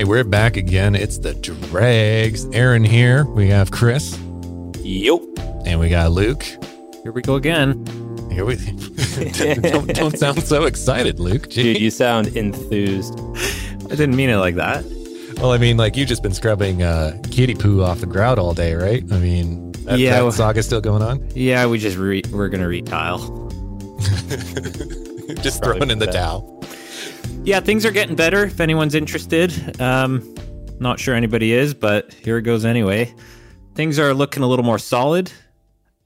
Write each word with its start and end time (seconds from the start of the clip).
All 0.00 0.04
right, 0.06 0.08
we're 0.08 0.24
back 0.24 0.56
again. 0.56 0.94
It's 0.94 1.18
the 1.18 1.34
Dregs. 1.34 2.46
Aaron 2.54 2.82
here. 2.84 3.26
We 3.26 3.48
have 3.48 3.70
Chris 3.70 4.18
Yup. 4.78 5.20
and 5.66 5.78
we 5.78 5.90
got 5.90 6.10
Luke. 6.12 6.42
Here 7.02 7.12
we 7.12 7.20
go 7.20 7.34
again. 7.34 7.84
Here 8.32 8.46
we 8.46 8.56
don't, 9.60 9.94
don't 9.94 10.18
sound 10.18 10.42
so 10.42 10.64
excited, 10.64 11.20
Luke. 11.20 11.50
Gee. 11.50 11.74
Dude, 11.74 11.82
you 11.82 11.90
sound 11.90 12.28
enthused. 12.34 13.12
I 13.20 13.88
didn't 13.90 14.16
mean 14.16 14.30
it 14.30 14.36
like 14.38 14.54
that. 14.54 14.86
Well, 15.36 15.52
I 15.52 15.58
mean, 15.58 15.76
like 15.76 15.98
you 15.98 16.06
just 16.06 16.22
been 16.22 16.32
scrubbing 16.32 16.82
uh, 16.82 17.20
kitty 17.30 17.54
poo 17.54 17.82
off 17.82 18.00
the 18.00 18.06
grout 18.06 18.38
all 18.38 18.54
day, 18.54 18.72
right? 18.72 19.04
I 19.12 19.18
mean, 19.18 19.72
that, 19.84 19.98
Yeah, 19.98 20.12
that 20.12 20.22
well- 20.22 20.32
saga's 20.32 20.64
still 20.64 20.80
going 20.80 21.02
on. 21.02 21.28
Yeah, 21.34 21.66
we 21.66 21.78
just 21.78 21.98
re- 21.98 22.22
we're 22.32 22.48
gonna 22.48 22.68
retile. 22.68 23.18
just 24.00 25.60
Probably 25.60 25.78
throwing 25.78 25.90
in 25.90 25.98
the 25.98 26.06
for 26.06 26.12
that. 26.12 26.18
towel. 26.18 26.59
Yeah, 27.42 27.58
things 27.58 27.84
are 27.86 27.90
getting 27.90 28.14
better. 28.14 28.44
If 28.44 28.60
anyone's 28.60 28.94
interested, 28.94 29.80
um, 29.80 30.34
not 30.78 31.00
sure 31.00 31.14
anybody 31.14 31.52
is, 31.52 31.74
but 31.74 32.12
here 32.12 32.36
it 32.38 32.42
goes 32.42 32.64
anyway. 32.64 33.12
Things 33.74 33.98
are 33.98 34.14
looking 34.14 34.42
a 34.42 34.46
little 34.46 34.64
more 34.64 34.78
solid, 34.78 35.32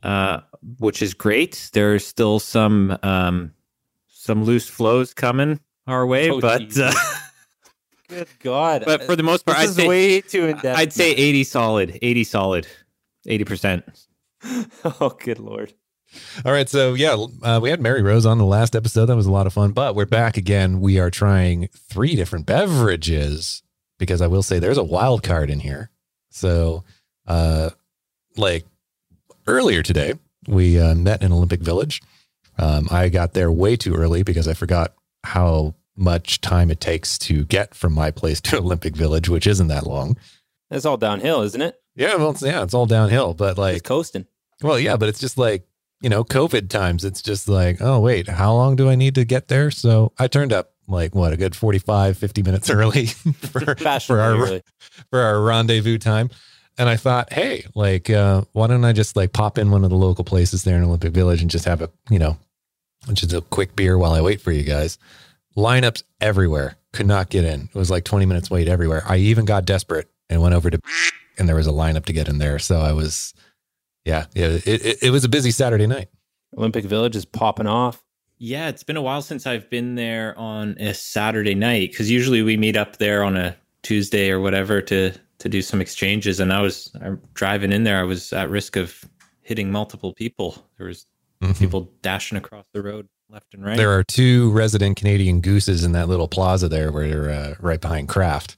uh, 0.02 0.40
which 0.78 1.02
is 1.02 1.12
great. 1.12 1.70
There's 1.72 2.06
still 2.06 2.38
some 2.38 2.96
um, 3.02 3.52
some 4.08 4.44
loose 4.44 4.68
flows 4.68 5.12
coming 5.12 5.60
our 5.86 6.06
way, 6.06 6.30
Oh, 6.30 6.40
but 6.40 6.78
uh, 6.78 6.92
Good 8.08 8.28
God. 8.40 8.84
but 8.86 9.02
for 9.02 9.16
the 9.16 9.22
most 9.22 9.44
part, 9.44 9.58
this 9.58 9.66
I'd 9.66 9.70
is 9.70 9.76
say 9.76 9.88
way 9.88 10.20
too 10.22 10.46
in 10.46 10.56
depth. 10.58 10.78
I'd 10.78 10.92
say 10.92 11.10
80 11.10 11.44
solid, 11.44 11.98
80 12.00 12.24
solid, 12.24 12.66
80 13.26 13.44
percent. 13.44 14.06
oh, 14.84 15.14
good 15.20 15.40
Lord. 15.40 15.74
All 16.44 16.52
right, 16.52 16.68
so 16.68 16.94
yeah, 16.94 17.16
uh, 17.42 17.60
we 17.62 17.70
had 17.70 17.80
Mary 17.80 18.02
Rose 18.02 18.26
on 18.26 18.38
the 18.38 18.44
last 18.44 18.74
episode. 18.76 19.06
That 19.06 19.16
was 19.16 19.26
a 19.26 19.32
lot 19.32 19.46
of 19.46 19.52
fun. 19.52 19.72
But 19.72 19.94
we're 19.94 20.06
back 20.06 20.36
again. 20.36 20.80
We 20.80 20.98
are 20.98 21.10
trying 21.10 21.68
three 21.72 22.14
different 22.16 22.46
beverages 22.46 23.62
because 23.98 24.20
I 24.20 24.26
will 24.26 24.42
say 24.42 24.58
there's 24.58 24.78
a 24.78 24.84
wild 24.84 25.22
card 25.22 25.50
in 25.50 25.60
here. 25.60 25.90
So, 26.30 26.84
uh, 27.26 27.70
like 28.36 28.64
earlier 29.46 29.82
today, 29.82 30.14
we 30.48 30.80
uh, 30.80 30.94
met 30.94 31.22
in 31.22 31.32
Olympic 31.32 31.60
Village. 31.60 32.02
Um, 32.58 32.88
I 32.90 33.08
got 33.08 33.32
there 33.32 33.50
way 33.50 33.76
too 33.76 33.94
early 33.94 34.22
because 34.22 34.46
I 34.48 34.54
forgot 34.54 34.94
how 35.24 35.74
much 35.96 36.40
time 36.40 36.70
it 36.70 36.80
takes 36.80 37.18
to 37.18 37.44
get 37.44 37.74
from 37.74 37.92
my 37.92 38.10
place 38.10 38.40
to 38.42 38.58
Olympic 38.58 38.96
Village, 38.96 39.28
which 39.28 39.46
isn't 39.46 39.68
that 39.68 39.86
long. 39.86 40.16
It's 40.70 40.84
all 40.84 40.96
downhill, 40.96 41.42
isn't 41.42 41.60
it? 41.62 41.80
Yeah, 41.94 42.16
well, 42.16 42.30
it's, 42.30 42.42
yeah, 42.42 42.62
it's 42.62 42.74
all 42.74 42.86
downhill. 42.86 43.34
But 43.34 43.56
like, 43.58 43.74
Just 43.74 43.84
coasting. 43.84 44.26
well, 44.62 44.78
yeah, 44.78 44.96
but 44.96 45.08
it's 45.08 45.20
just 45.20 45.38
like, 45.38 45.66
you 46.00 46.08
know, 46.08 46.24
COVID 46.24 46.68
times. 46.68 47.04
It's 47.04 47.22
just 47.22 47.48
like, 47.48 47.78
oh, 47.80 48.00
wait, 48.00 48.28
how 48.28 48.54
long 48.54 48.76
do 48.76 48.88
I 48.88 48.94
need 48.94 49.14
to 49.14 49.24
get 49.24 49.48
there? 49.48 49.70
So 49.70 50.12
I 50.18 50.28
turned 50.28 50.52
up 50.52 50.72
like 50.86 51.14
what, 51.14 51.32
a 51.32 51.36
good 51.36 51.56
45, 51.56 52.18
50 52.18 52.42
minutes 52.42 52.70
early 52.70 53.06
for, 53.06 53.74
for 54.00 54.20
our 54.20 54.60
for 55.10 55.20
our 55.20 55.40
rendezvous 55.40 55.98
time. 55.98 56.30
And 56.76 56.88
I 56.88 56.96
thought, 56.96 57.32
hey, 57.32 57.66
like, 57.74 58.10
uh, 58.10 58.42
why 58.52 58.66
don't 58.66 58.84
I 58.84 58.92
just 58.92 59.16
like 59.16 59.32
pop 59.32 59.58
in 59.58 59.70
one 59.70 59.84
of 59.84 59.90
the 59.90 59.96
local 59.96 60.24
places 60.24 60.64
there 60.64 60.76
in 60.76 60.82
Olympic 60.82 61.12
Village 61.12 61.40
and 61.40 61.50
just 61.50 61.66
have 61.66 61.80
a, 61.80 61.90
you 62.10 62.18
know, 62.18 62.36
just 63.12 63.32
a 63.32 63.42
quick 63.42 63.76
beer 63.76 63.96
while 63.96 64.12
I 64.12 64.20
wait 64.20 64.40
for 64.40 64.50
you 64.50 64.64
guys. 64.64 64.98
Lineups 65.56 66.02
everywhere. 66.20 66.76
Could 66.92 67.06
not 67.06 67.28
get 67.30 67.44
in. 67.44 67.68
It 67.72 67.74
was 67.74 67.90
like 67.90 68.04
20 68.04 68.26
minutes 68.26 68.50
wait 68.50 68.68
everywhere. 68.68 69.04
I 69.06 69.18
even 69.18 69.44
got 69.44 69.64
desperate 69.64 70.08
and 70.28 70.42
went 70.42 70.54
over 70.54 70.70
to 70.70 70.80
and 71.38 71.48
there 71.48 71.56
was 71.56 71.66
a 71.66 71.72
lineup 71.72 72.06
to 72.06 72.12
get 72.12 72.28
in 72.28 72.38
there. 72.38 72.58
So 72.58 72.80
I 72.80 72.92
was, 72.92 73.34
yeah, 74.04 74.26
yeah, 74.34 74.46
it, 74.46 74.66
it, 74.66 75.02
it 75.04 75.10
was 75.10 75.24
a 75.24 75.28
busy 75.28 75.50
Saturday 75.50 75.86
night. 75.86 76.08
Olympic 76.56 76.84
Village 76.84 77.16
is 77.16 77.24
popping 77.24 77.66
off. 77.66 78.02
Yeah, 78.38 78.68
it's 78.68 78.82
been 78.82 78.96
a 78.96 79.02
while 79.02 79.22
since 79.22 79.46
I've 79.46 79.68
been 79.70 79.94
there 79.94 80.38
on 80.38 80.76
a 80.78 80.92
Saturday 80.94 81.54
night 81.54 81.90
because 81.92 82.10
usually 82.10 82.42
we 82.42 82.56
meet 82.56 82.76
up 82.76 82.96
there 82.98 83.22
on 83.24 83.36
a 83.36 83.56
Tuesday 83.82 84.30
or 84.30 84.40
whatever 84.40 84.80
to 84.82 85.12
to 85.38 85.48
do 85.48 85.60
some 85.62 85.80
exchanges. 85.80 86.40
And 86.40 86.52
I 86.52 86.60
was 86.60 86.90
I'm 87.02 87.20
driving 87.34 87.72
in 87.72 87.84
there. 87.84 87.98
I 88.00 88.04
was 88.04 88.32
at 88.32 88.48
risk 88.50 88.76
of 88.76 89.04
hitting 89.42 89.70
multiple 89.70 90.12
people. 90.12 90.64
There 90.78 90.86
was 90.86 91.06
Mhm. 91.42 91.58
people 91.58 91.90
dashing 92.02 92.38
across 92.38 92.66
the 92.72 92.82
road 92.82 93.08
left 93.28 93.52
and 93.54 93.64
right. 93.64 93.76
There 93.76 93.90
are 93.90 94.04
two 94.04 94.50
resident 94.52 94.96
Canadian 94.96 95.40
gooses 95.40 95.84
in 95.84 95.92
that 95.92 96.08
little 96.08 96.28
plaza 96.28 96.68
there 96.68 96.90
where 96.92 97.08
they're 97.08 97.30
uh, 97.30 97.54
right 97.60 97.80
behind 97.80 98.08
Craft. 98.08 98.56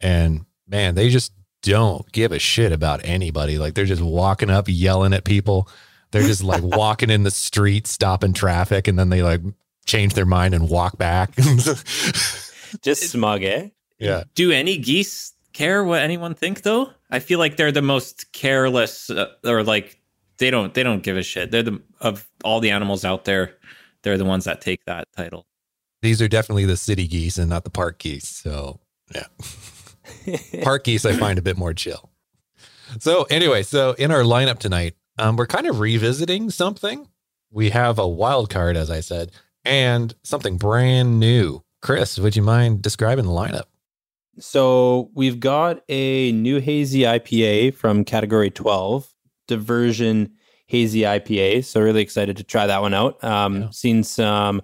And 0.00 0.44
man, 0.68 0.94
they 0.94 1.08
just 1.08 1.32
don't 1.62 2.10
give 2.12 2.32
a 2.32 2.38
shit 2.38 2.72
about 2.72 3.00
anybody. 3.04 3.58
Like 3.58 3.74
they're 3.74 3.84
just 3.84 4.02
walking 4.02 4.50
up, 4.50 4.66
yelling 4.68 5.12
at 5.12 5.24
people. 5.24 5.68
They're 6.10 6.22
just 6.22 6.42
like 6.42 6.62
walking 6.64 7.10
in 7.10 7.22
the 7.22 7.30
street, 7.30 7.86
stopping 7.86 8.32
traffic, 8.32 8.88
and 8.88 8.98
then 8.98 9.10
they 9.10 9.22
like 9.22 9.40
change 9.86 10.14
their 10.14 10.26
mind 10.26 10.54
and 10.54 10.68
walk 10.68 10.98
back. 10.98 11.34
Just 12.82 13.10
smug, 13.10 13.42
eh? 13.42 13.68
yeah. 13.98 14.22
do 14.36 14.52
any 14.52 14.78
geese 14.78 15.34
care 15.52 15.82
what 15.84 16.00
anyone 16.00 16.34
think 16.34 16.62
though? 16.62 16.90
I 17.10 17.18
feel 17.18 17.38
like 17.38 17.56
they're 17.56 17.72
the 17.72 17.82
most 17.82 18.32
careless 18.32 19.10
uh, 19.10 19.26
or 19.44 19.64
like 19.64 20.00
they 20.38 20.50
don't 20.50 20.72
they 20.74 20.82
don't 20.82 21.02
give 21.02 21.16
a 21.16 21.22
shit. 21.22 21.50
They're 21.50 21.62
the 21.62 21.82
of 22.00 22.28
all 22.44 22.60
the 22.60 22.70
animals 22.70 23.04
out 23.04 23.24
there, 23.24 23.56
they're 24.02 24.18
the 24.18 24.24
ones 24.24 24.44
that 24.44 24.60
take 24.60 24.84
that 24.86 25.08
title. 25.16 25.46
These 26.02 26.22
are 26.22 26.28
definitely 26.28 26.64
the 26.64 26.76
city 26.76 27.06
geese 27.06 27.36
and 27.36 27.50
not 27.50 27.64
the 27.64 27.70
park 27.70 27.98
geese. 27.98 28.28
So 28.28 28.80
yeah. 29.14 29.26
Park 30.62 30.84
geese 30.84 31.04
I 31.04 31.12
find 31.12 31.38
a 31.38 31.42
bit 31.42 31.56
more 31.56 31.74
chill. 31.74 32.10
So 32.98 33.24
anyway, 33.24 33.62
so 33.62 33.92
in 33.92 34.10
our 34.10 34.22
lineup 34.22 34.58
tonight, 34.58 34.94
um, 35.18 35.36
we're 35.36 35.46
kind 35.46 35.66
of 35.66 35.80
revisiting 35.80 36.50
something. 36.50 37.08
We 37.50 37.70
have 37.70 37.98
a 37.98 38.08
wild 38.08 38.50
card, 38.50 38.76
as 38.76 38.90
I 38.90 39.00
said, 39.00 39.32
and 39.64 40.14
something 40.22 40.56
brand 40.56 41.20
new. 41.20 41.62
Chris, 41.82 42.18
would 42.18 42.36
you 42.36 42.42
mind 42.42 42.82
describing 42.82 43.24
the 43.26 43.32
lineup? 43.32 43.64
So 44.38 45.10
we've 45.14 45.40
got 45.40 45.82
a 45.88 46.32
new 46.32 46.60
hazy 46.60 47.00
IPA 47.00 47.74
from 47.74 48.04
category 48.04 48.50
12, 48.50 49.12
diversion 49.48 50.32
hazy 50.66 51.00
IPA. 51.00 51.64
So 51.64 51.80
really 51.80 52.02
excited 52.02 52.36
to 52.36 52.44
try 52.44 52.66
that 52.66 52.80
one 52.80 52.94
out. 52.94 53.22
Um, 53.24 53.62
Yeah. 53.62 53.70
Seen 53.70 54.02
some 54.04 54.62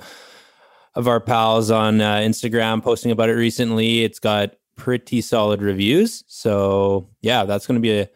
of 0.94 1.08
our 1.08 1.20
pals 1.20 1.70
on 1.70 2.00
uh, 2.00 2.16
Instagram 2.16 2.82
posting 2.82 3.10
about 3.10 3.28
it 3.28 3.34
recently. 3.34 4.04
It's 4.04 4.18
got 4.18 4.54
pretty 4.76 5.20
solid 5.20 5.62
reviews. 5.62 6.24
So 6.26 7.08
yeah, 7.22 7.44
that's 7.44 7.66
going 7.66 7.76
to 7.76 7.82
be 7.82 8.00
a, 8.00 8.08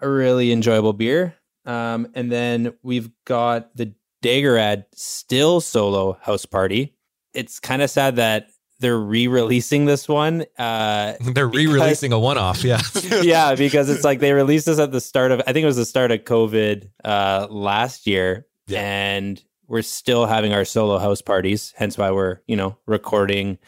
a 0.00 0.08
really 0.08 0.52
enjoyable 0.52 0.92
beer. 0.92 1.34
Um, 1.64 2.08
and 2.14 2.30
then 2.30 2.74
we've 2.82 3.10
got 3.24 3.76
the 3.76 3.92
Dageraad 4.22 4.84
still 4.94 5.60
solo 5.60 6.18
house 6.22 6.46
party. 6.46 6.94
It's 7.34 7.60
kind 7.60 7.82
of 7.82 7.90
sad 7.90 8.16
that 8.16 8.48
they're 8.78 8.98
re-releasing 8.98 9.86
this 9.86 10.08
one. 10.08 10.44
Uh, 10.58 11.14
They're 11.20 11.48
re-releasing 11.48 12.12
a 12.12 12.18
one-off. 12.18 12.62
Yeah. 12.62 12.82
yeah, 13.22 13.54
because 13.54 13.88
it's 13.88 14.04
like 14.04 14.20
they 14.20 14.32
released 14.32 14.66
this 14.66 14.78
at 14.78 14.92
the 14.92 15.00
start 15.00 15.32
of 15.32 15.40
I 15.46 15.52
think 15.52 15.62
it 15.62 15.66
was 15.66 15.76
the 15.76 15.86
start 15.86 16.10
of 16.10 16.20
COVID 16.20 16.90
uh 17.04 17.46
last 17.50 18.06
year. 18.06 18.46
Yeah. 18.66 18.80
And 18.82 19.42
we're 19.66 19.82
still 19.82 20.26
having 20.26 20.52
our 20.52 20.64
solo 20.64 20.98
house 20.98 21.22
parties, 21.22 21.72
hence 21.76 21.96
why 21.96 22.10
we're, 22.10 22.40
you 22.46 22.56
know, 22.56 22.76
recording 22.86 23.58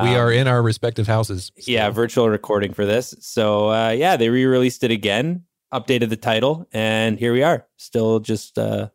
um, 0.00 0.08
we 0.08 0.14
are 0.16 0.30
in 0.32 0.46
our 0.48 0.62
respective 0.62 1.06
houses. 1.06 1.52
yeah, 1.56 1.90
virtual 1.90 2.28
recording 2.28 2.72
for 2.72 2.86
this. 2.86 3.14
So 3.20 3.70
uh 3.70 3.90
yeah, 3.90 4.16
they 4.16 4.28
re-released 4.28 4.82
it 4.84 4.90
again, 4.90 5.44
updated 5.72 6.08
the 6.08 6.16
title, 6.16 6.66
and 6.72 7.18
here 7.18 7.32
we 7.32 7.42
are. 7.42 7.66
Still 7.76 8.20
just 8.20 8.58
uh 8.58 8.88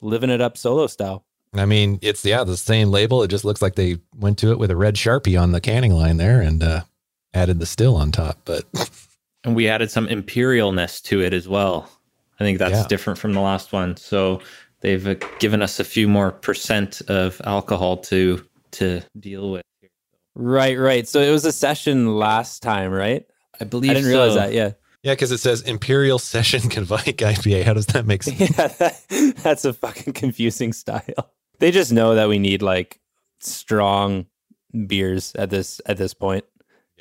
living 0.00 0.30
it 0.30 0.40
up 0.40 0.56
solo 0.56 0.86
style. 0.86 1.24
I 1.54 1.66
mean, 1.66 1.98
it's 2.02 2.24
yeah, 2.24 2.42
the 2.44 2.56
same 2.56 2.90
label. 2.90 3.22
It 3.22 3.28
just 3.28 3.44
looks 3.44 3.62
like 3.62 3.76
they 3.76 3.98
went 4.18 4.38
to 4.38 4.50
it 4.50 4.58
with 4.58 4.70
a 4.70 4.76
red 4.76 4.96
sharpie 4.96 5.40
on 5.40 5.52
the 5.52 5.60
canning 5.60 5.92
line 5.92 6.16
there 6.16 6.40
and 6.40 6.62
uh, 6.62 6.80
added 7.32 7.60
the 7.60 7.66
still 7.66 7.94
on 7.96 8.10
top. 8.10 8.38
But 8.44 8.64
And 9.44 9.54
we 9.54 9.68
added 9.68 9.90
some 9.90 10.08
imperialness 10.08 11.00
to 11.02 11.20
it 11.22 11.32
as 11.32 11.46
well. 11.46 11.88
I 12.40 12.44
think 12.44 12.58
that's 12.58 12.72
Yeah. 12.72 12.86
different 12.88 13.18
from 13.20 13.34
the 13.34 13.40
last 13.40 13.72
one. 13.72 13.96
So 13.96 14.40
they've 14.80 15.06
uh, 15.06 15.14
given 15.38 15.62
us 15.62 15.78
a 15.78 15.84
few 15.84 16.08
more 16.08 16.32
percent 16.32 17.02
of 17.08 17.40
alcohol 17.44 17.98
to 17.98 18.44
to 18.72 19.02
deal 19.20 19.52
with. 19.52 19.62
Right, 20.34 20.78
right. 20.78 21.06
So 21.06 21.20
it 21.20 21.30
was 21.30 21.44
a 21.44 21.52
session 21.52 22.16
last 22.16 22.62
time, 22.62 22.90
right? 22.90 23.24
I 23.60 23.64
believe 23.64 23.90
I 23.90 23.94
didn't 23.94 24.08
realize 24.08 24.34
that. 24.34 24.52
Yeah. 24.52 24.72
yeah, 25.02 25.12
because 25.12 25.30
it 25.30 25.38
says 25.38 25.62
Imperial 25.62 26.18
Session 26.18 26.60
Kveik 26.62 27.16
IPA. 27.16 27.64
How 27.64 27.74
does 27.74 27.86
that 27.86 28.06
make 28.06 28.22
sense? 28.24 28.40
Yeah, 28.40 28.68
that, 28.68 29.34
that's 29.42 29.64
a 29.64 29.72
fucking 29.72 30.12
confusing 30.12 30.72
style. 30.72 31.32
They 31.60 31.70
just 31.70 31.92
know 31.92 32.16
that 32.16 32.28
we 32.28 32.38
need 32.38 32.62
like 32.62 33.00
strong 33.40 34.26
beers 34.86 35.32
at 35.36 35.50
this 35.50 35.80
at 35.86 35.98
this 35.98 36.14
point. 36.14 36.44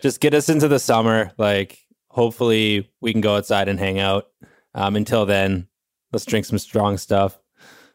Just 0.02 0.20
get 0.20 0.34
us 0.34 0.50
into 0.50 0.68
the 0.68 0.80
summer. 0.80 1.32
Like, 1.38 1.80
hopefully, 2.10 2.92
we 3.02 3.12
can 3.14 3.22
go 3.22 3.36
outside 3.36 3.68
and 3.68 3.80
hang 3.80 4.00
out. 4.00 4.28
Um, 4.76 4.96
until 4.96 5.26
then, 5.26 5.68
let's 6.12 6.26
drink 6.26 6.46
some 6.46 6.60
strong 6.60 6.98
stuff. 6.98 7.40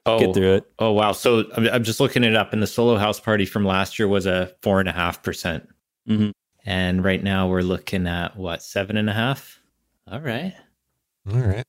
Oh, 0.07 0.19
Get 0.19 0.35
through 0.35 0.55
it. 0.55 0.65
Oh 0.79 0.93
wow! 0.93 1.13
So 1.13 1.45
I'm, 1.57 1.67
I'm 1.69 1.85
just 1.85 2.01
looking 2.01 2.25
it 2.25 2.35
up, 2.35 2.53
and 2.53 2.63
the 2.63 2.67
solo 2.67 2.97
house 2.97 3.21
party 3.21 3.45
from 3.45 3.65
last 3.65 3.99
year 3.99 4.09
was 4.09 4.25
a 4.27 4.53
four 4.63 4.81
and 4.81 4.89
a 4.89 4.93
half 4.93 5.23
percent, 5.23 5.69
Mhm. 6.09 6.33
and 6.65 7.05
right 7.05 7.23
now 7.23 7.47
we're 7.49 7.61
looking 7.63 8.07
at 8.07 8.37
what 8.37 8.63
seven 8.63 8.97
and 8.97 9.11
a 9.11 9.13
half. 9.13 9.61
All 10.11 10.21
right. 10.21 10.55
All 11.31 11.39
right. 11.41 11.65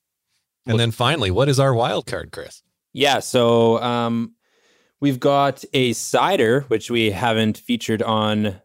And 0.66 0.80
then 0.80 0.92
finally, 0.92 1.31
what 1.31 1.50
is 1.50 1.60
our 1.60 1.74
wild 1.74 2.06
card, 2.06 2.31
Chris? 2.31 2.62
Yeah. 2.94 3.20
So, 3.20 3.81
um, 3.81 4.34
we've 5.02 5.20
got 5.20 5.64
a 5.74 5.92
cider 5.94 6.62
which 6.70 6.90
we 6.90 7.12
haven't 7.12 7.58
featured 7.58 8.02
on 8.04 8.56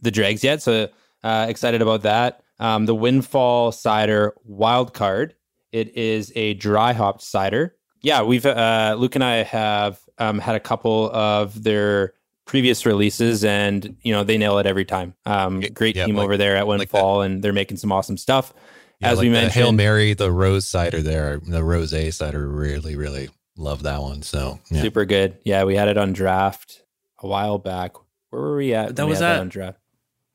the 0.00 0.10
dregs 0.10 0.42
yet. 0.44 0.62
So 0.62 0.88
Uh, 1.24 1.46
excited 1.48 1.82
about 1.82 2.02
that. 2.02 2.42
Um, 2.60 2.86
the 2.86 2.94
Windfall 2.94 3.72
Cider 3.72 4.34
Wild 4.44 4.94
Card. 4.94 5.34
It 5.72 5.96
is 5.96 6.32
a 6.36 6.54
dry 6.54 6.92
hopped 6.92 7.22
cider. 7.22 7.74
Yeah, 8.02 8.22
we've 8.22 8.46
uh, 8.46 8.96
Luke 8.98 9.14
and 9.14 9.24
I 9.24 9.42
have 9.42 9.98
um, 10.18 10.38
had 10.38 10.54
a 10.54 10.60
couple 10.60 11.10
of 11.12 11.62
their 11.62 12.14
previous 12.46 12.86
releases, 12.86 13.44
and 13.44 13.96
you 14.02 14.12
know 14.12 14.24
they 14.24 14.38
nail 14.38 14.58
it 14.58 14.66
every 14.66 14.84
time. 14.84 15.14
Um, 15.26 15.60
great 15.60 15.96
Yeah, 15.96 16.06
team 16.06 16.16
like- 16.16 16.24
over 16.24 16.36
there 16.36 16.56
at 16.56 16.66
like 16.66 16.78
Windfall, 16.78 17.22
and 17.22 17.42
they're 17.42 17.52
making 17.52 17.76
some 17.78 17.92
awesome 17.92 18.16
stuff. 18.16 18.52
Yeah, 19.00 19.10
As 19.12 19.18
like 19.18 19.24
we 19.24 19.30
mentioned, 19.30 19.52
Hail 19.52 19.72
Mary, 19.72 20.14
the 20.14 20.30
rose 20.32 20.66
cider 20.66 21.00
there, 21.02 21.38
the 21.38 21.62
rose 21.62 21.90
cider, 22.16 22.48
really, 22.48 22.96
really 22.96 23.28
love 23.56 23.82
that 23.84 24.00
one. 24.02 24.22
So 24.22 24.58
yeah. 24.70 24.82
super 24.82 25.04
good. 25.04 25.38
Yeah, 25.44 25.64
we 25.64 25.76
had 25.76 25.88
it 25.88 25.96
on 25.96 26.12
draft 26.12 26.82
a 27.20 27.26
while 27.28 27.58
back. 27.58 27.92
Where 28.30 28.42
were 28.42 28.56
we 28.56 28.74
at? 28.74 28.96
That 28.96 29.04
we 29.06 29.10
was 29.10 29.20
had 29.20 29.36
at- 29.36 29.40
on 29.40 29.48
draft. 29.50 29.78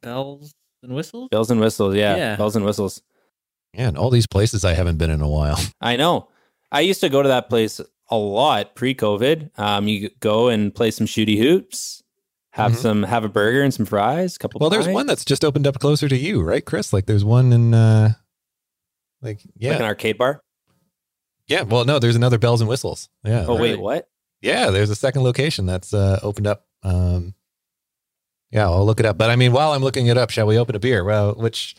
Bells 0.02 0.54
and 0.82 0.94
whistles. 0.94 1.30
Bells 1.30 1.50
and 1.52 1.60
whistles. 1.60 1.96
Yeah, 1.96 2.16
Yeah. 2.16 2.36
bells 2.36 2.56
and 2.56 2.64
whistles. 2.66 3.02
yeah, 3.74 3.88
and 3.88 3.98
all 3.98 4.10
these 4.10 4.28
places 4.28 4.64
I 4.66 4.74
haven't 4.74 4.98
been 4.98 5.10
in 5.10 5.22
a 5.22 5.28
while. 5.30 5.60
I 5.82 5.96
know. 5.96 6.28
I 6.74 6.82
used 6.82 7.00
to 7.02 7.10
go 7.10 7.22
to 7.22 7.30
that 7.30 7.48
place 7.50 7.80
a 8.10 8.18
lot 8.18 8.76
pre-COVID. 8.76 9.58
Um, 9.58 9.88
you 9.88 10.10
go 10.20 10.50
and 10.50 10.74
play 10.76 10.92
some 10.92 11.08
shooty 11.08 11.38
hoops, 11.38 12.04
have 12.52 12.74
Mhm. 12.74 12.78
some, 12.78 13.04
have 13.04 13.24
a 13.24 13.30
burger 13.30 13.62
and 13.62 13.74
some 13.74 13.86
fries. 13.86 14.36
A 14.36 14.40
couple. 14.40 14.58
Of 14.58 14.62
Well, 14.62 14.70
there's 14.70 14.88
one 14.94 15.06
that's 15.08 15.24
just 15.24 15.46
opened 15.46 15.66
up 15.68 15.80
closer 15.80 16.10
to 16.10 16.18
you, 16.18 16.42
right, 16.42 16.66
Chris? 16.66 16.92
Like 16.92 17.06
there's 17.06 17.24
one 17.24 17.54
in, 17.54 17.74
uh 17.74 18.14
like 19.22 19.40
yeah, 19.58 19.72
like 19.72 19.80
an 19.80 19.86
arcade 19.86 20.18
bar. 20.18 20.42
yeah. 21.48 21.62
Well, 21.62 21.86
no, 21.86 21.98
there's 22.00 22.16
another 22.18 22.38
bells 22.38 22.60
and 22.60 22.70
whistles. 22.70 23.08
Yeah. 23.24 23.46
Oh 23.48 23.56
wait, 23.56 23.80
what? 23.80 24.10
Yeah, 24.42 24.70
there's 24.72 24.90
a 24.90 24.96
second 24.96 25.24
location 25.24 25.66
that's 25.66 25.94
uh, 25.94 26.20
opened 26.22 26.48
up. 26.48 26.66
Um, 26.84 27.34
yeah, 28.52 28.66
I'll 28.68 28.86
look 28.86 29.00
it 29.00 29.06
up. 29.06 29.18
But 29.18 29.30
I 29.30 29.38
mean, 29.38 29.54
while 29.54 29.72
I'm 29.72 29.82
looking 29.82 30.08
it 30.08 30.18
up, 30.18 30.30
shall 30.32 30.46
we 30.48 30.58
open 30.60 30.76
a 30.76 30.80
beer? 30.80 31.06
Well, 31.06 31.34
which 31.36 31.76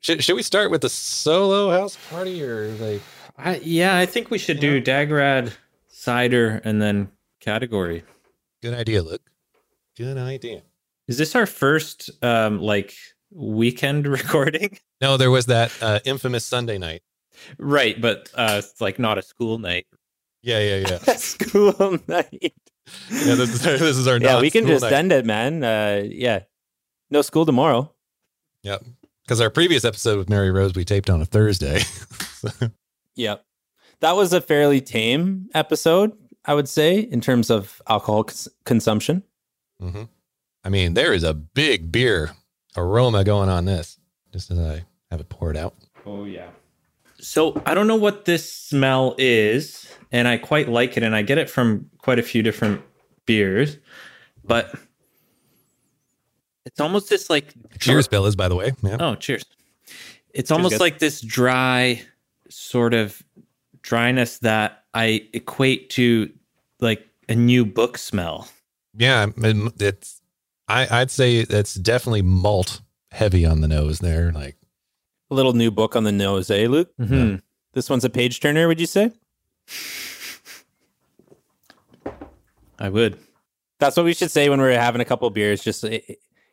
should, 0.00 0.22
should 0.22 0.36
we 0.36 0.42
start 0.44 0.70
with 0.70 0.82
the 0.82 0.88
solo 0.88 1.70
house 1.72 1.98
party 2.10 2.42
or 2.44 2.68
like? 2.78 3.02
I, 3.38 3.60
yeah, 3.62 3.96
I 3.96 4.06
think 4.06 4.30
we 4.30 4.38
should 4.38 4.58
do 4.60 4.82
Dageraad 4.82 5.52
cider 5.88 6.60
and 6.64 6.82
then 6.82 7.10
category. 7.40 8.02
Good 8.62 8.74
idea, 8.74 9.02
Luke. 9.02 9.22
Good 9.96 10.18
idea. 10.18 10.62
Is 11.06 11.18
this 11.18 11.34
our 11.34 11.46
first 11.46 12.10
um 12.22 12.60
like 12.60 12.94
weekend 13.30 14.06
recording? 14.18 14.78
No, 15.00 15.16
there 15.16 15.30
was 15.30 15.46
that 15.46 15.72
uh, 15.80 16.00
infamous 16.04 16.44
Sunday 16.44 16.78
night. 16.78 17.02
Right, 17.58 18.00
but 18.00 18.28
uh 18.34 18.56
it's 18.64 18.80
like 18.80 18.98
not 18.98 19.18
a 19.18 19.22
school 19.22 19.58
night. 19.58 19.86
Yeah, 20.42 20.60
yeah, 20.60 20.88
yeah. 20.88 20.98
School 21.16 21.98
night. 22.08 22.52
yeah 23.10 23.34
this, 23.34 23.54
is 23.54 23.66
our, 23.66 23.76
this 23.76 23.96
is 23.96 24.06
our 24.06 24.18
yeah, 24.18 24.40
we 24.40 24.50
can 24.50 24.66
just 24.66 24.82
night. 24.82 24.92
end 24.92 25.12
it, 25.12 25.26
man. 25.26 25.64
Uh, 25.64 26.04
yeah, 26.08 26.40
no 27.10 27.22
school 27.22 27.44
tomorrow. 27.44 27.92
Yep. 28.62 28.84
Because 29.24 29.40
our 29.40 29.50
previous 29.50 29.84
episode 29.84 30.16
with 30.16 30.28
Mary 30.28 30.50
Rose 30.50 30.74
we 30.74 30.84
taped 30.84 31.10
on 31.10 31.20
a 31.20 31.26
Thursday. 31.26 31.82
Yep. 33.18 33.44
That 34.00 34.12
was 34.16 34.32
a 34.32 34.40
fairly 34.40 34.80
tame 34.80 35.48
episode, 35.54 36.12
I 36.44 36.54
would 36.54 36.68
say, 36.68 37.00
in 37.00 37.20
terms 37.20 37.50
of 37.50 37.82
alcohol 37.88 38.24
cons- 38.24 38.48
consumption. 38.64 39.24
hmm 39.80 40.04
I 40.64 40.70
mean, 40.70 40.94
there 40.94 41.12
is 41.12 41.22
a 41.22 41.34
big 41.34 41.90
beer 41.92 42.32
aroma 42.76 43.24
going 43.24 43.48
on 43.48 43.64
this. 43.64 43.98
Just 44.32 44.50
as 44.50 44.58
I 44.58 44.84
have 45.10 45.20
it 45.20 45.28
poured 45.28 45.56
out. 45.56 45.74
Oh 46.04 46.24
yeah. 46.24 46.50
So 47.20 47.60
I 47.66 47.74
don't 47.74 47.86
know 47.86 47.96
what 47.96 48.24
this 48.24 48.50
smell 48.52 49.14
is, 49.18 49.90
and 50.12 50.28
I 50.28 50.36
quite 50.36 50.68
like 50.68 50.96
it, 50.96 51.02
and 51.02 51.16
I 51.16 51.22
get 51.22 51.38
it 51.38 51.48
from 51.50 51.90
quite 51.98 52.18
a 52.18 52.22
few 52.22 52.42
different 52.42 52.82
beers, 53.26 53.78
but 54.44 54.72
it's 56.66 56.80
almost 56.80 57.08
this 57.08 57.30
like 57.30 57.54
Cheers, 57.80 58.06
Bill 58.06 58.26
is, 58.26 58.36
by 58.36 58.48
the 58.48 58.54
way. 58.54 58.72
Yeah. 58.82 58.98
Oh, 59.00 59.14
cheers. 59.14 59.44
It's 60.34 60.50
almost 60.50 60.74
guys. 60.74 60.80
like 60.80 60.98
this 60.98 61.20
dry 61.20 62.02
sort 62.48 62.94
of 62.94 63.22
dryness 63.82 64.38
that 64.40 64.84
I 64.94 65.28
equate 65.32 65.90
to 65.90 66.30
like 66.80 67.06
a 67.28 67.34
new 67.34 67.64
book 67.64 67.98
smell. 67.98 68.48
Yeah, 68.96 69.26
it's. 69.36 70.20
I 70.68 71.00
I'd 71.00 71.10
say 71.10 71.36
it's 71.36 71.74
definitely 71.74 72.22
malt 72.22 72.80
heavy 73.10 73.46
on 73.46 73.60
the 73.60 73.68
nose 73.68 74.00
there. 74.00 74.32
Like 74.32 74.56
A 75.30 75.34
little 75.34 75.52
new 75.54 75.70
book 75.70 75.96
on 75.96 76.04
the 76.04 76.12
nose, 76.12 76.50
eh, 76.50 76.66
Luke? 76.68 76.90
Mm-hmm. 77.00 77.36
This 77.74 77.88
one's 77.88 78.04
a 78.04 78.10
page 78.10 78.40
turner, 78.40 78.66
would 78.68 78.80
you 78.80 78.86
say? 78.86 79.12
I 82.78 82.88
would. 82.88 83.18
That's 83.80 83.96
what 83.96 84.04
we 84.04 84.14
should 84.14 84.30
say 84.30 84.48
when 84.48 84.60
we're 84.60 84.78
having 84.78 85.00
a 85.00 85.04
couple 85.04 85.28
beers. 85.30 85.62
Just 85.62 85.84
eh, 85.84 86.00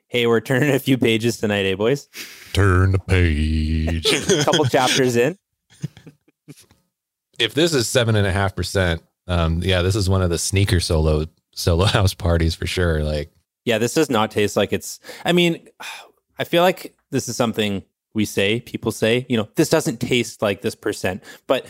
hey, 0.07 0.27
we're 0.27 0.41
turning 0.41 0.73
a 0.73 0.79
few 0.79 0.97
pages 0.97 1.37
tonight, 1.37 1.65
eh, 1.65 1.75
boys? 1.75 2.07
turn 2.53 2.91
the 2.93 2.99
page. 2.99 4.05
A 4.05 4.43
couple 4.45 4.65
chapters 4.65 5.15
in. 5.15 5.37
if 7.39 7.53
this 7.53 7.73
is 7.73 7.87
seven 7.87 8.15
and 8.15 8.27
a 8.27 8.31
half 8.31 8.55
percent, 8.55 9.01
um, 9.27 9.61
yeah, 9.63 9.81
this 9.81 9.95
is 9.95 10.09
one 10.09 10.21
of 10.21 10.29
the 10.29 10.37
sneaker 10.37 10.79
solo 10.79 11.25
solo 11.53 11.85
house 11.97 12.13
parties 12.13 12.55
for 12.55 12.67
sure. 12.67 13.03
Like 13.03 13.31
Yeah, 13.65 13.77
this 13.77 13.93
does 13.93 14.09
not 14.09 14.31
taste 14.31 14.55
like 14.57 14.73
it's. 14.73 14.99
I 15.23 15.31
mean, 15.31 15.67
I 16.39 16.43
feel 16.43 16.63
like 16.63 16.93
this 17.11 17.29
is 17.29 17.35
something 17.37 17.83
we 18.13 18.25
say, 18.25 18.59
people 18.61 18.91
say, 18.91 19.25
you 19.29 19.37
know, 19.37 19.47
this 19.55 19.69
doesn't 19.69 19.99
taste 19.99 20.41
like 20.41 20.61
this 20.61 20.75
percent, 20.75 21.23
but 21.47 21.65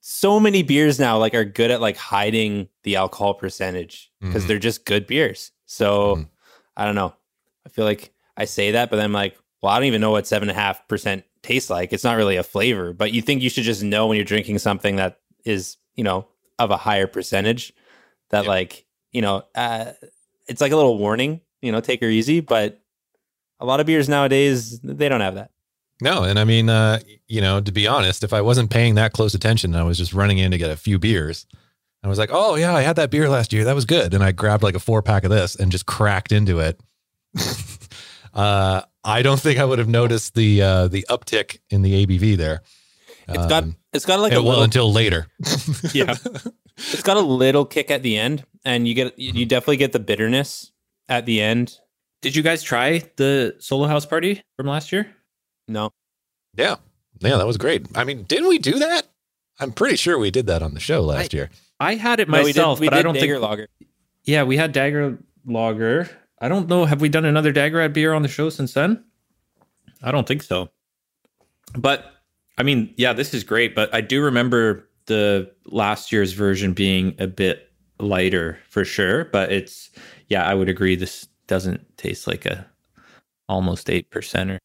so 0.00 0.38
many 0.40 0.62
beers 0.62 0.98
now 1.00 1.18
like 1.18 1.34
are 1.34 1.44
good 1.44 1.70
at 1.70 1.80
like 1.80 1.96
hiding 1.96 2.68
the 2.84 2.96
alcohol 2.96 3.34
percentage 3.34 4.10
because 4.20 4.44
Mhm. 4.44 4.46
they're 4.48 4.58
just 4.58 4.84
good 4.84 5.06
beers. 5.06 5.50
So 5.66 6.16
Mhm. 6.16 6.28
I 6.76 6.84
don't 6.84 6.94
know. 6.94 7.12
I 7.66 7.68
feel 7.70 7.84
like 7.84 8.12
I 8.36 8.44
say 8.44 8.70
that, 8.72 8.88
but 8.90 8.96
then 8.96 9.04
I'm 9.06 9.12
like, 9.12 9.36
well, 9.60 9.72
I 9.72 9.76
don't 9.78 9.86
even 9.86 10.00
know 10.00 10.12
what 10.12 10.26
seven 10.26 10.48
and 10.48 10.56
a 10.56 10.60
half 10.60 10.86
percent 10.88 11.24
tastes 11.42 11.70
like. 11.70 11.92
It's 11.92 12.04
not 12.04 12.16
really 12.16 12.36
a 12.36 12.42
flavor, 12.42 12.92
but 12.92 13.12
you 13.12 13.22
think 13.22 13.42
you 13.42 13.50
should 13.50 13.64
just 13.64 13.82
know 13.82 14.06
when 14.06 14.16
you're 14.16 14.24
drinking 14.24 14.58
something 14.58 14.96
that 14.96 15.20
is, 15.44 15.76
you 15.94 16.04
know, 16.04 16.28
of 16.58 16.70
a 16.70 16.76
higher 16.76 17.06
percentage 17.06 17.72
that 18.30 18.46
like, 18.46 18.84
you 19.12 19.22
know, 19.22 19.42
uh, 19.54 19.92
it's 20.46 20.60
like 20.60 20.72
a 20.72 20.76
little 20.76 20.98
warning, 20.98 21.40
you 21.62 21.72
know, 21.72 21.80
take 21.80 22.00
her 22.00 22.08
easy. 22.08 22.40
But 22.40 22.80
a 23.60 23.66
lot 23.66 23.80
of 23.80 23.86
beers 23.86 24.08
nowadays, 24.08 24.80
they 24.80 25.08
don't 25.08 25.20
have 25.20 25.36
that. 25.36 25.50
no, 26.00 26.22
and 26.22 26.38
I 26.38 26.44
mean, 26.44 26.68
uh, 26.68 27.00
you 27.26 27.40
know, 27.40 27.60
to 27.60 27.72
be 27.72 27.86
honest, 27.86 28.22
if 28.22 28.32
I 28.32 28.40
wasn't 28.40 28.70
paying 28.70 28.94
that 28.94 29.12
close 29.12 29.34
attention, 29.34 29.74
I 29.74 29.82
was 29.82 29.98
just 29.98 30.14
running 30.14 30.38
in 30.38 30.50
to 30.52 30.58
get 30.58 30.70
a 30.70 30.76
few 30.76 30.98
beers. 30.98 31.46
I 32.02 32.08
was 32.08 32.18
like, 32.18 32.30
oh 32.32 32.54
yeah, 32.54 32.74
I 32.74 32.82
had 32.82 32.96
that 32.96 33.10
beer 33.10 33.28
last 33.28 33.52
year. 33.52 33.64
That 33.64 33.74
was 33.74 33.84
good. 33.84 34.14
And 34.14 34.22
I 34.22 34.32
grabbed 34.32 34.62
like 34.62 34.76
a 34.76 34.80
four 34.80 35.02
pack 35.02 35.24
of 35.24 35.30
this 35.30 35.56
and 35.56 35.72
just 35.72 35.86
cracked 35.86 36.30
into 36.30 36.60
it. 36.60 36.80
uh, 38.38 38.82
I 39.04 39.22
don't 39.22 39.40
think 39.40 39.58
I 39.58 39.64
would 39.64 39.78
have 39.78 39.88
noticed 39.88 40.34
the 40.34 40.62
uh, 40.62 40.88
the 40.88 41.04
uptick 41.10 41.58
in 41.70 41.82
the 41.82 42.06
ABV 42.06 42.36
there. 42.36 42.62
It's 43.28 43.46
got 43.46 43.64
Um, 43.64 43.76
it's 43.92 44.06
got 44.06 44.20
like 44.20 44.32
it 44.32 44.36
a 44.38 44.42
will 44.42 44.50
little 44.50 44.64
until 44.64 44.92
later. 44.92 45.26
Yeah. 45.92 46.14
it's 46.76 47.02
got 47.02 47.16
a 47.16 47.20
little 47.20 47.64
kick 47.66 47.90
at 47.90 48.02
the 48.02 48.16
end, 48.16 48.44
and 48.64 48.86
you 48.88 48.94
get 48.94 49.18
you 49.18 49.44
definitely 49.44 49.76
get 49.78 49.92
the 49.92 49.98
bitterness 49.98 50.72
at 51.08 51.26
the 51.26 51.40
end. 51.40 51.78
Did 52.22 52.34
you 52.36 52.42
guys 52.42 52.62
try 52.62 53.02
the 53.16 53.56
solo 53.58 53.86
house 53.86 54.06
party 54.06 54.42
from 54.56 54.66
last 54.66 54.92
year? 54.92 55.14
No, 55.68 55.90
yeah, 56.56 56.76
yeah, 57.20 57.36
that 57.36 57.46
was 57.46 57.56
great. 57.58 57.86
I 57.94 58.04
mean, 58.04 58.22
didn't 58.24 58.48
we 58.48 58.58
do 58.58 58.78
that? 58.78 59.06
I'm 59.60 59.72
pretty 59.72 59.96
sure 59.96 60.18
we 60.18 60.30
did 60.30 60.46
that 60.46 60.62
on 60.62 60.74
the 60.74 60.80
show 60.80 61.02
last 61.02 61.34
year. 61.34 61.50
I 61.80 61.96
had 61.96 62.20
it 62.20 62.28
no, 62.28 62.42
myself, 62.42 62.80
we 62.80 62.86
did, 62.86 62.86
we 62.86 62.88
but 62.88 62.94
did 62.94 62.98
I 62.98 63.02
don't 63.02 63.14
Dagger 63.14 63.34
think. 63.34 63.42
Lager. 63.42 63.68
Yeah, 64.24 64.44
we 64.44 64.56
had 64.56 64.72
Dagger 64.72 65.18
Lager. 65.44 66.08
I 66.40 66.48
don't 66.48 66.68
know. 66.68 66.84
Have 66.84 67.00
we 67.00 67.08
done 67.08 67.24
another 67.24 67.52
Dageraad 67.52 67.92
beer 67.92 68.12
on 68.12 68.22
the 68.22 68.28
show 68.28 68.50
since 68.50 68.72
then? 68.74 69.04
I 70.02 70.10
don't 70.10 70.26
think 70.26 70.42
so. 70.42 70.70
But 71.76 72.12
I 72.56 72.62
mean, 72.62 72.92
yeah, 72.96 73.12
this 73.12 73.34
is 73.34 73.44
great. 73.44 73.74
But 73.74 73.92
I 73.94 74.00
do 74.00 74.22
remember 74.22 74.88
the 75.06 75.50
last 75.66 76.12
year's 76.12 76.32
version 76.32 76.72
being 76.72 77.14
a 77.18 77.26
bit 77.26 77.70
lighter 77.98 78.58
for 78.68 78.84
sure. 78.84 79.24
But 79.26 79.50
it's 79.50 79.90
yeah, 80.28 80.44
I 80.44 80.54
would 80.54 80.68
agree. 80.68 80.96
This 80.96 81.26
doesn't 81.46 81.96
taste 81.96 82.26
like 82.26 82.46
a 82.46 82.66
almost 83.48 83.90
eight 83.90 84.10
percenter. 84.10 84.58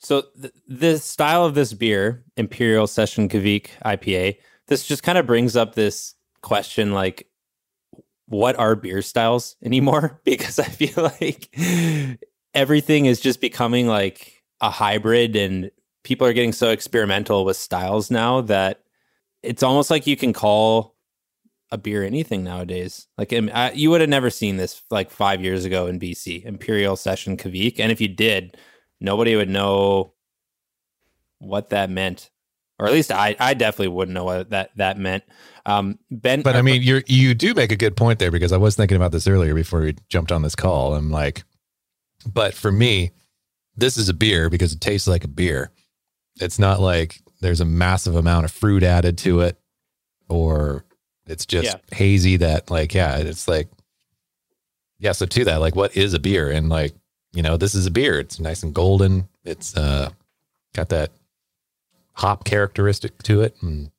So 0.00 0.24
th- 0.40 0.54
the 0.68 0.98
style 0.98 1.44
of 1.44 1.54
this 1.54 1.72
beer, 1.72 2.24
Imperial 2.36 2.86
Session 2.86 3.28
Kveik 3.28 3.68
IPA, 3.84 4.36
this 4.66 4.86
just 4.86 5.02
kind 5.02 5.18
of 5.18 5.26
brings 5.26 5.56
up 5.56 5.74
this 5.74 6.14
question 6.42 6.92
like 6.92 7.26
what 8.28 8.58
are 8.58 8.76
beer 8.76 9.02
styles 9.02 9.56
anymore? 9.62 10.20
Because 10.24 10.58
I 10.58 10.64
feel 10.64 10.92
like 10.96 11.54
everything 12.54 13.06
is 13.06 13.20
just 13.20 13.40
becoming 13.40 13.86
like 13.86 14.42
a 14.60 14.70
hybrid 14.70 15.36
and 15.36 15.70
people 16.04 16.26
are 16.26 16.32
getting 16.32 16.52
so 16.52 16.70
experimental 16.70 17.44
with 17.44 17.56
styles 17.56 18.10
now 18.10 18.40
that 18.42 18.82
it's 19.42 19.62
almost 19.62 19.90
like 19.90 20.06
you 20.06 20.16
can 20.16 20.32
call 20.32 20.96
a 21.70 21.78
beer 21.78 22.04
anything 22.04 22.44
nowadays. 22.44 23.06
Like 23.16 23.32
I, 23.32 23.38
uh, 23.38 23.70
you 23.74 23.90
would 23.90 24.00
have 24.00 24.10
never 24.10 24.30
seen 24.30 24.56
this 24.56 24.82
like 24.90 25.10
5 25.10 25.42
years 25.42 25.64
ago 25.64 25.86
in 25.86 26.00
BC, 26.00 26.44
Imperial 26.44 26.96
Session 26.96 27.36
Kveik, 27.36 27.78
and 27.78 27.92
if 27.92 28.00
you 28.00 28.08
did, 28.08 28.56
nobody 29.00 29.36
would 29.36 29.50
know 29.50 30.14
what 31.38 31.70
that 31.70 31.90
meant 31.90 32.30
or 32.78 32.86
at 32.86 32.92
least 32.92 33.10
i 33.12 33.34
i 33.40 33.54
definitely 33.54 33.88
wouldn't 33.88 34.14
know 34.14 34.24
what 34.24 34.50
that 34.50 34.70
that 34.76 34.98
meant 34.98 35.24
um 35.66 35.98
ben 36.10 36.42
But 36.42 36.56
I 36.56 36.62
mean, 36.62 36.82
you 36.82 37.02
you 37.06 37.34
do 37.34 37.52
make 37.54 37.72
a 37.72 37.76
good 37.76 37.96
point 37.96 38.18
there 38.18 38.30
because 38.30 38.52
I 38.52 38.56
was 38.56 38.74
thinking 38.76 38.96
about 38.96 39.12
this 39.12 39.26
earlier 39.26 39.54
before 39.54 39.80
we 39.80 39.96
jumped 40.08 40.32
on 40.32 40.40
this 40.42 40.54
call. 40.54 40.94
I'm 40.94 41.10
like, 41.10 41.44
but 42.32 42.54
for 42.54 42.72
me, 42.72 43.10
this 43.76 43.96
is 43.98 44.08
a 44.08 44.14
beer 44.14 44.48
because 44.48 44.72
it 44.72 44.80
tastes 44.80 45.06
like 45.06 45.24
a 45.24 45.28
beer. 45.28 45.70
It's 46.40 46.58
not 46.58 46.80
like 46.80 47.20
there's 47.40 47.60
a 47.60 47.64
massive 47.66 48.14
amount 48.16 48.46
of 48.46 48.52
fruit 48.52 48.82
added 48.82 49.18
to 49.18 49.40
it 49.40 49.58
or 50.28 50.84
it's 51.26 51.44
just 51.44 51.66
Yeah. 51.66 51.96
hazy 51.96 52.36
that 52.38 52.70
like 52.70 52.94
yeah, 52.94 53.18
it's 53.18 53.46
like 53.46 53.68
yeah, 54.98 55.12
so 55.12 55.26
to 55.26 55.44
that, 55.44 55.60
like 55.60 55.76
what 55.76 55.96
is 55.96 56.14
a 56.14 56.18
beer? 56.18 56.50
And 56.50 56.68
like, 56.70 56.94
you 57.32 57.42
know, 57.42 57.56
this 57.58 57.74
is 57.74 57.86
a 57.86 57.90
beer. 57.90 58.18
It's 58.18 58.40
nice 58.40 58.62
and 58.62 58.74
golden. 58.74 59.28
It's 59.44 59.76
uh 59.76 60.10
got 60.74 60.88
that 60.88 61.10
hop 62.18 62.44
characteristic 62.44 63.22
to 63.24 63.40
it. 63.42 63.56
And 63.62 63.90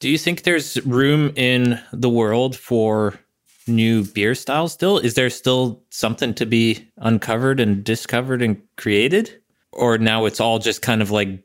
Do 0.00 0.08
you 0.08 0.18
think 0.18 0.42
there's 0.42 0.80
room 0.86 1.32
in 1.36 1.80
the 1.92 2.08
world 2.10 2.56
for 2.56 3.18
new 3.66 4.04
beer 4.04 4.34
styles 4.34 4.72
still? 4.72 4.98
Is 4.98 5.14
there 5.14 5.30
still 5.30 5.82
something 5.90 6.34
to 6.34 6.46
be 6.46 6.88
uncovered 6.98 7.60
and 7.60 7.82
discovered 7.84 8.42
and 8.42 8.60
created? 8.76 9.40
Or 9.72 9.98
now 9.98 10.26
it's 10.26 10.40
all 10.40 10.58
just 10.58 10.82
kind 10.82 11.00
of 11.02 11.10
like 11.10 11.42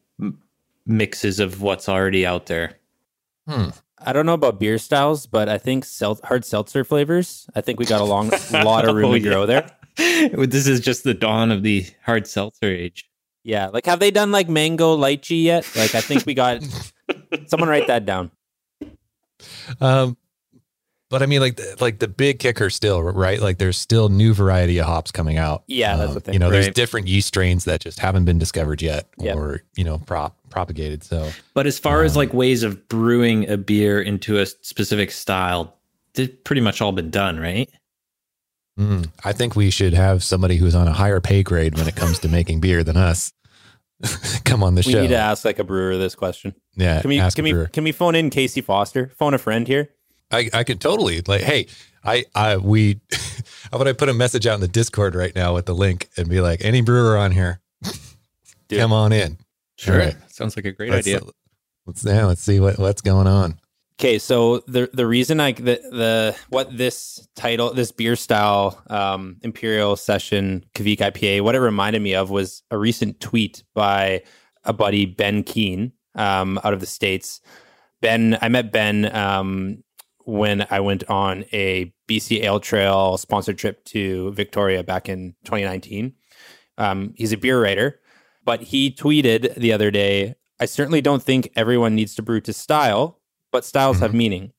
mixes 0.86 1.40
of 1.40 1.62
what's 1.62 1.90
already 1.90 2.26
out 2.26 2.46
there? 2.48 2.74
hmm. 3.48 3.70
I 4.00 4.14
don't 4.14 4.28
know 4.28 4.34
about 4.34 4.60
beer 4.60 4.78
styles, 4.78 5.26
but 5.26 5.50
I 5.50 5.58
think 5.58 5.84
sel- 5.84 6.20
hard 6.24 6.46
seltzer 6.46 6.84
flavors. 6.84 7.48
I 7.56 7.62
think 7.62 7.80
we 7.80 7.86
got 7.88 8.00
a 8.00 8.04
long 8.04 8.30
lot 8.52 8.88
of 8.88 8.96
room 8.98 9.06
Oh, 9.10 9.14
to 9.16 9.20
grow 9.20 9.46
there. 9.48 9.72
this 9.98 10.68
is 10.68 10.80
just 10.82 11.04
the 11.04 11.16
dawn 11.16 11.52
of 11.52 11.64
the 11.64 11.84
hard 12.06 12.28
seltzer 12.28 12.68
age. 12.70 13.07
Yeah, 13.48 13.68
like 13.68 13.86
have 13.86 14.00
they 14.02 14.12
done 14.12 14.32
like 14.34 14.50
mango 14.50 14.98
lychee 14.98 15.42
yet? 15.44 15.66
Like 15.76 15.96
I 15.96 16.02
think 16.02 16.26
we 16.26 16.34
got 16.34 16.62
someone 17.48 17.70
write 17.70 17.88
that 17.88 18.06
down. 18.06 18.30
Um, 19.80 20.18
but 21.10 21.24
I 21.24 21.26
mean, 21.28 21.40
like, 21.40 21.56
the, 21.56 21.78
like 21.80 22.00
the 22.00 22.10
big 22.10 22.40
kicker 22.40 22.70
still, 22.70 23.02
right? 23.02 23.40
Like, 23.40 23.58
there's 23.60 23.78
still 23.78 24.10
new 24.10 24.34
variety 24.34 24.78
of 24.80 24.86
hops 24.88 25.10
coming 25.12 25.38
out. 25.38 25.64
Yeah, 25.68 25.96
that's 25.96 26.10
Um, 26.10 26.14
the 26.16 26.20
thing. 26.20 26.34
You 26.34 26.40
know, 26.40 26.50
there's 26.52 26.68
different 26.72 27.08
yeast 27.08 27.30
strains 27.30 27.64
that 27.64 27.80
just 27.80 28.00
haven't 28.00 28.26
been 28.26 28.38
discovered 28.38 28.82
yet, 28.82 29.08
Yep. 29.18 29.38
or 29.38 29.64
you 29.78 29.86
know, 29.86 30.00
prop 30.00 30.36
propagated. 30.50 31.04
So, 31.06 31.32
But 31.54 31.66
as 31.68 31.80
far 31.80 32.04
as 32.04 32.14
Um, 32.14 32.18
like 32.18 32.34
ways 32.34 32.64
of 32.64 32.90
brewing 32.90 33.50
a 33.50 33.56
beer 33.56 34.02
into 34.02 34.38
a 34.40 34.46
specific 34.46 35.12
style, 35.12 35.74
they've 36.16 36.44
pretty 36.44 36.62
much 36.62 36.82
all 36.82 36.92
been 36.92 37.10
done, 37.12 37.40
right? 37.40 37.70
mm, 38.78 39.10
I 39.24 39.32
think 39.34 39.56
we 39.56 39.70
should 39.72 39.94
have 39.94 40.24
somebody 40.24 40.58
who's 40.58 40.76
on 40.76 40.88
a 40.88 40.94
higher 40.94 41.20
pay 41.22 41.42
grade 41.42 41.76
when 41.78 41.88
it 41.88 41.96
comes 41.96 42.20
to 42.20 42.28
making 42.28 42.60
beer 42.60 42.84
than 42.84 42.96
us. 42.98 43.32
Come 44.46 44.64
on 44.64 44.76
the 44.76 44.84
We 44.86 44.92
show. 44.94 45.02
need 45.02 45.08
to 45.10 45.18
ask 45.18 45.44
like 45.46 45.60
a 45.60 45.64
brewer 45.64 45.98
this 45.98 46.16
question. 46.16 46.54
yeah, 46.76 47.02
Can 47.02 47.10
we 47.10 47.20
ask 47.20 47.36
can 47.36 47.44
we 47.44 47.52
brewer. 47.54 47.66
can 47.68 47.84
we 47.84 47.92
phone 47.92 48.16
in 48.16 48.30
Casey 48.30 48.62
Foster? 48.62 49.12
Phone 49.18 49.34
a 49.34 49.38
friend 49.38 49.68
here. 49.68 49.90
I, 50.32 50.50
I 50.54 50.64
could 50.64 50.82
totally 50.82 51.22
like, 51.22 51.42
hey, 51.42 51.68
I, 52.04 52.26
I, 52.36 52.58
we, 52.58 53.00
how 53.72 53.78
about 53.78 53.88
I 53.88 53.94
put 53.94 54.10
a 54.10 54.14
message 54.14 54.46
out 54.46 54.56
in 54.56 54.62
the 54.62 54.68
Discord 54.68 55.16
right 55.16 55.34
now 55.36 55.54
with 55.54 55.66
the 55.66 55.74
link 55.76 56.10
and 56.18 56.30
be 56.30 56.42
like, 56.42 56.64
any 56.64 56.82
brewer 56.82 57.18
on 57.18 57.32
here, 57.32 57.62
come 58.70 58.92
on 58.92 59.12
in. 59.14 59.38
Sure. 59.78 59.94
All 59.94 60.00
right. 60.06 60.16
Sounds 60.32 60.56
like 60.56 60.66
a 60.66 60.72
great 60.72 60.90
let's, 60.92 61.08
idea. 61.08 61.22
Let's 61.86 62.04
yeah, 62.04 62.26
let's 62.26 62.42
see 62.42 62.60
what 62.60 62.78
what's 62.78 63.02
going 63.02 63.28
on. 63.28 63.58
Okay, 64.00 64.20
so 64.20 64.60
the 64.68 64.90
the 64.94 65.08
reason 65.08 65.40
I 65.40 65.54
the 65.54 65.82
the 65.92 66.36
what 66.50 66.78
this 66.78 67.28
title 67.36 67.74
this 67.74 67.92
beer 67.92 68.16
style 68.16 68.80
um, 68.92 69.38
imperial 69.42 69.96
session 69.96 70.64
Kveik 70.76 71.00
IPA 71.00 71.42
what 71.42 71.56
it 71.56 71.60
reminded 71.60 72.04
me 72.04 72.14
of 72.14 72.30
was 72.30 72.62
a 72.70 72.78
recent 72.78 73.20
tweet 73.20 73.64
by 73.74 74.22
a 74.64 74.72
buddy 74.72 75.08
Ben 75.08 75.42
Keene 75.42 75.94
um, 76.14 76.60
out 76.64 76.74
of 76.74 76.80
the 76.80 76.86
states. 76.86 77.42
Ben, 78.02 78.38
I 78.40 78.50
met 78.50 78.72
Ben 78.72 79.14
um, 79.16 79.84
when 80.26 80.68
I 80.70 80.80
went 80.80 81.10
on 81.10 81.46
a 81.52 81.92
BC 82.08 82.44
Ale 82.44 82.60
Trail 82.60 83.18
sponsored 83.18 83.58
trip 83.58 83.84
to 83.86 84.32
Victoria 84.34 84.84
back 84.84 85.10
in 85.10 85.34
2019. 85.46 86.14
Um, 86.78 87.14
he's 87.16 87.32
a 87.32 87.38
beer 87.38 87.60
writer, 87.60 88.00
but 88.46 88.62
he 88.62 88.92
tweeted 88.92 89.56
the 89.56 89.74
other 89.74 89.90
day. 89.90 90.36
I 90.60 90.66
certainly 90.66 91.02
don't 91.02 91.24
think 91.24 91.52
everyone 91.56 91.96
needs 91.96 92.14
to 92.16 92.22
brew 92.22 92.42
to 92.42 92.54
style, 92.54 93.17
but 93.58 93.66
styles 93.66 93.98
have 93.98 94.12
mm-hmm. 94.12 94.18
meaning. 94.20 94.52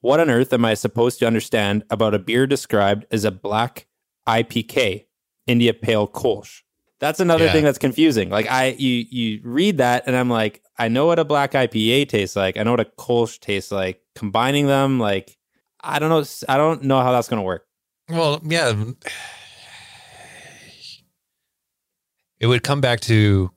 What 0.00 0.20
on 0.20 0.30
earth 0.30 0.54
am 0.54 0.64
I 0.64 0.72
supposed 0.72 1.18
to 1.18 1.26
understand 1.26 1.84
about 1.90 2.14
a 2.14 2.18
beer 2.18 2.46
described 2.46 3.04
as 3.10 3.26
a 3.26 3.30
black 3.30 3.86
IPK, 4.26 5.04
India 5.46 5.74
Pale 5.74 6.08
Kolsch? 6.08 6.62
That's 6.98 7.20
another 7.20 7.44
Yeah. 7.44 7.52
thing 7.52 7.64
that's 7.64 7.76
confusing. 7.76 8.30
Like 8.30 8.50
I, 8.50 8.68
you, 8.78 9.04
you 9.10 9.40
read 9.44 9.76
that, 9.76 10.04
and 10.06 10.16
I'm 10.16 10.30
like, 10.30 10.62
I 10.78 10.88
know 10.88 11.04
what 11.04 11.18
a 11.18 11.26
black 11.26 11.52
IPA 11.52 12.08
tastes 12.08 12.36
like. 12.36 12.56
I 12.56 12.62
know 12.62 12.70
what 12.70 12.80
a 12.80 12.86
Kolsch 12.86 13.38
tastes 13.38 13.70
like. 13.70 14.00
Combining 14.14 14.66
them, 14.66 14.98
like, 14.98 15.36
I 15.82 15.98
don't 15.98 16.08
know. 16.08 16.24
I 16.48 16.56
don't 16.56 16.84
know 16.84 17.02
how 17.02 17.12
that's 17.12 17.28
gonna 17.28 17.42
work. 17.42 17.66
Well, 18.08 18.40
yeah. 18.42 18.72
It 22.40 22.46
would 22.46 22.62
come 22.62 22.80
back 22.80 23.00
to 23.00 23.50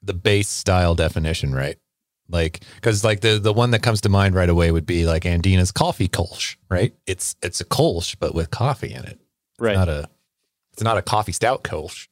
the 0.00 0.14
base 0.14 0.48
style 0.48 0.94
definition, 0.94 1.54
right? 1.54 1.76
Like, 2.28 2.60
because 2.74 3.04
like 3.04 3.20
the 3.20 3.38
the 3.38 3.52
one 3.52 3.70
that 3.70 3.82
comes 3.82 4.00
to 4.02 4.08
mind 4.08 4.34
right 4.34 4.48
away 4.48 4.70
would 4.72 4.86
be 4.86 5.06
like 5.06 5.22
Andina's 5.24 5.70
coffee 5.72 6.08
Kolsch, 6.08 6.56
right? 6.68 6.94
It's 7.06 7.36
it's 7.42 7.60
a 7.60 7.64
Kolsch, 7.64 8.16
but 8.18 8.34
with 8.34 8.50
coffee 8.50 8.92
in 8.92 9.04
it. 9.04 9.20
Right. 9.58 9.74
Not 9.76 9.88
a 9.88 10.08
it's 10.72 10.82
not 10.82 10.98
a 10.98 11.02
coffee 11.02 11.32
stout 11.32 11.62
Kolsch. 11.64 12.08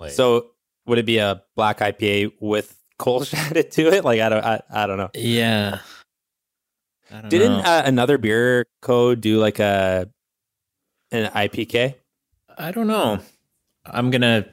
Like, 0.00 0.12
so 0.12 0.50
would 0.86 0.98
it 0.98 1.06
be 1.06 1.18
a 1.18 1.42
black 1.56 1.78
IPA 1.80 2.32
with 2.40 2.76
Kolsch 2.98 3.34
added 3.50 3.70
to 3.72 3.88
it? 3.92 4.04
Like 4.04 4.20
I 4.20 4.28
don't, 4.28 4.44
I, 4.44 4.60
I 4.72 4.86
don't 4.86 4.96
know. 4.98 5.10
Yeah. 5.14 5.78
I 7.10 7.20
don't 7.20 7.28
Didn't 7.30 7.58
know. 7.58 7.64
uh, 7.64 7.82
another 7.84 8.18
beer 8.18 8.66
code 8.82 9.20
do 9.20 9.38
like 9.38 9.58
a 9.60 10.08
an 11.12 11.30
IPK? 11.30 11.94
I 12.56 12.70
don't 12.72 12.86
know. 12.86 13.20
I'm 13.84 14.10
gonna 14.10 14.46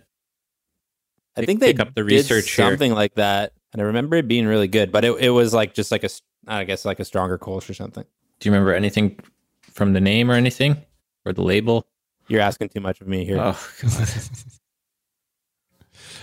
I 1.38 1.46
think 1.46 1.60
they 1.62 1.72
pick 1.74 1.80
up 1.80 1.96
the 1.96 2.04
did 2.04 2.12
research 2.12 2.52
here. 2.52 2.68
something 2.68 2.94
like 2.94 3.16
that, 3.16 3.54
and 3.74 3.82
I 3.82 3.86
remember 3.86 4.16
it 4.18 4.28
being 4.28 4.46
really 4.48 4.68
good. 4.68 4.92
But 4.92 5.06
it, 5.06 5.12
it 5.20 5.30
was 5.30 5.54
like 5.54 5.74
just 5.74 5.92
like 5.92 6.04
a, 6.04 6.06
s- 6.06 6.22
I 6.48 6.64
guess 6.64 6.86
like 6.86 7.00
a 7.00 7.06
stronger 7.06 7.38
Kolsch 7.38 7.70
or 7.70 7.74
something. 7.74 8.04
Do 8.40 8.50
you 8.50 8.54
remember 8.54 8.74
anything 8.74 9.20
from 9.62 9.94
the 9.94 10.02
name 10.02 10.30
or 10.32 10.34
anything 10.34 10.78
or 11.26 11.34
the 11.34 11.44
label? 11.44 11.86
You're 12.28 12.42
asking 12.42 12.70
too 12.70 12.80
much 12.82 13.02
of 13.02 13.08
me 13.08 13.26
here. 13.26 13.38
Oh, 13.40 13.60
God. 13.82 14.10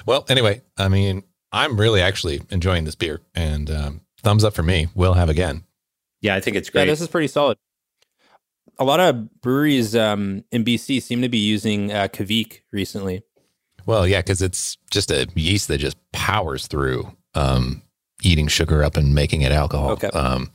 well, 0.06 0.24
anyway, 0.28 0.62
I 0.76 0.88
mean, 0.88 1.22
I'm 1.52 1.78
really 1.78 2.00
actually 2.00 2.40
enjoying 2.50 2.84
this 2.84 2.94
beer, 2.94 3.20
and 3.34 3.70
um, 3.70 4.00
thumbs 4.22 4.44
up 4.44 4.54
for 4.54 4.62
me. 4.62 4.88
We'll 4.94 5.14
have 5.14 5.28
again. 5.28 5.64
yeah, 6.20 6.34
I 6.34 6.40
think 6.40 6.56
it's 6.56 6.68
yeah, 6.68 6.72
great. 6.82 6.86
this 6.86 7.00
is 7.00 7.08
pretty 7.08 7.28
solid. 7.28 7.58
A 8.78 8.84
lot 8.84 9.00
of 9.00 9.40
breweries 9.40 9.96
um, 9.96 10.44
in 10.52 10.64
BC 10.64 11.02
seem 11.02 11.22
to 11.22 11.28
be 11.28 11.38
using 11.38 11.90
uh, 11.92 12.06
Kveik 12.08 12.60
recently. 12.72 13.22
Well, 13.86 14.06
yeah, 14.06 14.20
because 14.20 14.40
it's 14.40 14.76
just 14.90 15.10
a 15.10 15.26
yeast 15.34 15.68
that 15.68 15.78
just 15.78 15.96
powers 16.12 16.66
through 16.68 17.10
um, 17.34 17.82
eating 18.22 18.48
sugar 18.48 18.82
up 18.82 18.96
and 18.96 19.14
making 19.14 19.42
it 19.42 19.52
alcohol. 19.52 19.90
Okay. 19.90 20.08
Um, 20.08 20.50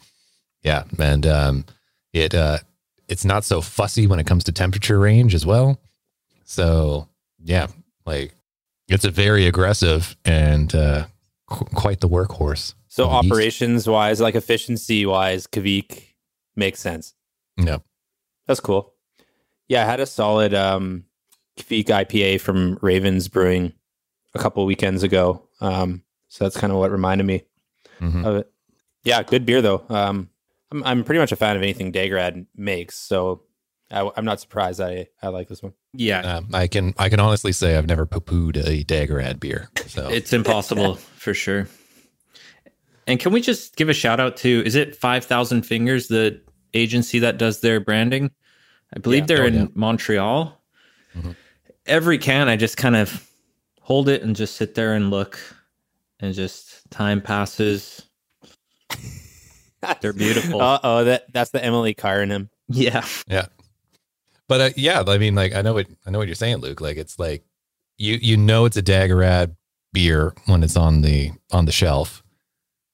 yeah, 0.63 0.83
and 0.99 1.25
um, 1.27 1.65
it 2.13 2.33
uh, 2.33 2.59
it's 3.07 3.25
not 3.25 3.43
so 3.43 3.61
fussy 3.61 4.07
when 4.07 4.19
it 4.19 4.25
comes 4.25 4.43
to 4.45 4.51
temperature 4.51 4.99
range 4.99 5.35
as 5.35 5.45
well. 5.45 5.79
So 6.45 7.09
yeah, 7.43 7.67
like 8.05 8.33
it's 8.87 9.05
a 9.05 9.11
very 9.11 9.45
aggressive 9.47 10.15
and 10.25 10.73
uh, 10.73 11.05
qu- 11.47 11.65
quite 11.75 11.99
the 11.99 12.09
workhorse. 12.09 12.73
So 12.87 13.09
a 13.09 13.21
yeast. 13.21 13.31
operations 13.31 13.87
wise, 13.87 14.21
like 14.21 14.35
efficiency 14.35 15.05
wise, 15.05 15.47
Kveik 15.47 16.03
makes 16.55 16.79
sense. 16.79 17.13
Yeah. 17.57 17.77
That's 18.47 18.59
cool. 18.59 18.93
Yeah, 19.67 19.83
I 19.83 19.85
had 19.85 19.99
a 19.99 20.05
solid 20.05 20.53
um 20.53 21.05
Kveik 21.57 21.85
IPA 21.85 22.41
from 22.41 22.77
Ravens 22.81 23.27
Brewing 23.27 23.73
a 24.33 24.39
couple 24.39 24.65
weekends 24.65 25.03
ago. 25.03 25.43
Um, 25.61 26.03
so 26.33 26.43
that's 26.45 26.57
kind 26.57 26.73
of 26.73 26.79
what 26.79 26.89
reminded 26.91 27.25
me 27.27 27.43
Mhm. 28.01 28.25
of 28.25 28.35
it. 28.37 28.51
Yeah, 29.03 29.21
good 29.21 29.45
beer 29.45 29.61
though. 29.61 29.83
Um, 29.89 30.29
I'm 30.71 30.83
I'm 30.83 31.03
pretty 31.03 31.19
much 31.19 31.31
a 31.31 31.35
fan 31.35 31.55
of 31.55 31.61
anything 31.61 31.91
Dageraad 31.91 32.47
makes, 32.55 32.97
so 32.97 33.43
I, 33.91 34.09
I'm 34.17 34.25
not 34.25 34.39
surprised 34.39 34.81
I 34.81 35.07
I 35.21 35.27
like 35.27 35.47
this 35.47 35.61
one. 35.61 35.73
yeah, 35.93 36.21
Um, 36.37 36.47
I 36.53 36.65
can 36.67 36.95
I 36.97 37.09
can 37.09 37.19
honestly 37.19 37.51
say 37.51 37.77
I've 37.77 37.85
never 37.87 38.07
poo-pooed 38.07 38.57
a 38.57 38.83
Dageraad 38.83 39.39
beer. 39.39 39.69
So 39.87 40.09
it's 40.11 40.33
impossible 40.33 40.95
for 40.95 41.33
sure. 41.35 41.67
And 43.05 43.19
can 43.19 43.31
we 43.33 43.41
just 43.41 43.75
give 43.75 43.89
a 43.89 43.93
shout 43.93 44.19
out 44.19 44.37
to 44.37 44.63
is 44.65 44.73
it 44.75 44.95
5000 44.95 45.63
Fingers 45.63 46.07
the 46.07 46.41
agency 46.73 47.19
that 47.19 47.37
does 47.37 47.59
their 47.61 47.79
branding? 47.79 48.31
I 48.95 48.99
believe 48.99 49.23
Yeah. 49.23 49.25
they're 49.27 49.43
Oh, 49.43 49.47
in 49.47 49.53
yeah. 49.55 49.65
Montreal. 49.75 50.59
Mhm. 51.15 51.35
Every 51.85 52.17
can 52.17 52.47
I 52.49 52.55
just 52.55 52.77
kind 52.77 52.95
of 52.95 53.29
hold 53.81 54.07
it 54.09 54.23
and 54.23 54.35
just 54.35 54.55
sit 54.55 54.73
there 54.75 54.93
and 54.95 55.09
look 55.11 55.37
and 56.23 56.33
just 56.33 56.89
time 56.89 57.21
passes. 57.21 58.01
They're 60.01 60.13
beautiful. 60.13 60.61
Uh 60.61 60.79
oh, 60.83 61.03
that 61.03 61.31
that's 61.33 61.51
the 61.51 61.63
Emily 61.63 61.93
Carr 61.93 62.21
in 62.23 62.31
him. 62.31 62.49
yeah. 62.69 63.05
Yeah. 63.27 63.47
But 64.47 64.61
uh, 64.61 64.69
yeah, 64.75 65.03
I 65.05 65.17
mean, 65.17 65.35
like 65.35 65.53
I 65.53 65.61
know 65.61 65.73
what 65.73 65.87
I 66.05 66.11
know 66.11 66.19
what 66.19 66.27
you're 66.27 66.35
saying, 66.35 66.57
Luke. 66.57 66.79
Like 66.81 66.97
it's 66.97 67.19
like 67.19 67.43
you 67.97 68.17
you 68.21 68.37
know 68.37 68.65
it's 68.65 68.77
a 68.77 68.81
Dageraad 68.83 69.55
beer 69.91 70.33
when 70.45 70.63
it's 70.63 70.77
on 70.77 71.01
the 71.01 71.31
on 71.51 71.65
the 71.65 71.71
shelf, 71.71 72.23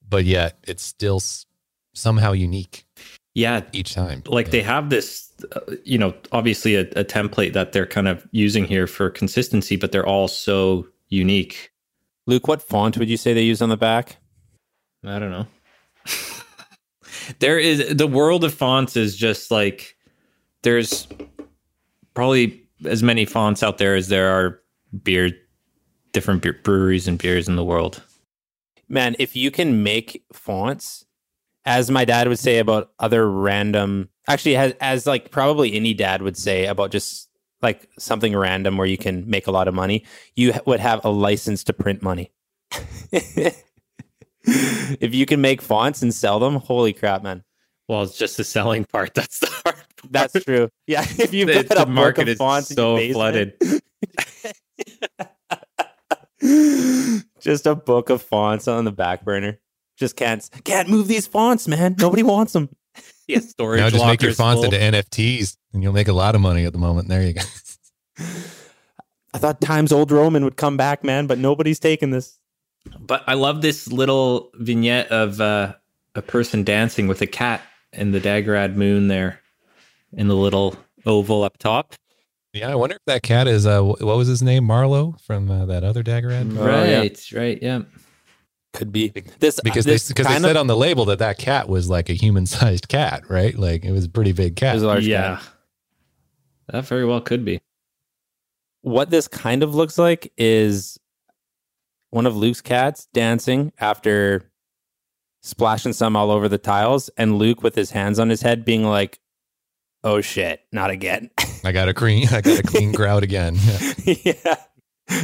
but 0.08 0.26
yet 0.26 0.58
it's 0.68 0.84
still 0.84 1.18
s- 1.18 1.46
somehow 1.94 2.32
unique. 2.32 2.86
Yeah, 3.36 3.62
each 3.72 3.94
time. 3.94 4.24
like 4.26 4.48
Yeah. 4.48 4.52
they 4.52 4.62
have 4.64 4.90
this, 4.90 5.32
uh, 5.56 5.60
you 5.86 5.98
know, 6.00 6.14
obviously 6.32 6.76
a, 6.76 6.82
a 6.82 7.06
template 7.06 7.54
that 7.54 7.72
they're 7.72 7.86
kind 7.86 8.08
of 8.08 8.28
using 8.32 8.66
here 8.66 8.88
for 8.88 9.10
consistency, 9.12 9.76
but 9.76 9.92
they're 9.92 10.06
all 10.06 10.28
so 10.28 10.88
unique. 11.10 11.69
Luke, 12.30 12.48
what 12.48 12.62
font 12.62 12.96
would 12.98 13.10
you 13.10 13.18
say 13.18 13.34
they 13.34 13.42
use 13.42 13.60
on 13.60 13.70
the 13.70 13.78
back? 13.78 14.18
I 15.04 15.18
don't 15.18 15.32
know. 15.32 15.48
there 17.40 17.58
is 17.58 17.96
the 17.96 18.06
world 18.06 18.44
of 18.44 18.54
fonts 18.54 18.96
is 18.96 19.18
just 19.18 19.50
like 19.50 19.98
there's 20.62 21.08
probably 22.14 22.68
as 22.86 23.02
many 23.02 23.26
fonts 23.26 23.64
out 23.64 23.80
there 23.80 23.96
as 23.96 24.10
there 24.10 24.30
are 24.30 24.62
beer, 25.02 25.32
different 26.12 26.44
beer, 26.44 26.54
breweries 26.64 27.08
and 27.08 27.18
beers 27.18 27.48
in 27.48 27.56
the 27.56 27.64
world. 27.64 28.04
Man, 28.88 29.16
if 29.18 29.36
you 29.36 29.50
can 29.50 29.82
make 29.82 30.24
fonts, 30.32 31.06
as 31.66 31.90
my 31.90 32.06
dad 32.06 32.28
would 32.28 32.38
say 32.38 32.60
about 32.60 32.92
other 33.00 33.28
random, 33.30 34.10
actually, 34.28 34.56
as, 34.56 34.74
as 34.80 35.08
like 35.08 35.32
probably 35.32 35.74
any 35.74 35.96
dad 35.96 36.22
would 36.22 36.38
say 36.38 36.68
about 36.68 36.92
just 36.92 37.29
like 37.62 37.90
something 37.98 38.36
random 38.36 38.78
where 38.78 38.88
you 38.88 38.98
can 38.98 39.30
make 39.30 39.48
a 39.48 39.52
lot 39.52 39.68
of 39.68 39.74
money, 39.74 40.06
you 40.36 40.54
would 40.66 40.80
have 40.80 41.04
a 41.04 41.10
license 41.10 41.64
to 41.66 41.74
print 41.74 42.02
money. 42.02 42.32
if 43.12 43.64
you 45.14 45.26
can 45.26 45.42
make 45.42 45.62
fonts 45.62 46.02
and 46.02 46.14
sell 46.14 46.40
them, 46.40 46.56
holy 46.56 46.94
crap, 46.94 47.24
man. 47.24 47.44
Well, 47.88 48.04
it's 48.04 48.18
just 48.18 48.38
the 48.38 48.44
selling 48.44 48.86
part. 48.86 49.14
That's 49.16 49.40
the 49.40 49.48
hard 49.48 49.76
part. 49.76 50.12
That's 50.12 50.44
true. 50.44 50.70
Yeah, 50.86 51.02
if 51.18 51.34
you 51.34 51.48
put 51.48 51.70
the 51.70 51.82
a 51.82 51.86
book 51.86 51.90
market 51.90 52.22
of 52.24 52.28
is 52.30 52.38
fonts 52.38 52.70
in 52.70 52.76
so 52.76 52.98
basement- 52.98 53.56
flooded. 53.60 53.82
just 57.40 57.66
a 57.66 57.76
book 57.76 58.10
of 58.10 58.22
fonts 58.22 58.68
on 58.68 58.86
the 58.86 58.92
back 58.92 59.26
burner. 59.26 59.60
Just 59.98 60.16
can't 60.16 60.48
can't 60.64 60.88
move 60.88 61.08
these 61.08 61.28
fonts, 61.28 61.68
man. 61.68 61.96
Nobody 62.00 62.24
wants 62.24 62.54
them. 62.54 62.70
Yeah, 63.30 63.42
storage 63.42 63.80
now 63.80 63.92
just 63.92 64.06
make 64.08 64.24
your 64.24 64.34
fonts 64.34 64.64
full. 64.64 64.74
into 64.74 64.78
NFTs 64.78 65.56
and 65.72 65.84
you'll 65.84 65.94
make 65.94 66.08
a 66.08 66.14
lot 66.14 66.34
of 66.34 66.42
money 66.42 66.66
at 66.66 66.74
the 66.74 66.80
moment. 66.80 67.10
There 67.10 67.22
you 67.22 67.34
go. 67.34 67.42
I 69.34 69.38
thought 69.38 69.62
Times 69.62 69.92
Old 69.92 70.12
Roman 70.12 70.44
would 70.44 70.58
come 70.58 70.78
back, 70.78 71.04
man, 71.04 71.28
but 71.28 71.38
nobody's 71.38 71.78
taking 71.78 72.10
this. 72.10 72.40
But 73.00 73.24
I 73.28 73.36
love 73.36 73.62
this 73.62 73.88
little 73.92 74.50
vignette 74.56 75.10
of 75.12 75.40
uh, 75.40 75.76
a 76.16 76.24
person 76.24 76.64
dancing 76.64 77.08
with 77.08 77.22
a 77.22 77.28
cat 77.28 77.62
in 77.94 78.14
the 78.14 78.20
Dageraad 78.20 78.76
moon 78.76 79.10
there 79.10 79.40
in 80.12 80.28
the 80.28 80.36
little 80.36 80.76
oval 81.06 81.44
up 81.44 81.60
top. 81.60 81.94
Yeah, 82.54 82.72
I 82.72 82.76
wonder 82.76 82.96
if 82.96 83.06
that 83.06 83.22
cat 83.22 83.48
is 83.48 83.68
uh, 83.68 83.84
what 83.84 84.02
was 84.02 84.28
his 84.28 84.42
name, 84.42 84.64
Marlowe 84.64 85.16
from 85.22 85.52
uh, 85.52 85.66
that 85.66 85.84
other 85.84 86.02
Dageraad? 86.02 86.58
Oh, 86.58 86.84
yeah. 86.84 86.98
right, 86.98 87.32
right, 87.32 87.60
yeah. 87.62 87.82
Could 88.74 88.92
be 88.92 89.10
this 89.40 89.58
uh, 89.58 89.62
Because 89.64 89.86
they 89.86 89.94
this 89.94 90.08
because 90.08 90.28
they 90.28 90.34
kind 90.34 90.44
said 90.44 90.56
of, 90.56 90.62
on 90.62 90.68
the 90.68 90.78
label 90.78 91.06
that 91.06 91.20
that 91.20 91.40
cat 91.40 91.68
was 91.68 91.90
like 91.90 92.10
a 92.10 92.14
human 92.14 92.46
sized 92.46 92.88
cat, 92.88 93.24
right? 93.30 93.58
Like 93.58 93.84
it 93.84 93.92
was 93.92 94.06
a 94.06 94.10
pretty 94.10 94.32
big 94.32 94.56
cat. 94.56 94.74
There's 94.74 94.84
a 94.84 94.88
large 94.88 95.08
yeah. 95.08 95.38
cat. 95.38 95.50
That 96.68 96.86
very 96.86 97.04
well 97.06 97.20
could 97.20 97.44
be. 97.44 97.62
what 98.82 99.10
this 99.10 99.28
kind 99.28 99.64
of 99.64 99.74
looks 99.74 99.98
like 99.98 100.32
is 100.38 101.00
one 102.12 102.26
of 102.26 102.36
Luke's 102.36 102.62
cats 102.62 103.08
dancing 103.14 103.72
after 103.80 104.52
splashing 105.42 105.94
some 105.94 106.16
all 106.16 106.32
over 106.32 106.48
the 106.50 106.58
tiles, 106.58 107.10
and 107.18 107.38
Luke 107.38 107.64
with 107.64 107.76
his 107.76 107.92
hands 107.92 108.20
on 108.20 108.30
his 108.30 108.42
head 108.42 108.66
being 108.66 108.84
like, 108.84 109.20
"Oh 110.04 110.22
shit, 110.22 110.62
not 110.72 110.90
again." 110.92 111.32
I 111.64 111.72
got 111.72 111.90
a 111.90 111.94
clean, 111.94 112.28
I 112.28 112.42
got 112.42 112.60
a 112.60 112.64
clean 112.64 112.94
crowd 113.00 113.24
again. 113.24 113.58
Yeah. 114.04 114.16
yeah, 114.36 114.56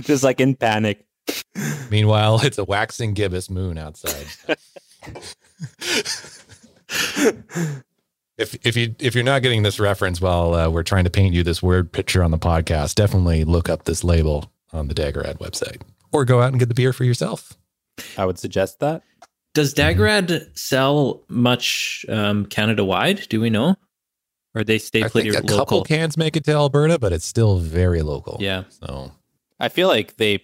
just 0.02 0.24
like 0.24 0.40
in 0.40 0.56
panic. 0.56 1.06
Meanwhile, 1.92 2.42
it's 2.44 2.58
a 2.58 2.64
waxing 2.64 3.14
gibbous 3.14 3.50
moon 3.50 3.78
outside. 3.78 4.28
if 8.38 8.56
if 8.66 8.76
you 8.76 8.96
if 9.00 9.16
you're 9.16 9.24
not 9.24 9.42
getting 9.42 9.64
this 9.64 9.80
reference 9.80 10.22
while 10.22 10.54
uh, 10.54 10.70
we're 10.70 10.84
trying 10.84 11.06
to 11.06 11.10
paint 11.10 11.34
you 11.34 11.44
this 11.44 11.64
word 11.64 11.92
picture 11.92 12.24
on 12.24 12.32
the 12.32 12.38
podcast, 12.38 12.96
definitely 12.96 13.44
look 13.44 13.70
up 13.70 13.84
this 13.86 14.04
label 14.04 14.52
on 14.74 14.88
the 14.88 14.94
Dageraad 14.94 15.38
website, 15.38 15.82
or 16.12 16.26
go 16.26 16.42
out 16.42 16.50
and 16.50 16.60
get 16.60 16.70
the 16.70 16.76
beer 16.76 16.94
for 16.94 17.04
yourself. 17.04 17.54
I 18.18 18.26
would 18.26 18.38
suggest 18.38 18.80
that. 18.80 19.04
Does 19.54 19.74
Dageraad 19.74 20.58
sell 20.58 21.24
much 21.30 22.06
um, 22.10 22.46
Canada 22.46 22.84
wide? 22.84 23.28
Do 23.30 23.40
we 23.40 23.50
know? 23.50 23.76
Or 24.54 24.66
they 24.66 24.80
stay 24.80 25.04
I 25.04 25.08
pretty 25.08 25.32
think 25.32 25.44
a 25.44 25.48
local? 25.48 25.58
couple 25.66 25.84
cans 25.86 26.18
make 26.18 26.36
it 26.36 26.44
to 26.46 26.52
Alberta, 26.52 27.00
but 27.00 27.14
it's 27.14 27.26
still 27.26 27.58
very 27.58 28.02
local. 28.02 28.38
yeah, 28.42 28.64
So 28.70 29.12
I 29.60 29.70
feel 29.70 29.88
like 29.88 30.18
they 30.18 30.44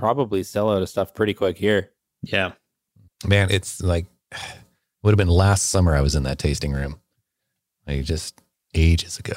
probably 0.00 0.42
sell 0.42 0.70
out 0.72 0.82
of 0.82 0.88
stuff 0.88 1.14
pretty 1.14 1.34
quick 1.34 1.56
here. 1.58 1.90
yeah. 2.22 2.52
man, 3.26 3.48
it's 3.50 3.82
like 3.82 4.06
would 5.02 5.10
have 5.12 5.18
been 5.18 5.28
last 5.28 5.68
summer 5.70 5.94
I 5.94 6.00
was 6.00 6.14
in 6.14 6.22
that 6.24 6.38
tasting 6.38 6.72
room, 6.72 7.00
like 7.86 8.04
just 8.04 8.40
ages 8.74 9.18
ago. 9.18 9.34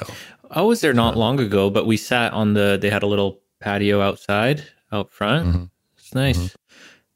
I 0.50 0.62
was 0.62 0.80
there 0.80 0.92
not 0.94 1.16
long 1.16 1.40
ago, 1.40 1.70
but 1.70 1.86
we 1.86 1.96
sat 1.96 2.32
on 2.32 2.54
the. 2.54 2.78
They 2.80 2.90
had 2.90 3.02
a 3.02 3.06
little 3.06 3.40
patio 3.60 4.00
outside, 4.00 4.62
out 4.92 5.10
front. 5.10 5.46
Mhm. 5.54 5.70
It's 5.98 6.14
nice. 6.14 6.38
Mhm. 6.38 6.54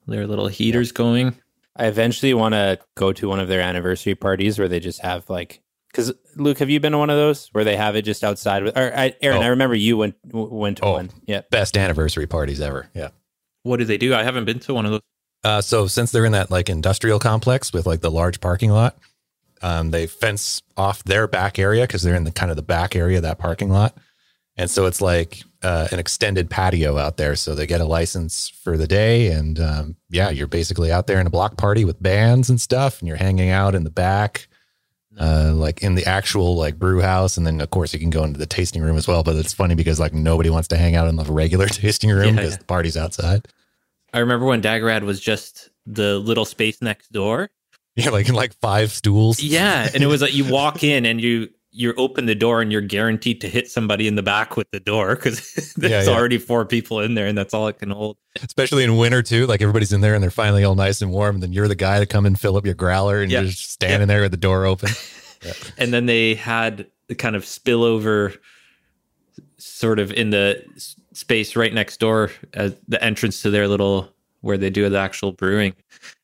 Their 0.06 0.26
little 0.26 0.48
heaters 0.48 0.92
going. 0.92 1.34
I 1.76 1.87
eventually 1.87 2.34
want 2.34 2.54
to 2.54 2.78
go 2.96 3.12
to 3.12 3.28
one 3.28 3.38
of 3.38 3.46
their 3.48 3.61
anniversary 3.61 4.14
parties 4.16 4.58
where 4.58 4.66
they 4.66 4.80
just 4.80 5.00
have 5.02 5.28
like, 5.30 5.61
because 5.92 6.12
Luke, 6.37 6.58
have 6.58 6.70
you 6.70 6.80
been 6.80 6.92
to 6.92 6.98
one 6.98 7.11
of 7.11 7.16
those 7.16 7.48
where 7.52 7.62
they 7.64 7.76
have 7.76 7.94
it 7.94 8.02
just 8.02 8.24
outside? 8.24 8.64
With, 8.64 8.76
or 8.76 8.92
I, 8.96 9.14
Aaron, 9.22 9.38
Oh. 9.38 9.42
I 9.42 9.48
remember 9.48 9.76
you 9.76 9.96
went 9.96 10.16
went 10.32 10.78
to 10.78 10.84
Oh. 10.87 10.92
one. 10.94 11.11
Yeah, 11.26 11.42
Best 11.50 11.76
anniversary 11.76 12.26
parties 12.26 12.61
ever. 12.61 12.88
Yeah. 12.94 13.11
What 13.68 13.78
do 13.78 13.85
they 13.85 13.98
do? 13.98 14.14
I 14.14 14.22
haven't 14.24 14.44
been 14.44 14.59
to 14.61 14.74
one 14.74 14.87
of 14.87 14.92
those. 14.92 15.00
Uh, 15.44 15.61
so 15.61 15.87
since 15.87 16.11
they're 16.11 16.24
in 16.24 16.33
that 16.33 16.50
like 16.50 16.68
industrial 16.68 17.18
complex 17.18 17.72
with 17.72 17.87
like 17.87 18.00
the 18.00 18.11
large 18.11 18.40
parking 18.40 18.70
lot, 18.70 18.98
um, 19.62 19.90
they 19.90 20.07
fence 20.07 20.62
off 20.76 21.04
their 21.04 21.26
back 21.28 21.59
area 21.59 21.85
because 21.85 22.02
they're 22.02 22.16
in 22.16 22.24
the 22.24 22.33
kind 22.33 22.50
of 22.50 22.57
the 22.57 22.62
back 22.62 22.96
area 22.96 23.18
of 23.18 23.22
that 23.22 23.38
parking 23.38 23.70
lot, 23.70 23.96
and 24.57 24.70
so 24.70 24.87
it's 24.87 25.00
like 25.00 25.42
uh, 25.62 25.88
an 25.92 25.98
extended 25.98 26.50
patio 26.50 26.98
out 26.98 27.16
there. 27.16 27.37
So 27.37 27.54
they 27.54 27.66
get 27.66 27.81
a 27.81 27.85
license 27.85 28.48
for 28.48 28.76
the 28.76 28.87
day, 28.87 29.28
and 29.28 29.59
um, 29.61 29.96
yeah, 30.11 30.31
you're 30.31 30.46
basically 30.48 30.90
out 30.90 31.07
there 31.07 31.20
in 31.20 31.26
a 31.26 31.31
block 31.31 31.57
party 31.57 31.85
with 31.85 32.02
bands 32.02 32.50
and 32.50 32.61
stuff, 32.61 33.00
and 33.00 33.09
you're 33.09 33.16
hanging 33.16 33.50
out 33.50 33.74
in 33.74 33.85
the 33.85 33.90
back, 33.90 34.48
uh, 35.18 35.52
like 35.54 35.83
in 35.83 35.94
the 35.94 36.07
actual 36.07 36.57
like 36.57 36.78
brew 36.78 37.00
house, 37.00 37.37
and 37.37 37.46
then 37.46 37.61
of 37.61 37.70
course 37.70 37.92
you 37.92 38.00
can 38.00 38.11
go 38.11 38.24
into 38.24 38.38
the 38.38 38.46
tasting 38.46 38.83
room 38.83 38.96
as 38.96 39.09
well. 39.09 39.22
But 39.22 39.37
it's 39.37 39.52
funny 39.52 39.74
because 39.74 39.98
like 40.00 40.14
nobody 40.14 40.50
wants 40.50 40.68
to 40.68 40.76
hang 40.76 40.96
out 40.96 41.09
in 41.09 41.16
the 41.16 41.24
regular 41.24 41.66
tasting 41.68 42.11
room 42.11 42.35
Yeah, 42.35 42.42
because 42.42 42.52
yeah. 42.52 42.59
the 42.59 42.64
party's 42.64 42.96
outside. 42.96 43.46
I 44.14 44.20
remember 44.20 44.46
when 44.46 44.62
Dageraad 44.62 45.02
was 45.02 45.20
just 45.20 45.70
the 45.86 46.18
little 46.18 46.44
space 46.44 46.80
next 46.82 47.12
door. 47.12 47.50
Yeah, 47.96 48.10
like 48.10 48.28
in 48.28 48.34
like 48.34 48.54
five 48.60 48.90
stools. 48.92 49.40
Yeah, 49.42 49.88
and 49.94 50.02
it 50.02 50.06
was 50.06 50.22
like 50.22 50.34
you 50.34 50.44
walk 50.44 50.82
in 50.84 51.04
and 51.06 51.20
you 51.20 51.48
you 51.70 51.92
open 51.94 52.24
the 52.26 52.34
door 52.34 52.62
and 52.62 52.72
you're 52.72 52.80
guaranteed 52.80 53.40
to 53.42 53.48
hit 53.48 53.70
somebody 53.70 54.08
in 54.08 54.14
the 54.16 54.22
back 54.22 54.56
with 54.56 54.68
the 54.72 54.80
door 54.80 55.14
because 55.14 55.52
there's 55.76 56.06
Yeah, 56.06 56.10
yeah. 56.10 56.16
already 56.18 56.38
four 56.38 56.64
people 56.64 57.00
in 57.00 57.14
there 57.14 57.26
and 57.26 57.36
that's 57.36 57.52
all 57.54 57.68
it 57.68 57.78
can 57.78 57.90
hold. 57.90 58.16
especially 58.42 58.84
in 58.84 58.96
winter 58.96 59.22
too. 59.22 59.46
Like 59.46 59.60
everybody's 59.62 59.92
in 59.92 60.00
there 60.00 60.14
and 60.14 60.22
they're 60.22 60.30
finally 60.30 60.64
all 60.64 60.74
nice 60.74 61.02
and 61.02 61.10
warm. 61.12 61.36
And 61.36 61.42
then 61.42 61.52
you're 61.52 61.68
the 61.68 61.74
guy 61.76 62.00
to 62.00 62.06
come 62.06 62.24
and 62.24 62.40
fill 62.40 62.56
up 62.56 62.64
your 62.64 62.74
growler 62.74 63.20
and 63.20 63.30
Yeah. 63.30 63.40
you're 63.42 63.50
just 63.50 63.70
standing 63.70 64.08
there 64.08 64.22
with 64.22 64.30
the 64.30 64.36
door 64.38 64.64
open. 64.64 64.88
And 65.78 65.92
then 65.92 66.06
they 66.06 66.34
had 66.34 66.86
the 67.06 67.14
kind 67.14 67.36
of 67.36 67.44
spillover 67.44 68.36
sort 69.58 69.98
of 70.00 70.10
in 70.12 70.30
the 70.30 70.64
space 71.18 71.57
right 71.57 71.74
next 71.74 71.98
door 71.98 72.31
as 72.54 72.74
the 72.87 73.02
entrance 73.02 73.42
to 73.42 73.50
their 73.50 73.66
little 73.68 74.09
where 74.40 74.57
they 74.57 74.70
do 74.70 74.88
the 74.88 74.98
actual 74.98 75.33
brewing. 75.33 75.74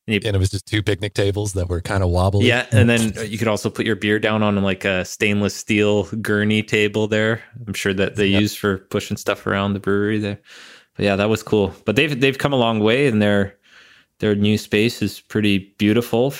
And 0.07 0.13
you, 0.15 0.21
And 0.25 0.35
it 0.35 0.39
was 0.39 0.49
just 0.49 0.65
two 0.65 0.81
picnic 0.81 1.13
tables 1.13 1.51
that 1.53 1.67
were 1.67 1.81
kind 1.81 2.01
of 2.01 2.09
wobbly. 2.09 2.47
yeah, 2.47 2.65
and 2.71 2.87
then 2.89 3.13
you 3.29 3.37
could 3.37 3.49
also 3.49 3.69
put 3.69 3.85
your 3.85 3.97
beer 3.97 4.19
down 4.19 4.41
on 4.41 4.55
like 4.63 4.85
a 4.85 5.03
stainless 5.03 5.53
steel 5.53 6.03
gurney 6.21 6.63
table 6.63 7.07
there. 7.07 7.41
I'm 7.67 7.73
sure 7.73 7.93
that 7.93 8.15
they 8.15 8.27
Yep. 8.27 8.41
use 8.41 8.55
for 8.55 8.77
pushing 8.77 9.17
stuff 9.17 9.45
around 9.45 9.73
the 9.73 9.79
brewery 9.81 10.19
there. 10.19 10.39
But 10.95 11.03
yeah, 11.05 11.17
that 11.17 11.27
was 11.29 11.43
cool. 11.43 11.73
But 11.83 11.97
they've 11.97 12.17
they've 12.19 12.37
come 12.37 12.53
a 12.53 12.57
long 12.57 12.79
way, 12.79 13.07
and 13.07 13.21
their 13.21 13.57
their 14.19 14.33
new 14.35 14.57
space 14.57 15.01
is 15.01 15.19
pretty 15.19 15.75
beautiful, 15.77 16.33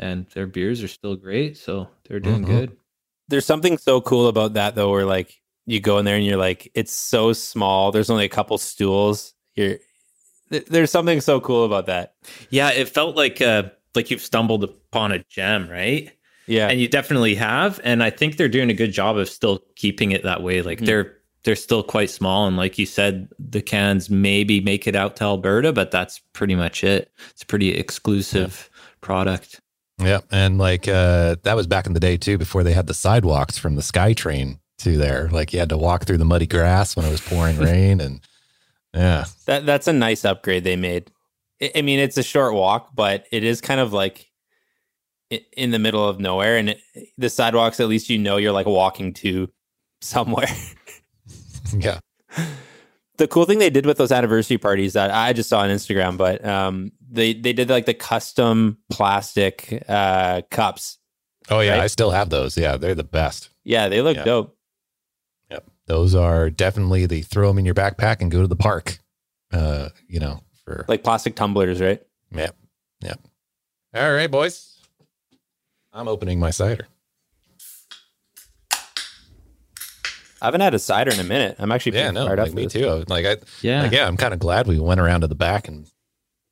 and 0.00 0.26
their 0.34 0.48
beers 0.48 0.82
are 0.82 0.88
still 0.88 1.14
great. 1.14 1.56
So 1.56 1.88
they're 2.08 2.18
doing 2.20 2.42
Mhm. 2.42 2.46
good. 2.46 2.76
there's 3.28 3.46
something 3.46 3.78
so 3.78 4.00
cool 4.00 4.26
about 4.26 4.54
that 4.54 4.74
though, 4.74 4.90
where 4.90 5.06
like 5.06 5.40
you 5.66 5.80
go 5.80 5.98
in 5.98 6.04
there 6.04 6.16
and 6.16 6.24
you're 6.24 6.36
like, 6.36 6.70
it's 6.74 6.92
so 6.92 7.32
small. 7.32 7.92
There's 7.92 8.10
only 8.10 8.24
a 8.24 8.28
couple 8.28 8.58
stools. 8.58 9.32
You're 9.54 9.76
th- 10.50 10.66
there's 10.66 10.90
something 10.90 11.20
so 11.20 11.40
cool 11.40 11.64
about 11.64 11.86
that. 11.86 12.14
Yeah, 12.50 12.70
it 12.70 12.88
felt 12.88 13.16
like 13.16 13.40
uh 13.40 13.64
like 13.94 14.10
you've 14.10 14.22
stumbled 14.22 14.64
upon 14.64 15.12
a 15.12 15.22
gem, 15.28 15.68
right? 15.68 16.10
Yeah, 16.46 16.68
And 16.68 16.80
you 16.80 16.88
definitely 16.88 17.34
have. 17.36 17.78
And 17.84 18.02
I 18.02 18.10
think 18.10 18.36
they're 18.36 18.48
doing 18.48 18.68
a 18.70 18.74
good 18.74 18.90
job 18.92 19.16
of 19.16 19.28
still 19.28 19.62
keeping 19.76 20.10
it 20.10 20.24
that 20.24 20.42
way. 20.42 20.62
Like 20.62 20.80
Mhm. 20.80 20.86
they're 20.86 21.16
they're 21.44 21.56
still 21.56 21.82
quite 21.82 22.08
small. 22.10 22.46
And 22.46 22.56
like 22.56 22.78
you 22.78 22.86
said, 22.86 23.28
the 23.38 23.60
cans 23.62 24.08
maybe 24.10 24.60
make 24.60 24.86
it 24.86 24.94
out 24.96 25.16
to 25.16 25.24
Alberta, 25.24 25.72
but 25.72 25.90
that's 25.90 26.20
pretty 26.32 26.54
much 26.54 26.84
it. 26.84 27.10
It's 27.30 27.42
a 27.42 27.46
pretty 27.46 27.74
exclusive 27.74 28.70
product. 29.00 29.60
Yeah. 29.98 30.20
And 30.30 30.58
like 30.58 30.88
uh, 30.88 31.36
that 31.42 31.54
was 31.54 31.66
back 31.66 31.86
in 31.86 31.92
the 31.94 32.00
day 32.00 32.16
too, 32.16 32.38
before 32.38 32.62
they 32.64 32.72
had 32.72 32.86
the 32.86 32.94
sidewalks 32.94 33.58
from 33.58 33.74
the 33.76 33.82
SkyTrain 33.82 34.58
to 34.82 34.96
there. 34.96 35.28
Like 35.30 35.52
you 35.52 35.58
had 35.58 35.68
to 35.70 35.76
walk 35.78 36.04
through 36.04 36.18
the 36.18 36.24
muddy 36.24 36.46
grass 36.46 36.96
when 36.96 37.04
it 37.06 37.10
was 37.10 37.20
pouring 37.20 37.58
rain. 37.70 38.00
And 38.00 38.20
yeah. 38.94 39.24
that 39.46 39.66
that's 39.66 39.88
a 39.88 39.92
nice 39.92 40.24
upgrade 40.24 40.64
they 40.64 40.76
made. 40.76 41.10
I, 41.76 41.82
mean, 41.82 42.00
it's 42.00 42.18
a 42.18 42.22
short 42.24 42.54
walk, 42.54 42.90
but 42.94 43.26
it 43.30 43.44
is 43.44 43.60
kind 43.60 43.78
of 43.80 43.92
like 43.92 44.28
in 45.56 45.70
the 45.70 45.78
middle 45.78 46.06
of 46.06 46.18
nowhere, 46.18 46.56
and 46.56 46.70
it, 46.70 46.80
the 47.16 47.30
sidewalks. 47.30 47.78
At 47.80 47.88
least 47.88 48.10
you 48.10 48.18
know 48.18 48.36
you're 48.36 48.52
like 48.52 48.66
walking 48.66 49.12
to 49.14 49.50
somewhere. 50.00 50.48
Yeah. 51.74 52.00
the 53.16 53.26
cool 53.28 53.46
thing 53.46 53.58
they 53.58 53.70
did 53.70 53.86
with 53.86 53.96
those 53.96 54.12
anniversary 54.12 54.58
parties 54.58 54.92
that 54.92 55.10
I 55.10 55.32
just 55.32 55.48
saw 55.48 55.60
on 55.60 55.70
Instagram, 55.70 56.18
but 56.18 56.44
um, 56.44 56.92
they 57.10 57.32
they 57.32 57.54
did 57.54 57.70
like 57.70 57.86
the 57.86 57.94
custom 57.94 58.76
plastic 58.90 59.82
uh, 59.88 60.42
cups. 60.50 60.98
Oh 61.48 61.60
yeah, 61.60 61.72
Right? 61.72 61.82
I 61.82 61.86
still 61.86 62.10
have 62.10 62.28
those. 62.28 62.58
Yeah, 62.58 62.76
they're 62.76 62.94
the 62.94 63.04
best. 63.04 63.48
Yeah, 63.64 63.88
they 63.88 64.02
look 64.02 64.16
Yeah. 64.18 64.24
dope. 64.24 64.56
Yep. 65.92 65.96
Those 65.98 66.14
are 66.14 66.50
definitely 66.50 67.06
the 67.06 67.22
throw 67.22 67.48
them 67.48 67.58
in 67.58 67.64
your 67.64 67.74
backpack 67.74 68.20
and 68.20 68.30
go 68.30 68.40
to 68.40 68.46
the 68.48 68.56
park. 68.56 68.98
Uh, 69.52 69.90
you 70.08 70.18
know, 70.20 70.40
for 70.64 70.84
Like 70.88 71.02
plastic 71.04 71.34
tumblers, 71.36 71.80
right? 71.80 72.02
yep. 72.34 72.56
Yep. 73.02 73.20
All 73.94 74.12
right, 74.12 74.30
boys. 74.30 74.78
I'm 75.92 76.08
opening 76.08 76.40
my 76.40 76.50
cider. 76.50 76.86
I 80.40 80.46
haven't 80.46 80.60
had 80.62 80.74
a 80.74 80.78
cider 80.78 81.12
in 81.12 81.20
a 81.20 81.24
minute. 81.24 81.56
I'm 81.58 81.70
actually 81.70 81.98
Yeah, 81.98 82.10
no, 82.10 82.26
fired 82.26 82.38
like 82.38 82.50
for 82.50 82.56
me 82.56 82.64
this. 82.64 82.72
too. 82.72 82.88
I 82.88 82.94
was 82.94 83.08
like 83.08 83.26
I 83.26 83.36
Yeah. 83.60 83.82
like, 83.82 83.92
yeah, 83.92 84.06
I'm 84.08 84.16
kind 84.16 84.32
of 84.34 84.40
glad 84.40 84.66
we 84.66 84.78
went 84.80 85.00
around 85.00 85.20
to 85.20 85.28
the 85.28 85.34
back 85.36 85.68
and 85.68 85.86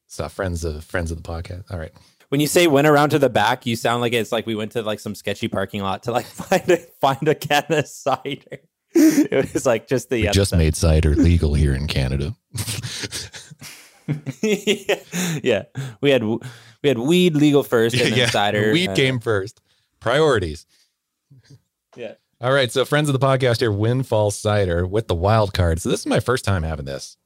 saw 0.06 0.28
friends 0.28 0.62
of 0.64 0.84
friends 0.84 1.10
of 1.10 1.16
the 1.20 1.28
podcast. 1.28 1.64
All 1.72 1.78
right. 1.78 1.92
When 2.28 2.40
you 2.40 2.46
say 2.46 2.68
went 2.68 2.86
around 2.86 3.10
to 3.10 3.18
the 3.18 3.28
back, 3.30 3.66
you 3.66 3.74
sound 3.74 4.00
like 4.02 4.12
it's 4.12 4.30
like 4.30 4.46
we 4.46 4.54
went 4.54 4.72
to 4.72 4.82
like 4.82 5.00
some 5.00 5.16
sketchy 5.16 5.48
parking 5.48 5.82
lot 5.82 6.04
to 6.04 6.12
like 6.12 6.26
find 6.26 6.70
a 6.70 6.76
find 7.00 7.26
a 7.26 7.34
can 7.34 7.64
of 7.70 7.86
cider. 7.88 8.58
It 8.94 9.52
was 9.54 9.66
like 9.66 9.86
just 9.86 10.10
the 10.10 10.22
We 10.22 10.28
just 10.28 10.54
made 10.54 10.74
cider 10.76 11.14
legal 11.14 11.54
here 11.54 11.74
in 11.74 11.86
Canada. 11.86 12.34
yeah, 14.42 14.94
yeah. 15.42 15.62
We 16.00 16.10
had 16.10 16.24
we 16.24 16.40
had 16.88 16.98
weed 16.98 17.34
legal 17.34 17.62
first 17.62 17.94
and 17.96 18.12
then 18.12 18.28
cider. 18.28 18.72
Weed 18.72 18.90
uh, 18.90 18.94
came 18.94 19.20
first. 19.20 19.60
Priorities. 20.00 20.66
Yeah. 21.96 22.14
All 22.40 22.52
right. 22.52 22.72
So, 22.72 22.84
friends 22.84 23.08
of 23.08 23.12
the 23.12 23.24
podcast 23.24 23.60
here, 23.60 23.70
Windfall 23.70 24.30
Cider 24.30 24.86
with 24.86 25.08
the 25.08 25.14
wild 25.14 25.52
card. 25.52 25.80
So, 25.80 25.88
this 25.90 26.00
is 26.00 26.06
my 26.06 26.20
first 26.20 26.44
time 26.44 26.62
having 26.62 26.86
this. 26.86 27.16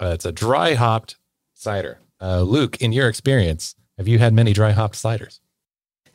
Uh, 0.00 0.12
it's 0.14 0.24
a 0.24 0.32
dry 0.32 0.74
hopped 0.74 1.16
cider. 1.52 2.00
Uh, 2.20 2.40
Luke, 2.40 2.78
in 2.80 2.92
your 2.92 3.08
experience, 3.08 3.74
have 3.98 4.08
you 4.08 4.18
had 4.18 4.32
many 4.32 4.52
dry 4.52 4.70
hopped 4.72 4.94
ciders? 4.94 5.40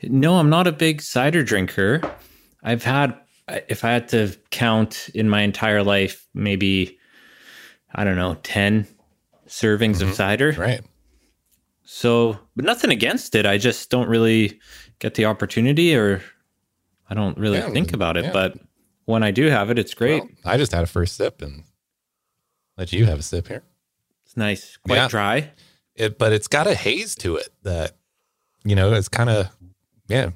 No, 0.02 0.38
I'm 0.38 0.50
not 0.50 0.66
a 0.66 0.72
big 0.72 1.00
cider 1.02 1.42
drinker. 1.42 2.00
I've 2.62 2.82
had, 2.82 3.14
if 3.68 3.84
I 3.84 3.90
had 3.90 4.08
to 4.10 4.36
count 4.50 5.08
in 5.14 5.28
my 5.28 5.42
entire 5.42 5.82
life, 5.82 6.26
maybe, 6.34 6.98
I 7.94 8.04
don't 8.04 8.16
know, 8.16 8.34
10 8.42 8.86
servings 9.46 10.00
of 10.00 10.08
mm-hmm. 10.08 10.12
cider. 10.12 10.52
Right. 10.56 10.80
So, 11.84 12.38
but 12.54 12.64
nothing 12.64 12.90
against 12.90 13.34
it. 13.34 13.46
I 13.46 13.58
just 13.58 13.90
don't 13.90 14.08
really 14.08 14.60
get 15.00 15.14
the 15.14 15.24
opportunity 15.24 15.94
or 15.96 16.22
I 17.08 17.14
don't 17.14 17.36
really 17.36 17.58
Yeah, 17.58 17.70
think 17.70 17.88
mm, 17.88 17.94
about 17.94 18.16
it. 18.16 18.26
yeah. 18.26 18.32
But 18.32 18.58
when 19.06 19.22
I 19.24 19.32
do 19.32 19.46
have 19.46 19.70
it, 19.70 19.78
it's 19.78 19.94
great. 19.94 20.22
Well, 20.22 20.30
I 20.44 20.56
just 20.56 20.72
had 20.72 20.84
a 20.84 20.86
first 20.86 21.16
sip 21.16 21.42
and 21.42 21.64
let 22.76 22.92
you 22.92 23.06
have 23.06 23.18
a 23.18 23.22
sip 23.22 23.48
here. 23.48 23.62
it's 24.24 24.36
nice, 24.36 24.76
quite 24.76 24.96
Yeah. 24.96 25.08
dry. 25.08 25.50
It, 25.96 26.16
but 26.18 26.32
it's 26.32 26.46
got 26.46 26.68
a 26.68 26.74
haze 26.74 27.16
to 27.16 27.34
it 27.36 27.48
that, 27.64 27.96
you 28.64 28.76
know, 28.76 28.92
it's 28.92 29.08
kind 29.08 29.28
of, 29.28 29.48
yeah. 30.06 30.30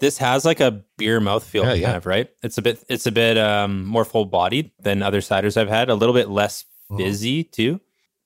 This 0.00 0.18
has 0.18 0.44
like 0.44 0.60
a 0.60 0.82
beer 0.96 1.20
mouthfeel, 1.20 1.64
Yeah, 1.64 1.72
yeah. 1.74 1.84
kind 1.86 1.96
of, 1.96 2.06
right? 2.06 2.28
It's 2.42 2.56
a 2.58 2.62
bit 2.62 2.84
it's 2.88 3.06
a 3.06 3.12
bit 3.12 3.36
um 3.36 3.84
more 3.84 4.04
full 4.04 4.24
bodied 4.26 4.70
than 4.78 5.02
other 5.02 5.20
ciders 5.20 5.56
I've 5.56 5.68
had. 5.68 5.90
A 5.90 5.94
little 5.94 6.14
bit 6.14 6.28
less 6.28 6.64
Mhm. 6.90 6.98
fizzy 6.98 7.44
too. 7.44 7.80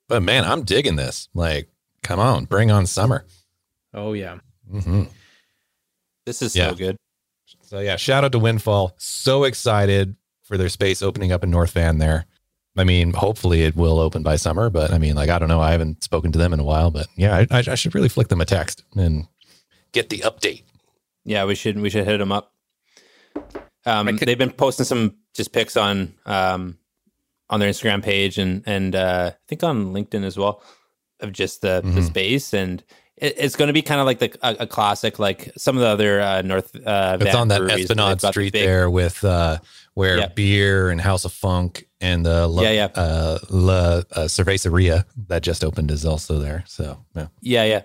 But 0.09 0.23
man, 0.23 0.45
I'm 0.45 0.63
digging 0.65 0.97
this. 0.97 1.29
Like, 1.35 1.69
come 2.03 2.21
on, 2.21 2.45
bring 2.45 2.71
on 2.71 2.87
summer. 2.87 3.25
Oh, 3.95 4.13
yeah. 4.13 4.39
hmm 4.71 5.05
This 6.27 6.43
is 6.43 6.55
Yeah. 6.55 6.71
so 6.71 6.75
good. 6.77 6.97
So 7.63 7.79
yeah, 7.81 7.97
shout 7.97 8.23
out 8.25 8.33
to 8.33 8.39
Windfall. 8.39 8.95
So 8.99 9.45
excited 9.45 10.17
for 10.43 10.57
their 10.59 10.69
space 10.69 11.01
opening 11.03 11.33
up 11.33 11.43
in 11.43 11.51
North 11.51 11.71
Van 11.73 11.99
there. 11.99 12.27
I 12.77 12.85
mean, 12.85 13.13
hopefully 13.13 13.63
it 13.65 13.77
will 13.77 13.99
open 13.99 14.23
by 14.23 14.37
summer, 14.37 14.71
but 14.71 14.93
I 14.93 14.99
mean, 14.99 15.15
like, 15.15 15.29
I 15.31 15.39
don't 15.39 15.49
know. 15.49 15.61
I 15.61 15.73
haven't 15.73 16.03
spoken 16.05 16.33
to 16.33 16.39
them 16.39 16.53
in 16.53 16.61
a 16.61 16.65
while, 16.65 16.91
but 16.91 17.07
yeah, 17.17 17.37
I, 17.37 17.47
I, 17.51 17.59
I 17.69 17.75
should 17.75 17.95
really 17.95 18.09
flick 18.09 18.29
them 18.29 18.41
a 18.41 18.47
text 18.47 18.83
and 18.95 19.27
get 19.93 20.09
the 20.11 20.19
update. 20.21 20.63
Yeah, 21.25 21.45
we 21.45 21.55
should 21.55 21.79
we 21.81 21.91
should 21.91 22.05
hit 22.07 22.19
them 22.19 22.33
up. 22.33 22.53
Um, 23.85 24.07
could- 24.19 24.29
they've 24.29 24.39
been 24.39 24.53
posting 24.53 24.85
some 24.87 25.17
just 25.35 25.53
pics 25.53 25.77
on 25.77 26.15
um 26.27 26.79
on 27.51 27.61
their 27.61 27.71
Instagram 27.71 28.03
page 28.03 28.39
and 28.39 28.63
and 28.67 28.95
uh, 28.95 29.31
I 29.35 29.37
think 29.49 29.63
on 29.65 29.93
LinkedIn 29.93 30.25
as 30.25 30.37
well 30.37 30.63
of 31.21 31.33
just 31.33 31.61
the 31.63 31.81
the 31.83 32.01
Mhm. 32.01 32.07
space 32.07 32.53
and 32.55 32.83
it, 33.17 33.35
it's 33.39 33.57
going 33.57 33.67
to 33.69 33.73
be 33.73 33.83
kind 33.83 34.01
of 34.01 34.07
like 34.07 34.19
the 34.21 34.37
a, 34.43 34.63
a 34.65 34.67
classic 34.67 35.19
like 35.19 35.53
some 35.57 35.77
of 35.77 35.83
the 35.83 35.89
other 35.89 36.21
uh, 36.21 36.43
North 36.43 36.75
uh, 36.75 37.17
It's 37.21 37.25
Van 37.31 37.37
on 37.37 37.49
that 37.49 37.59
breweries 37.59 37.89
where 37.89 37.97
they've 37.97 37.99
Esplanade 38.17 38.21
Street 38.33 38.53
big- 38.53 38.65
there 38.65 38.89
with 38.91 39.23
uh, 39.25 39.59
where 39.95 40.19
Yeah. 40.19 40.29
beer 40.29 40.91
and 40.91 41.01
House 41.01 41.25
of 41.25 41.33
Funk 41.33 41.87
and 42.01 42.25
the 42.27 42.47
La, 42.49 42.63
Yeah, 42.63 42.71
yeah. 42.71 42.85
Uh, 43.01 43.39
La 43.51 43.75
uh, 43.75 44.03
Cerveceria 44.29 45.05
that 45.29 45.43
just 45.43 45.63
opened 45.65 45.91
is 45.91 46.05
also 46.05 46.39
there. 46.39 46.65
So 46.67 47.05
yeah, 47.15 47.27
Yeah, 47.41 47.65
yeah. 47.65 47.83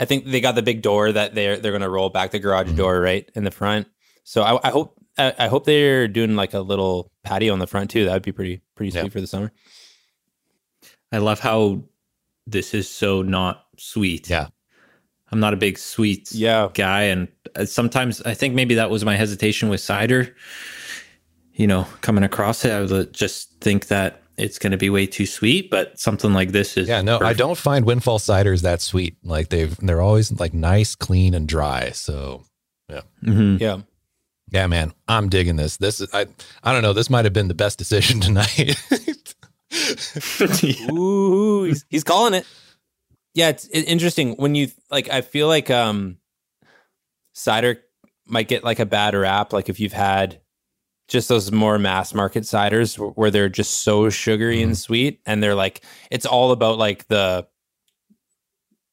I 0.00 0.06
think 0.06 0.24
they 0.24 0.40
got 0.40 0.54
the 0.56 0.62
big 0.62 0.80
door 0.82 1.12
that 1.12 1.34
they're 1.34 1.58
they're 1.58 1.72
going 1.72 1.82
to 1.82 1.90
roll 1.90 2.08
back 2.08 2.30
the 2.32 2.38
garage 2.40 2.68
Mhm. 2.70 2.76
door 2.76 3.00
right 3.00 3.30
in 3.34 3.44
the 3.44 3.50
front. 3.50 3.86
So 4.24 4.42
I, 4.42 4.68
I 4.68 4.70
hope 4.70 4.96
I, 5.18 5.34
I 5.38 5.48
hope 5.48 5.64
they're 5.66 6.08
doing 6.08 6.34
like 6.36 6.54
a 6.54 6.60
little 6.60 7.12
patio 7.22 7.52
in 7.52 7.58
the 7.58 7.66
front 7.66 7.90
too. 7.90 8.06
That 8.06 8.14
would 8.14 8.22
be 8.22 8.32
pretty 8.32 8.62
pretty 8.74 8.92
Yeah. 8.92 9.02
sweet 9.02 9.12
for 9.12 9.20
the 9.20 9.26
summer. 9.26 9.52
I 11.12 11.18
love 11.18 11.40
how 11.40 11.82
this 12.46 12.72
is 12.74 12.88
so 12.88 13.22
not 13.22 13.66
sweet. 13.78 14.28
Yeah. 14.30 14.48
I'm 15.32 15.38
not 15.40 15.52
a 15.54 15.56
big 15.56 15.78
sweet 15.78 16.32
Yeah, 16.32 16.68
guy. 16.74 17.02
And 17.02 17.28
uh, 17.54 17.64
sometimes 17.64 18.20
I 18.22 18.34
think 18.34 18.54
maybe 18.54 18.74
that 18.76 18.90
was 18.90 19.04
my 19.04 19.16
hesitation 19.16 19.68
with 19.68 19.80
cider. 19.80 20.34
You 21.54 21.66
know, 21.66 21.86
coming 22.00 22.24
across 22.24 22.64
it, 22.64 22.72
I 22.72 22.80
would 22.80 23.12
just 23.12 23.60
think 23.60 23.88
that 23.88 24.19
it's 24.40 24.58
going 24.58 24.70
to 24.72 24.76
be 24.78 24.90
way 24.90 25.06
too 25.06 25.26
sweet, 25.26 25.70
but 25.70 25.98
something 26.00 26.32
like 26.32 26.52
this 26.52 26.76
is. 26.76 26.88
yeah. 26.88 27.02
No, 27.02 27.18
I 27.20 27.32
don't 27.34 27.58
find 27.58 27.84
Windfall 27.84 28.18
ciders 28.18 28.62
that 28.62 28.80
sweet. 28.80 29.16
Like 29.22 29.48
they've 29.50 29.76
they're 29.78 30.00
always 30.00 30.32
like 30.40 30.54
nice, 30.54 30.94
clean, 30.94 31.34
and 31.34 31.46
dry. 31.48 31.90
So 31.90 32.44
Mhm. 33.22 33.60
yeah. 33.60 33.80
Yeah, 34.52 34.66
man, 34.66 34.92
I'm 35.06 35.28
digging 35.28 35.54
this. 35.56 35.76
This 35.76 36.00
is 36.00 36.08
I 36.12 36.26
I 36.64 36.72
don't 36.72 36.82
know. 36.82 36.92
This 36.92 37.08
might 37.10 37.24
have 37.24 37.32
been 37.34 37.48
the 37.48 37.54
best 37.54 37.78
decision 37.78 38.20
tonight. 38.28 38.76
Ooh, 40.90 41.64
he's, 41.64 41.84
he's 41.88 42.04
calling 42.04 42.34
it. 42.34 42.46
Yeah, 43.34 43.50
it's 43.50 43.66
it, 43.68 43.82
interesting 43.82 44.32
when 44.36 44.54
you 44.56 44.68
like. 44.90 45.08
I 45.08 45.20
feel 45.20 45.46
like 45.46 45.70
um, 45.70 46.18
cider 47.32 47.80
might 48.26 48.48
get 48.48 48.64
like 48.64 48.80
a 48.80 48.86
bad 48.86 49.14
rap. 49.14 49.52
Like 49.52 49.68
if 49.68 49.78
you've 49.78 49.92
had 49.92 50.40
just 51.10 51.28
those 51.28 51.52
more 51.52 51.78
mass 51.78 52.14
market 52.14 52.44
ciders 52.44 52.96
where 53.16 53.30
they're 53.30 53.48
just 53.50 53.82
so 53.82 54.08
sugary 54.08 54.62
and 54.62 54.78
sweet, 54.78 55.20
and 55.26 55.42
they're 55.42 55.54
like 55.54 55.82
it's 56.10 56.24
all 56.24 56.52
about 56.52 56.78
like 56.78 57.06
the 57.08 57.46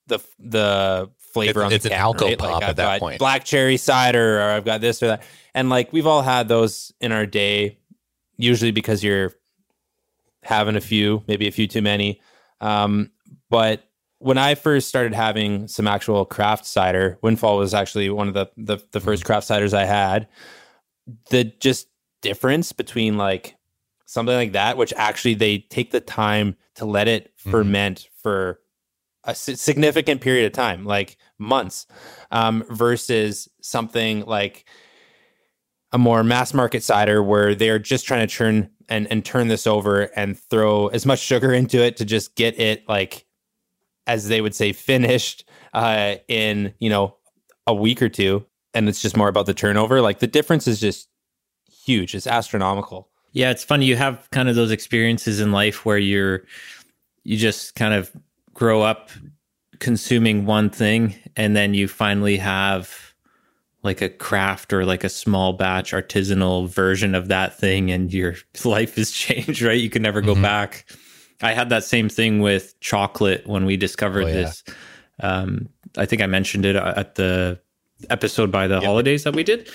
the 0.07 0.19
the 0.39 1.09
flavor 1.33 1.61
It's- 1.61 1.63
on 1.65 1.69
the 1.69 1.75
it's 1.75 1.85
an 1.85 1.91
can, 1.91 1.99
alco 2.01 2.21
right? 2.21 2.37
pop 2.37 2.51
Like, 2.53 2.63
at 2.63 2.69
I've 2.71 2.75
that 2.77 2.99
point. 2.99 3.19
Black 3.19 3.43
cherry 3.45 3.77
cider, 3.77 4.39
or 4.39 4.49
I've 4.51 4.65
got 4.65 4.81
this 4.81 5.01
or 5.03 5.07
that, 5.07 5.23
and 5.53 5.69
like 5.69 5.93
we've 5.93 6.07
all 6.07 6.21
had 6.23 6.47
those 6.47 6.91
in 6.99 7.11
our 7.11 7.25
day. 7.25 7.77
Usually 8.39 8.69
because 8.71 9.03
you're 9.03 9.33
having 10.43 10.75
a 10.75 10.81
few, 10.81 11.23
maybe 11.27 11.47
a 11.47 11.51
few 11.51 11.67
too 11.67 11.81
many. 11.81 12.21
Um, 12.61 13.09
but 13.49 13.83
when 14.19 14.37
I 14.37 14.53
first 14.53 14.87
started 14.89 15.13
having 15.15 15.67
some 15.67 15.87
actual 15.87 16.23
craft 16.23 16.65
cider, 16.67 17.17
Windfall 17.23 17.57
was 17.57 17.73
actually 17.73 18.09
one 18.11 18.27
of 18.27 18.35
the 18.35 18.47
the, 18.55 18.77
the 18.91 18.99
first 18.99 19.25
craft 19.25 19.47
ciders 19.47 19.73
I 19.73 19.85
had. 19.85 20.27
The 21.31 21.45
just 21.59 21.87
difference 22.21 22.71
between 22.71 23.17
like 23.17 23.55
something 24.05 24.35
like 24.35 24.53
that, 24.53 24.77
which 24.77 24.93
actually 24.95 25.33
they 25.33 25.59
take 25.59 25.91
the 25.91 25.99
time 25.99 26.55
to 26.75 26.85
let 26.85 27.07
it 27.07 27.31
Mhm. 27.45 27.51
ferment 27.51 28.09
for 28.21 28.59
a 29.23 29.35
significant 29.35 30.21
period 30.21 30.45
of 30.45 30.53
time, 30.53 30.85
like 30.85 31.17
months, 31.37 31.85
um, 32.31 32.63
versus 32.69 33.49
something 33.61 34.25
like 34.25 34.65
a 35.91 35.97
more 35.97 36.23
mass 36.23 36.53
market 36.53 36.83
cider 36.83 37.21
where 37.21 37.53
they're 37.55 37.79
just 37.79 38.05
trying 38.05 38.25
to 38.25 38.33
churn 38.33 38.69
and, 38.89 39.07
and 39.11 39.25
turn 39.25 39.47
this 39.49 39.67
over 39.67 40.03
and 40.15 40.39
throw 40.39 40.87
as 40.87 41.05
much 41.05 41.19
sugar 41.19 41.53
into 41.53 41.83
it 41.83 41.97
to 41.97 42.05
just 42.05 42.35
get 42.35 42.57
it 42.59 42.87
like 42.87 43.25
as 44.05 44.29
they 44.29 44.39
would 44.39 44.55
say 44.55 44.71
finished 44.71 45.43
uh, 45.73 46.15
in 46.29 46.73
you 46.79 46.89
know 46.89 47.17
a 47.65 47.73
week 47.73 48.01
or 48.01 48.07
two 48.09 48.45
and 48.73 48.87
it's 48.87 49.01
just 49.01 49.17
more 49.17 49.27
about 49.27 49.45
the 49.45 49.53
turnover 49.53 50.01
like 50.01 50.19
the 50.19 50.27
difference 50.27 50.67
is 50.67 50.79
just 50.79 51.09
huge 51.87 52.13
it's 52.15 52.27
astronomical 52.27 53.07
Yeah, 53.33 53.51
it's 53.51 53.63
funny. 53.63 53.85
You 53.85 53.95
have 53.97 54.27
kind 54.31 54.49
of 54.49 54.55
those 54.55 54.71
experiences 54.71 55.39
in 55.39 55.51
life 55.51 55.85
where 55.85 55.97
you're, 55.99 56.43
you 57.23 57.37
just 57.37 57.75
kind 57.75 57.93
of 57.93 58.11
grow 58.53 58.81
up 58.81 59.09
consuming 59.79 60.45
one 60.47 60.69
thing 60.71 61.13
and 61.35 61.55
then 61.55 61.73
you 61.75 61.87
finally 61.87 62.37
have 62.37 63.13
like 63.83 64.01
a 64.01 64.09
craft 64.09 64.73
or 64.73 64.85
like 64.85 65.03
a 65.03 65.09
small 65.09 65.53
batch 65.53 65.91
artisanal 65.93 66.67
version 66.67 67.13
of 67.15 67.27
that 67.27 67.57
thing 67.59 67.91
and 67.91 68.11
your 68.11 68.35
life 68.65 68.97
is 68.97 69.11
changed, 69.11 69.61
right? 69.61 69.79
You 69.79 69.89
can 69.89 70.01
never 70.01 70.21
go 70.21 70.33
Mhm. 70.35 70.41
back. 70.41 70.85
I 71.41 71.53
had 71.53 71.69
that 71.69 71.83
same 71.83 72.09
thing 72.09 72.41
with 72.41 72.73
chocolate 72.79 73.45
when 73.45 73.65
we 73.65 73.77
discovered 73.77 74.23
Oh, 74.23 74.27
yeah. 74.27 74.33
this. 74.33 74.63
Um, 75.21 75.69
I 75.95 76.05
think 76.07 76.21
I 76.23 76.25
mentioned 76.27 76.65
it 76.65 76.75
at 76.75 77.15
the 77.15 77.59
episode 78.09 78.51
by 78.51 78.65
the 78.67 78.81
holidays 78.81 79.23
that 79.25 79.35
we 79.35 79.43
did. 79.43 79.69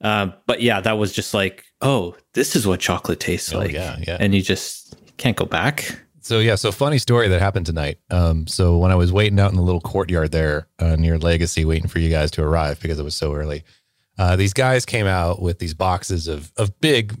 Uh, 0.00 0.28
but 0.46 0.60
yeah, 0.60 0.80
that 0.80 0.98
was 0.98 1.12
just 1.12 1.32
like, 1.34 1.64
oh, 1.80 2.14
this 2.34 2.54
is 2.54 2.66
what 2.66 2.80
chocolate 2.80 3.20
tastes 3.20 3.52
Oh, 3.52 3.58
like. 3.58 3.72
yeah, 3.72 3.96
yeah. 4.06 4.16
And 4.20 4.34
you 4.34 4.42
just 4.42 4.94
can't 5.16 5.36
go 5.36 5.46
back. 5.46 5.98
So 6.20 6.40
yeah, 6.40 6.56
so 6.56 6.72
funny 6.72 6.98
story 6.98 7.28
that 7.28 7.40
happened 7.40 7.66
tonight. 7.66 7.98
Um, 8.10 8.46
so 8.48 8.78
when 8.78 8.90
I 8.90 8.96
was 8.96 9.12
waiting 9.12 9.38
out 9.38 9.50
in 9.50 9.56
the 9.56 9.62
little 9.62 9.80
courtyard 9.80 10.32
there 10.32 10.66
uh, 10.78 10.96
near 10.96 11.18
Legacy, 11.18 11.64
waiting 11.64 11.88
for 11.88 12.00
you 12.00 12.10
guys 12.10 12.30
to 12.32 12.42
arrive 12.42 12.80
because 12.80 12.98
it 12.98 13.04
was 13.04 13.14
so 13.14 13.32
early, 13.32 13.62
uh, 14.18 14.34
these 14.34 14.52
guys 14.52 14.84
came 14.84 15.06
out 15.06 15.40
with 15.40 15.60
these 15.60 15.72
boxes 15.74 16.26
of 16.26 16.50
of 16.56 16.78
big, 16.80 17.14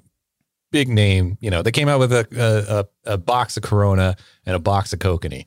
big 0.72 0.88
name. 0.88 1.38
You 1.40 1.50
know, 1.50 1.62
they 1.62 1.70
came 1.70 1.88
out 1.88 2.00
with 2.00 2.12
a 2.12 2.88
a, 3.06 3.12
a, 3.12 3.16
box 3.18 3.56
of 3.56 3.62
Corona 3.62 4.16
and 4.44 4.56
a 4.56 4.58
box 4.58 4.92
of 4.92 4.98
Kokanee, 4.98 5.46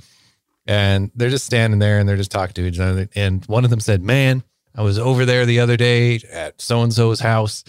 and 0.65 1.11
they're 1.15 1.29
just 1.29 1.45
standing 1.45 1.79
there 1.79 1.99
and 1.99 2.07
they're 2.07 2.17
just 2.17 2.31
talking 2.31 2.53
to 2.53 2.65
each 2.65 2.79
other. 2.79 3.09
And 3.13 3.43
one 3.47 3.65
of 3.65 3.71
them 3.71 3.79
said, 3.81 4.01
"Man, 4.01 4.41
I 4.75 4.81
was 4.81 4.99
over 4.99 5.25
there 5.25 5.45
the 5.45 5.59
other 5.59 5.77
day 5.77 6.19
at 6.31 6.61
so 6.61 6.81
and 6.81 6.93
so's 6.93 7.19
house, 7.19 7.63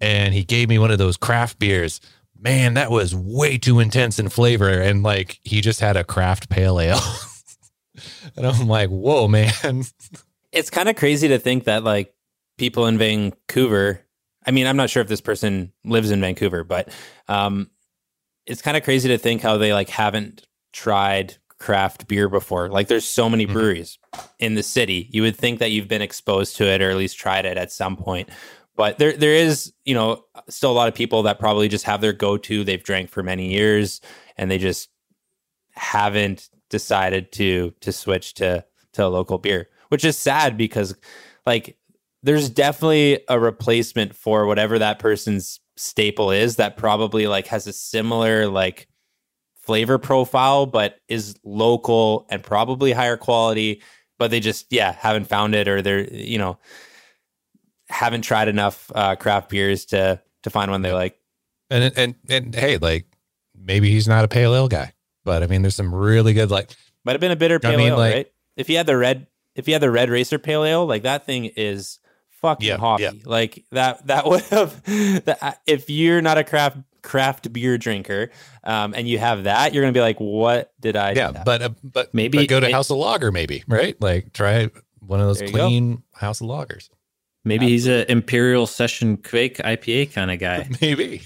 and 0.00 0.34
he 0.34 0.44
gave 0.44 0.68
me 0.68 0.78
one 0.78 0.90
of 0.90 0.98
those 0.98 1.16
craft 1.16 1.58
beers." 1.58 2.00
man, 2.42 2.74
that 2.74 2.90
was 2.90 3.14
way 3.14 3.56
too 3.56 3.78
intense 3.80 4.18
in 4.18 4.28
flavor. 4.28 4.68
And 4.68 5.02
like 5.02 5.38
he 5.44 5.60
just 5.60 5.80
had 5.80 5.96
a 5.96 6.04
craft 6.04 6.50
pale 6.50 6.80
ale. 6.80 7.00
and 8.36 8.46
I'm 8.46 8.66
like, 8.66 8.90
whoa, 8.90 9.28
man. 9.28 9.84
It's 10.50 10.70
kind 10.70 10.88
of 10.88 10.96
crazy 10.96 11.28
to 11.28 11.38
think 11.38 11.64
that 11.64 11.84
like 11.84 12.14
people 12.58 12.86
in 12.86 12.98
Vancouver. 12.98 14.00
I 14.44 14.50
mean, 14.50 14.66
I'm 14.66 14.76
not 14.76 14.90
sure 14.90 15.00
if 15.00 15.08
this 15.08 15.20
person 15.20 15.72
lives 15.84 16.10
in 16.10 16.20
Vancouver, 16.20 16.64
but 16.64 16.88
um, 17.28 17.70
it's 18.44 18.60
kind 18.60 18.76
of 18.76 18.82
crazy 18.82 19.08
to 19.10 19.18
think 19.18 19.40
how 19.40 19.56
they 19.56 19.72
like 19.72 19.88
haven't 19.88 20.46
tried 20.72 21.36
craft 21.62 22.08
beer 22.08 22.28
before. 22.28 22.68
Like, 22.68 22.88
there's 22.88 23.04
so 23.04 23.30
many 23.30 23.46
Mhm. 23.46 23.52
breweries 23.52 23.98
in 24.38 24.54
the 24.56 24.62
city. 24.62 25.08
You 25.12 25.22
would 25.22 25.36
think 25.36 25.60
that 25.60 25.70
you've 25.70 25.88
been 25.88 26.02
exposed 26.02 26.56
to 26.56 26.66
it 26.66 26.82
or 26.82 26.90
at 26.90 26.96
least 26.96 27.16
tried 27.18 27.46
it 27.46 27.56
at 27.56 27.70
some 27.72 27.96
point. 27.96 28.28
But 28.76 28.98
there, 28.98 29.12
there 29.12 29.34
is, 29.34 29.72
you 29.84 29.94
know, 29.94 30.24
still 30.48 30.72
a 30.72 30.74
lot 30.74 30.88
of 30.88 30.94
people 30.94 31.22
that 31.24 31.38
probably 31.38 31.68
just 31.68 31.84
have 31.84 32.00
their 32.00 32.12
go-to. 32.12 32.64
They've 32.64 32.82
drank 32.82 33.10
for 33.10 33.22
many 33.22 33.52
years, 33.52 34.00
and 34.36 34.50
they 34.50 34.58
just 34.58 34.88
haven't 35.74 36.48
decided 36.68 37.32
to 37.32 37.72
to 37.80 37.92
switch 37.92 38.34
to 38.34 38.64
to 38.94 39.04
a 39.04 39.08
local 39.08 39.38
beer, 39.38 39.68
which 39.88 40.04
is 40.04 40.18
sad 40.18 40.56
because 40.56 40.94
like 41.46 41.76
there's 42.22 42.48
definitely 42.48 43.20
a 43.28 43.38
replacement 43.38 44.14
for 44.14 44.46
whatever 44.46 44.78
that 44.78 44.98
person's 44.98 45.60
staple 45.76 46.30
is 46.30 46.56
that 46.56 46.76
probably 46.76 47.26
like 47.26 47.46
has 47.46 47.66
a 47.66 47.72
similar 47.72 48.46
like 48.48 48.86
flavor 49.62 49.96
profile 49.98 50.66
but 50.66 50.98
is 51.08 51.36
local 51.44 52.26
and 52.30 52.42
probably 52.42 52.92
higher 52.92 53.16
quality 53.16 53.80
but 54.18 54.30
they 54.30 54.40
just 54.40 54.66
yeah 54.70 54.92
haven't 54.92 55.24
found 55.26 55.54
it 55.54 55.68
or 55.68 55.80
they're 55.82 56.12
you 56.12 56.36
know 56.38 56.58
haven't 57.88 58.22
tried 58.22 58.48
enough 58.48 58.90
uh, 58.94 59.16
craft 59.16 59.48
beers 59.50 59.84
to 59.86 60.20
to 60.42 60.50
find 60.50 60.70
one 60.70 60.82
they 60.82 60.92
like. 60.92 61.18
And, 61.70 61.92
and, 61.96 62.14
and 62.28 62.54
hey, 62.54 62.78
like 62.78 63.06
maybe 63.56 63.90
he's 63.90 64.08
not 64.08 64.24
a 64.24 64.28
pale 64.28 64.54
ale 64.54 64.68
guy, 64.68 64.92
but 65.24 65.42
I 65.42 65.46
mean, 65.46 65.62
there's 65.62 65.74
some 65.76 65.94
really 65.94 66.32
good, 66.32 66.50
like, 66.50 66.70
might 67.04 67.12
have 67.12 67.20
been 67.20 67.30
a 67.32 67.36
bitter 67.36 67.56
I 67.56 67.58
pale 67.58 67.78
mean, 67.78 67.88
ale 67.88 67.96
like- 67.98 68.14
right? 68.14 68.32
If 68.56 68.68
you 68.68 68.76
had 68.76 68.86
the 68.86 68.96
red 68.96 69.26
if 69.54 69.68
you 69.68 69.74
had 69.74 69.82
the 69.82 69.90
red 69.90 70.08
racer 70.10 70.38
pale 70.38 70.64
ale 70.64 70.86
like 70.86 71.02
that 71.02 71.24
thing 71.26 71.46
is 71.46 71.98
fucking 72.40 72.66
Yeah, 72.68 72.76
hoppy. 72.78 73.02
Yeah. 73.04 73.10
like 73.24 73.64
that 73.72 74.06
that 74.06 74.26
would 74.26 74.42
have 74.44 74.82
that, 75.24 75.60
if 75.66 75.88
you're 75.90 76.20
not 76.22 76.38
a 76.38 76.44
craft 76.44 76.78
craft 77.02 77.52
beer 77.52 77.76
drinker 77.78 78.30
um 78.64 78.94
and 78.94 79.08
you 79.08 79.18
have 79.18 79.44
that 79.44 79.74
you're 79.74 79.82
gonna 79.82 79.92
be 79.92 80.00
like 80.00 80.18
what 80.18 80.72
did 80.80 80.96
i 80.96 81.12
yeah, 81.12 81.32
have? 81.32 81.44
but, 81.44 81.62
uh, 81.62 81.68
but 81.82 82.14
Maybe 82.14 82.38
but 82.38 82.48
go 82.48 82.60
to 82.60 82.66
it- 82.68 82.72
House 82.72 82.90
of 82.90 82.96
Lager, 82.98 83.32
maybe, 83.32 83.64
right? 83.66 84.00
Like 84.00 84.32
try 84.32 84.70
one 85.00 85.20
of 85.20 85.26
those 85.26 85.38
There 85.40 85.48
you 85.48 85.54
go. 85.54 85.66
clean 85.66 86.02
House 86.14 86.40
of 86.40 86.46
Lagers. 86.46 86.88
Maybe 87.44 87.66
he's 87.68 87.88
a 87.88 88.08
Imperial 88.10 88.66
Session 88.68 89.16
Quake 89.16 89.56
IPA 89.58 90.12
kind 90.12 90.30
of 90.30 90.38
guy. 90.38 90.68
Maybe. 90.80 91.22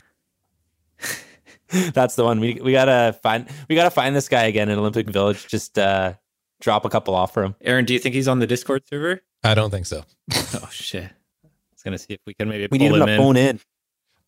that's 1.93 2.15
the 2.15 2.25
one 2.25 2.41
we, 2.41 2.55
we 2.63 2.73
gotta 2.73 3.13
find 3.23 3.47
we 3.69 3.75
gotta 3.75 3.91
find 3.91 4.15
this 4.15 4.29
guy 4.29 4.45
again 4.45 4.69
in 4.69 4.79
olympic 4.79 5.09
village 5.09 5.47
just 5.49 5.79
uh 5.79 6.15
drop 6.61 6.85
a 6.85 6.89
couple 6.89 7.15
off 7.15 7.35
for 7.35 7.43
him 7.45 7.55
Aaron, 7.61 7.85
do 7.85 7.93
you 7.93 7.99
think 7.99 8.15
he's 8.15 8.29
on 8.29 8.39
the 8.39 8.47
Discord 8.47 8.83
server? 8.89 9.21
I 9.45 9.55
don't 9.55 9.71
think 9.71 9.85
so, 9.87 10.05
Oh 10.55 10.69
shit! 10.71 11.05
I 11.05 11.49
was 11.73 11.83
gonna 11.85 11.99
see 11.99 12.15
if 12.15 12.21
we 12.27 12.35
can 12.35 12.49
maybe 12.49 12.69
we 12.71 12.79
pull 12.79 12.89
need 12.89 12.95
him 12.95 13.01
him 13.03 13.07
to 13.07 13.13
in. 13.13 13.19
phone 13.19 13.37
in 13.37 13.61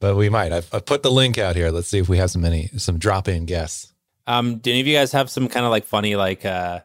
but 0.01 0.17
we 0.17 0.29
might. 0.29 0.53
I've, 0.53 0.73
I've 0.73 0.87
put 0.87 1.03
the 1.03 1.11
link 1.11 1.39
out 1.39 1.57
here. 1.57 1.71
Let's 1.71 1.89
see 1.89 1.99
if 1.99 2.09
we 2.09 2.19
have 2.19 2.31
some 2.31 2.45
any 2.45 2.69
some 2.77 2.99
drop 2.99 3.29
in 3.29 3.45
guests. 3.47 3.93
um 4.27 4.57
do 4.59 4.71
any 4.71 4.81
of 4.81 4.87
you 4.87 4.95
guys 4.97 5.13
have 5.13 5.31
some 5.31 5.49
kind 5.49 5.65
of 5.67 5.71
like 5.71 5.85
funny 5.85 6.17
like 6.17 6.45
uh 6.45 6.81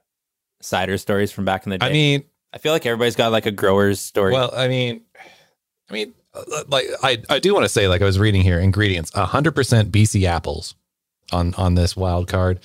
cider 0.62 0.98
stories 0.98 1.32
from 1.32 1.46
back 1.46 1.66
in 1.66 1.72
the 1.72 1.78
day 1.78 1.86
I 1.88 1.92
mean, 1.92 2.24
i 2.54 2.58
feel 2.58 2.72
like 2.72 2.86
everybody's 2.86 3.18
got 3.18 3.32
like 3.34 3.46
a 3.46 3.52
grower's 3.52 4.00
story 4.00 4.32
Well, 4.32 4.52
I 4.56 4.68
mean, 4.70 5.02
I 5.90 5.94
mean, 5.94 6.14
like 6.70 6.86
I, 7.04 7.22
I 7.30 7.40
do 7.40 7.54
want 7.54 7.66
to 7.66 7.70
say, 7.70 7.88
like 7.88 8.02
I 8.02 8.06
was 8.06 8.18
reading 8.18 8.42
here, 8.42 8.60
ingredients: 8.60 9.12
hundred 9.14 9.52
percent 9.56 9.92
BC 9.92 10.24
apples 10.26 10.74
on 11.32 11.54
on 11.56 11.76
this 11.76 11.96
wild 11.96 12.28
card, 12.28 12.62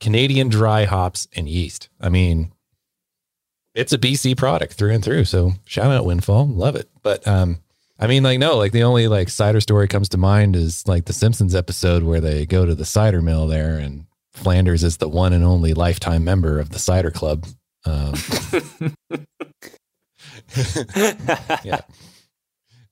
Canadian 0.00 0.48
dry 0.48 0.84
hops 0.84 1.28
and 1.36 1.48
yeast. 1.48 1.88
I 2.00 2.08
mean, 2.08 2.52
it's 3.74 3.92
a 3.92 3.98
BC 3.98 4.36
product 4.36 4.74
through 4.74 4.90
and 4.90 5.02
through. 5.04 5.24
So 5.24 5.52
shout 5.64 5.90
out 5.92 6.04
Windfall, 6.04 6.46
love 6.48 6.74
it. 6.76 6.90
But 7.02 7.26
um, 7.26 7.60
I 8.02 8.08
mean, 8.08 8.24
like 8.24 8.40
no, 8.40 8.56
like 8.56 8.72
the 8.72 8.82
only 8.82 9.06
like 9.06 9.28
cider 9.28 9.60
story 9.60 9.86
comes 9.86 10.08
to 10.08 10.18
mind 10.18 10.56
is 10.56 10.88
like 10.88 11.04
the 11.04 11.12
Simpsons 11.12 11.54
episode 11.54 12.02
where 12.02 12.20
they 12.20 12.44
go 12.46 12.66
to 12.66 12.74
the 12.74 12.84
cider 12.84 13.22
mill 13.22 13.46
there, 13.46 13.78
and 13.78 14.06
Flanders 14.32 14.82
is 14.82 14.96
the 14.96 15.08
one 15.08 15.32
and 15.32 15.44
only 15.44 15.72
lifetime 15.72 16.24
member 16.24 16.58
of 16.58 16.70
the 16.70 16.80
cider 16.80 17.12
club. 17.12 17.46
Um, 17.84 18.14
yeah. 21.62 21.82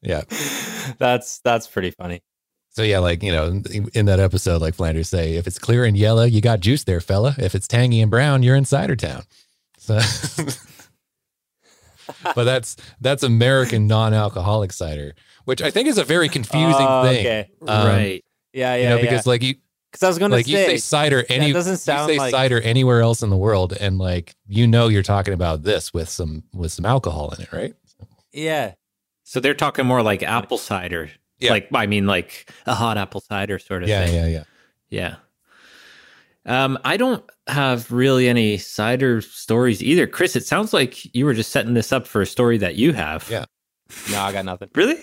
Yeah. 0.01 0.23
that's 0.99 1.41
that's 1.41 1.67
pretty 1.67 1.91
funny. 1.91 2.21
So 2.69 2.85
yeah, 2.85 3.01
like 3.01 3.25
you 3.25 3.33
know, 3.33 3.47
in, 3.49 3.89
in 3.93 4.07
that 4.07 4.21
episode, 4.21 4.63
like 4.63 4.77
Flanders 4.77 5.09
say, 5.09 5.35
if 5.35 5.49
it's 5.49 5.59
clear 5.59 5.85
and 5.85 5.97
yellow, 5.97 6.23
you 6.23 6.41
got 6.41 6.61
juice 6.61 6.85
there, 6.85 7.01
fella. 7.01 7.35
If 7.37 7.57
it's 7.57 7.67
tangy 7.67 8.01
and 8.01 8.13
brown, 8.13 8.45
you're 8.45 8.55
in 8.55 8.65
cider 8.65 8.95
town. 8.95 9.25
So, 9.77 9.99
but 12.35 12.45
that's 12.45 12.77
that's 13.01 13.23
American 13.23 13.87
non-alcoholic 13.87 14.73
cider, 14.73 15.15
which 15.45 15.63
I 15.63 15.71
think 15.71 15.89
is 15.89 15.99
a 15.99 16.05
very 16.05 16.29
confusing 16.29 16.75
Oh, 16.89 17.03
thing. 17.05 17.21
Okay. 17.27 17.51
Um, 17.67 17.87
right. 17.87 18.25
Yeah, 18.53 18.75
You 18.75 18.83
yeah, 18.83 18.89
know, 18.91 18.97
yeah. 18.97 19.03
because 19.03 19.27
like 19.27 19.43
you 19.43 19.55
Because 19.93 20.03
I 20.03 20.09
was 20.09 20.19
going 20.19 20.31
to 20.31 20.37
like 20.37 20.47
you 20.49 20.57
say 20.57 20.67
say, 20.67 20.77
cider 20.79 21.25
any 21.29 21.53
doesn't 21.53 21.73
you 21.73 21.77
sound 21.77 22.11
say 22.11 22.19
like 22.19 22.31
cider 22.31 22.61
anywhere 22.61 23.01
else 23.01 23.23
in 23.23 23.31
the 23.31 23.37
world, 23.37 23.73
and 23.73 23.99
like 23.99 24.35
you 24.47 24.67
know 24.67 24.89
you're 24.89 25.03
talking 25.03 25.35
about 25.35 25.63
this 25.63 25.93
with 25.95 26.09
some 26.09 26.45
with 26.53 26.73
some 26.73 26.85
alcohol 26.85 27.31
in 27.37 27.43
it, 27.43 27.53
right? 27.53 27.75
yeah. 28.33 28.73
So 29.25 29.39
they're 29.41 29.55
talking 29.55 29.87
more 29.87 30.03
like 30.03 30.23
apple 30.25 30.59
cider. 30.59 31.11
Yeah. 31.39 31.53
Like 31.53 31.69
I 31.73 31.87
mean, 31.87 32.07
like 32.07 32.51
a 32.67 32.75
hot 32.75 32.99
apple 32.99 33.21
cider 33.21 33.59
sort 33.59 33.83
of 33.85 33.89
Yeah, 33.89 34.05
thing. 34.05 34.15
yeah, 34.15 34.27
yeah. 34.27 34.45
Yeah. 34.91 35.15
Um, 36.47 36.79
I 36.85 36.97
don't 36.97 37.23
have 37.47 37.91
really 37.93 38.29
any 38.29 38.57
cider 38.57 39.21
stories 39.21 39.83
either. 39.83 40.07
Chris, 40.07 40.37
it 40.37 40.47
sounds 40.47 40.73
like 40.73 41.15
you 41.15 41.25
were 41.25 41.35
just 41.35 41.51
setting 41.51 41.75
this 41.75 41.93
up 41.93 42.07
for 42.07 42.23
a 42.23 42.27
story 42.27 42.59
that 42.59 42.77
you 42.77 42.93
have. 42.93 43.29
Yeah. 43.31 43.45
No, 44.11 44.21
I 44.21 44.33
got 44.33 44.45
nothing. 44.45 44.71
Really? 44.75 44.99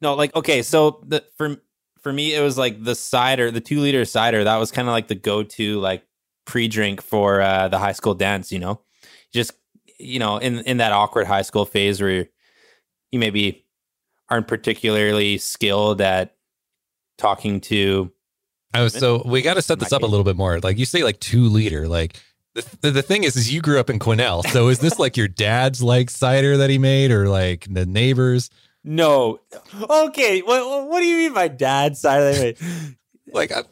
No, 0.00 0.14
like 0.14 0.34
okay, 0.36 0.62
so 0.62 1.02
the 1.06 1.24
for 1.36 1.56
for 2.00 2.12
me 2.12 2.34
it 2.34 2.40
was 2.40 2.56
like 2.56 2.82
the 2.82 2.94
cider, 2.94 3.50
the 3.50 3.60
two 3.60 3.80
liter 3.80 4.04
cider. 4.04 4.44
That 4.44 4.56
was 4.56 4.70
kind 4.70 4.86
of 4.86 4.92
like 4.92 5.08
the 5.08 5.14
go 5.14 5.42
to 5.42 5.80
like 5.80 6.04
pre 6.44 6.68
drink 6.68 7.02
for 7.02 7.40
uh, 7.40 7.68
the 7.68 7.78
high 7.78 7.92
school 7.92 8.14
dance. 8.14 8.52
You 8.52 8.60
know, 8.60 8.80
just 9.32 9.52
you 9.98 10.20
know 10.20 10.36
in 10.38 10.60
in 10.60 10.76
that 10.76 10.92
awkward 10.92 11.26
high 11.26 11.42
school 11.42 11.64
phase 11.64 12.00
where 12.00 12.28
you 13.10 13.18
maybe 13.18 13.64
aren't 14.28 14.46
particularly 14.46 15.38
skilled 15.38 16.00
at 16.00 16.36
talking 17.16 17.60
to. 17.62 18.12
I 18.74 18.82
was 18.82 18.92
so 18.92 19.22
we 19.24 19.42
got 19.42 19.54
to 19.54 19.62
set 19.62 19.78
this 19.78 19.92
up 19.92 20.02
a 20.02 20.06
little 20.06 20.24
bit 20.24 20.36
more. 20.36 20.58
Like 20.60 20.78
you 20.78 20.84
say, 20.84 21.02
like 21.02 21.20
two 21.20 21.44
liter. 21.48 21.88
Like 21.88 22.20
the, 22.54 22.64
the 22.82 22.90
the 22.90 23.02
thing 23.02 23.24
is, 23.24 23.34
is 23.36 23.52
you 23.52 23.60
grew 23.60 23.78
up 23.80 23.88
in 23.90 23.98
Quesnel. 23.98 24.46
So 24.48 24.68
is 24.68 24.78
this 24.80 24.98
like 24.98 25.16
your 25.16 25.28
dad's 25.28 25.82
like 25.82 26.10
cider 26.10 26.56
that 26.58 26.68
he 26.70 26.78
made, 26.78 27.10
or 27.10 27.28
like 27.28 27.66
the 27.70 27.86
neighbors? 27.86 28.50
No, 28.84 29.40
okay. 29.90 30.40
What 30.40 30.88
what 30.88 31.00
do 31.00 31.06
you 31.06 31.16
mean 31.16 31.32
by 31.34 31.48
dad's 31.48 32.00
cider? 32.00 32.54
Like 33.30 33.52
I, 33.52 33.62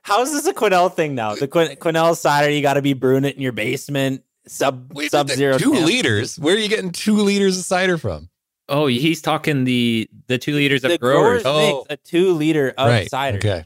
How 0.00 0.22
is 0.22 0.32
this 0.32 0.46
a 0.46 0.54
Quesnel 0.54 0.90
thing 0.94 1.14
now? 1.14 1.34
The 1.34 1.46
Quin- 1.46 1.76
Quesnel 1.76 2.16
cider, 2.16 2.50
you 2.50 2.62
got 2.62 2.74
to 2.74 2.82
be 2.82 2.94
brewing 2.94 3.26
it 3.26 3.36
in 3.36 3.42
your 3.42 3.52
basement, 3.52 4.22
sub 4.46 4.90
wait, 4.94 5.10
sub 5.10 5.28
zero. 5.28 5.58
two 5.58 5.72
liters. 5.74 6.38
Where 6.38 6.54
are 6.54 6.58
you 6.58 6.68
getting 6.70 6.92
two 6.92 7.16
liters 7.16 7.58
of 7.58 7.64
cider 7.66 7.98
from? 7.98 8.30
Oh, 8.70 8.86
he's 8.86 9.20
talking 9.20 9.64
the 9.64 10.08
the 10.28 10.38
two 10.38 10.54
liters 10.54 10.82
of 10.84 10.92
The 10.92 10.98
growers. 10.98 11.42
growers 11.42 11.44
Oh. 11.44 11.84
makes 11.88 11.92
a 11.92 11.96
two 12.08 12.32
liter 12.32 12.70
of 12.78 12.88
right. 12.88 13.10
cider. 13.10 13.36
Okay. 13.36 13.64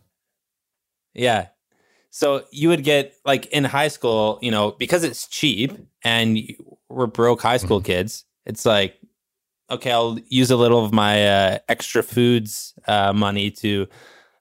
Yeah. 1.17 1.49
So 2.11 2.45
you 2.53 2.69
would 2.69 2.85
get 2.85 3.15
like 3.25 3.47
in 3.47 3.65
high 3.65 3.89
school, 3.89 4.39
you 4.43 4.51
know, 4.51 4.71
because 4.73 5.03
it's 5.05 5.27
cheap 5.27 5.73
and 6.05 6.39
we're 6.89 7.07
broke 7.07 7.43
high 7.43 7.57
school 7.59 7.79
Mm-hmm. 7.81 7.87
kids. 7.87 8.25
It's 8.47 8.65
like, 8.65 8.95
okay, 9.71 9.91
I'll 9.93 10.19
use 10.29 10.51
a 10.51 10.57
little 10.57 10.85
of 10.85 10.93
my 10.93 11.27
uh, 11.27 11.59
extra 11.69 12.03
foods 12.03 12.75
uh, 12.87 13.13
money 13.13 13.51
to 13.51 13.87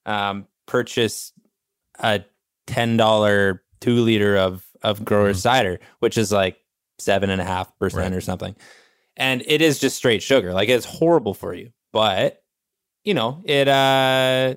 um, 0.06 0.48
purchase 0.68 1.34
a 2.00 2.24
ten 2.68 2.98
dollar 2.98 3.64
two 3.82 4.02
liter 4.02 4.38
of 4.38 4.64
of 4.84 5.04
grower 5.04 5.32
Mhm. 5.32 5.38
cider, 5.38 5.80
which 6.00 6.18
is 6.18 6.32
like 6.32 6.58
seven 7.00 7.30
and 7.30 7.42
a 7.42 7.46
half 7.46 7.78
percent 7.80 8.14
or 8.14 8.22
something. 8.22 8.56
and 9.18 9.44
it 9.48 9.62
is 9.62 9.80
just 9.80 9.96
straight 9.98 10.22
sugar. 10.22 10.54
Like 10.54 10.70
it's 10.70 10.86
horrible 10.86 11.34
for 11.34 11.54
you, 11.54 11.72
but 11.92 12.44
you 13.04 13.14
know 13.14 13.42
it 13.46 13.68
uh 13.68 14.56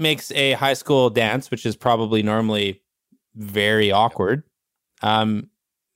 makes 0.00 0.30
a 0.32 0.52
high 0.52 0.74
school 0.74 1.10
dance, 1.10 1.50
which 1.50 1.66
is 1.66 1.76
probably 1.76 2.22
normally 2.22 2.82
very 3.34 3.92
awkward, 3.92 4.42
um, 5.02 5.50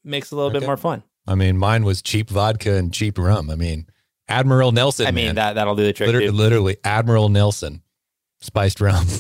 makes 0.05 0.31
a 0.31 0.37
little 0.37 0.51
bit 0.51 0.65
more 0.65 0.77
fun. 0.77 1.03
I 1.27 1.35
mean, 1.35 1.57
mine 1.57 1.85
was 1.85 2.03
cheap 2.03 2.29
vodka 2.29 2.75
and 2.75 2.93
cheap 2.93 3.19
rum. 3.19 3.51
I 3.51 3.55
mean, 3.55 3.87
Admiral 4.29 4.73
Nelson. 4.73 5.07
I 5.07 5.11
mean 5.11 5.27
man. 5.27 5.35
that 5.37 5.55
that'll 5.55 5.75
do 5.75 5.85
the 5.85 5.93
trick. 5.93 6.07
Literally, 6.07 6.31
literally 6.31 6.77
Admiral 6.85 7.29
Nelson, 7.29 7.83
spiced 8.41 8.81
rum. 8.81 9.07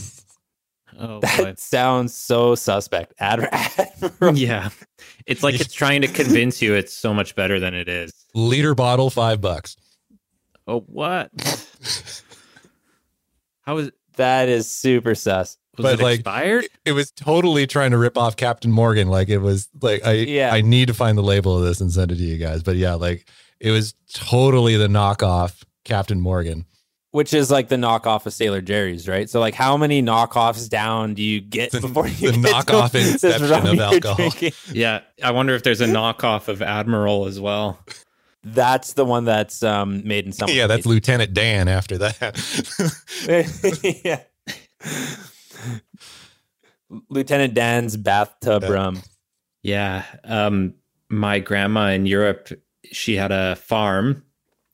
Oh, 0.96 1.18
boy. 1.18 1.26
That 1.38 1.58
sounds 1.58 2.14
so 2.14 2.54
suspect. 2.54 3.14
Ad- 3.18 3.48
Admiral. 4.02 4.38
yeah. 4.38 4.68
It's 5.26 5.42
like 5.42 5.58
it's 5.60 5.74
trying 5.74 6.02
to 6.02 6.06
convince 6.06 6.62
you 6.62 6.74
it's 6.74 6.92
so 6.92 7.12
much 7.12 7.34
better 7.34 7.58
than 7.58 7.74
it 7.74 7.88
is. 7.88 8.12
Liter 8.34 8.76
bottle, 8.76 9.10
five 9.10 9.40
bucks. 9.40 9.76
Oh, 10.66 10.80
what? 10.86 11.30
How 13.62 13.78
is 13.78 13.90
that 14.16 14.48
is 14.48 14.70
super 14.70 15.14
sus. 15.14 15.56
was 15.76 15.82
But, 15.84 16.00
it 16.00 16.02
like, 16.02 16.14
expired? 16.20 16.66
It 16.84 16.92
was 16.92 17.10
totally 17.10 17.66
trying 17.66 17.90
to 17.92 17.98
rip 17.98 18.16
off 18.16 18.36
Captain 18.36 18.70
Morgan. 18.70 19.08
Like 19.08 19.28
it 19.28 19.38
was 19.38 19.68
like 19.80 20.04
I 20.06 20.12
Yeah. 20.12 20.52
I 20.52 20.60
need 20.60 20.88
to 20.88 20.94
find 20.94 21.16
the 21.18 21.22
label 21.22 21.56
of 21.58 21.64
this 21.64 21.80
and 21.80 21.92
send 21.92 22.12
it 22.12 22.16
to 22.16 22.22
you 22.22 22.38
guys. 22.38 22.62
But 22.62 22.76
yeah, 22.76 22.94
like 22.94 23.26
it 23.60 23.70
was 23.70 23.94
totally 24.12 24.76
the 24.76 24.88
knockoff 24.88 25.62
Captain 25.84 26.20
Morgan. 26.20 26.66
Which 27.12 27.32
is 27.32 27.48
like 27.48 27.68
the 27.68 27.76
knockoff 27.76 28.26
of 28.26 28.32
Sailor 28.32 28.60
Jerry's, 28.60 29.06
right? 29.06 29.30
So, 29.30 29.38
like, 29.38 29.54
how 29.54 29.76
many 29.76 30.02
knockoffs 30.02 30.68
down 30.68 31.14
do 31.14 31.22
you 31.22 31.40
get 31.40 31.70
The- 31.70 31.80
before 31.80 32.08
you 32.08 32.32
the 32.32 32.38
get 32.40 32.52
knockoff 32.66 32.90
to 32.90 32.98
inception 32.98 33.52
of 33.52 33.72
you're 33.74 33.82
alcohol. 33.84 34.16
drinking? 34.16 34.52
Yeah. 34.72 35.02
I 35.22 35.30
wonder 35.30 35.54
if 35.54 35.62
there's 35.62 35.80
a 35.80 35.86
knockoff 35.86 36.48
of 36.48 36.60
Admiral 36.60 37.26
as 37.26 37.38
well. 37.38 37.78
That's 38.44 38.92
the 38.92 39.04
one 39.04 39.24
that's 39.24 39.62
um, 39.62 40.06
made 40.06 40.26
in 40.26 40.32
some. 40.32 40.48
yeah, 40.50 40.66
that's 40.66 40.86
Lieutenant 40.86 41.32
Dan 41.32 41.68
after 41.68 41.98
that. 41.98 42.94
yeah. 44.04 44.20
Lieutenant 47.08 47.54
Dan's 47.54 47.96
bathtub 47.96 48.62
Yeah. 48.62 48.68
rum. 48.68 49.02
Yeah. 49.62 50.04
Um, 50.24 50.74
my 51.08 51.38
grandma 51.38 51.88
in 51.90 52.06
Europe, 52.06 52.48
she 52.92 53.16
had 53.16 53.32
a 53.32 53.56
farm 53.56 54.22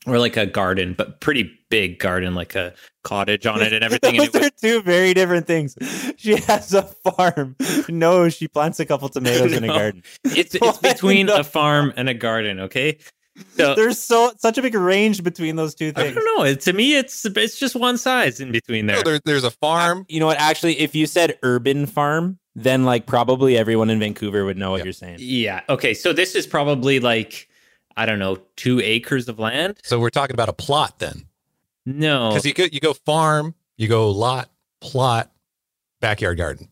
or 0.07 0.19
like 0.19 0.37
a 0.37 0.47
garden, 0.47 0.95
but 0.97 1.21
pretty 1.21 1.51
big 1.69 1.99
garden, 1.99 2.35
like 2.35 2.55
a 2.57 2.75
cottage 3.05 3.47
on 3.47 3.63
it 3.63 3.73
and 3.73 3.85
everything. 3.85 4.19
and 4.19 4.29
Those 4.33 4.35
it 4.35 4.39
was, 4.41 4.47
are 4.49 4.51
two 4.61 4.83
very 4.83 5.15
different 5.15 5.47
things. 5.47 5.77
She 6.17 6.37
has 6.37 6.75
a 6.75 6.83
farm. 6.83 7.57
No, 7.89 8.29
she 8.29 8.49
plants 8.49 8.81
a 8.81 8.87
couple 8.87 9.09
tomatoes 9.09 9.53
in 9.53 9.65
a 9.65 9.67
garden. 9.69 10.03
it's, 10.25 10.55
it's 10.55 10.79
between 10.79 11.27
No. 11.27 11.37
a 11.41 11.45
farm 11.45 11.93
and 11.97 12.09
a 12.09 12.15
garden. 12.15 12.61
Okay. 12.61 12.99
So 13.57 13.75
There's 13.77 13.99
so 14.01 14.33
such 14.39 14.59
a 14.59 14.63
big 14.63 14.75
range 14.75 15.23
between 15.23 15.57
those 15.57 15.75
two 15.75 15.93
things. 15.93 16.11
I 16.11 16.15
don't 16.15 16.25
know. 16.39 16.45
It, 16.45 16.61
to 16.63 16.73
me, 16.73 16.97
it's 16.97 17.25
it's 17.25 17.59
just 17.59 17.75
one 17.77 17.99
size 17.99 18.41
in 18.41 18.53
between 18.53 18.87
there. 18.87 18.97
No, 18.97 19.03
there, 19.03 19.21
there's 19.25 19.45
a 19.45 19.51
farm. 19.51 20.07
You 20.09 20.21
know 20.21 20.27
what? 20.27 20.39
Actually, 20.39 20.79
if 20.81 20.95
you 20.95 21.07
said 21.07 21.39
urban 21.43 21.87
farm, 21.87 22.39
then 22.55 22.85
like 22.85 23.07
probably 23.07 23.57
everyone 23.57 23.91
in 23.91 23.99
Vancouver 24.01 24.45
would 24.45 24.57
know 24.57 24.71
what 24.71 24.79
Yeah. 24.79 24.85
you're 24.85 24.93
saying. 24.93 25.17
Yeah. 25.21 25.61
Okay. 25.69 25.95
So 25.95 26.13
this 26.13 26.35
is 26.35 26.47
probably 26.47 27.01
like 27.01 27.49
I 27.97 28.07
don't 28.07 28.19
know, 28.19 28.37
two 28.57 28.81
acres 28.81 29.29
of 29.29 29.39
land. 29.39 29.79
So 29.83 29.99
we're 29.99 30.11
talking 30.11 30.35
about 30.35 30.49
a 30.49 30.53
plot 30.55 30.99
then. 30.99 31.27
No. 31.87 32.31
Because 32.31 32.47
you 32.47 32.55
go 32.55 32.65
you 32.71 32.81
go 32.81 32.93
farm, 32.95 33.55
you 33.77 33.89
go 33.89 34.11
lot, 34.11 34.51
plot, 34.81 35.31
backyard 36.01 36.39
garden. 36.39 36.69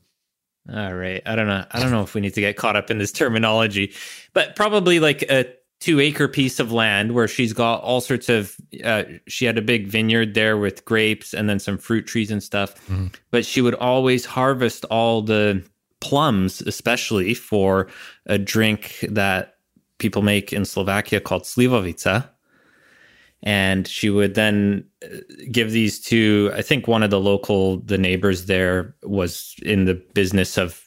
All 0.73 0.93
right. 0.95 1.23
I 1.25 1.35
don't 1.35 1.47
know. 1.47 1.65
I 1.71 1.81
don't 1.81 1.91
know 1.91 2.03
if 2.03 2.15
we 2.15 2.21
need 2.21 2.35
to 2.35 2.41
get 2.43 2.57
caught 2.57 2.77
up 2.77 2.91
in 2.91 2.99
this 2.99 3.11
terminology, 3.11 3.95
but 4.35 4.55
probably 4.55 5.01
like 5.01 5.23
a 5.23 5.47
two 5.81 6.01
acre 6.01 6.29
piece 6.29 6.59
of 6.59 6.73
land 6.73 7.12
where 7.12 7.29
she's 7.29 7.53
got 7.53 7.81
all 7.83 8.01
sorts 8.01 8.29
of. 8.29 8.57
Uh, 8.85 9.05
she 9.27 9.45
had 9.45 9.59
a 9.59 9.62
big 9.62 9.87
vineyard 9.87 10.35
there 10.35 10.57
with 10.57 10.85
grapes 10.85 11.33
and 11.33 11.49
then 11.49 11.59
some 11.59 11.79
fruit 11.79 12.07
trees 12.07 12.31
and 12.31 12.43
stuff. 12.43 12.75
Mhm. 12.88 13.14
But 13.31 13.47
she 13.47 13.61
would 13.61 13.75
always 13.75 14.25
harvest 14.25 14.85
all 14.87 15.23
the 15.23 15.62
plums, 16.01 16.61
especially 16.62 17.35
for 17.35 17.88
a 18.27 18.38
drink 18.38 18.99
that 19.09 19.55
people 19.99 20.23
make 20.23 20.53
in 20.53 20.64
Slovakia 20.64 21.21
called 21.21 21.43
slivovica. 21.43 22.29
And 23.43 23.87
she 23.87 24.11
would 24.11 24.35
then 24.35 24.85
uh, 25.05 25.19
give 25.53 25.71
these 25.71 26.01
to, 26.07 26.51
I 26.55 26.62
think 26.62 26.88
one 26.88 27.05
of 27.05 27.11
the 27.11 27.21
local, 27.21 27.79
the 27.81 27.99
neighbors 27.99 28.47
there 28.47 28.97
was 29.05 29.55
in 29.62 29.85
the 29.85 29.95
business 30.14 30.59
of, 30.59 30.83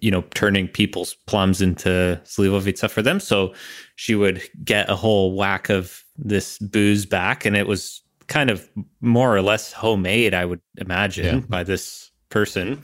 you 0.00 0.10
know, 0.10 0.22
turning 0.34 0.68
people's 0.68 1.14
plums 1.26 1.60
into 1.60 2.20
slivovica 2.24 2.90
for 2.90 3.02
them. 3.02 3.20
So 3.20 3.54
she 3.96 4.14
would 4.14 4.42
get 4.64 4.88
a 4.90 4.96
whole 4.96 5.34
whack 5.34 5.68
of 5.70 6.04
this 6.16 6.58
booze 6.58 7.06
back. 7.06 7.44
And 7.44 7.56
it 7.56 7.66
was 7.66 8.02
kind 8.26 8.50
of 8.50 8.68
more 9.00 9.34
or 9.36 9.42
less 9.42 9.72
homemade, 9.72 10.34
I 10.34 10.44
would 10.44 10.60
imagine, 10.78 11.24
Yeah. 11.40 11.46
by 11.48 11.64
this 11.64 12.10
person. 12.30 12.82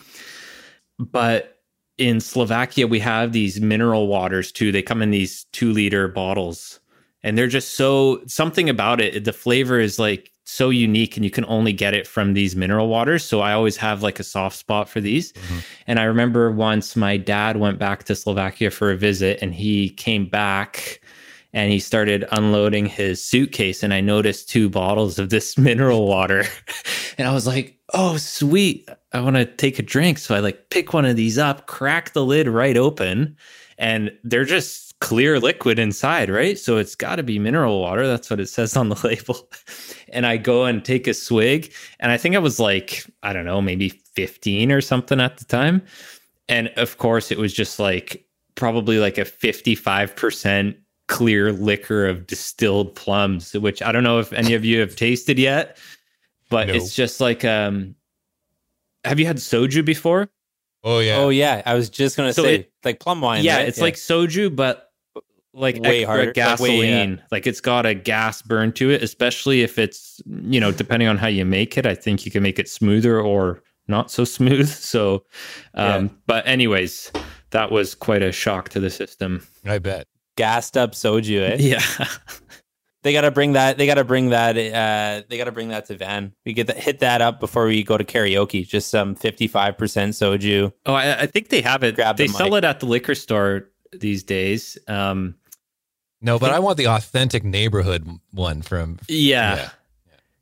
But 0.99 1.59
in 1.99 2.21
Slovakia, 2.21 2.87
we 2.87 2.99
have 3.01 3.33
these 3.33 3.61
mineral 3.61 4.07
waters 4.07 4.53
too. 4.53 4.73
They 4.73 4.83
come 4.83 5.03
in 5.03 5.11
these 5.11 5.45
two 5.53 5.73
liter 5.73 6.09
bottles 6.09 6.81
and 7.23 7.37
they're 7.37 7.49
just 7.49 7.73
so 7.73 8.23
something 8.27 8.69
about 8.69 9.01
it. 9.01 9.25
The 9.25 9.33
flavor 9.33 9.79
is 9.79 9.99
like 9.99 10.31
so 10.45 10.71
unique 10.71 11.17
and 11.17 11.25
you 11.25 11.31
can 11.31 11.45
only 11.47 11.73
get 11.73 11.95
it 11.95 12.07
from 12.07 12.35
these 12.35 12.57
mineral 12.57 12.89
waters. 12.89 13.25
So 13.25 13.41
I 13.41 13.53
always 13.53 13.77
have 13.77 14.03
like 14.03 14.19
a 14.19 14.25
soft 14.25 14.57
spot 14.57 14.89
for 14.89 15.01
these. 15.01 15.33
Mhm. 15.33 15.63
And 15.87 16.01
I 16.01 16.05
remember 16.05 16.51
once 16.51 16.97
my 16.97 17.17
dad 17.17 17.57
went 17.59 17.79
back 17.79 18.05
to 18.05 18.17
Slovakia 18.17 18.71
for 18.71 18.91
a 18.91 18.97
visit 18.97 19.39
and 19.43 19.55
he 19.55 19.91
came 19.91 20.27
back 20.27 21.01
and 21.53 21.71
he 21.71 21.79
started 21.79 22.25
unloading 22.33 22.87
his 22.87 23.23
suitcase 23.25 23.83
and 23.85 23.95
I 23.95 24.01
noticed 24.01 24.49
two 24.49 24.69
bottles 24.69 25.19
of 25.21 25.31
this 25.31 25.57
mineral 25.69 26.07
water. 26.07 26.45
and 27.19 27.29
I 27.29 27.33
was 27.33 27.47
like, 27.47 27.77
"Oh, 27.95 28.17
sweet. 28.17 28.89
I 29.13 29.21
want 29.21 29.37
to 29.37 29.45
take 29.45 29.79
a 29.79 29.83
drink." 29.83 30.19
So 30.19 30.35
I 30.35 30.41
like 30.41 30.71
pick 30.71 30.93
one 30.93 31.05
of 31.05 31.17
these 31.17 31.39
up, 31.39 31.67
crack 31.67 32.13
the 32.13 32.25
lid 32.25 32.49
right 32.49 32.77
open, 32.77 33.37
and 33.79 34.11
they're 34.25 34.45
just 34.45 34.90
clear 35.01 35.41
liquid 35.41 35.79
inside, 35.79 36.29
right? 36.31 36.59
So 36.59 36.77
it's 36.77 36.95
got 36.95 37.17
to 37.17 37.23
be 37.23 37.39
mineral 37.39 37.81
water. 37.81 38.07
That's 38.07 38.29
what 38.31 38.39
it 38.41 38.49
says 38.49 38.77
on 38.77 38.89
the 38.91 39.01
label. 39.05 39.49
And 40.13 40.27
I 40.27 40.37
go 40.37 40.65
and 40.67 40.85
take 40.85 41.07
a 41.07 41.15
swig, 41.15 41.73
and 42.01 42.13
I 42.13 42.17
think 42.19 42.35
I 42.35 42.39
was 42.39 42.61
like, 42.61 43.07
I 43.23 43.33
don't 43.33 43.45
know, 43.47 43.63
maybe 43.63 43.89
15 43.89 44.71
or 44.73 44.81
something 44.81 45.21
at 45.21 45.39
the 45.39 45.45
time. 45.45 45.83
And 46.49 46.69
of 46.77 46.99
course, 46.99 47.31
it 47.31 47.39
was 47.39 47.53
just 47.53 47.79
like 47.79 48.27
probably 48.57 48.99
like 48.99 49.17
a 49.19 49.25
55% 49.25 50.77
clear 51.09 51.53
liquor 51.53 52.07
of 52.07 52.27
distilled 52.27 52.95
plums, 52.95 53.55
which 53.55 53.83
I 53.83 53.93
don't 53.93 54.05
know 54.05 54.19
if 54.19 54.33
any 54.33 54.55
of 54.55 54.65
you 54.65 54.81
have 54.81 54.97
tasted 54.97 55.39
yet, 55.39 55.79
but 56.51 56.69
No. 56.69 56.75
it's 56.75 56.95
just 56.95 57.21
like 57.21 57.45
um 57.45 57.95
have 59.05 59.19
you 59.19 59.27
had 59.27 59.37
soju 59.39 59.85
before? 59.85 60.29
Oh 60.85 60.99
yeah. 60.99 61.17
Oh 61.17 61.29
yeah, 61.31 61.63
I 61.67 61.75
was 61.75 61.89
just 61.91 62.17
gonna 62.17 62.33
So 62.35 62.43
say 62.43 62.55
it- 62.57 62.73
like 62.85 63.01
plum 63.01 63.21
wine. 63.21 63.45
yeah, 63.45 63.57
right? 63.59 63.69
it's 63.69 63.81
like 63.81 63.95
soju, 63.95 64.55
but 64.55 64.90
like 65.53 65.77
Way 65.77 65.99
extra 66.01 66.07
harder, 66.07 66.25
like 66.27 66.35
gasoline. 66.35 66.79
way, 66.81 67.07
yeah. 67.17 67.17
Like 67.31 67.47
it's 67.47 67.61
got 67.61 67.87
a 67.87 67.95
gas 67.95 68.43
burn 68.43 68.73
to 68.75 68.91
it, 68.91 69.03
especially 69.03 69.63
if 69.63 69.79
it's 69.79 70.21
you 70.27 70.61
know 70.61 70.71
depending 70.73 71.09
on 71.09 71.19
how 71.19 71.27
you 71.29 71.45
make 71.45 71.77
it. 71.79 71.87
I 71.87 71.95
think 71.95 72.25
you 72.25 72.31
can 72.33 72.43
make 72.43 72.59
it 72.59 72.69
smoother 72.69 73.21
or 73.21 73.63
not 73.89 74.11
so 74.11 74.25
smooth. 74.37 74.69
So, 74.69 75.25
um, 75.75 76.17
but 76.27 76.47
anyways, 76.47 77.11
that 77.51 77.73
was 77.73 77.95
quite 77.95 78.23
a 78.23 78.31
shock 78.33 78.69
to 78.71 78.81
the 78.81 78.91
system. 78.91 79.45
I 79.65 79.79
bet. 79.79 80.07
gassed 80.37 80.77
up 80.77 80.93
soju. 80.93 81.41
Eh? 81.51 81.57
Yeah, 81.59 82.07
They 83.03 83.15
gotta 83.15 83.31
bring 83.31 83.55
that. 83.55 83.79
They 83.79 83.87
gotta 83.87 84.05
bring 84.05 84.29
that. 84.29 84.57
Uh, 84.59 85.25
they 85.29 85.39
gotta 85.39 85.53
bring 85.53 85.69
that 85.69 85.87
to 85.87 85.97
Van. 85.97 86.35
We 86.45 86.53
get 86.53 86.67
that. 86.67 86.77
Hit 86.77 86.99
that 86.99 87.23
up 87.23 87.41
before 87.41 87.65
we 87.65 87.83
go 87.83 87.97
to 87.97 88.05
karaoke. 88.05 88.67
Just 88.69 88.91
some 88.91 89.15
fifty-five 89.15 89.79
percent 89.79 90.13
soju. 90.13 90.71
Oh, 90.85 90.93
I, 90.93 91.21
I 91.23 91.27
think 91.27 91.49
they 91.49 91.63
have 91.63 91.83
it. 91.83 91.95
Grab 91.97 92.19
the 92.19 92.25
they 92.25 92.29
sell 92.29 92.51
mic. 92.51 92.59
it 92.59 92.65
at 92.65 92.81
the 92.81 92.87
liquor 92.87 93.15
store 93.15 93.71
these 93.93 94.23
days. 94.23 94.77
Um, 94.87 95.35
No, 96.23 96.39
but 96.39 96.51
I 96.51 96.59
want 96.59 96.77
the 96.77 96.87
authentic 96.87 97.45
neighborhood 97.45 98.07
one 98.33 98.63
from 98.63 98.99
yeah. 99.09 99.57
Yeah. 99.57 99.71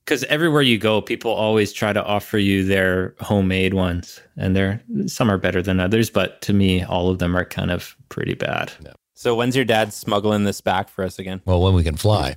Because 0.05 0.25
everywhere 0.25 0.63
you 0.63 0.79
go, 0.79 1.03
people 1.03 1.31
always 1.31 1.71
try 1.71 1.93
to 1.93 2.03
offer 2.03 2.39
you 2.39 2.65
their 2.65 3.15
homemade 3.21 3.75
ones, 3.75 4.23
and 4.39 4.57
they're 4.57 4.83
some 5.07 5.31
are 5.31 5.37
better 5.37 5.61
than 5.61 5.81
others. 5.81 6.09
But 6.09 6.41
to 6.43 6.55
me, 6.55 6.83
all 6.83 7.11
of 7.11 7.19
them 7.19 7.37
are 7.37 7.45
kind 7.45 7.71
of 7.71 7.95
pretty 8.09 8.33
bad. 8.33 8.73
So 9.13 9.35
when's 9.35 9.55
your 9.55 9.67
dad 9.67 9.93
smuggling 9.93 10.45
this 10.45 10.63
back 10.63 10.89
for 10.89 11.05
us 11.05 11.19
again? 11.19 11.43
well 11.45 11.61
when 11.61 11.75
we 11.75 11.85
can 11.85 11.97
fly. 11.97 12.37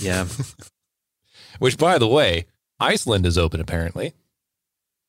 Yeah, 0.00 0.26
Which 1.58 1.78
by 1.78 1.96
the 1.96 2.08
way, 2.08 2.46
Iceland 2.78 3.24
is 3.24 3.38
open 3.38 3.60
apparently. 3.60 4.12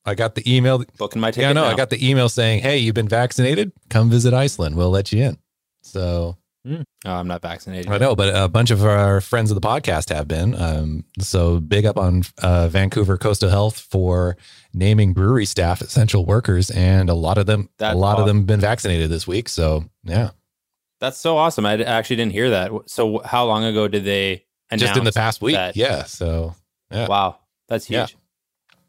I 0.06 0.16
got 0.16 0.36
the 0.36 0.56
email. 0.56 0.84
Booking 0.98 1.22
my 1.22 1.32
ticket. 1.32 1.44
Yeah, 1.44 1.54
no, 1.54 1.66
I 1.66 1.76
got 1.76 1.90
the 1.90 2.10
email 2.10 2.30
saying, 2.30 2.62
"Hey, 2.62 2.78
you've 2.78 2.96
been 2.96 3.10
vaccinated. 3.10 3.74
Come 3.90 4.10
visit 4.10 4.34
Iceland. 4.34 4.76
We'll 4.76 4.90
let 4.90 5.12
you 5.12 5.22
in." 5.22 5.38
So 5.82 6.38
Oh, 6.66 6.84
I'm 7.06 7.28
not 7.28 7.42
vaccinated. 7.42 7.92
I 7.92 7.98
know, 7.98 8.16
but 8.16 8.34
a 8.34 8.48
bunch 8.48 8.72
of 8.72 8.86
our 8.86 9.20
friends 9.20 9.52
of 9.52 9.56
the 9.56 9.68
podcast 9.68 10.14
have 10.14 10.28
been. 10.28 10.56
Um, 10.56 11.04
so 11.20 11.60
big 11.60 11.86
up 11.86 11.98
on 11.98 12.24
uh, 12.42 12.70
Vancouver 12.70 13.18
Coastal 13.18 13.50
Health 13.50 13.78
for 13.80 14.38
naming 14.74 15.12
brewery 15.14 15.46
staff 15.46 15.82
essential 15.82 16.26
workers, 16.26 16.70
and 16.72 17.10
a 17.10 17.14
lot 17.14 17.38
of 17.38 17.46
them, 17.48 17.68
That's 17.78 17.94
a 17.96 17.98
lot 17.98 18.14
of 18.18 18.24
awesome. 18.24 18.38
them, 18.38 18.46
been 18.46 18.62
vaccinated 18.62 19.10
this 19.10 19.28
week. 19.28 19.50
So 19.50 19.84
yeah, 20.06 20.30
That's 21.02 21.18
so 21.18 21.38
awesome. 21.38 21.66
I 21.66 21.82
actually 21.84 22.16
didn't 22.16 22.32
hear 22.32 22.52
that. 22.52 22.72
So 22.86 23.20
how 23.20 23.46
long 23.46 23.66
ago 23.66 23.88
did 23.90 24.06
they? 24.06 24.46
Just 24.76 24.96
in 24.98 25.04
the 25.04 25.12
past 25.12 25.42
week. 25.42 25.56
that- 25.56 25.76
Yeah. 25.76 26.04
So 26.06 26.56
yeah. 26.92 27.08
Wow, 27.08 27.40
that's 27.68 27.90
Yeah. 27.90 28.08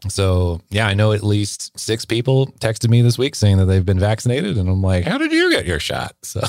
So 0.09 0.61
yeah, 0.71 0.87
I 0.87 0.95
know 0.95 1.13
at 1.13 1.23
least 1.23 1.79
six 1.79 2.05
people 2.05 2.49
texted 2.61 2.89
me 2.91 3.03
this 3.03 3.17
week 3.19 3.35
saying 3.35 3.59
that 3.59 3.67
they've 3.67 3.85
been 3.85 3.99
vaccinated, 4.01 4.59
and 4.59 4.69
I'm 4.69 4.83
like, 4.83 5.05
"How 5.05 5.19
did 5.19 5.33
you 5.33 5.51
get 5.51 5.67
your 5.67 5.81
shot?" 5.81 6.15
So 6.25 6.41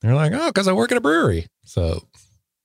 they're 0.00 0.14
like, 0.14 0.32
"Oh, 0.32 0.48
because 0.48 0.68
I 0.68 0.72
work 0.72 0.92
at 0.92 0.98
a 0.98 1.00
brewery." 1.00 1.46
So 1.64 2.06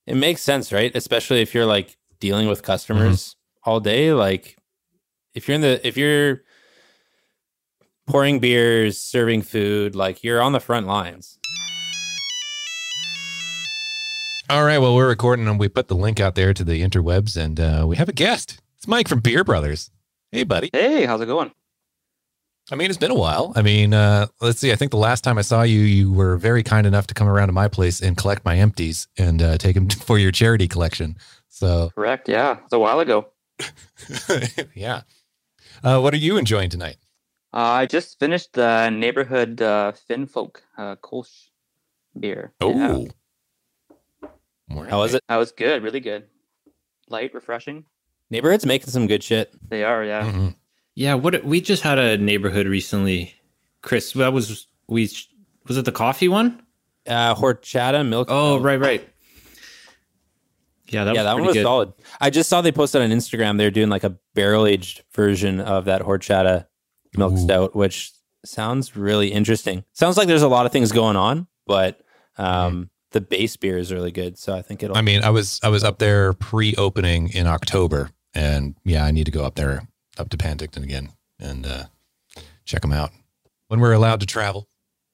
It 0.06 0.16
makes 0.16 0.42
sense, 0.42 0.72
right? 0.72 0.94
Especially 0.94 1.40
if 1.40 1.54
you're 1.54 1.66
like 1.66 1.96
dealing 2.20 2.48
with 2.48 2.62
customers 2.62 3.36
all 3.64 3.80
day. 3.80 4.12
Like 4.12 4.56
if 5.34 5.48
you're 5.48 5.54
in 5.56 5.60
the 5.62 5.86
if 5.86 5.96
you're 5.96 6.42
pouring 8.06 8.40
beers, 8.40 8.98
serving 8.98 9.42
food, 9.42 9.94
like 9.94 10.22
you're 10.24 10.40
on 10.42 10.52
the 10.52 10.60
front 10.60 10.86
lines. 10.86 11.38
all 14.48 14.64
right, 14.64 14.78
well, 14.78 14.96
we're 14.96 15.08
recording, 15.08 15.46
and 15.46 15.60
we 15.60 15.68
put 15.68 15.86
the 15.86 15.94
link 15.94 16.18
out 16.18 16.34
there 16.34 16.52
to 16.52 16.64
the 16.64 16.82
interwebs, 16.82 17.36
and 17.36 17.60
uh, 17.60 17.84
we 17.86 17.96
have 17.96 18.08
a 18.08 18.12
guest. 18.12 18.60
It's 18.76 18.88
Mike 18.88 19.06
from 19.06 19.20
Beer 19.20 19.44
Brothers. 19.44 19.90
Hey, 20.32 20.44
buddy. 20.44 20.70
Hey, 20.72 21.06
how's 21.06 21.20
it 21.20 21.26
going? 21.26 21.50
I 22.70 22.76
mean, 22.76 22.88
it's 22.88 22.98
been 22.98 23.10
a 23.10 23.16
while. 23.16 23.52
I 23.56 23.62
mean, 23.62 23.92
uh, 23.92 24.28
let's 24.40 24.60
see. 24.60 24.70
I 24.70 24.76
think 24.76 24.92
the 24.92 24.96
last 24.96 25.24
time 25.24 25.38
I 25.38 25.42
saw 25.42 25.62
you, 25.62 25.80
you 25.80 26.12
were 26.12 26.36
very 26.36 26.62
kind 26.62 26.86
enough 26.86 27.08
to 27.08 27.14
come 27.14 27.26
around 27.28 27.48
to 27.48 27.52
my 27.52 27.66
place 27.66 28.00
and 28.00 28.16
collect 28.16 28.44
my 28.44 28.56
empties 28.56 29.08
and 29.18 29.42
uh, 29.42 29.58
take 29.58 29.74
them 29.74 29.88
for 30.06 30.18
your 30.18 30.30
charity 30.30 30.68
collection. 30.68 31.16
So, 31.48 31.90
Correct. 31.96 32.28
Yeah, 32.28 32.58
it's 32.62 32.72
a 32.72 32.78
while 32.78 33.00
ago. 33.00 33.26
yeah. 34.74 35.02
Uh, 35.82 35.98
what 36.00 36.14
are 36.14 36.18
you 36.18 36.36
enjoying 36.36 36.70
tonight? 36.70 36.96
Uh, 37.52 37.56
I 37.82 37.86
just 37.86 38.20
finished 38.20 38.52
the 38.52 38.88
neighborhood 38.90 39.60
uh, 39.60 39.92
Finfolk 40.08 40.58
uh, 40.78 40.94
Kolsch 40.96 41.48
beer. 42.18 42.52
Yeah. 42.62 43.06
Oh, 44.72 44.82
How 44.84 45.00
was 45.00 45.14
it? 45.14 45.24
that 45.28 45.36
was 45.36 45.50
good. 45.50 45.82
Really 45.82 45.98
good. 45.98 46.26
Light, 47.08 47.34
refreshing. 47.34 47.84
Neighborhood's 48.30 48.64
making 48.66 48.90
some 48.90 49.06
good 49.06 49.22
shit. 49.22 49.52
They 49.68 49.84
are. 49.84 50.04
Yeah. 50.04 50.30
Mhm. 50.30 50.54
Yeah, 50.94 51.14
what 51.14 51.44
we 51.44 51.60
just 51.60 51.82
had 51.82 51.98
a 51.98 52.16
neighborhood 52.18 52.66
recently, 52.66 53.34
Chris. 53.82 54.12
That 54.12 54.32
was 54.32 54.66
we 54.88 55.10
was 55.66 55.76
it 55.76 55.84
the 55.84 55.92
coffee 55.92 56.28
one? 56.28 56.62
Uh 57.06 57.34
horchata 57.34 58.06
milk. 58.06 58.28
Oh, 58.30 58.58
right, 58.58 58.78
right. 58.78 59.08
Yeah, 60.88 61.04
that 61.04 61.14
yeah, 61.14 61.20
was 61.22 61.24
that 61.26 61.34
one 61.34 61.46
was 61.46 61.54
good. 61.54 61.62
solid. 61.62 61.92
I 62.20 62.30
just 62.30 62.48
saw 62.48 62.60
they 62.60 62.72
posted 62.72 63.00
on 63.02 63.10
Instagram 63.10 63.58
they're 63.58 63.70
doing 63.70 63.88
like 63.88 64.04
a 64.04 64.16
barrel 64.34 64.66
aged 64.66 65.02
version 65.14 65.60
of 65.60 65.84
that 65.84 66.02
horchata 66.02 66.66
milk 67.16 67.34
Ooh. 67.34 67.38
stout, 67.38 67.76
which 67.76 68.12
sounds 68.44 68.96
really 68.96 69.28
interesting. 69.32 69.84
Sounds 69.92 70.16
like 70.16 70.26
there's 70.26 70.42
a 70.42 70.48
lot 70.48 70.66
of 70.66 70.72
things 70.72 70.90
going 70.90 71.16
on, 71.16 71.46
but 71.66 72.00
um, 72.38 72.90
the 73.12 73.20
base 73.20 73.56
beer 73.56 73.78
is 73.78 73.92
really 73.92 74.10
good. 74.10 74.36
So 74.36 74.52
I 74.54 74.62
think 74.62 74.82
it'll. 74.82 74.96
I 74.96 75.02
mean, 75.02 75.22
I 75.22 75.30
was 75.30 75.60
I 75.62 75.68
was 75.68 75.84
up 75.84 75.98
there 75.98 76.32
pre-opening 76.32 77.28
in 77.28 77.46
October, 77.46 78.10
and 78.34 78.74
yeah, 78.84 79.04
I 79.04 79.10
need 79.10 79.24
to 79.24 79.30
go 79.30 79.44
up 79.44 79.54
there 79.54 79.86
up 80.18 80.28
to 80.30 80.36
Penticton 80.36 80.82
again 80.82 81.10
and 81.38 81.66
uh, 81.66 81.84
check 82.64 82.82
them 82.82 82.92
out 82.92 83.10
when 83.68 83.80
we're 83.80 83.92
allowed 83.92 84.20
to 84.20 84.26
travel. 84.26 84.68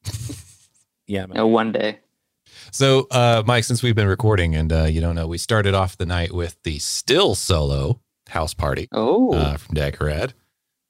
yeah, 1.07 1.27
man. 1.27 1.39
Uh, 1.39 1.47
one 1.47 1.73
day. 1.73 1.99
So, 2.73 3.07
uh, 3.11 3.43
Mike, 3.47 3.65
since 3.65 3.83
we've 3.83 3.95
been 3.95 4.09
recording 4.09 4.55
and 4.55 4.73
uh, 4.73 4.85
you 4.85 5.01
don't 5.01 5.15
know, 5.15 5.27
we 5.27 5.39
started 5.39 5.75
off 5.75 5.97
the 5.97 6.07
night 6.07 6.33
with 6.33 6.57
the 6.65 6.79
still 6.79 7.35
solo 7.35 8.01
house 8.29 8.55
party 8.55 8.89
Oh, 8.93 9.33
uh, 9.33 9.57
from 9.57 9.77
Dageraad, 9.77 10.33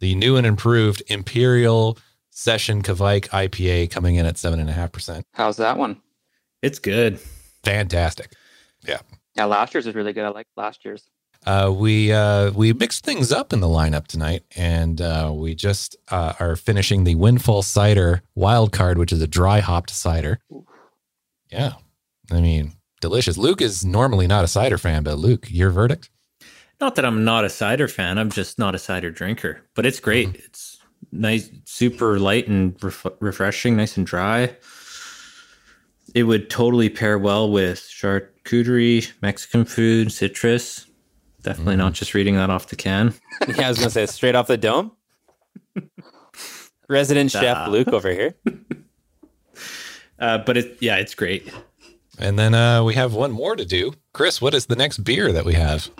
the 0.00 0.14
new 0.14 0.36
and 0.36 0.46
improved 0.46 1.02
Imperial 1.08 1.98
Session 2.30 2.82
Kveik 2.82 3.28
IPA 3.28 3.90
coming 3.90 4.16
in 4.16 4.26
at 4.26 4.38
seven 4.38 4.58
and 4.58 4.70
a 4.70 4.72
half 4.72 4.92
percent. 4.92 5.26
how's 5.32 5.56
that 5.58 5.76
one? 5.76 6.00
It's 6.62 6.78
good. 6.78 7.18
Fantastic. 7.64 8.32
Yeah. 8.86 8.98
Yeah, 9.36 9.44
last 9.44 9.74
year's 9.74 9.86
was 9.86 9.94
really 9.94 10.12
good. 10.14 10.24
I 10.24 10.30
like 10.30 10.46
last 10.56 10.84
year's. 10.84 11.04
Uh, 11.46 11.72
we 11.72 12.12
uh, 12.12 12.50
we 12.50 12.72
mixed 12.72 13.04
things 13.04 13.30
up 13.30 13.52
in 13.52 13.60
the 13.60 13.68
lineup 13.68 14.08
tonight, 14.08 14.42
and 14.56 15.00
uh, 15.00 15.30
we 15.32 15.54
just 15.54 15.96
uh, 16.08 16.32
are 16.40 16.56
finishing 16.56 17.04
the 17.04 17.14
Windfall 17.14 17.62
Cider 17.62 18.22
Wild 18.34 18.72
Card, 18.72 18.98
which 18.98 19.12
is 19.12 19.22
a 19.22 19.28
dry 19.28 19.60
hopped 19.60 19.90
cider. 19.90 20.40
Yeah, 21.50 21.74
I 22.32 22.40
mean, 22.40 22.72
delicious. 23.00 23.38
Luke 23.38 23.62
is 23.62 23.84
normally 23.84 24.26
not 24.26 24.44
a 24.44 24.48
cider 24.48 24.76
fan, 24.76 25.04
but 25.04 25.18
Luke, 25.18 25.46
your 25.48 25.70
verdict? 25.70 26.10
Not 26.80 26.96
that 26.96 27.04
I'm 27.04 27.24
not 27.24 27.44
a 27.44 27.48
cider 27.48 27.88
fan. 27.88 28.18
I'm 28.18 28.30
just 28.30 28.58
not 28.58 28.74
a 28.74 28.78
cider 28.78 29.10
drinker. 29.10 29.62
But 29.74 29.86
it's 29.86 30.00
great. 30.00 30.34
It's 30.34 30.78
nice, 31.12 31.48
super 31.64 32.18
light 32.18 32.48
and 32.48 32.76
ref- 32.82 33.06
refreshing, 33.20 33.76
nice 33.76 33.96
and 33.96 34.04
dry. 34.04 34.56
It 36.14 36.24
would 36.24 36.50
totally 36.50 36.88
pair 36.88 37.18
well 37.18 37.50
with 37.50 37.78
charcuterie, 37.78 39.12
Mexican 39.22 39.64
food, 39.64 40.12
citrus. 40.12 40.85
Definitely 41.46 41.76
not 41.76 41.92
just 41.92 42.12
reading 42.12 42.34
that 42.34 42.50
off 42.50 42.66
the 42.66 42.74
can. 42.74 43.14
yeah, 43.56 43.66
I 43.66 43.68
was 43.68 43.78
gonna 43.78 43.90
say 43.90 44.04
straight 44.06 44.34
off 44.34 44.48
the 44.48 44.56
dome. 44.56 44.90
Resident 46.88 47.32
Nah. 47.32 47.40
chef 47.40 47.68
Luke 47.68 47.88
over 47.88 48.10
here. 48.10 48.34
Uh, 50.18 50.38
but 50.38 50.56
it, 50.56 50.78
yeah, 50.80 50.96
it's 50.96 51.14
great. 51.14 51.46
And 52.18 52.38
then 52.38 52.54
uh, 52.54 52.82
we 52.82 52.94
have 52.94 53.12
one 53.12 53.32
more 53.32 53.54
to 53.54 53.66
do. 53.66 53.92
Chris, 54.14 54.40
what 54.40 54.54
is 54.54 54.64
the 54.64 54.74
next 54.74 55.04
beer 55.04 55.30
that 55.30 55.44
we 55.44 55.52
have? 55.52 55.90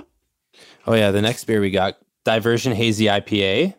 Oh 0.87 0.95
yeah, 0.95 1.11
the 1.11 1.21
next 1.21 1.45
beer 1.45 1.61
we 1.61 1.71
got 1.71 1.99
Diversion 2.25 2.73
Hazy 2.73 3.05
IPA 3.05 3.75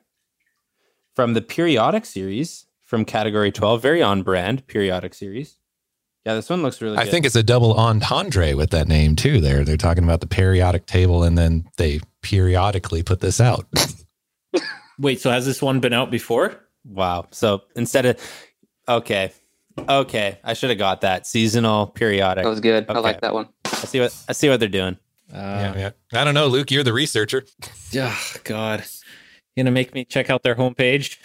from 1.15 1.33
the 1.33 1.41
Periodic 1.41 2.05
series 2.05 2.67
from 2.83 3.03
Category 3.03 3.51
12, 3.51 3.81
very 3.81 4.03
on 4.03 4.21
brand 4.21 4.67
Periodic 4.67 5.15
series. 5.15 5.57
Yeah, 6.27 6.33
this 6.33 6.49
one 6.49 6.61
looks 6.61 6.81
really 6.81 6.97
I 6.97 7.05
good. 7.05 7.11
think 7.11 7.25
it's 7.25 7.37
a 7.37 7.41
double 7.41 7.73
entendre 7.75 8.53
with 8.53 8.71
that 8.71 8.89
name 8.89 9.15
too. 9.15 9.39
There, 9.39 9.63
they're 9.63 9.77
talking 9.77 10.03
about 10.03 10.19
the 10.19 10.27
periodic 10.27 10.85
table, 10.85 11.23
and 11.23 11.37
then 11.37 11.69
they 11.77 12.01
periodically 12.21 13.01
put 13.01 13.21
this 13.21 13.39
out. 13.39 13.65
Wait, 14.99 15.21
so 15.21 15.31
has 15.31 15.45
this 15.45 15.61
one 15.61 15.79
been 15.79 15.93
out 15.93 16.11
before? 16.11 16.59
wow. 16.83 17.27
So 17.31 17.61
instead 17.77 18.05
of 18.05 18.19
okay, 18.89 19.31
okay, 19.87 20.37
I 20.43 20.51
should 20.51 20.69
have 20.69 20.77
got 20.77 20.99
that 20.99 21.25
seasonal 21.25 21.87
periodic. 21.87 22.43
That 22.43 22.49
was 22.49 22.59
good. 22.59 22.87
I 22.89 22.99
like 22.99 23.21
that 23.21 23.33
one. 23.33 23.47
I 23.63 23.85
see 23.85 24.01
what 24.01 24.13
I 24.27 24.33
see 24.33 24.49
what 24.49 24.59
they're 24.59 24.67
doing. 24.67 24.97
Uh, 25.33 25.37
yeah, 25.37 25.77
yeah. 25.77 26.19
I 26.19 26.25
don't 26.25 26.33
know, 26.33 26.47
Luke. 26.47 26.71
You're 26.71 26.83
the 26.83 26.91
researcher. 26.91 27.45
Yeah, 27.91 28.13
God. 28.43 28.83
You 29.55 29.63
gonna 29.63 29.71
make 29.71 29.93
me 29.93 30.03
check 30.03 30.29
out 30.29 30.43
their 30.43 30.55
homepage? 30.55 31.19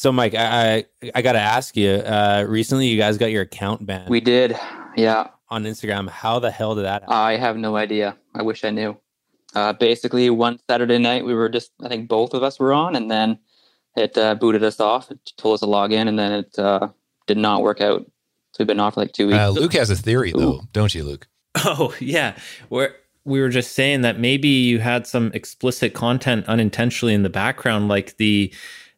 So 0.00 0.10
Mike, 0.10 0.34
I 0.34 0.86
I, 1.02 1.10
I 1.16 1.20
got 1.20 1.32
to 1.32 1.40
ask 1.40 1.76
you. 1.76 1.90
Uh, 1.90 2.46
recently, 2.48 2.86
you 2.86 2.96
guys 2.96 3.18
got 3.18 3.30
your 3.30 3.42
account 3.42 3.84
banned 3.84 4.08
We 4.08 4.22
did. 4.22 4.56
Yeah, 4.96 5.26
on 5.50 5.64
Instagram. 5.64 6.08
How 6.08 6.38
the 6.38 6.50
hell 6.50 6.74
did 6.74 6.86
that? 6.86 7.02
happen? 7.02 7.08
I 7.14 7.36
have 7.36 7.58
no 7.58 7.76
idea. 7.76 8.16
I 8.34 8.40
wish 8.40 8.64
I 8.64 8.70
knew. 8.70 8.96
Uh, 9.54 9.74
basically, 9.74 10.30
one 10.30 10.58
Saturday 10.70 10.96
night, 10.96 11.26
we 11.26 11.34
were 11.34 11.50
just, 11.50 11.72
I 11.82 11.88
think 11.88 12.08
both 12.08 12.32
of 12.32 12.42
us 12.42 12.58
were 12.58 12.72
on, 12.72 12.96
and 12.96 13.10
then 13.10 13.40
it 13.94 14.16
uh, 14.16 14.36
booted 14.36 14.64
us 14.64 14.80
off. 14.80 15.10
It 15.10 15.18
told 15.36 15.52
us 15.52 15.60
to 15.60 15.66
log 15.66 15.92
in, 15.92 16.08
and 16.08 16.18
then 16.18 16.32
it 16.32 16.58
uh, 16.58 16.88
did 17.26 17.36
not 17.36 17.60
work 17.60 17.82
out. 17.82 18.00
So 18.00 18.56
we've 18.60 18.66
been 18.66 18.80
off 18.80 18.94
for 18.94 19.00
like 19.00 19.12
two 19.12 19.26
weeks. 19.26 19.38
Uh, 19.38 19.50
Luke 19.50 19.74
has 19.74 19.90
a 19.90 19.96
theory, 19.96 20.32
though, 20.34 20.62
don't 20.72 20.94
you, 20.94 21.04
Luke? 21.04 21.28
Oh 21.62 21.94
yeah, 22.00 22.38
where 22.70 22.96
we 23.26 23.42
were 23.42 23.50
just 23.50 23.72
saying 23.72 24.00
that 24.00 24.18
maybe 24.18 24.48
you 24.48 24.78
had 24.78 25.06
some 25.06 25.30
explicit 25.34 25.92
content 25.92 26.46
unintentionally 26.46 27.12
in 27.12 27.22
the 27.22 27.28
background, 27.28 27.88
like 27.88 28.16
the. 28.16 28.50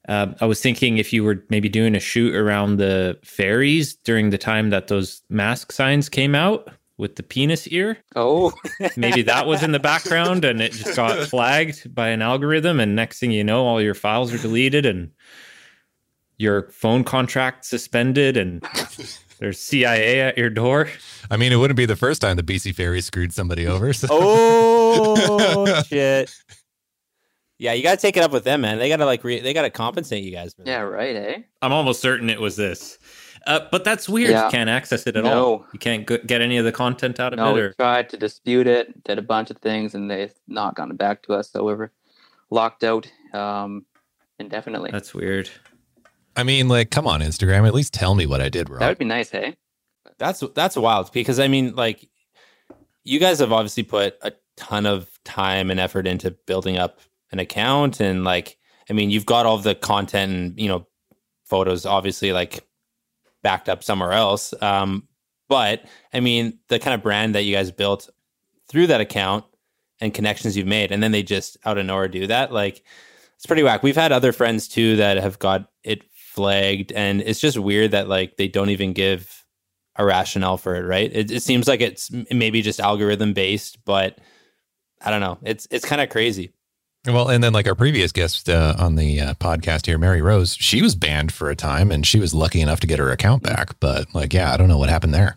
Uh, 0.09 0.29
I 0.41 0.47
was 0.47 0.61
thinking 0.61 0.99
if 0.99 1.13
you 1.13 1.23
were 1.23 1.45
maybe 1.49 1.69
doing 1.69 1.95
a 1.95 2.01
shoot 2.01 2.35
around 2.35 2.77
the 2.77 3.19
ferries 3.23 3.95
during 3.95 4.31
the 4.31 4.39
time 4.39 4.71
that 4.71 4.89
those 4.89 5.23
mask 5.29 5.71
signs 5.71 6.09
came 6.09 6.35
out 6.35 6.71
with 6.99 7.17
the 7.17 7.23
penis 7.23 7.69
ear, 7.69 7.99
oh, 8.17 8.53
maybe 8.97 9.23
that 9.23 9.47
was 9.47 9.63
in 9.63 9.73
the 9.73 9.79
background 9.79 10.45
and 10.45 10.61
it 10.61 10.73
just 10.73 10.97
got 10.97 11.29
flagged 11.29 11.95
by 11.95 12.09
an 12.09 12.21
algorithm, 12.21 12.81
and 12.81 12.97
next 12.97 13.21
thing 13.21 13.31
you 13.31 13.45
know, 13.45 13.65
all 13.65 13.81
your 13.81 13.95
files 13.95 14.33
are 14.35 14.39
deleted 14.39 14.85
and 14.87 15.11
your 16.39 16.69
phone 16.71 17.05
contract 17.05 17.65
suspended, 17.65 18.37
and 18.37 18.63
there's 19.39 19.59
CIA 19.59 20.21
at 20.21 20.37
your 20.37 20.51
door. 20.51 20.89
I 21.31 21.37
mean, 21.37 21.53
it 21.53 21.57
wouldn't 21.57 21.77
be 21.77 21.87
the 21.87 21.97
first 21.97 22.21
time 22.21 22.37
the 22.37 22.43
BC 22.43 22.75
Ferry 22.75 23.01
screwed 23.01 23.33
somebody 23.33 23.67
over. 23.67 23.93
So. 23.93 24.09
Oh 24.11 25.83
shit! 25.87 26.35
Yeah, 27.63 27.75
you 27.75 27.83
got 27.85 27.93
to 27.93 27.97
take 27.97 28.17
it 28.17 28.25
up 28.25 28.33
with 28.33 28.43
them, 28.43 28.63
man. 28.63 28.79
They 28.79 28.89
got 28.89 28.97
to 28.97 29.07
like 29.07 29.23
re- 29.23 29.39
they 29.39 29.55
got 29.55 29.63
to 29.63 29.71
compensate 29.71 30.25
you 30.25 30.33
guys. 30.33 30.53
For 30.53 30.65
yeah, 30.67 30.81
right, 30.81 31.15
eh? 31.15 31.39
I'm 31.63 31.73
almost 31.73 32.01
certain 32.01 32.29
it 32.29 32.41
was 32.41 32.57
this. 32.57 32.99
Uh, 33.47 33.61
but 33.71 33.85
that's 33.85 34.09
weird. 34.09 34.31
Yeah. 34.31 34.47
You 34.47 34.51
can't 34.51 34.69
access 34.69 35.07
it 35.07 35.17
at 35.17 35.23
No. 35.23 35.45
all. 35.45 35.67
You 35.73 35.79
can't 35.79 36.05
go- 36.05 36.19
get 36.19 36.41
any 36.41 36.57
of 36.57 36.65
the 36.65 36.73
content 36.73 37.21
out 37.21 37.33
of 37.33 37.37
No, 37.39 37.57
it. 37.57 37.69
we 37.69 37.75
tried 37.75 38.09
to 38.11 38.17
dispute 38.17 38.67
it, 38.67 39.05
did 39.05 39.17
a 39.17 39.23
bunch 39.23 39.51
of 39.53 39.59
things, 39.59 39.95
and 39.95 40.11
they've 40.11 40.35
not 40.49 40.75
gotten 40.75 40.97
back 40.97 41.23
to 41.25 41.35
us. 41.35 41.53
So 41.53 41.63
we 41.63 41.75
were 41.75 41.93
locked 42.51 42.83
out 42.83 43.07
um, 43.33 43.87
indefinitely. 44.41 44.91
that's 44.91 45.15
weird. 45.15 45.49
I 46.37 46.43
mean, 46.43 46.67
like, 46.67 46.91
come 46.91 47.07
on, 47.07 47.21
Instagram. 47.21 47.65
At 47.65 47.75
least 47.75 47.95
tell 47.95 48.17
me 48.17 48.27
what 48.27 48.41
I 48.41 48.49
did 48.49 48.71
wrong. 48.71 48.81
that 48.81 48.89
would 48.89 48.99
be 48.99 49.05
nice, 49.05 49.31
hey? 49.31 49.57
That's 50.19 50.43
that's 50.57 50.77
wild 50.77 51.13
because 51.13 51.39
I 51.39 51.47
mean, 51.47 51.77
like, 51.77 52.09
you 53.05 53.21
guys 53.21 53.39
have 53.39 53.53
obviously 53.53 53.85
put 53.85 54.17
a 54.23 54.33
ton 54.57 54.85
of 54.85 55.09
time 55.25 55.71
and 55.71 55.79
effort 55.79 56.07
into 56.09 56.33
building 56.33 56.77
up 56.77 56.99
an 57.33 57.39
account, 57.39 58.01
and 58.01 58.25
like, 58.25 58.57
I 58.89 58.93
mean, 58.93 59.11
you've 59.11 59.27
got 59.27 59.47
all 59.47 59.59
the 59.59 59.75
content 59.75 60.33
and 60.33 60.61
you 60.61 60.69
know, 60.69 60.87
photos 61.45 61.87
obviously 61.87 62.33
like 62.33 62.67
backed 63.43 63.69
up 63.69 63.83
somewhere 63.83 64.13
else. 64.13 64.55
Um, 64.63 65.09
But 65.49 65.85
I 66.15 66.21
mean, 66.21 66.59
the 66.69 66.79
kind 66.79 66.95
of 66.95 67.03
brand 67.03 67.35
that 67.35 67.43
you 67.43 67.55
guys 67.55 67.71
built 67.71 68.09
through 68.69 68.87
that 68.87 69.01
account 69.01 69.45
and 70.01 70.15
connections 70.15 70.57
you've 70.57 70.67
made, 70.67 70.93
and 70.93 71.03
then 71.03 71.13
they 71.13 71.23
just 71.23 71.59
out 71.65 71.79
of 71.79 71.85
nowhere 71.85 72.09
do 72.09 72.27
that, 72.27 72.53
like 72.53 72.83
it's 73.37 73.47
pretty 73.47 73.63
whack. 73.63 73.83
We've 73.83 73.97
had 73.97 74.13
other 74.13 74.33
friends 74.33 74.69
too 74.69 74.97
that 74.97 75.17
have 75.19 75.39
got 75.39 75.69
it 75.85 76.05
flagged, 76.15 76.93
and 76.93 77.21
it's 77.21 77.41
just 77.41 77.59
weird 77.59 77.91
that 77.91 78.09
like 78.09 78.37
they 78.37 78.49
don't 78.49 78.71
even 78.71 78.93
give 78.95 79.45
a 79.97 80.05
rationale 80.05 80.57
for 80.57 80.75
it, 80.77 80.87
right? 80.87 81.11
It, 81.13 81.31
it 81.31 81.43
seems 81.43 81.69
like 81.69 81.83
it's 81.83 82.11
maybe 82.31 82.63
just 82.63 82.81
algorithm 82.81 83.35
based, 83.35 83.85
but 83.85 84.19
I 85.03 85.11
don't 85.11 85.21
know. 85.21 85.39
It's 85.43 85.67
it's 85.71 85.85
kind 85.85 86.01
of 86.01 86.09
crazy. 86.09 86.53
Well, 87.05 87.29
and 87.29 87.43
then 87.43 87.53
like 87.53 87.67
our 87.67 87.75
previous 87.75 88.13
guest 88.13 88.49
uh, 88.49 88.77
on 88.79 88.95
the 88.95 89.21
uh, 89.21 89.35
podcast 89.35 89.87
here, 89.87 89.99
Mary 89.99 90.23
Rose, 90.23 90.55
she 90.55 90.81
was 90.81 90.95
banned 90.95 91.33
for 91.33 91.51
a 91.51 91.57
time, 91.57 91.91
and 91.91 92.07
she 92.07 92.21
was 92.21 92.33
lucky 92.33 92.61
enough 92.61 92.79
to 92.81 92.87
get 92.87 93.01
her 93.01 93.11
account 93.11 93.43
back. 93.43 93.79
But 93.81 94.15
like, 94.15 94.33
yeah, 94.33 94.53
I 94.53 94.57
don't 94.57 94.69
know 94.69 94.79
what 94.79 94.89
happened 94.89 95.13
there. 95.13 95.37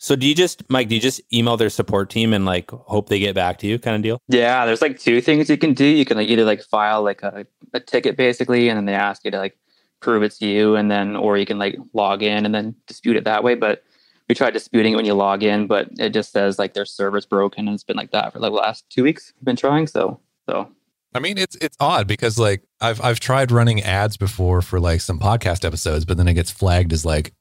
So 0.00 0.14
do 0.14 0.28
you 0.28 0.34
just 0.36 0.62
Mike, 0.70 0.88
do 0.88 0.94
you 0.94 1.00
just 1.00 1.20
email 1.32 1.56
their 1.56 1.70
support 1.70 2.10
team 2.10 2.32
and 2.32 2.44
like 2.44 2.70
hope 2.70 3.08
they 3.08 3.18
get 3.18 3.34
back 3.34 3.58
to 3.58 3.66
you 3.66 3.80
kind 3.80 3.96
of 3.96 4.02
deal? 4.02 4.22
Yeah, 4.28 4.64
there's 4.64 4.80
like 4.80 5.00
two 5.00 5.20
things 5.20 5.50
you 5.50 5.58
can 5.58 5.74
do. 5.74 5.84
You 5.84 6.04
can 6.04 6.16
like 6.16 6.28
either 6.28 6.44
like 6.44 6.62
file 6.62 7.02
like 7.02 7.22
a, 7.24 7.44
a 7.74 7.80
ticket 7.80 8.16
basically, 8.16 8.68
and 8.68 8.76
then 8.76 8.84
they 8.84 8.94
ask 8.94 9.24
you 9.24 9.32
to 9.32 9.38
like 9.38 9.58
prove 9.98 10.22
it's 10.22 10.40
you, 10.40 10.76
and 10.76 10.88
then 10.88 11.16
or 11.16 11.36
you 11.36 11.46
can 11.46 11.58
like 11.58 11.76
log 11.92 12.22
in 12.22 12.46
and 12.46 12.54
then 12.54 12.76
dispute 12.86 13.16
it 13.16 13.24
that 13.24 13.42
way. 13.42 13.56
But 13.56 13.82
we 14.28 14.36
tried 14.36 14.52
disputing 14.52 14.92
it 14.92 14.96
when 14.96 15.06
you 15.06 15.14
log 15.14 15.42
in, 15.42 15.66
but 15.66 15.88
it 15.98 16.10
just 16.10 16.30
says 16.30 16.56
like 16.56 16.74
their 16.74 16.84
server's 16.84 17.26
broken, 17.26 17.66
and 17.66 17.74
it's 17.74 17.82
been 17.82 17.96
like 17.96 18.12
that 18.12 18.32
for 18.32 18.38
like 18.38 18.52
the 18.52 18.56
last 18.56 18.88
two 18.90 19.02
weeks. 19.02 19.32
We've 19.40 19.46
been 19.46 19.56
trying, 19.56 19.88
so 19.88 20.20
so 20.48 20.70
I 21.14 21.20
mean, 21.20 21.38
it's 21.38 21.56
it's 21.56 21.76
odd 21.80 22.06
because 22.06 22.38
like 22.38 22.62
I've 22.80 23.00
I've 23.02 23.18
tried 23.20 23.50
running 23.50 23.82
ads 23.82 24.16
before 24.16 24.62
for 24.62 24.78
like 24.78 25.00
some 25.00 25.18
podcast 25.18 25.64
episodes, 25.64 26.04
but 26.04 26.16
then 26.16 26.28
it 26.28 26.34
gets 26.34 26.50
flagged 26.50 26.92
as 26.92 27.04
like 27.04 27.32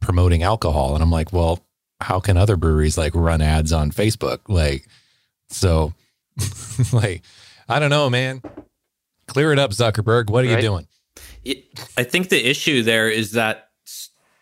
promoting 0.00 0.42
alcohol, 0.42 0.94
and 0.94 1.02
I'm 1.02 1.10
like, 1.10 1.32
well, 1.32 1.64
how 2.00 2.20
can 2.20 2.36
other 2.36 2.56
breweries 2.56 2.98
like 2.98 3.14
run 3.14 3.40
ads 3.40 3.72
on 3.72 3.90
Facebook? 3.90 4.40
Like, 4.48 4.86
so, 5.48 5.94
like, 6.92 7.22
I 7.68 7.78
don't 7.78 7.90
know, 7.90 8.10
man. 8.10 8.42
Clear 9.28 9.52
it 9.52 9.58
up, 9.58 9.70
Zuckerberg. 9.70 10.28
What 10.30 10.44
are 10.44 10.48
Right. 10.48 10.62
you 10.62 10.68
doing? 10.68 10.88
I 11.96 12.02
think 12.02 12.28
the 12.28 12.44
issue 12.48 12.82
there 12.82 13.08
is 13.08 13.32
that 13.32 13.70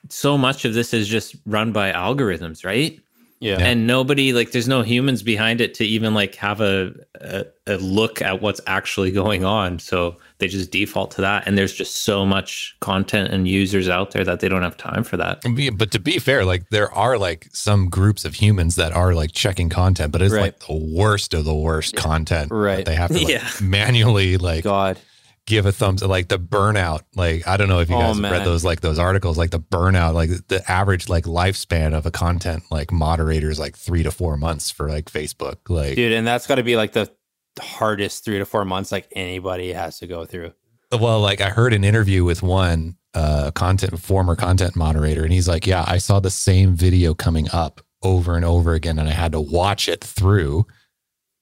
so 0.09 0.37
much 0.37 0.65
of 0.65 0.75
this 0.75 0.93
is 0.95 1.07
just 1.07 1.37
run 1.47 1.73
by 1.73 1.93
algorithms, 1.93 2.65
right? 2.65 2.99
Yeah. 3.45 3.59
And 3.61 3.87
nobody 3.87 4.33
like 4.33 4.53
there's 4.53 4.67
no 4.69 4.81
humans 4.83 5.23
behind 5.23 5.61
it 5.61 5.75
to 5.75 5.85
even 5.85 6.15
like 6.15 6.35
have 6.37 6.61
a, 6.63 6.95
a 7.21 7.45
a 7.67 7.77
look 7.77 8.23
at 8.23 8.41
what's 8.41 8.61
actually 8.67 9.11
going 9.11 9.45
on. 9.45 9.79
So 9.79 10.17
they 10.39 10.49
just 10.49 10.71
default 10.71 11.11
to 11.13 11.21
that 11.21 11.47
and 11.47 11.57
there's 11.59 11.75
just 11.75 11.97
so 12.05 12.25
much 12.25 12.75
content 12.81 13.33
and 13.35 13.47
users 13.47 13.89
out 13.89 14.13
there 14.13 14.25
that 14.25 14.41
they 14.41 14.49
don't 14.49 14.63
have 14.63 14.77
time 14.79 15.05
for 15.05 15.19
that. 15.19 15.43
But 15.77 15.91
to 15.93 15.99
be 15.99 16.19
fair, 16.19 16.45
like 16.47 16.71
there 16.71 16.91
are 16.93 17.19
like 17.19 17.49
some 17.53 17.91
groups 17.91 18.25
of 18.25 18.35
humans 18.35 18.77
that 18.77 18.93
are 18.93 19.15
like 19.15 19.33
checking 19.33 19.69
content, 19.69 20.11
but 20.11 20.23
it's 20.23 20.33
Right. 20.33 20.41
like 20.43 20.61
the 20.61 20.75
worst 20.75 21.35
of 21.35 21.45
the 21.45 21.55
worst 21.55 21.97
content. 21.97 22.49
that 22.49 22.55
Right. 22.55 22.85
They 22.87 22.95
have 22.95 23.11
to 23.11 23.19
like, 23.19 23.29
Yeah. 23.29 23.47
manually 23.61 24.39
like 24.39 24.65
God. 24.65 24.99
Give 25.47 25.67
a 25.67 25.73
thumbs 25.73 26.03
like 26.03 26.29
the 26.29 26.39
burnout 26.39 27.03
like 27.15 27.47
i 27.47 27.57
don't 27.59 27.69
know 27.69 27.81
if 27.81 27.91
you 27.91 27.97
Oh, 27.97 28.01
guys 28.01 28.19
have 28.19 28.33
read 28.33 28.45
those 28.47 28.65
like 28.65 28.81
those 28.81 28.99
articles 28.99 29.37
like 29.37 29.51
the 29.51 29.61
burnout 29.61 30.15
like 30.15 30.31
the 30.49 30.63
average 30.71 31.09
like 31.09 31.25
lifespan 31.25 31.93
of 31.95 32.07
a 32.07 32.11
content 32.11 32.63
like 32.71 32.91
moderator 32.91 33.51
is 33.51 33.59
like 33.59 33.77
three 33.77 34.03
to 34.03 34.11
four 34.11 34.37
months 34.39 34.71
for 34.71 34.89
like 34.89 35.07
facebook 35.07 35.57
like 35.69 35.97
Dude, 35.97 36.13
and 36.13 36.27
that's 36.27 36.47
got 36.47 36.55
to 36.55 36.63
be 36.63 36.77
like 36.77 36.93
the 36.93 37.13
hardest 37.61 38.25
3 38.25 38.39
to 38.39 38.45
4 38.47 38.65
months 38.65 38.91
like 38.91 39.07
anybody 39.15 39.73
has 39.73 39.99
to 40.01 40.07
go 40.09 40.25
through. 40.25 40.53
well 40.99 41.21
like 41.21 41.41
i 41.41 41.51
heard 41.51 41.73
an 41.73 41.85
interview 41.85 42.25
with 42.25 42.43
one 42.43 42.97
uh 43.15 43.51
content 43.53 43.97
former 44.01 44.35
content 44.35 44.75
moderator 44.75 45.23
and 45.23 45.33
he's 45.33 45.47
like 45.47 45.65
yeah 45.67 45.85
i 45.87 45.99
saw 45.99 46.19
the 46.19 46.31
same 46.31 46.75
video 46.75 47.15
coming 47.15 47.47
up 47.53 47.81
over 48.03 48.35
and 48.35 48.45
over 48.45 48.73
again 48.75 48.99
and 48.99 49.09
i 49.09 49.13
had 49.13 49.31
to 49.33 49.41
watch 49.41 49.89
it 49.89 50.03
through 50.03 50.67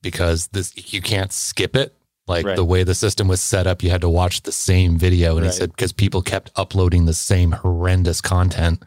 because 0.02 0.48
this 0.48 0.92
you 0.92 1.00
can't 1.00 1.32
skip 1.32 1.74
it 1.76 1.96
like 2.32 2.46
Right. 2.46 2.56
the 2.56 2.64
way 2.72 2.82
the 2.84 2.94
system 2.94 3.28
was 3.28 3.40
set 3.40 3.66
up 3.66 3.82
you 3.82 3.90
had 3.90 4.00
to 4.00 4.08
watch 4.20 4.42
the 4.42 4.52
same 4.68 4.96
video 5.06 5.36
and 5.36 5.44
Right. 5.46 5.52
he 5.54 5.58
said 5.60 5.70
because 5.70 5.92
people 5.92 6.22
kept 6.22 6.50
uploading 6.56 7.04
the 7.06 7.14
same 7.30 7.52
horrendous 7.52 8.20
content 8.20 8.82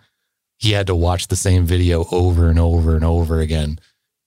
he 0.58 0.72
had 0.78 0.88
to 0.88 0.96
watch 0.96 1.28
the 1.28 1.36
same 1.48 1.66
video 1.66 2.06
over 2.12 2.50
and 2.50 2.60
over 2.60 2.96
and 2.96 3.06
over 3.06 3.39
again 3.39 3.78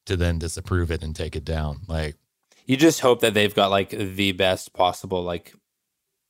to 0.07 0.17
then 0.17 0.39
disapprove 0.39 0.91
it 0.91 1.03
and 1.03 1.15
take 1.17 1.35
it 1.37 1.45
down 1.45 1.73
like 1.89 2.15
You 2.67 2.77
just 2.77 3.01
hope 3.01 3.21
that 3.21 3.35
they've 3.35 3.55
got 3.55 3.71
like 3.71 3.91
the 3.91 4.33
best 4.33 4.73
possible 4.75 5.23
like 5.23 5.55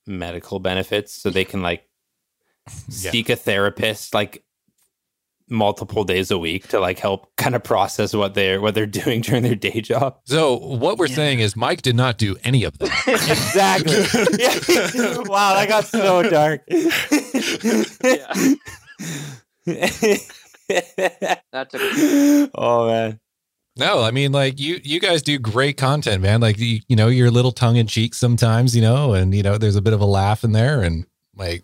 medical 0.07 0.59
benefits 0.61 1.13
so 1.13 1.31
they 1.31 1.45
can 1.45 1.63
like 1.63 1.83
Yeah. 2.89 3.11
seek 3.13 3.29
a 3.29 3.37
therapist 3.37 4.15
like 4.15 4.45
multiple 5.51 6.05
days 6.05 6.31
a 6.31 6.39
week 6.39 6.69
to 6.69 6.81
like 6.81 6.99
help 6.99 7.35
kind 7.37 7.55
of 7.55 7.63
process 7.65 8.15
what 8.15 8.35
they're 8.35 8.61
what 8.61 8.75
they're 8.75 8.87
doing 8.87 9.21
during 9.21 9.43
their 9.43 9.55
day 9.55 9.81
job. 9.81 10.19
so 10.25 10.57
what 10.59 10.99
we're 10.99 11.07
saying 11.07 11.41
is 11.41 11.57
mike 11.57 11.83
did 11.83 11.97
not 11.97 12.19
do 12.19 12.37
any 12.45 12.65
of 12.65 12.77
that 12.79 12.89
exactly. 13.07 13.95
Yeah. 14.39 15.19
wow, 15.27 15.55
that 15.55 15.69
got 15.69 15.85
so 15.85 16.23
dark. 16.23 16.65
that 21.49 21.71
took 21.71 22.51
oh 22.55 22.87
man. 22.89 23.21
No, 23.77 24.03
I 24.03 24.11
mean, 24.11 24.33
like 24.33 24.59
you, 24.59 24.81
you 24.83 24.99
guys 24.99 25.23
do 25.23 25.39
great 25.39 25.77
content, 25.77 26.21
man. 26.21 26.41
Like 26.41 26.59
you, 26.59 26.81
you 26.89 26.97
know, 26.97 27.07
you're 27.07 27.29
a 27.29 27.31
little 27.33 27.53
tongue 27.53 27.77
in 27.77 27.87
cheek 27.87 28.13
sometimes, 28.13 28.75
you 28.75 28.83
know, 28.83 29.15
and 29.15 29.33
you 29.33 29.43
know, 29.43 29.57
there's 29.57 29.77
a 29.77 29.83
bit 29.83 29.93
of 29.93 30.01
a 30.01 30.05
laugh 30.07 30.43
in 30.43 30.51
there, 30.51 30.83
and 30.83 31.07
like, 31.37 31.63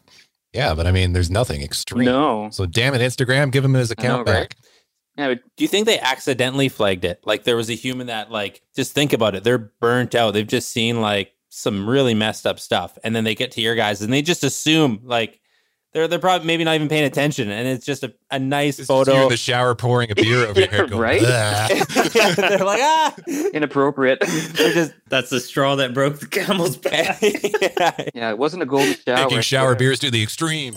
yeah, 0.55 0.74
but 0.74 0.86
I 0.86 0.92
mean, 0.92 1.12
there's 1.12 1.30
nothing 1.30 1.62
extreme. 1.62 2.07
no. 2.07 2.48
So 2.50 2.64
damn 2.66 2.94
it, 2.94 3.00
Instagram, 3.00 3.50
give 3.50 3.64
him 3.64 3.74
his 3.74 3.90
account 3.90 4.26
know, 4.26 4.32
right? 4.32 4.48
back. 4.48 4.57
Yeah, 5.16 5.28
but 5.28 5.40
Do 5.57 5.64
you 5.64 5.68
think 5.68 5.86
they 5.86 5.98
accidentally 5.98 6.68
flagged 6.68 7.05
it? 7.05 7.20
Like 7.24 7.44
there 7.44 7.57
was 7.57 7.70
a 7.70 7.74
human 7.74 8.07
that 8.09 8.30
like 8.30 8.62
just 8.74 8.92
think 8.92 9.12
about 9.12 9.34
it. 9.34 9.44
They're 9.44 9.70
burnt 9.80 10.14
out. 10.14 10.32
They've 10.32 10.46
just 10.46 10.70
seen 10.70 11.00
like 11.00 11.32
some 11.50 11.88
really 11.88 12.14
messed 12.14 12.46
up 12.46 12.59
stuff. 12.59 12.98
And 13.05 13.14
then 13.14 13.24
they 13.24 13.34
get 13.34 13.52
to 13.52 13.61
your 13.61 13.74
guys 13.76 14.02
and 14.02 14.12
they 14.12 14.22
just 14.22 14.42
assume 14.42 15.00
like 15.05 15.40
they're 15.95 16.09
they're 16.09 16.18
probably 16.18 16.47
maybe 16.47 16.64
not 16.64 16.74
even 16.74 16.88
paying 16.88 17.05
attention. 17.05 17.51
And 17.51 17.66
it's 17.66 17.86
just 17.86 18.03
a, 18.03 18.12
a 18.30 18.38
nice 18.38 18.78
It's 18.78 18.88
just 18.88 18.90
you 18.90 19.05
photo. 19.07 19.22
in 19.22 19.28
the 19.30 19.36
shower 19.36 19.74
pouring 19.74 20.11
a 20.11 20.14
beer 20.14 20.47
over 20.47 20.61
your 20.61 20.68
Yeah, 20.70 20.76
head, 20.76 20.90
going, 20.90 21.01
right? 21.03 21.20
"Bleh." 21.22 22.34
they're 22.36 22.59
like, 22.59 22.80
ah 22.82 23.14
inappropriate. 23.55 24.18
they're 24.55 24.74
just 24.74 24.92
That's 25.09 25.30
the 25.30 25.40
straw 25.40 25.76
that 25.76 25.95
broke 25.95 26.18
the 26.18 26.26
camel's 26.26 26.76
back. 26.76 27.22
yeah. 27.22 27.92
yeah, 28.14 28.30
it 28.30 28.38
wasn't 28.38 28.62
a 28.62 28.66
golden 28.66 28.95
shower. 28.95 29.16
taking 29.28 29.40
shower 29.40 29.74
beers 29.74 30.01
to 30.01 30.11
the 30.11 30.22
extreme. 30.22 30.74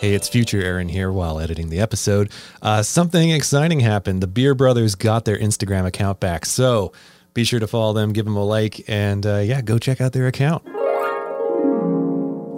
Hey, 0.00 0.12
it's 0.14 0.28
Future 0.28 0.62
Aaron 0.62 0.90
here 0.90 1.10
while 1.10 1.40
editing 1.40 1.70
the 1.70 1.80
episode. 1.80 2.30
Uh, 2.60 2.82
something 2.82 3.30
exciting 3.30 3.80
happened. 3.80 4.22
The 4.22 4.26
Beer 4.26 4.54
Brothers 4.54 4.94
got 4.94 5.24
their 5.24 5.38
Instagram 5.38 5.86
account 5.86 6.20
back. 6.20 6.44
So 6.44 6.92
be 7.32 7.44
sure 7.44 7.60
to 7.60 7.66
follow 7.66 7.94
them, 7.94 8.12
give 8.12 8.26
them 8.26 8.36
a 8.36 8.44
like, 8.44 8.84
and 8.88 9.24
uh, 9.24 9.38
yeah, 9.38 9.62
go 9.62 9.78
check 9.78 10.02
out 10.02 10.12
their 10.12 10.26
account. 10.26 10.62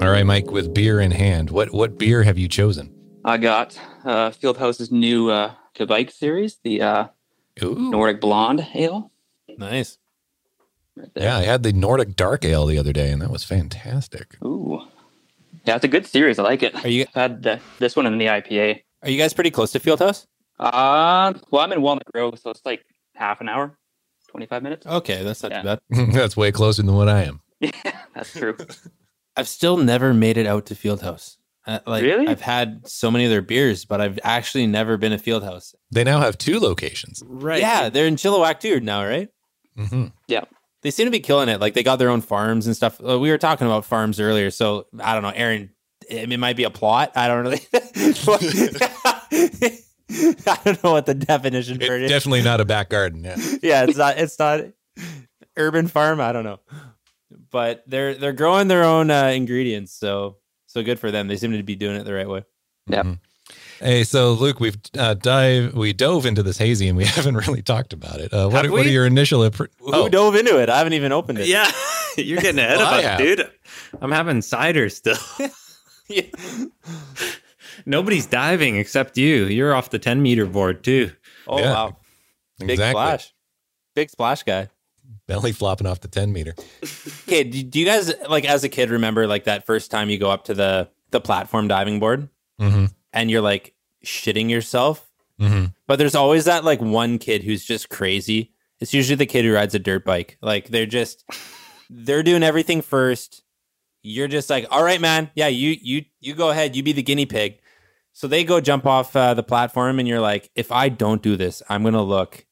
All 0.01 0.11
right, 0.11 0.25
Mike, 0.25 0.51
with 0.53 0.73
beer 0.73 1.01
in 1.01 1.11
hand, 1.11 1.51
what, 1.51 1.73
what 1.73 1.99
beer 1.99 2.23
have 2.23 2.39
you 2.39 2.47
chosen? 2.49 2.95
I 3.25 3.37
got 3.37 3.79
uh, 4.05 4.31
Fieldhouse's 4.31 4.93
new 4.93 5.29
uh, 5.31 5.55
Kveik 5.75 6.13
series, 6.13 6.59
the 6.63 6.81
uh, 6.83 7.09
Nordic 7.61 8.21
Blonde 8.21 8.65
Ale. 8.75 9.11
Nice. 9.59 9.99
Right. 10.97 11.09
Yeah, 11.17 11.37
I 11.39 11.43
had 11.43 11.65
the 11.65 11.73
Nordic 11.73 12.15
Dark 12.15 12.45
Ale 12.45 12.67
the 12.67 12.79
other 12.79 12.93
day, 12.93 13.11
and 13.11 13.21
that 13.23 13.31
was 13.31 13.43
fantastic. 13.43 14.37
Ooh. 14.45 14.83
Yeah, 15.65 15.75
it's 15.77 15.85
a 15.85 15.89
good 15.89 16.07
series. 16.07 16.39
I 16.39 16.45
like 16.45 16.63
it. 16.63 16.75
Are 16.85 16.89
you 16.89 17.03
I've 17.09 17.15
had 17.15 17.43
the, 17.43 17.61
this 17.81 17.97
one 17.97 18.07
in 18.07 18.19
the 18.19 18.27
IPA. 18.27 18.83
are 19.03 19.11
you 19.11 19.19
guys 19.19 19.35
pretty 19.35 19.51
close 19.51 19.73
to 19.73 19.81
Fieldhouse? 19.81 20.27
Uh, 20.61 21.35
well, 21.51 21.63
I'm 21.63 21.73
in 21.73 21.83
Walnut 21.83 22.07
Grove, 22.13 22.39
so 22.39 22.51
it's 22.51 22.65
like 22.65 22.85
half 23.17 23.41
an 23.41 23.49
hour, 23.49 23.77
25 24.29 24.63
minutes. 24.63 24.87
Okay, 24.87 25.25
that's 25.25 25.43
not 25.43 25.51
Yeah. 25.53 25.63
too 25.63 25.79
bad. 25.91 26.13
That's 26.15 26.37
way 26.37 26.53
closer 26.53 26.83
than 26.83 26.95
what 26.95 27.09
I 27.09 27.25
am. 27.25 27.41
Yeah, 27.61 27.73
that's 28.15 28.33
true. 28.33 28.57
I've 29.39 29.49
still 29.49 29.77
never 29.77 30.13
made 30.13 30.37
it 30.37 30.47
out 30.47 30.67
to 30.67 30.75
Fieldhouse. 30.75 31.37
Uh, 31.67 31.79
like 31.87 32.03
Really? 32.03 32.27
I've 32.27 32.41
had 32.41 32.89
so 32.89 33.11
many 33.11 33.25
of 33.25 33.31
their 33.31 33.43
beers, 33.43 33.85
but 33.85 34.01
I've 34.01 34.19
actually 34.25 34.67
never 34.67 34.97
been 34.97 35.13
to 35.13 35.19
Fieldhouse. 35.19 35.75
They 35.91 36.03
now 36.03 36.21
have 36.21 36.39
two 36.39 36.59
locations. 36.59 37.23
right. 37.27 37.61
Yeah, 37.61 37.89
they're 37.89 38.07
in 38.07 38.17
Chilliwack 38.17 38.61
too 38.61 38.81
now, 38.81 39.05
right? 39.07 39.29
Mm-hmm. 39.79 40.07
Yeah. 40.27 40.45
They 40.83 40.91
seem 40.91 41.07
to 41.07 41.11
be 41.11 41.21
killing 41.21 41.49
it. 41.49 41.61
Like 41.61 41.75
they 41.75 41.83
got 41.83 41.97
their 41.97 42.11
own 42.11 42.21
farms 42.21 42.67
and 42.67 42.75
stuff. 42.75 43.01
Uh, 43.07 43.19
we 43.19 43.31
were 43.31 43.39
talking 43.39 43.67
about 43.67 43.85
farms 43.85 44.19
earlier, 44.19 44.51
so 44.51 44.87
I 45.01 45.15
don't 45.15 45.23
know, 45.23 45.33
Aaron. 45.35 45.71
It, 46.09 46.33
it 46.33 46.39
might 46.39 46.57
be 46.57 46.65
a 46.65 46.71
plot. 46.71 47.13
I 47.17 47.29
don't 47.29 47.43
really. 47.45 47.61
I 50.11 50.59
don't 50.65 50.83
know 50.83 50.93
what 50.93 51.07
the 51.07 51.15
definition 51.15 51.79
for 51.79 51.95
it 51.97 52.03
It's 52.03 52.13
definitely 52.13 52.43
not 52.43 52.61
a 52.61 52.65
back 52.65 52.89
garden. 52.89 53.25
Yeah. 53.25 53.37
yeah, 53.63 53.85
it's 53.85 53.99
not. 53.99 54.19
It's 54.19 54.39
not 54.39 54.61
urban 55.57 55.89
farm. 55.89 56.21
I 56.21 56.33
don't 56.33 56.45
know, 56.45 56.61
but 57.51 57.85
they're 57.87 58.15
they're 58.15 58.33
growing 58.33 58.69
their 58.69 58.85
own 58.85 59.11
uh, 59.11 59.27
ingredients. 59.27 59.93
So 59.93 60.37
so 60.67 60.83
good 60.83 60.99
for 60.99 61.11
them. 61.11 61.29
They 61.29 61.37
seem 61.37 61.53
to 61.53 61.63
be 61.63 61.77
doing 61.77 61.97
it 61.97 62.05
the 62.05 62.15
right 62.15 62.29
way. 62.29 62.45
Yep. 62.89 63.07
Mhm. 63.07 63.19
Hey, 63.81 64.03
so 64.05 64.33
Luke, 64.33 64.59
we've 64.61 64.77
uh, 64.99 65.15
dive 65.15 65.75
we 65.75 65.93
dove 65.93 66.27
into 66.27 66.43
this 66.43 66.59
hazy, 66.59 66.89
and 66.89 66.97
we 66.97 67.05
haven't 67.17 67.37
really 67.37 67.63
talked 67.63 67.93
about 67.93 68.21
it. 68.21 68.33
Uh, 68.33 68.49
what, 68.49 68.67
are, 68.67 68.73
what 68.73 68.85
are 68.87 68.91
your 68.91 69.07
initial? 69.07 69.41
Appre- 69.41 69.69
Who 69.81 69.93
oh, 69.95 70.09
dove 70.09 70.35
into 70.35 70.61
it? 70.61 70.69
I 70.69 70.79
haven't 70.79 70.95
even 70.95 71.13
opened 71.13 71.39
it. 71.39 71.47
Yeah. 71.47 71.71
You're 72.17 72.41
getting 72.41 72.59
ahead 72.59 72.79
Well, 72.79 72.95
of 72.99 73.05
have. 73.05 73.21
us, 73.21 73.27
dude. 73.27 73.51
I'm 74.01 74.11
having 74.11 74.43
cider 74.43 74.89
still. 74.89 75.17
Yeah. 76.11 76.23
Nobody's 77.87 78.27
diving 78.27 78.77
except 78.77 79.17
you. 79.19 79.45
You're 79.45 79.75
off 79.75 79.91
the 79.91 79.99
10 79.99 80.23
meter 80.23 80.47
board 80.47 80.83
too. 80.83 81.13
Oh 81.47 81.59
Yeah, 81.59 81.73
wow, 81.73 81.97
big 82.59 82.71
exactly. 82.71 82.91
splash, 83.01 83.35
big 83.95 84.11
splash 84.11 84.43
guy. 84.43 84.69
Belly 85.29 85.53
flopping 85.53 85.87
off 85.87 86.01
the 86.01 86.09
10 86.09 86.33
meter. 86.33 86.55
Okay, 87.29 87.45
do, 87.45 87.79
you 87.79 87.85
guys 87.85 88.13
like 88.29 88.45
as 88.45 88.65
a 88.65 88.69
kid 88.69 88.91
remember 88.91 89.27
like 89.29 89.45
that 89.45 89.67
first 89.67 89.91
time 89.93 90.09
you 90.11 90.19
go 90.19 90.31
up 90.31 90.45
to 90.47 90.55
the 90.55 90.89
the 91.11 91.21
platform 91.21 91.69
diving 91.69 92.01
board 92.01 92.29
Mm-hmm. 92.61 92.87
and 93.13 93.31
you're 93.31 93.43
like 93.43 93.75
shitting 94.05 94.51
yourself? 94.51 95.09
Mm-hmm. 95.41 95.67
But 95.87 96.01
there's 96.01 96.17
always 96.17 96.47
that 96.47 96.65
like 96.65 96.81
one 96.81 97.19
kid 97.19 97.45
who's 97.45 97.65
just 97.65 97.89
crazy. 97.91 98.53
It's 98.81 98.95
usually 98.95 99.17
the 99.17 99.27
kid 99.27 99.45
who 99.45 99.53
rides 99.53 99.75
a 99.75 99.79
dirt 99.79 100.05
bike. 100.05 100.39
Like 100.41 100.69
they're 100.69 100.87
just 100.87 101.25
they're 101.91 102.23
doing 102.23 102.43
everything 102.43 102.81
first. 102.83 103.45
You're 104.03 104.29
just 104.29 104.49
like, 104.49 104.67
all 104.71 104.83
right, 104.83 105.01
man. 105.01 105.31
Yeah, 105.35 105.49
you 105.49 105.77
you 105.81 106.05
you 106.21 106.35
go 106.35 106.51
ahead. 106.51 106.75
You 106.75 106.83
be 106.83 106.93
the 106.93 107.03
guinea 107.03 107.27
pig. 107.27 107.61
So 108.13 108.27
they 108.27 108.43
go 108.45 108.61
jump 108.61 108.87
off 108.87 109.15
uh, 109.15 109.35
the 109.35 109.43
platform, 109.45 109.99
and 109.99 110.09
you're 110.09 110.21
like, 110.21 110.51
if 110.57 110.73
I 110.73 110.89
don't 110.89 111.23
do 111.23 111.37
this, 111.37 111.63
I'm 111.69 111.85
gonna 111.85 112.03
look 112.03 112.47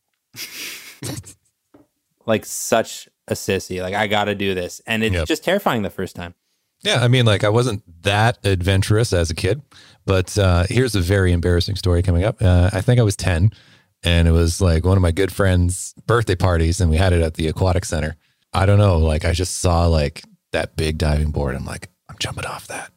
like 2.26 2.44
such 2.44 3.08
a 3.28 3.34
sissy. 3.34 3.80
Like 3.80 3.94
I 3.94 4.06
got 4.06 4.24
to 4.24 4.34
do 4.34 4.54
this, 4.54 4.80
and 4.86 5.02
it's 5.02 5.14
Yep. 5.14 5.26
just 5.28 5.44
terrifying 5.44 5.82
the 5.82 5.90
first 5.90 6.14
time. 6.16 6.34
Yeah, 6.82 6.96
I 7.02 7.08
mean, 7.08 7.24
like 7.24 7.42
I 7.42 7.48
wasn't 7.48 7.82
that 8.02 8.38
adventurous 8.44 9.12
as 9.12 9.30
a 9.30 9.34
kid, 9.34 9.62
but 10.04 10.36
uh, 10.38 10.64
here's 10.68 10.94
a 10.94 11.00
very 11.00 11.32
embarrassing 11.32 11.76
story 11.76 12.02
coming 12.02 12.22
up. 12.24 12.40
Uh, 12.42 12.70
I 12.72 12.80
think 12.82 13.00
I 13.00 13.02
was 13.02 13.16
10, 13.16 13.50
and 14.04 14.28
it 14.28 14.32
was 14.32 14.60
like 14.60 14.84
one 14.84 14.96
of 14.96 15.02
my 15.02 15.10
good 15.10 15.32
friends' 15.32 15.94
birthday 16.06 16.34
parties, 16.36 16.80
and 16.80 16.90
we 16.90 16.98
had 16.98 17.12
it 17.12 17.22
at 17.22 17.34
the 17.34 17.48
aquatic 17.48 17.84
center. 17.86 18.16
I 18.52 18.66
don't 18.66 18.78
know, 18.78 18.98
like 18.98 19.24
I 19.24 19.32
just 19.32 19.58
saw 19.58 19.86
like 19.86 20.22
that 20.52 20.76
big 20.76 20.98
diving 20.98 21.30
board. 21.30 21.56
I'm 21.56 21.64
like, 21.64 21.88
I'm 22.08 22.16
jumping 22.18 22.44
off 22.44 22.66
that, 22.68 22.92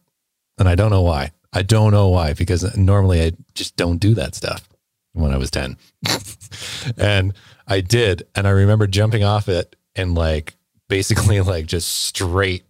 and 0.57 0.67
I 0.67 0.75
don't 0.75 0.91
know 0.91 1.01
why. 1.01 1.32
I 1.53 1.61
don't 1.63 1.91
know 1.91 2.09
why 2.09 2.34
because 2.34 2.77
normally 2.77 3.23
I 3.23 3.32
just 3.55 3.75
don't 3.75 3.97
do 3.97 4.13
that 4.15 4.36
stuff 4.36 4.67
when 5.13 5.32
I 5.32 5.38
was 5.38 5.49
10. 5.49 5.77
and 6.97 7.34
I 7.70 7.82
did, 7.82 8.28
and 8.36 8.47
I 8.47 8.51
remember 8.51 8.88
jumping 8.88 9.24
off 9.24 9.47
it 9.47 9.76
and 9.95 10.15
like 10.15 10.55
basically 10.89 11.39
like 11.41 11.67
just 11.67 11.88
straight 11.88 12.63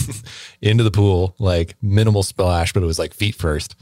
into 0.62 0.84
the 0.84 0.90
pool, 0.90 1.34
like 1.38 1.76
minimal 1.82 2.22
splash, 2.22 2.72
but 2.72 2.82
it 2.82 2.86
was 2.86 2.98
like 2.98 3.12
feet 3.12 3.34
first. 3.34 3.76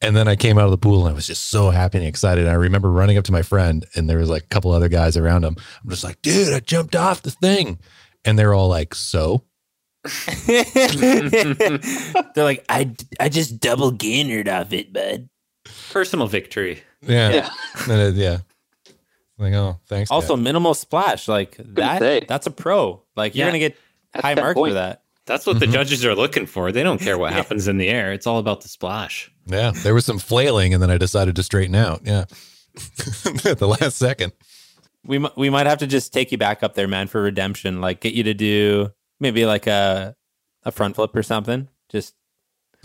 And 0.00 0.14
then 0.14 0.28
I 0.28 0.36
came 0.36 0.58
out 0.58 0.66
of 0.66 0.70
the 0.70 0.78
pool 0.78 1.06
and 1.06 1.10
I 1.10 1.14
was 1.14 1.26
just 1.26 1.48
so 1.48 1.70
happy 1.70 1.98
and 1.98 2.06
excited. 2.06 2.44
And 2.44 2.50
I 2.50 2.56
remember 2.56 2.90
running 2.90 3.16
up 3.16 3.24
to 3.24 3.32
my 3.32 3.42
friend 3.42 3.86
and 3.94 4.08
there 4.08 4.18
was 4.18 4.28
like 4.28 4.42
a 4.42 4.48
couple 4.48 4.70
other 4.70 4.88
guys 4.88 5.16
around 5.16 5.44
him. 5.44 5.56
I'm 5.82 5.90
just 5.90 6.04
like, 6.04 6.20
dude, 6.20 6.52
I 6.52 6.60
jumped 6.60 6.94
off 6.94 7.22
the 7.22 7.30
thing. 7.30 7.78
And 8.24 8.38
they're 8.38 8.52
all 8.54 8.68
like, 8.68 8.94
so? 8.94 9.44
They're 10.46 11.80
like, 12.36 12.64
I 12.68 12.94
I 13.18 13.30
just 13.30 13.58
double 13.60 13.90
gainered 13.90 14.48
off 14.48 14.72
it, 14.74 14.92
bud. 14.92 15.30
Personal 15.90 16.26
victory. 16.26 16.82
Yeah. 17.00 17.48
Yeah. 17.88 18.08
Yeah. 18.08 18.38
Like, 19.38 19.52
oh, 19.54 19.80
thanks. 19.86 20.10
Dad. 20.10 20.14
Also, 20.14 20.36
minimal 20.36 20.74
splash 20.74 21.26
like 21.28 21.56
that. 21.58 21.98
say. 22.00 22.24
That's 22.28 22.46
a 22.46 22.50
pro. 22.50 23.02
Like 23.16 23.34
you're 23.34 23.46
Yeah. 23.46 23.50
gonna 23.50 23.58
get 23.58 23.76
That's 24.12 24.22
high 24.24 24.34
10 24.34 24.44
marks 24.44 24.58
for 24.60 24.72
that. 24.74 25.02
That's 25.26 25.46
what 25.46 25.58
the 25.58 25.66
Mhm. 25.66 25.72
judges 25.72 26.04
are 26.04 26.14
looking 26.14 26.46
for. 26.46 26.70
They 26.70 26.82
don't 26.82 27.00
care 27.00 27.16
what 27.18 27.32
happens 27.40 27.66
in 27.66 27.78
the 27.78 27.88
air. 27.88 28.12
It's 28.12 28.26
all 28.26 28.38
about 28.38 28.60
the 28.60 28.68
splash. 28.68 29.30
yeah. 29.46 29.72
There 29.74 29.94
was 29.94 30.04
some 30.04 30.18
flailing 30.18 30.72
and 30.74 30.82
then 30.82 30.90
I 30.90 30.98
decided 30.98 31.34
to 31.36 31.42
straighten 31.42 31.74
out. 31.74 32.02
Yeah. 32.04 32.24
At 33.44 33.58
the 33.58 33.68
last 33.68 33.96
second. 33.96 34.32
We 35.06 35.18
we 35.36 35.50
might 35.50 35.66
have 35.66 35.78
to 35.78 35.86
just 35.86 36.12
take 36.12 36.32
you 36.32 36.38
back 36.38 36.62
up 36.62 36.74
there, 36.74 36.88
man, 36.88 37.08
for 37.08 37.20
redemption. 37.22 37.80
Like 37.80 38.00
get 38.00 38.14
you 38.14 38.22
to 38.24 38.34
do 38.34 38.90
maybe 39.20 39.44
like 39.46 39.66
a 39.66 40.14
a 40.64 40.72
front 40.72 40.94
flip 40.96 41.14
or 41.14 41.22
something. 41.22 41.68
Just 41.90 42.14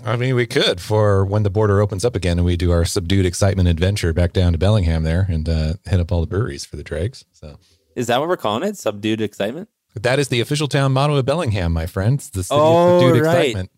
I 0.06 0.16
mean, 0.16 0.36
we 0.36 0.46
could 0.46 0.80
for 0.82 1.26
when 1.26 1.44
the 1.44 1.50
border 1.50 1.82
opens 1.82 2.06
up 2.06 2.16
again 2.16 2.38
and 2.38 2.46
we 2.46 2.56
do 2.58 2.72
our 2.72 2.86
subdued 2.86 3.26
excitement 3.26 3.68
adventure 3.68 4.14
back 4.14 4.34
down 4.34 4.52
to 4.54 4.58
Bellingham 4.58 5.04
there 5.04 5.26
and 5.30 5.48
uh, 5.48 5.74
hit 5.90 6.00
up 6.00 6.12
all 6.12 6.22
the 6.22 6.28
breweries 6.28 6.66
for 6.66 6.76
the 6.78 6.84
dregs. 6.84 7.26
So 7.32 7.58
is 7.96 8.08
that 8.08 8.20
what 8.20 8.30
we're 8.30 8.38
calling 8.38 8.64
it? 8.68 8.78
Subdued 8.78 9.20
excitement. 9.22 9.70
that 9.96 10.20
is 10.20 10.30
the 10.30 10.40
official 10.40 10.68
town 10.68 10.94
motto 10.94 11.16
of 11.16 11.26
Bellingham, 11.26 11.74
my 11.74 11.86
friends. 11.86 12.30
The 12.30 12.44
city 12.44 12.60
Oh, 12.62 12.96
of 12.98 13.02
subdued 13.02 13.26
right. 13.26 13.38
excitement. 13.48 13.72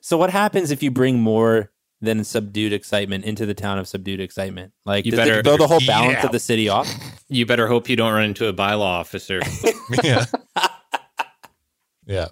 So 0.00 0.16
what 0.18 0.30
happens 0.30 0.70
if 0.70 0.82
you 0.82 0.90
bring 0.90 1.18
more 1.18 1.70
than 2.00 2.22
subdued 2.24 2.72
excitement 2.72 3.24
into 3.24 3.44
the 3.46 3.54
town 3.54 3.78
of 3.78 3.88
subdued 3.88 4.20
excitement? 4.20 4.72
Like 4.84 5.04
You 5.06 5.12
does 5.12 5.20
it 5.20 5.22
better- 5.30 5.42
throw 5.42 5.56
the 5.56 5.66
whole 5.66 5.80
balance 5.86 6.18
Yeah. 6.20 6.26
of 6.26 6.32
the 6.32 6.38
city 6.40 6.68
off? 6.68 6.88
You 7.28 7.46
better 7.46 7.66
hope 7.68 7.88
you 7.88 7.96
don't 7.96 8.12
run 8.12 8.24
into 8.24 8.46
a 8.48 8.52
bylaw 8.52 8.80
officer. 8.82 9.40
Yeah. 10.04 10.26
yeah. 12.06 12.28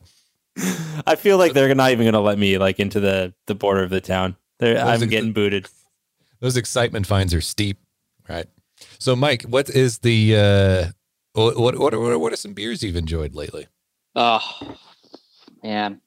I 1.06 1.16
feel 1.16 1.38
like 1.38 1.52
they're 1.52 1.74
not 1.74 1.90
even 1.90 2.06
gonna 2.06 2.20
let 2.20 2.38
me 2.38 2.58
like 2.58 2.80
into 2.80 3.00
the 3.00 3.34
the 3.46 3.54
border 3.54 3.82
of 3.82 3.90
the 3.90 4.00
town. 4.00 4.36
They're, 4.58 4.78
I'm 4.78 5.02
ex- 5.02 5.06
getting 5.06 5.32
booted. 5.32 5.68
Those 6.40 6.56
excitement 6.56 7.06
fines 7.06 7.32
are 7.34 7.40
steep, 7.40 7.78
right? 8.28 8.46
So, 8.98 9.16
Mike, 9.16 9.42
what 9.42 9.70
is 9.70 9.98
the 9.98 10.36
uh, 10.36 10.86
what 11.32 11.56
what 11.58 11.78
what 11.78 11.94
are, 11.94 12.18
what 12.18 12.32
are 12.32 12.36
some 12.36 12.52
beers 12.54 12.82
you've 12.82 12.96
enjoyed 12.96 13.34
lately? 13.34 13.66
Oh, 14.14 14.40
man. 15.62 16.00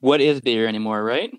What 0.00 0.20
is 0.20 0.40
beer 0.40 0.66
anymore, 0.66 1.02
right? 1.02 1.32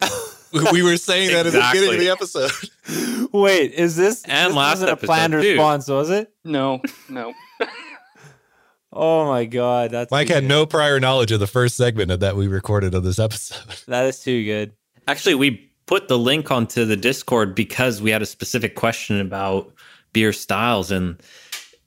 we 0.72 0.82
were 0.82 0.96
saying 0.96 1.30
that 1.32 1.46
at 1.46 1.52
the 1.52 1.68
beginning 1.72 1.94
of 1.94 2.00
the 2.00 2.10
episode. 2.10 3.30
Wait, 3.32 3.72
is 3.72 3.96
this 3.96 4.24
And 4.24 4.50
this 4.50 4.56
last 4.56 4.70
wasn't 4.74 4.88
a 4.90 4.92
episode, 4.92 5.06
planned 5.06 5.32
too. 5.32 5.38
response, 5.38 5.88
was 5.88 6.10
it? 6.10 6.32
No, 6.44 6.80
no. 7.08 7.32
Oh 8.92 9.26
my 9.26 9.44
god, 9.44 9.90
that's 9.90 10.10
Mike 10.10 10.28
had 10.28 10.44
good. 10.44 10.48
no 10.48 10.66
prior 10.66 10.98
knowledge 10.98 11.30
of 11.30 11.40
the 11.40 11.46
first 11.46 11.76
segment 11.76 12.10
of 12.10 12.20
that 12.20 12.36
we 12.36 12.48
recorded 12.48 12.94
of 12.94 13.02
this 13.04 13.18
episode. 13.18 13.62
That 13.86 14.06
is 14.06 14.20
too 14.20 14.44
good. 14.44 14.72
Actually, 15.06 15.34
we 15.34 15.70
put 15.86 16.08
the 16.08 16.18
link 16.18 16.50
onto 16.50 16.84
the 16.84 16.96
Discord 16.96 17.54
because 17.54 18.00
we 18.00 18.10
had 18.10 18.22
a 18.22 18.26
specific 18.26 18.74
question 18.76 19.20
about 19.20 19.72
beer 20.12 20.32
styles, 20.32 20.90
and 20.90 21.20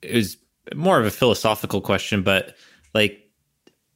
it 0.00 0.14
was 0.14 0.36
more 0.74 1.00
of 1.00 1.06
a 1.06 1.10
philosophical 1.10 1.80
question. 1.80 2.22
But 2.22 2.56
like, 2.94 3.18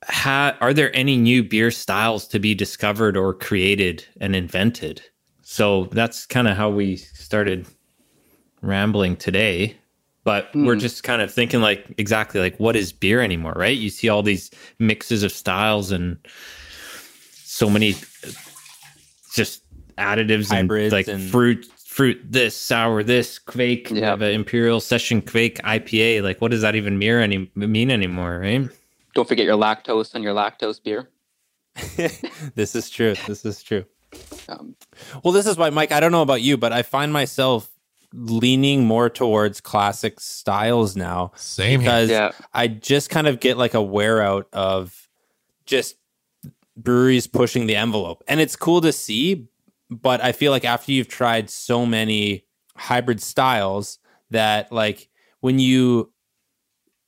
ha- 0.05 0.57
are 0.61 0.75
there 0.75 0.95
any 0.95 1.17
new 1.17 1.43
beer 1.45 1.71
styles 1.71 2.27
to 2.29 2.39
be 2.39 2.55
discovered 2.55 3.17
or 3.17 3.35
created 3.35 4.05
and 4.21 4.35
invented? 4.35 5.03
So 5.43 5.85
that's 5.93 6.27
kind 6.27 6.49
of 6.49 6.57
how 6.57 6.71
we 6.71 6.97
started 6.97 7.67
rambling 8.63 9.17
today. 9.17 9.77
But 10.27 10.51
we're 10.57 10.75
Hmm. 10.75 10.81
just 10.81 11.05
kind 11.05 11.23
of 11.23 11.33
thinking 11.33 11.61
like 11.63 11.87
exactly 11.99 12.41
like 12.41 12.59
what 12.59 12.75
is 12.75 12.91
beer 12.93 13.21
anymore, 13.23 13.53
right? 13.55 13.77
You 13.79 13.91
see 13.91 14.09
all 14.09 14.25
these 14.25 14.51
mixes 14.81 15.23
of 15.23 15.31
styles 15.31 15.93
and 15.93 16.19
so 17.45 17.71
many 17.71 17.95
just 19.33 19.63
additives 19.99 20.49
Hybrids 20.51 20.93
and 20.93 20.93
like 20.93 21.09
and- 21.09 21.31
fruit 21.31 21.65
fruit 21.87 22.21
this 22.29 22.55
sour 22.55 23.03
this 23.03 23.39
kveik 23.39 23.91
we 23.91 24.01
Yeah. 24.01 24.11
have 24.11 24.21
an 24.21 24.33
imperial 24.33 24.81
session 24.81 25.23
kveik 25.23 25.61
ipa 25.63 26.23
like 26.23 26.41
what 26.43 26.51
does 26.51 26.61
that 26.61 26.75
even 26.77 26.99
mirror 26.99 27.23
any 27.23 27.51
mean 27.55 27.91
anymore 27.91 28.41
right 28.41 28.69
Don't 29.15 29.27
forget 29.27 29.47
your 29.47 29.57
lactose 29.57 30.13
and 30.15 30.23
your 30.23 30.35
lactose 30.35 30.83
beer. 30.83 31.09
this 32.55 32.75
is 32.75 32.91
true. 32.91 33.15
This 33.27 33.45
is 33.47 33.63
true. 33.63 33.85
Um, 34.49 34.75
Well, 35.23 35.33
this 35.33 35.47
is 35.47 35.57
why, 35.57 35.71
Mike. 35.71 35.93
I 35.93 36.01
don't 36.01 36.13
know 36.13 36.21
about 36.23 36.43
you, 36.43 36.57
but 36.59 36.73
I 36.73 36.83
find 36.83 37.13
myself 37.13 37.71
leaning 38.17 38.85
more 38.85 39.11
towards 39.11 39.61
classic 39.61 40.19
styles 40.19 40.97
now 40.97 41.33
Same 41.37 41.81
here. 41.81 41.91
because 41.91 42.11
yeah, 42.11 42.33
I 42.55 42.67
just 42.67 43.11
kind 43.11 43.27
of 43.27 43.41
get 43.41 43.59
like 43.59 43.75
a 43.75 43.83
wear 43.83 44.23
out 44.23 44.49
of 44.53 45.09
just 45.67 45.97
breweries 46.77 47.27
pushing 47.27 47.67
the 47.67 47.77
envelope. 47.77 48.25
And 48.27 48.41
it's 48.41 48.57
cool 48.57 48.81
to 48.81 48.93
see, 48.93 49.47
but 49.91 50.23
I 50.25 50.33
feel 50.33 50.51
like 50.51 50.65
after 50.65 50.93
you've 50.93 51.09
tried 51.09 51.51
so 51.51 51.85
many 51.85 52.45
hybrid 52.77 53.21
styles 53.21 53.99
that 54.31 54.73
like 54.73 55.09
when 55.41 55.59
you 55.59 56.13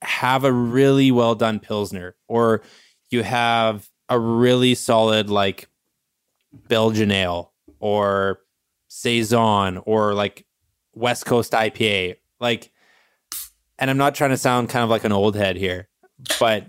have 0.03 0.45
a 0.45 0.53
really 0.53 1.11
well 1.11 1.35
done 1.35 1.59
pilsner 1.59 2.17
or 2.29 2.63
you 3.11 3.23
have 3.23 3.89
a 4.09 4.19
really 4.19 4.75
solid 4.75 5.29
like 5.31 5.69
Belgian 6.69 7.11
ale 7.11 7.53
or 7.81 8.41
saison 8.89 9.79
or 9.79 10.15
like 10.15 10.45
West 10.99 11.27
Coast 11.27 11.53
IPA 11.53 12.17
like 12.41 12.71
and 13.79 13.91
I'm 13.91 13.97
not 13.97 14.15
trying 14.15 14.31
to 14.31 14.37
sound 14.37 14.69
kind 14.69 14.83
of 14.83 14.91
like 14.91 15.05
an 15.05 15.13
old 15.13 15.37
head 15.37 15.57
here, 15.57 15.89
but 16.41 16.67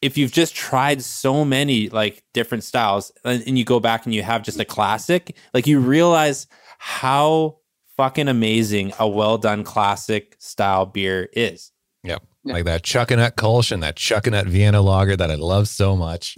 if 0.00 0.16
you've 0.16 0.32
just 0.32 0.54
tried 0.54 1.02
so 1.02 1.44
many 1.44 1.88
like 1.88 2.22
different 2.32 2.64
styles 2.64 3.10
and, 3.24 3.42
and 3.46 3.58
you 3.58 3.64
go 3.64 3.80
back 3.80 4.04
and 4.04 4.14
you 4.14 4.22
have 4.22 4.42
just 4.42 4.60
a 4.60 4.64
classic, 4.64 5.36
like 5.52 5.66
you 5.66 5.80
realize 5.80 6.46
how 6.78 7.58
fucking 7.96 8.28
amazing 8.28 8.92
a 8.98 9.08
well 9.08 9.38
done 9.38 9.64
classic 9.64 10.36
style 10.38 10.86
beer 10.86 11.28
is. 11.32 11.72
Yep. 12.02 12.22
Yeah. 12.44 12.52
Like 12.52 12.64
that 12.66 12.82
Chuckanut 12.82 13.32
Kolsch 13.32 13.72
and 13.72 13.82
that 13.82 13.96
Chuckanut 13.96 14.46
Vienna 14.46 14.82
lager 14.82 15.16
that 15.16 15.30
I 15.30 15.36
love 15.36 15.66
so 15.66 15.96
much. 15.96 16.34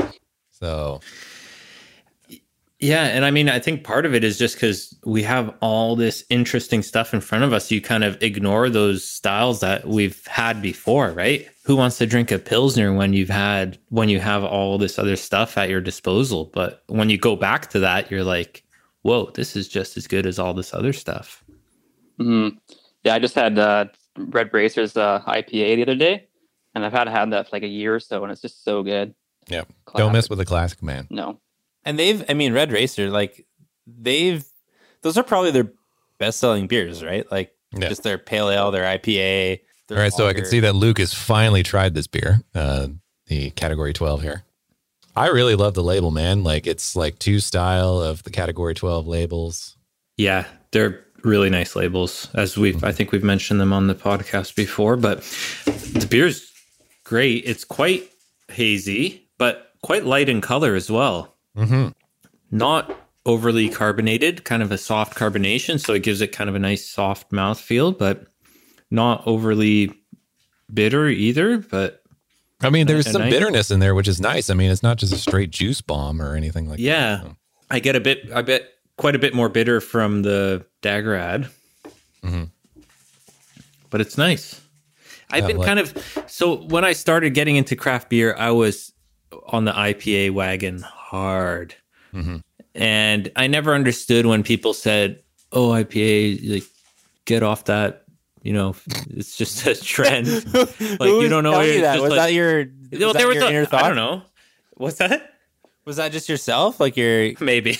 So 0.52 1.00
Yeah, 2.78 3.04
and 3.04 3.24
I 3.24 3.30
mean, 3.30 3.48
I 3.48 3.58
think 3.58 3.84
part 3.84 4.04
of 4.04 4.14
it 4.14 4.22
is 4.22 4.36
just 4.36 4.56
because 4.56 4.94
we 5.06 5.22
have 5.22 5.54
all 5.60 5.96
this 5.96 6.24
interesting 6.28 6.82
stuff 6.82 7.14
in 7.14 7.22
front 7.22 7.44
of 7.44 7.54
us. 7.54 7.70
You 7.70 7.80
kind 7.80 8.04
of 8.04 8.22
ignore 8.22 8.68
those 8.68 9.02
styles 9.02 9.60
that 9.60 9.88
we've 9.88 10.26
had 10.26 10.60
before, 10.60 11.12
right? 11.12 11.48
Who 11.64 11.74
wants 11.74 11.96
to 11.98 12.06
drink 12.06 12.30
a 12.30 12.38
pilsner 12.38 12.92
when 12.92 13.14
you've 13.14 13.30
had 13.30 13.78
when 13.88 14.10
you 14.10 14.20
have 14.20 14.44
all 14.44 14.76
this 14.76 14.98
other 14.98 15.16
stuff 15.16 15.56
at 15.56 15.70
your 15.70 15.80
disposal? 15.80 16.50
But 16.52 16.82
when 16.88 17.08
you 17.08 17.16
go 17.16 17.34
back 17.34 17.70
to 17.70 17.78
that, 17.80 18.10
you're 18.10 18.24
like, 18.24 18.62
whoa, 19.00 19.30
this 19.30 19.56
is 19.56 19.68
just 19.68 19.96
as 19.96 20.06
good 20.06 20.26
as 20.26 20.38
all 20.38 20.52
this 20.52 20.74
other 20.74 20.92
stuff. 20.92 21.42
Mm. 22.20 22.58
Yeah, 23.04 23.14
I 23.14 23.18
just 23.18 23.34
had 23.34 23.58
uh, 23.58 23.86
Red 24.18 24.52
Racers 24.52 24.98
uh, 24.98 25.22
IPA 25.26 25.76
the 25.76 25.82
other 25.82 25.94
day, 25.94 26.28
and 26.74 26.84
I've 26.84 26.92
had 26.92 27.08
had 27.08 27.32
that 27.32 27.48
for 27.48 27.56
like 27.56 27.62
a 27.62 27.68
year 27.68 27.94
or 27.94 28.00
so, 28.00 28.22
and 28.22 28.30
it's 28.30 28.42
just 28.42 28.64
so 28.64 28.82
good. 28.82 29.14
Yeah. 29.48 29.62
Classic. 29.86 30.04
Don't 30.04 30.12
mess 30.12 30.28
with 30.28 30.38
the 30.38 30.44
classic, 30.44 30.82
man. 30.82 31.06
No. 31.08 31.40
And 31.86 31.98
they've, 31.98 32.22
I 32.28 32.34
mean, 32.34 32.52
Red 32.52 32.72
Racer, 32.72 33.08
like 33.08 33.46
they've, 33.86 34.44
those 35.02 35.16
are 35.16 35.22
probably 35.22 35.52
their 35.52 35.72
best 36.18 36.38
selling 36.40 36.66
beers, 36.66 37.02
right? 37.02 37.30
Like 37.30 37.52
Yeah. 37.72 37.88
just 37.88 38.02
their 38.02 38.18
pale 38.18 38.50
ale, 38.50 38.70
their 38.70 38.84
IPA. 38.84 39.60
Their 39.88 39.96
All 39.98 40.02
right, 40.02 40.12
so 40.12 40.26
I 40.26 40.34
can 40.34 40.44
see 40.44 40.60
that 40.60 40.74
Luke 40.74 40.98
has 40.98 41.14
finally 41.14 41.62
tried 41.62 41.94
this 41.94 42.08
beer, 42.08 42.40
uh, 42.54 42.88
the 43.28 43.50
category 43.50 43.92
12 43.92 44.20
here. 44.22 44.44
I 45.14 45.28
really 45.28 45.54
love 45.54 45.74
the 45.74 45.82
label, 45.82 46.10
man. 46.10 46.42
Like 46.42 46.66
it's 46.66 46.96
like 46.96 47.18
two 47.18 47.38
style 47.40 48.00
of 48.00 48.22
the 48.24 48.30
category 48.30 48.74
12 48.74 49.06
labels. 49.06 49.76
Yeah, 50.16 50.44
they're 50.72 51.04
really 51.22 51.50
nice 51.50 51.74
labels, 51.76 52.28
as 52.34 52.58
we've 52.58 52.82
I 52.84 52.92
think 52.92 53.12
we've 53.12 53.24
mentioned 53.24 53.60
them 53.60 53.72
on 53.72 53.86
the 53.86 53.94
podcast 53.94 54.54
before. 54.56 54.96
But 54.96 55.22
the 55.64 56.06
beer's 56.10 56.52
great. 57.04 57.44
It's 57.46 57.64
quite 57.64 58.10
hazy, 58.50 59.28
but 59.38 59.72
quite 59.82 60.04
light 60.04 60.28
in 60.28 60.40
color 60.40 60.74
as 60.74 60.90
well. 60.90 61.35
Mm-hmm. 61.56 61.88
Not 62.50 62.94
overly 63.24 63.68
carbonated, 63.68 64.44
kind 64.44 64.62
of 64.62 64.70
a 64.70 64.78
soft 64.78 65.16
carbonation, 65.16 65.80
so 65.80 65.92
it 65.94 66.02
gives 66.02 66.20
it 66.20 66.28
kind 66.28 66.48
of 66.48 66.54
a 66.54 66.58
nice 66.60 66.86
soft 66.88 67.32
mouth 67.32 67.58
feel, 67.60 67.90
but 67.92 68.26
not 68.90 69.26
overly 69.26 69.92
bitter 70.72 71.08
either. 71.08 71.58
But 71.58 72.02
I 72.60 72.70
mean, 72.70 72.86
there's 72.86 73.10
some 73.10 73.22
I- 73.22 73.30
bitterness 73.30 73.70
in 73.70 73.80
there, 73.80 73.94
which 73.94 74.08
is 74.08 74.20
nice. 74.20 74.48
I 74.50 74.54
mean, 74.54 74.70
it's 74.70 74.82
not 74.82 74.96
just 74.98 75.12
a 75.12 75.18
straight 75.18 75.50
juice 75.50 75.80
bomb 75.80 76.22
or 76.22 76.36
anything 76.36 76.68
like 76.68 76.78
yeah, 76.78 77.22
that. 77.24 77.36
I 77.70 77.80
get 77.80 77.96
a 77.96 78.00
bit, 78.00 78.30
I 78.32 78.42
bet 78.42 78.62
quite 78.96 79.16
a 79.16 79.18
bit 79.18 79.34
more 79.34 79.48
bitter 79.48 79.80
from 79.80 80.22
the 80.22 80.64
Dageraad. 80.82 81.48
Mhm. 82.22 82.50
But 83.90 84.00
it's 84.00 84.16
nice. 84.18 84.60
I've 85.30 85.42
Yeah, 85.42 85.46
been 85.48 85.56
like- 85.58 85.66
kind 85.66 85.80
of 85.80 86.24
so 86.28 86.56
when 86.56 86.84
I 86.84 86.92
started 86.92 87.34
getting 87.34 87.56
into 87.56 87.74
craft 87.76 88.08
beer, 88.08 88.34
I 88.38 88.50
was 88.52 88.92
on 89.48 89.64
the 89.64 89.72
IPA 89.72 90.30
wagon 90.30 90.84
hard. 91.10 91.74
Mhm. 92.12 92.42
And 92.74 93.30
I 93.36 93.46
never 93.46 93.74
understood 93.74 94.26
when 94.26 94.42
people 94.42 94.74
said, 94.74 95.22
"Oh, 95.52 95.70
IPA, 95.70 96.50
like 96.52 96.64
get 97.24 97.42
off 97.42 97.64
that." 97.66 98.02
You 98.42 98.52
know, 98.52 98.76
it's 99.10 99.36
just 99.36 99.66
a 99.66 99.74
trend. 99.74 100.26
like 100.54 100.74
you 101.00 101.28
don't 101.28 101.42
know. 101.44 101.52
was 101.58 101.66
telling 101.66 101.68
it's 101.68 101.74
you 101.76 101.80
that? 101.82 102.00
Was 102.00 102.10
like- 102.10 102.18
that 102.18 102.32
your, 102.32 102.58
was 102.58 102.68
Well, 103.00 103.12
that 103.12 103.18
there 103.18 103.28
was 103.28 103.36
your 103.36 103.44
a- 103.46 103.50
inner 103.50 103.64
thought? 103.66 103.84
I 103.84 103.88
don't 103.88 103.96
know. 103.96 104.22
What's 104.74 104.98
that? 104.98 105.32
Was 105.84 105.96
that 105.96 106.12
just 106.12 106.28
yourself? 106.28 106.78
Like 106.80 106.96
your 106.96 107.32
Maybe. 107.40 107.78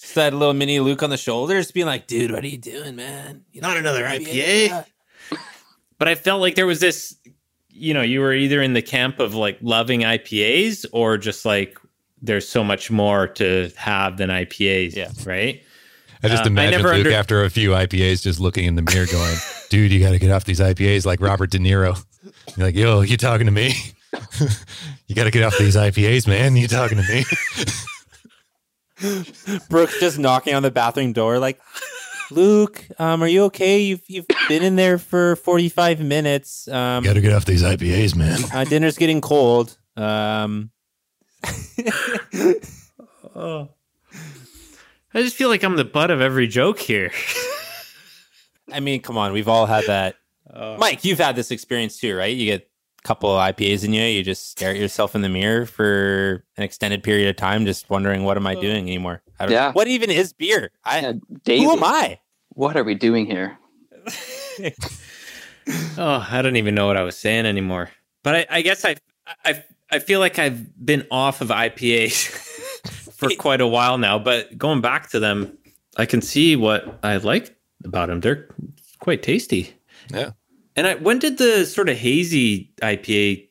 just 0.00 0.14
that 0.14 0.32
little 0.34 0.54
mini 0.54 0.80
Luke 0.80 1.02
on 1.02 1.10
the 1.10 1.16
shoulders 1.16 1.70
being 1.70 1.86
like, 1.86 2.06
dude, 2.06 2.32
what 2.32 2.42
are 2.44 2.48
you 2.48 2.58
doing, 2.58 2.96
man? 2.96 3.44
You 3.52 3.60
Not 3.60 3.76
another 3.76 4.02
IPA? 4.04 4.68
IPA. 4.68 4.84
but 5.98 6.08
I 6.08 6.14
felt 6.14 6.40
like 6.40 6.54
there 6.54 6.66
was 6.66 6.80
this, 6.80 7.16
you 7.70 7.94
know, 7.94 8.02
you 8.02 8.20
were 8.20 8.32
either 8.34 8.60
in 8.62 8.72
the 8.74 8.82
camp 8.82 9.20
of 9.20 9.34
like 9.34 9.58
loving 9.62 10.00
IPAs 10.00 10.86
or 10.92 11.18
just 11.18 11.44
like 11.44 11.78
there's 12.26 12.48
so 12.48 12.62
much 12.64 12.90
more 12.90 13.26
to 13.28 13.70
have 13.76 14.16
than 14.18 14.28
IPAs. 14.30 14.94
Yeah. 14.94 15.10
Right. 15.24 15.62
I 16.22 16.28
just 16.28 16.42
Uh, 16.42 16.44
I 16.44 16.48
imagine 16.48 16.82
never 16.82 16.88
Luke 16.94 17.06
under- 17.06 17.12
after 17.12 17.44
a 17.44 17.50
few 17.50 17.70
IPAs 17.70 18.22
just 18.22 18.40
looking 18.40 18.64
in 18.64 18.74
the 18.74 18.82
mirror 18.82 19.06
going, 19.06 19.36
dude, 19.70 19.92
you 19.92 20.00
got 20.00 20.10
to 20.10 20.18
get 20.18 20.30
off 20.30 20.44
these 20.44 20.60
IPAs 20.60 21.06
like 21.06 21.20
Robert 21.20 21.50
De 21.50 21.58
Niro. 21.58 22.02
You're 22.56 22.66
like, 22.66 22.74
yo, 22.74 23.00
you 23.02 23.16
talking 23.16 23.46
to 23.46 23.52
me? 23.52 23.74
you 25.06 25.14
got 25.14 25.24
to 25.24 25.30
get 25.30 25.44
off 25.44 25.56
these 25.58 25.76
IPAs, 25.76 26.26
man. 26.26 26.56
You 26.56 26.68
talking 26.68 26.98
to 26.98 27.04
me? 27.04 27.24
Brooks 29.68 30.00
just 30.00 30.18
knocking 30.18 30.54
on 30.54 30.62
the 30.62 30.70
bathroom 30.70 31.12
door, 31.12 31.38
like, 31.38 31.60
Luke, 32.30 32.84
um, 32.98 33.22
are 33.22 33.28
you 33.28 33.44
okay? 33.44 33.78
You've 33.80 34.02
you've 34.08 34.26
been 34.48 34.62
in 34.64 34.74
there 34.74 34.98
for 34.98 35.36
forty 35.36 35.68
five 35.68 36.00
minutes. 36.00 36.66
Um, 36.66 37.04
got 37.04 37.12
to 37.12 37.20
get 37.20 37.32
off 37.32 37.44
these 37.44 37.62
IPAs, 37.62 38.16
man. 38.16 38.38
uh, 38.52 38.64
dinner's 38.64 38.96
getting 38.98 39.20
cold. 39.20 39.76
Um, 39.96 40.70
Oh. 43.34 43.68
I 45.12 45.22
just 45.22 45.36
feel 45.36 45.48
like 45.48 45.62
I'm 45.62 45.76
the 45.76 45.84
butt 45.84 46.10
of 46.10 46.20
every 46.22 46.46
joke 46.46 46.78
here. 46.78 47.12
I 48.72 48.80
mean, 48.80 49.02
come 49.02 49.18
on, 49.18 49.32
we've 49.32 49.48
all 49.48 49.66
had 49.66 49.84
that. 49.86 50.16
Oh. 50.52 50.78
Mike, 50.78 51.04
you've 51.04 51.18
had 51.18 51.36
this 51.36 51.50
experience 51.50 51.98
too, 51.98 52.16
right? 52.16 52.34
You 52.34 52.46
get 52.46 52.70
a 52.98 53.02
couple 53.02 53.30
of 53.30 53.38
IPAs 53.54 53.84
in 53.84 53.92
you, 53.92 54.04
you 54.04 54.22
just 54.22 54.50
stare 54.50 54.70
at 54.70 54.76
yourself 54.76 55.14
in 55.14 55.20
the 55.20 55.28
mirror 55.28 55.66
for 55.66 56.44
an 56.56 56.62
extended 56.62 57.02
period 57.02 57.28
of 57.28 57.36
time, 57.36 57.66
just 57.66 57.90
wondering, 57.90 58.24
what 58.24 58.36
am 58.36 58.46
I 58.46 58.54
oh. 58.54 58.60
doing 58.60 58.86
anymore? 58.86 59.22
I 59.38 59.44
don't, 59.44 59.52
Yeah. 59.52 59.72
What 59.72 59.86
even 59.88 60.10
is 60.10 60.32
beer? 60.32 60.70
I, 60.84 61.00
Yeah, 61.00 61.12
Daisy, 61.44 61.64
who 61.64 61.72
am 61.72 61.84
I? 61.84 62.20
what 62.50 62.76
are 62.76 62.84
we 62.84 62.94
doing 62.94 63.26
here? 63.26 63.58
Oh, 65.98 66.24
I 66.30 66.42
don't 66.42 66.56
even 66.56 66.74
know 66.74 66.86
what 66.86 66.96
I 66.96 67.02
was 67.02 67.16
saying 67.16 67.44
anymore. 67.44 67.90
But 68.22 68.36
I, 68.36 68.46
I 68.50 68.62
guess 68.62 68.84
I, 68.84 68.96
I, 69.44 69.64
I 69.90 69.98
feel 70.00 70.20
like 70.20 70.38
I've 70.38 70.84
been 70.84 71.06
off 71.10 71.40
of 71.40 71.48
IPAs 71.48 72.26
for 73.16 73.30
quite 73.38 73.60
a 73.60 73.66
while 73.66 73.98
now. 73.98 74.18
But 74.18 74.56
going 74.58 74.80
back 74.80 75.10
to 75.10 75.20
them, 75.20 75.56
I 75.96 76.06
can 76.06 76.20
see 76.22 76.56
what 76.56 76.98
I 77.02 77.16
like 77.18 77.56
about 77.84 78.08
them. 78.08 78.20
They're 78.20 78.48
quite 79.00 79.22
tasty. 79.22 79.74
Yeah. 80.12 80.30
And 80.74 80.86
I, 80.86 80.94
when 80.96 81.18
did 81.18 81.38
the 81.38 81.64
sort 81.66 81.88
of 81.88 81.96
hazy 81.96 82.72
IPA 82.82 83.48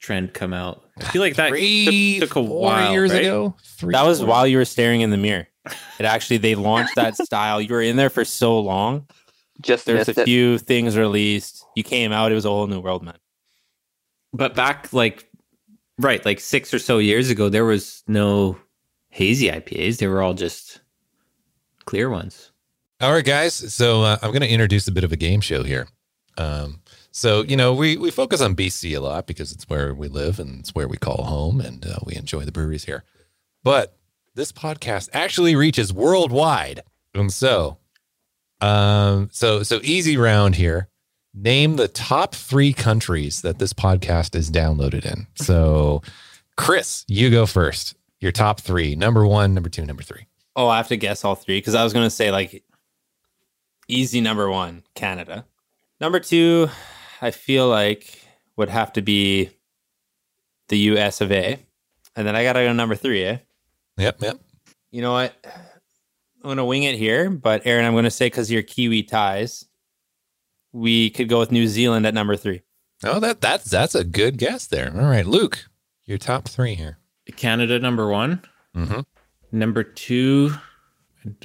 trend 0.00 0.34
come 0.34 0.52
out? 0.52 0.82
I 1.00 1.04
feel 1.06 1.22
like 1.22 1.34
that 1.36 1.48
Three, 1.48 2.18
took, 2.20 2.28
took 2.28 2.44
a 2.44 2.46
four 2.46 2.60
while. 2.62 2.92
years 2.92 3.10
right? 3.10 3.22
ago. 3.22 3.56
Three, 3.64 3.92
That 3.92 4.04
was 4.04 4.18
four- 4.18 4.28
while 4.28 4.46
you 4.46 4.58
were 4.58 4.64
staring 4.64 5.00
in 5.00 5.10
the 5.10 5.16
mirror. 5.16 5.48
It 5.98 6.04
actually, 6.04 6.36
they 6.36 6.54
launched 6.54 6.94
that 6.96 7.16
style. 7.24 7.60
You 7.60 7.74
were 7.74 7.80
in 7.82 7.96
there 7.96 8.10
for 8.10 8.24
so 8.24 8.60
long. 8.60 9.06
Just 9.60 9.86
There's 9.86 10.08
a 10.08 10.20
it. 10.20 10.24
few 10.24 10.58
things 10.58 10.96
released. 10.96 11.64
You 11.74 11.82
came 11.82 12.12
out, 12.12 12.30
it 12.30 12.34
was 12.34 12.44
a 12.44 12.50
whole 12.50 12.66
new 12.66 12.80
world, 12.80 13.02
man. 13.02 13.16
But 14.32 14.54
back 14.54 14.92
like 14.92 15.28
right, 15.98 16.24
like 16.24 16.40
six 16.40 16.72
or 16.72 16.78
so 16.78 16.98
years 16.98 17.30
ago, 17.30 17.48
there 17.48 17.64
was 17.64 18.02
no 18.06 18.58
hazy 19.08 19.48
IPAs. 19.48 19.98
They 19.98 20.06
were 20.06 20.22
all 20.22 20.34
just 20.34 20.80
clear 21.84 22.10
ones. 22.10 22.52
All 23.00 23.12
right, 23.12 23.24
guys. 23.24 23.54
So 23.54 24.02
uh, 24.02 24.18
I'm 24.22 24.30
going 24.30 24.42
to 24.42 24.48
introduce 24.48 24.88
a 24.88 24.92
bit 24.92 25.04
of 25.04 25.12
a 25.12 25.16
game 25.16 25.40
show 25.40 25.62
here. 25.62 25.88
Um, 26.36 26.80
so 27.10 27.42
you 27.42 27.56
know, 27.56 27.72
we 27.74 27.96
we 27.96 28.10
focus 28.10 28.40
on 28.40 28.56
BC 28.56 28.96
a 28.96 29.00
lot 29.00 29.26
because 29.26 29.52
it's 29.52 29.68
where 29.68 29.94
we 29.94 30.08
live 30.08 30.40
and 30.40 30.60
it's 30.60 30.74
where 30.74 30.88
we 30.88 30.96
call 30.96 31.24
home, 31.24 31.60
and 31.60 31.86
uh, 31.86 31.98
we 32.04 32.16
enjoy 32.16 32.44
the 32.44 32.52
breweries 32.52 32.84
here. 32.84 33.04
But 33.62 33.96
this 34.34 34.50
podcast 34.50 35.10
actually 35.12 35.54
reaches 35.54 35.92
worldwide, 35.92 36.80
and 37.14 37.32
so, 37.32 37.78
um, 38.60 39.28
so 39.32 39.62
so 39.62 39.80
easy 39.84 40.16
round 40.16 40.56
here. 40.56 40.88
Name 41.34 41.76
the 41.76 41.88
top 41.88 42.34
three 42.34 42.72
countries 42.72 43.42
that 43.42 43.58
this 43.58 43.72
podcast 43.72 44.36
is 44.36 44.50
downloaded 44.50 45.04
in. 45.04 45.26
So, 45.34 46.02
Chris, 46.56 47.04
you 47.08 47.30
go 47.30 47.44
first. 47.44 47.96
Your 48.20 48.32
top 48.32 48.60
three: 48.60 48.94
number 48.94 49.26
one, 49.26 49.52
number 49.52 49.68
two, 49.68 49.84
number 49.84 50.02
three. 50.02 50.26
Oh, 50.56 50.68
I 50.68 50.76
have 50.76 50.88
to 50.88 50.96
guess 50.96 51.24
all 51.24 51.34
three 51.34 51.58
because 51.58 51.74
I 51.74 51.82
was 51.82 51.92
going 51.92 52.06
to 52.06 52.10
say 52.10 52.30
like 52.30 52.62
easy 53.88 54.20
number 54.20 54.48
one, 54.48 54.84
Canada. 54.94 55.44
Number 56.00 56.20
two, 56.20 56.68
I 57.20 57.30
feel 57.30 57.68
like 57.68 58.20
would 58.56 58.70
have 58.70 58.92
to 58.94 59.02
be 59.02 59.50
the 60.68 60.78
US 60.78 61.20
of 61.20 61.32
A. 61.32 61.58
And 62.16 62.26
then 62.26 62.36
I 62.36 62.44
got 62.44 62.52
to 62.54 62.60
go 62.60 62.72
number 62.72 62.94
three, 62.94 63.24
eh? 63.24 63.38
Yep, 63.96 64.22
yep. 64.22 64.40
You 64.90 65.02
know 65.02 65.12
what? 65.12 65.34
I'm 65.44 66.48
going 66.48 66.58
to 66.58 66.64
wing 66.64 66.84
it 66.84 66.96
here, 66.96 67.30
but 67.30 67.62
Aaron, 67.64 67.84
I'm 67.84 67.94
going 67.94 68.04
to 68.04 68.10
say 68.10 68.26
because 68.26 68.50
your 68.50 68.62
Kiwi 68.62 69.02
ties, 69.02 69.64
we 70.74 71.08
could 71.10 71.28
go 71.28 71.38
with 71.38 71.52
New 71.52 71.66
Zealand 71.68 72.04
at 72.06 72.12
number 72.14 72.36
three. 72.36 72.60
Oh, 73.04 73.20
that 73.20 73.40
that's 73.40 73.64
that's 73.70 73.94
a 73.94 74.04
good 74.04 74.36
guess 74.38 74.66
there. 74.66 74.92
All 74.94 75.08
right, 75.08 75.24
Luke, 75.26 75.66
your 76.04 76.18
top 76.18 76.48
three 76.48 76.74
here. 76.74 76.98
Canada 77.36 77.78
number 77.78 78.08
one. 78.08 78.42
Mm-hmm. 78.76 79.00
Number 79.52 79.82
two, 79.84 80.52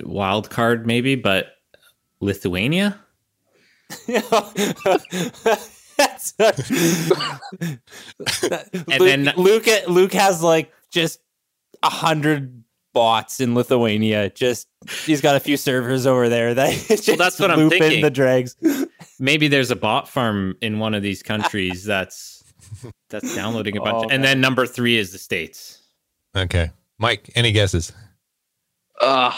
wild 0.02 0.50
card 0.50 0.86
maybe, 0.88 1.16
but 1.16 1.54
Lithuania. 2.20 3.00
That's 5.98 6.34
And 6.40 6.60
Luke, 8.88 9.00
then- 9.00 9.34
Luke 9.38 9.66
Luke 9.88 10.14
has 10.14 10.42
like 10.42 10.72
just 10.92 11.20
a 11.84 11.90
hundred 11.90 12.64
bots 12.94 13.40
in 13.40 13.54
Lithuania. 13.56 14.30
Just 14.30 14.68
he's 15.06 15.22
got 15.22 15.36
a 15.36 15.40
few 15.40 15.58
servers 15.58 16.06
over 16.06 16.30
there 16.30 16.54
that 16.54 16.74
just 16.88 17.18
that's 17.18 17.40
what 17.40 17.52
I'm 17.52 17.60
loop 17.60 17.74
in 17.74 17.80
thinking. 17.80 18.02
the 18.02 18.10
dregs. 18.12 18.56
Maybe 19.20 19.48
there's 19.48 19.72
a 19.72 19.76
bot 19.76 20.08
farm 20.08 20.56
in 20.62 20.80
one 20.80 20.94
of 20.94 21.02
these 21.04 21.22
countries 21.32 21.84
that's 21.84 22.44
that's 23.10 23.36
downloading 23.36 23.78
a 23.78 23.82
bunch. 23.82 24.06
Oh, 24.06 24.10
and 24.14 24.24
then 24.24 24.40
number 24.42 24.66
three 24.66 24.98
is 24.98 25.12
the 25.12 25.18
states. 25.18 25.82
Okay, 26.36 26.72
Mike, 26.98 27.30
any 27.36 27.52
guesses? 27.52 27.92
Uh, 29.02 29.32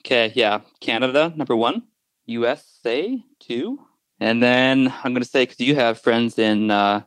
okay, 0.00 0.32
yeah. 0.34 0.60
Canada, 0.80 1.32
number 1.36 1.54
one. 1.56 1.82
USA, 2.26 3.22
two. 3.40 3.78
And 4.20 4.42
then 4.42 4.92
I'm 5.02 5.12
going 5.12 5.22
to 5.22 5.28
say, 5.28 5.42
because 5.42 5.60
you 5.60 5.74
have 5.74 6.00
friends 6.00 6.38
in 6.38 6.70
uh, 6.70 7.02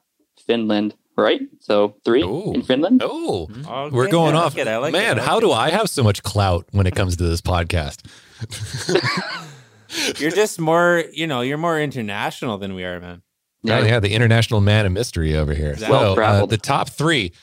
Finland, 0.46 0.94
right? 1.18 1.42
So 1.60 1.96
three 2.06 2.22
Ooh. 2.24 2.52
in 2.54 2.62
Finland. 2.62 3.02
Oh, 3.04 3.48
Okay, 3.50 3.96
we're 3.96 4.10
going 4.10 4.36
I 4.36 4.40
off. 4.40 4.54
like 4.56 4.62
it, 4.62 4.68
I 4.68 4.78
like 4.78 4.94
it, 4.94 4.98
Man, 4.98 5.18
like 5.18 5.26
how 5.26 5.38
it. 5.38 5.42
do 5.42 5.52
I 5.52 5.70
have 5.72 5.90
so 5.90 6.04
much 6.04 6.22
clout 6.24 6.68
when 6.72 6.86
it 6.86 6.94
comes 6.96 7.16
to 7.18 7.24
this 7.24 7.42
podcast? 7.42 8.06
You're 10.18 10.32
just 10.32 10.60
more, 10.60 11.04
you 11.14 11.28
know, 11.28 11.42
you're 11.42 11.58
more 11.58 11.80
international 11.80 12.58
than 12.58 12.74
we 12.76 12.84
are, 12.84 13.00
man. 13.00 13.22
Yeah, 13.64 13.84
yeah, 13.86 14.00
the 14.00 14.14
international 14.14 14.62
man 14.62 14.86
of 14.86 14.92
mystery 14.92 15.36
over 15.36 15.54
here. 15.54 15.72
Exactly. 15.72 15.98
So 15.98 16.22
uh, 16.22 16.46
the 16.46 16.58
top 16.58 16.90
three. 16.90 17.34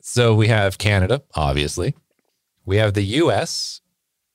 So 0.00 0.34
we 0.34 0.48
have 0.48 0.78
Canada, 0.78 1.22
obviously. 1.34 1.94
We 2.64 2.76
have 2.76 2.94
the 2.94 3.02
U.S. 3.02 3.80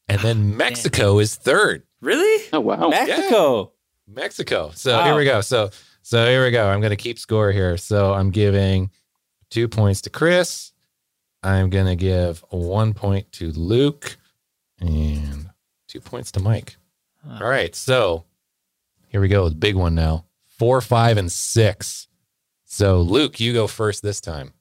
and 0.07 0.20
then 0.22 0.57
Mexico 0.57 1.20
is 1.20 1.36
third. 1.36 1.84
Really? 2.01 2.45
Oh 2.53 2.59
wow. 2.59 2.89
Mexico. 2.89 3.74
Mexico. 4.07 4.72
So 4.76 4.97
Wow. 4.97 5.05
here 5.05 5.15
we 5.15 5.26
go. 5.26 5.41
So 5.41 5.70
so 6.01 6.26
here 6.28 6.43
we 6.43 6.51
go. 6.51 6.67
I'm 6.67 6.82
going 6.82 6.89
to 6.91 6.95
keep 6.95 7.20
score 7.20 7.51
here. 7.51 7.78
So 7.78 8.13
I'm 8.13 8.32
giving 8.32 8.89
two 9.49 9.67
points 9.67 10.01
to 10.01 10.09
Chris. 10.09 10.72
I'm 11.43 11.70
going 11.70 11.86
to 11.86 11.95
give 11.95 12.43
one 12.49 12.93
point 12.93 13.32
to 13.34 13.51
Luke 13.51 14.17
and 14.80 15.49
two 15.88 16.01
points 16.01 16.32
to 16.34 16.39
Mike. 16.39 16.78
Huh. 17.28 17.43
All 17.43 17.49
right. 17.49 17.74
So 17.76 18.26
here 19.07 19.22
we 19.22 19.28
go. 19.28 19.49
The 19.49 19.55
big 19.55 19.76
one 19.76 19.95
now. 19.95 20.26
Four, 20.57 20.82
five, 20.82 21.17
and 21.17 21.32
six. 21.32 22.07
So 22.65 23.01
Luke, 23.01 23.39
you 23.39 23.53
go 23.53 23.67
first 23.67 24.03
this 24.03 24.20
time. 24.22 24.53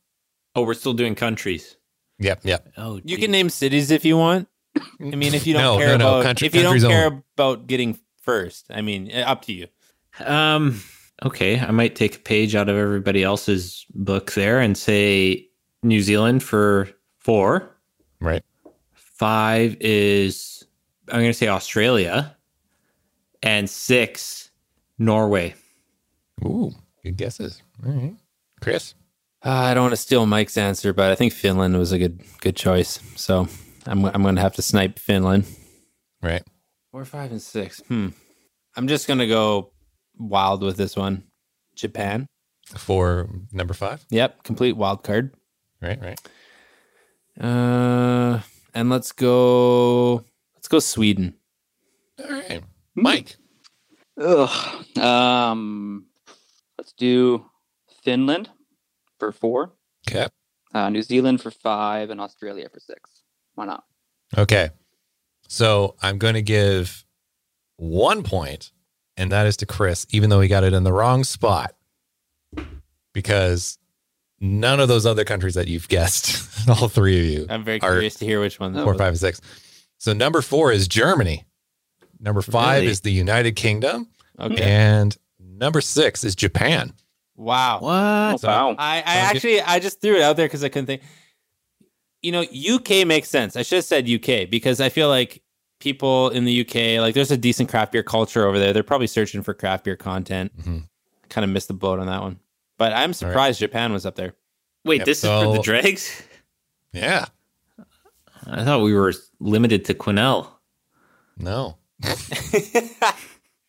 Oh, 0.54 0.62
we're 0.62 0.74
still 0.74 0.94
doing 0.94 1.14
countries. 1.14 1.76
Yep. 2.18 2.40
Yep. 2.44 2.68
Oh, 2.76 2.96
You 3.04 3.16
gee. 3.16 3.22
can 3.22 3.30
name 3.30 3.48
cities 3.50 3.90
if 3.90 4.04
you 4.04 4.16
want. 4.16 4.48
I 4.76 4.82
mean, 5.04 5.34
if 5.34 5.46
you 5.46 5.54
don't 5.54 5.62
No, 5.62 5.78
care 5.78 5.88
no, 5.88 5.96
no. 5.96 6.08
about 6.18 6.22
Country- 6.24 6.46
if 6.46 6.54
you 6.54 6.62
don't 6.62 6.80
care 6.80 7.06
only. 7.06 7.22
about 7.36 7.66
getting 7.66 7.98
first, 8.22 8.66
I 8.70 8.80
mean, 8.82 9.10
eh, 9.10 9.22
up 9.22 9.42
to 9.46 9.52
you. 9.52 9.66
Um. 10.24 10.80
Okay, 11.24 11.58
I 11.58 11.72
might 11.72 11.96
take 11.96 12.14
a 12.14 12.18
page 12.20 12.54
out 12.54 12.68
of 12.68 12.76
everybody 12.76 13.24
else's 13.24 13.84
book 13.92 14.32
there 14.34 14.60
and 14.60 14.78
say 14.78 15.48
New 15.82 16.00
Zealand 16.00 16.44
for 16.44 16.88
four. 17.18 17.76
Right. 18.20 18.44
Five 18.94 19.76
is 19.80 20.64
I'm 21.08 21.18
going 21.20 21.30
to 21.30 21.34
say 21.34 21.48
Australia, 21.48 22.36
and 23.42 23.68
six 23.68 24.50
Norway. 24.98 25.54
Ooh, 26.44 26.72
good 27.02 27.16
guesses. 27.16 27.62
All 27.84 27.92
right. 27.92 28.14
Chris. 28.60 28.94
Uh, 29.44 29.50
I 29.50 29.74
don't 29.74 29.84
want 29.84 29.92
to 29.92 29.96
steal 29.96 30.26
Mike's 30.26 30.56
answer, 30.56 30.92
but 30.92 31.12
I 31.12 31.14
think 31.14 31.32
Finland 31.32 31.76
was 31.78 31.92
a 31.92 31.98
good 31.98 32.20
good 32.40 32.56
choice. 32.56 32.98
So 33.16 33.46
I'm 33.86 34.04
I'm 34.04 34.22
going 34.22 34.34
to 34.34 34.40
have 34.40 34.54
to 34.56 34.62
snipe 34.62 34.98
Finland. 34.98 35.44
Right. 36.22 36.42
Four, 36.90 37.04
five, 37.04 37.30
and 37.30 37.40
six. 37.40 37.80
Hmm. 37.88 38.08
I'm 38.76 38.88
just 38.88 39.06
going 39.06 39.18
to 39.18 39.26
go 39.26 39.72
wild 40.18 40.62
with 40.62 40.76
this 40.76 40.96
one. 40.96 41.24
Japan. 41.74 42.26
For 42.76 43.28
number 43.52 43.72
five. 43.72 44.04
Yep, 44.10 44.42
complete 44.42 44.76
wild 44.76 45.02
card. 45.02 45.34
Right. 45.80 45.98
Right. 46.00 46.20
Uh, 47.40 48.40
and 48.74 48.90
let's 48.90 49.12
go. 49.12 50.24
Let's 50.54 50.68
go 50.68 50.80
Sweden. 50.80 51.34
All 52.18 52.30
right. 52.30 52.62
Mike. 53.02 53.36
Ugh. 54.20 54.98
Um, 54.98 56.06
let's 56.76 56.92
do 56.92 57.46
Finland 58.02 58.50
for 59.18 59.32
four, 59.32 59.72
Okay. 60.08 60.26
uh, 60.74 60.88
New 60.90 61.02
Zealand 61.02 61.40
for 61.40 61.50
five, 61.50 62.10
and 62.10 62.20
Australia 62.20 62.68
for 62.72 62.80
six. 62.80 63.22
Why 63.54 63.66
not? 63.66 63.84
Okay. 64.36 64.70
So 65.48 65.96
I'm 66.02 66.18
going 66.18 66.34
to 66.34 66.42
give 66.42 67.04
one 67.76 68.22
point, 68.22 68.72
and 69.16 69.32
that 69.32 69.46
is 69.46 69.56
to 69.58 69.66
Chris, 69.66 70.06
even 70.10 70.30
though 70.30 70.40
he 70.40 70.48
got 70.48 70.64
it 70.64 70.72
in 70.72 70.84
the 70.84 70.92
wrong 70.92 71.24
spot, 71.24 71.74
because 73.14 73.78
none 74.40 74.80
of 74.80 74.88
those 74.88 75.06
other 75.06 75.24
countries 75.24 75.54
that 75.54 75.68
you've 75.68 75.88
guessed, 75.88 76.68
all 76.68 76.88
three 76.88 77.18
of 77.18 77.24
you, 77.26 77.46
I'm 77.48 77.64
very 77.64 77.78
Are- 77.80 77.92
curious 77.92 78.14
to 78.16 78.24
hear 78.24 78.40
which 78.40 78.60
one. 78.60 78.72
that 78.74 78.82
four, 78.84 78.92
was. 78.92 78.98
five, 79.00 79.08
and 79.08 79.18
six. 79.18 79.40
So 79.98 80.12
number 80.12 80.42
four 80.42 80.70
is 80.72 80.86
Germany. 80.86 81.44
Number 82.20 82.42
five 82.42 82.80
Really? 82.80 82.86
is 82.92 83.00
the 83.02 83.12
United 83.12 83.52
Kingdom, 83.56 84.08
Okay. 84.40 84.62
and 84.62 85.16
number 85.38 85.80
six 85.80 86.24
is 86.24 86.34
Japan. 86.34 86.92
Wow. 87.36 87.80
What? 87.80 87.92
Oh, 87.94 88.36
So- 88.38 88.48
wow. 88.48 88.74
I, 88.78 88.96
I 88.98 89.02
actually 89.04 89.60
I 89.60 89.78
just 89.78 90.00
threw 90.00 90.16
it 90.16 90.22
out 90.22 90.36
there 90.36 90.46
because 90.46 90.64
I 90.64 90.68
couldn't 90.68 90.86
think. 90.86 91.02
You 92.22 92.32
know, 92.32 92.40
UK 92.42 93.06
makes 93.06 93.28
sense. 93.28 93.54
I 93.54 93.62
should 93.62 93.76
have 93.76 93.84
said 93.84 94.08
UK 94.10 94.50
because 94.50 94.80
I 94.80 94.88
feel 94.88 95.08
like 95.08 95.40
people 95.78 96.30
in 96.30 96.44
the 96.44 96.60
UK, 96.62 97.00
like 97.00 97.14
there's 97.14 97.30
a 97.30 97.36
decent 97.36 97.68
craft 97.68 97.92
beer 97.92 98.02
culture 98.02 98.44
over 98.44 98.58
there. 98.58 98.72
They're 98.72 98.82
probably 98.82 99.06
searching 99.06 99.42
for 99.44 99.54
craft 99.54 99.84
beer 99.84 99.94
content. 99.94 100.50
Mhm. 100.60 100.88
Kind 101.28 101.44
of 101.44 101.50
missed 101.50 101.68
the 101.68 101.74
boat 101.74 102.00
on 102.00 102.06
that 102.08 102.20
one. 102.20 102.40
But 102.76 102.92
I'm 102.92 103.12
surprised 103.12 103.60
Japan 103.60 103.92
was 103.92 104.04
up 104.04 104.16
there. 104.16 104.34
Wait, 104.84 104.98
Yep, 104.98 105.06
this 105.06 105.18
is 105.22 105.30
for 105.30 105.52
the 105.56 105.62
dregs. 105.62 106.22
Yeah. 106.92 107.26
I 108.46 108.64
thought 108.64 108.82
we 108.82 108.94
were 108.94 109.12
limited 109.38 109.84
to 109.84 109.94
Quesnel. 109.94 110.48
No. 111.36 111.76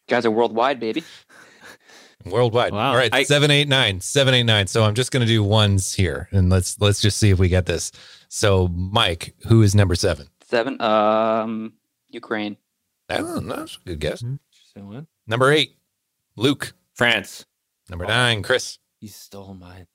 guys 0.08 0.26
are 0.26 0.32
worldwide, 0.32 0.80
baby. 0.80 1.04
Worldwide. 2.26 2.74
Wow. 2.74 2.92
All 2.92 2.96
right, 2.98 3.14
I- 3.14 3.24
seven, 3.24 3.50
eight, 3.52 3.68
nine, 3.68 4.02
seven, 4.02 4.34
eight, 4.34 4.44
nine. 4.44 4.68
So 4.68 4.84
I'm 4.84 4.94
just 4.96 5.12
going 5.12 5.22
to 5.22 5.28
do 5.28 5.44
ones 5.44 5.94
here, 5.94 6.28
and 6.32 6.50
let's 6.50 6.80
let's 6.82 7.02
just 7.02 7.18
see 7.18 7.30
if 7.30 7.40
we 7.40 7.48
get 7.48 7.66
this. 7.66 7.92
So 8.28 8.68
Mike, 8.70 9.36
who 9.48 9.62
is 9.62 9.74
number 9.74 9.96
seven? 9.96 10.28
Seven. 10.42 10.80
Um, 10.82 11.74
Ukraine. 12.10 12.58
Oh, 13.10 13.40
that's 13.40 13.78
a 13.78 13.88
good 13.88 14.00
guess. 14.00 14.22
Interesting 14.22 14.88
one. 14.88 15.08
Number 15.28 15.52
eight, 15.52 15.76
Luke. 16.36 16.74
France. 16.94 17.46
Number 17.90 18.06
nine, 18.06 18.44
Chris. 18.44 18.78
You 19.00 19.08
stole 19.08 19.54
mine. 19.54 19.88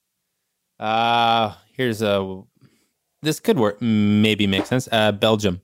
Uh 0.79 1.53
here's 1.73 2.01
a. 2.01 2.41
This 3.21 3.39
could 3.39 3.57
work. 3.57 3.81
Maybe 3.81 4.45
make 4.47 4.65
sense. 4.65 4.89
Uh, 4.91 5.11
Belgium. 5.11 5.61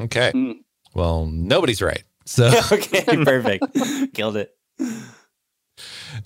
Okay. 0.00 0.30
Hmm. 0.30 0.52
Well, 0.94 1.26
nobody's 1.26 1.82
right. 1.82 2.02
So 2.24 2.46
okay, 2.72 3.04
perfect. 3.24 4.14
Killed 4.14 4.36
it. 4.36 4.54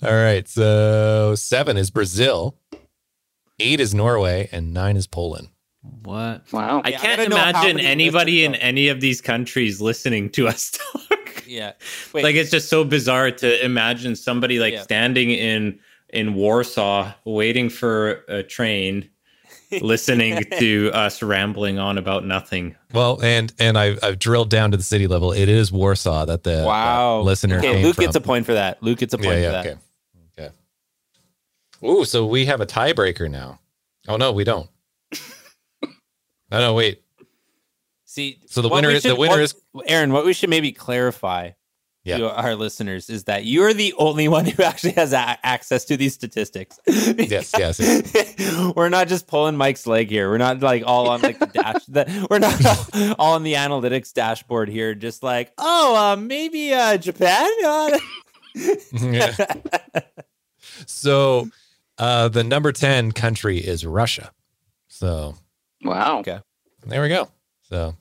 all 0.03 0.13
right. 0.13 0.47
So 0.47 1.35
seven 1.35 1.77
is 1.77 1.89
Brazil, 1.91 2.55
eight 3.59 3.79
is 3.79 3.93
Norway, 3.93 4.47
and 4.51 4.73
nine 4.73 4.95
is 4.97 5.07
Poland. 5.07 5.49
What? 6.03 6.43
Wow. 6.51 6.81
I 6.83 6.89
Yeah, 6.89 6.99
can't 6.99 7.17
don't 7.17 7.31
imagine 7.31 7.79
anybody 7.79 8.43
in 8.43 8.51
listeners 8.51 8.67
any 8.67 8.87
of 8.89 9.01
these 9.01 9.21
countries 9.21 9.81
listening 9.81 10.29
to 10.31 10.47
us 10.47 10.71
talk. 10.93 11.43
Yeah. 11.47 11.73
Wait. 12.13 12.23
like 12.23 12.35
it's 12.35 12.51
just 12.51 12.69
so 12.69 12.83
bizarre 12.83 13.31
to 13.31 13.65
imagine 13.65 14.15
somebody 14.15 14.59
like 14.59 14.73
Yeah. 14.73 14.81
standing 14.83 15.31
in 15.31 15.79
in 16.11 16.33
Warsaw 16.35 17.11
waiting 17.25 17.69
for 17.69 18.23
a 18.27 18.43
train 18.43 19.09
listening 19.71 20.43
to 20.59 20.91
us 20.93 21.21
rambling 21.21 21.79
on 21.79 21.97
about 21.97 22.25
nothing. 22.25 22.75
Well, 22.93 23.19
and 23.23 23.53
and 23.59 23.77
I've 23.77 23.99
I've 24.03 24.19
drilled 24.19 24.49
down 24.49 24.71
to 24.71 24.77
the 24.77 24.83
city 24.83 25.07
level. 25.07 25.31
It 25.31 25.49
is 25.49 25.71
Warsaw 25.71 26.25
that 26.25 26.43
the 26.43 26.63
wow. 26.65 27.19
that 27.19 27.23
listener 27.25 27.57
Okay, 27.59 27.73
came 27.73 27.83
Luke 27.85 27.95
from. 27.95 28.05
gets 28.05 28.15
a 28.15 28.21
point 28.21 28.45
for 28.45 28.53
that. 28.53 28.81
Luke 28.81 28.99
gets 28.99 29.13
a 29.13 29.17
point 29.17 29.29
yeah, 29.29 29.33
for 29.35 29.41
yeah, 29.41 29.51
that. 29.51 29.65
okay, 30.37 30.49
okay. 31.81 31.87
Ooh, 31.87 32.05
so 32.05 32.25
we 32.25 32.45
have 32.45 32.61
a 32.61 32.65
tiebreaker 32.65 33.29
now. 33.29 33.59
Oh 34.07 34.17
no, 34.17 34.31
we 34.31 34.43
don't. 34.43 34.69
no, 36.51 36.59
no, 36.59 36.73
wait. 36.73 37.01
See, 38.05 38.39
So 38.47 38.61
the 38.61 38.69
what 38.69 38.77
winner 38.77 38.87
we 38.89 38.95
is- 38.95 39.03
the 39.03 39.15
winner 39.15 39.33
what- 39.33 39.39
is- 39.41 39.55
Aaron. 39.85 40.11
What 40.11 40.25
we 40.25 40.33
should 40.33 40.49
maybe 40.49 40.71
clarify 40.71 41.51
Yeah. 42.05 42.17
to 42.19 42.33
our 42.33 42.55
listeners 42.55 43.09
is 43.09 43.25
that 43.25 43.45
you're 43.45 43.73
the 43.73 43.93
only 43.97 44.27
one 44.29 44.45
who 44.45 44.63
actually 44.69 44.93
has 44.93 45.11
a- 45.13 45.37
access 45.45 45.83
to 45.85 45.97
these 45.97 46.13
statistics. 46.13 46.79
Yes, 46.87 47.53
yes, 47.57 48.73
we're 48.75 48.89
not 48.89 49.07
just 49.09 49.27
pulling 49.27 49.57
Mike's 49.57 49.85
leg 49.85 50.09
here. 50.09 50.29
We're 50.29 50.37
not 50.37 50.61
like 50.61 50.83
all 50.85 51.09
on 51.09 51.21
like 51.21 51.39
the 51.39 51.45
dash. 51.47 51.83
The, 51.85 52.27
we're 52.29 52.39
not 52.39 53.15
all 53.19 53.33
on 53.33 53.43
the 53.43 53.53
analytics 53.55 54.13
dashboard 54.13 54.69
here. 54.69 54.95
Just 54.95 55.21
like, 55.23 55.51
oh, 55.57 55.95
uh, 55.95 56.15
maybe 56.15 56.73
uh, 56.73 56.97
Japan. 56.97 57.49
Uh, 57.65 57.99
Yeah. 58.93 59.35
so 60.85 61.49
uh, 61.97 62.29
the 62.29 62.43
number 62.43 62.71
10 62.71 63.11
country 63.11 63.57
is 63.59 63.85
Russia. 63.85 64.31
So 64.87 65.35
Wow. 65.83 66.19
Okay. 66.19 66.39
there 66.85 67.01
we 67.01 67.09
go. 67.09 67.27
So 67.69 67.95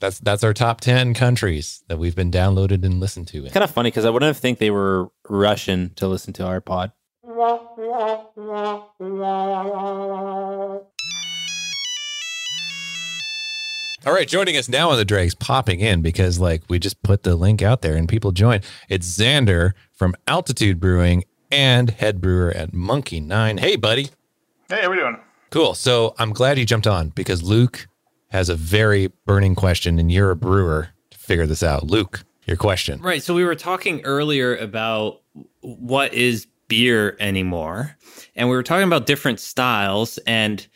that's 0.00 0.18
that's 0.18 0.42
our 0.42 0.52
top 0.54 0.80
10 0.80 1.14
countries 1.14 1.84
that 1.88 1.98
we've 1.98 2.16
been 2.16 2.30
downloaded 2.30 2.84
and 2.84 2.98
listened 2.98 3.28
to. 3.28 3.44
In. 3.44 3.50
kind 3.52 3.62
of 3.62 3.70
funny 3.70 3.90
because 3.90 4.04
I 4.04 4.10
wouldn't 4.10 4.28
have 4.28 4.38
think 4.38 4.58
they 4.58 4.70
were 4.70 5.10
Russian 5.28 5.92
to 5.96 6.08
listen 6.08 6.32
to 6.34 6.46
our 6.46 6.60
pod. 6.60 6.92
All 14.06 14.14
right, 14.14 14.26
joining 14.26 14.56
us 14.56 14.68
now 14.68 14.88
on 14.90 14.96
the 14.96 15.04
Dregs, 15.04 15.34
popping 15.34 15.80
in 15.80 16.00
because 16.00 16.38
like 16.38 16.62
we 16.68 16.78
just 16.78 17.02
put 17.02 17.22
the 17.22 17.36
link 17.36 17.60
out 17.60 17.82
there 17.82 17.96
and 17.96 18.08
people 18.08 18.32
join. 18.32 18.60
It's 18.88 19.06
Xander 19.18 19.72
from 19.92 20.14
Altitude 20.26 20.80
Brewing 20.80 21.24
and 21.50 21.90
head 21.90 22.20
brewer 22.20 22.50
at 22.50 22.72
Monkey 22.72 23.20
Nine. 23.20 23.58
Hey, 23.58 23.76
buddy. 23.76 24.08
Hey, 24.70 24.80
how 24.82 24.90
we 24.90 24.96
doing? 24.96 25.18
Cool. 25.50 25.74
So 25.74 26.14
I'm 26.18 26.32
glad 26.32 26.58
you 26.58 26.64
jumped 26.64 26.86
on 26.86 27.10
because 27.10 27.42
Luke 27.42 27.88
has 28.30 28.48
a 28.48 28.54
very 28.54 29.08
burning 29.26 29.54
question, 29.54 29.98
and 29.98 30.10
you're 30.10 30.30
a 30.30 30.36
brewer 30.36 30.88
to 31.10 31.18
figure 31.18 31.46
this 31.46 31.62
out. 31.62 31.84
Luke, 31.84 32.24
your 32.46 32.56
question. 32.56 33.00
Right. 33.00 33.22
So 33.22 33.34
we 33.34 33.44
were 33.44 33.54
talking 33.54 34.00
earlier 34.02 34.56
about 34.56 35.20
what 35.60 36.14
is 36.14 36.46
beer 36.68 37.16
anymore. 37.20 37.96
And 38.34 38.48
we 38.48 38.56
were 38.56 38.62
talking 38.62 38.86
about 38.86 39.06
different 39.06 39.40
styles. 39.40 40.18
And 40.26 40.66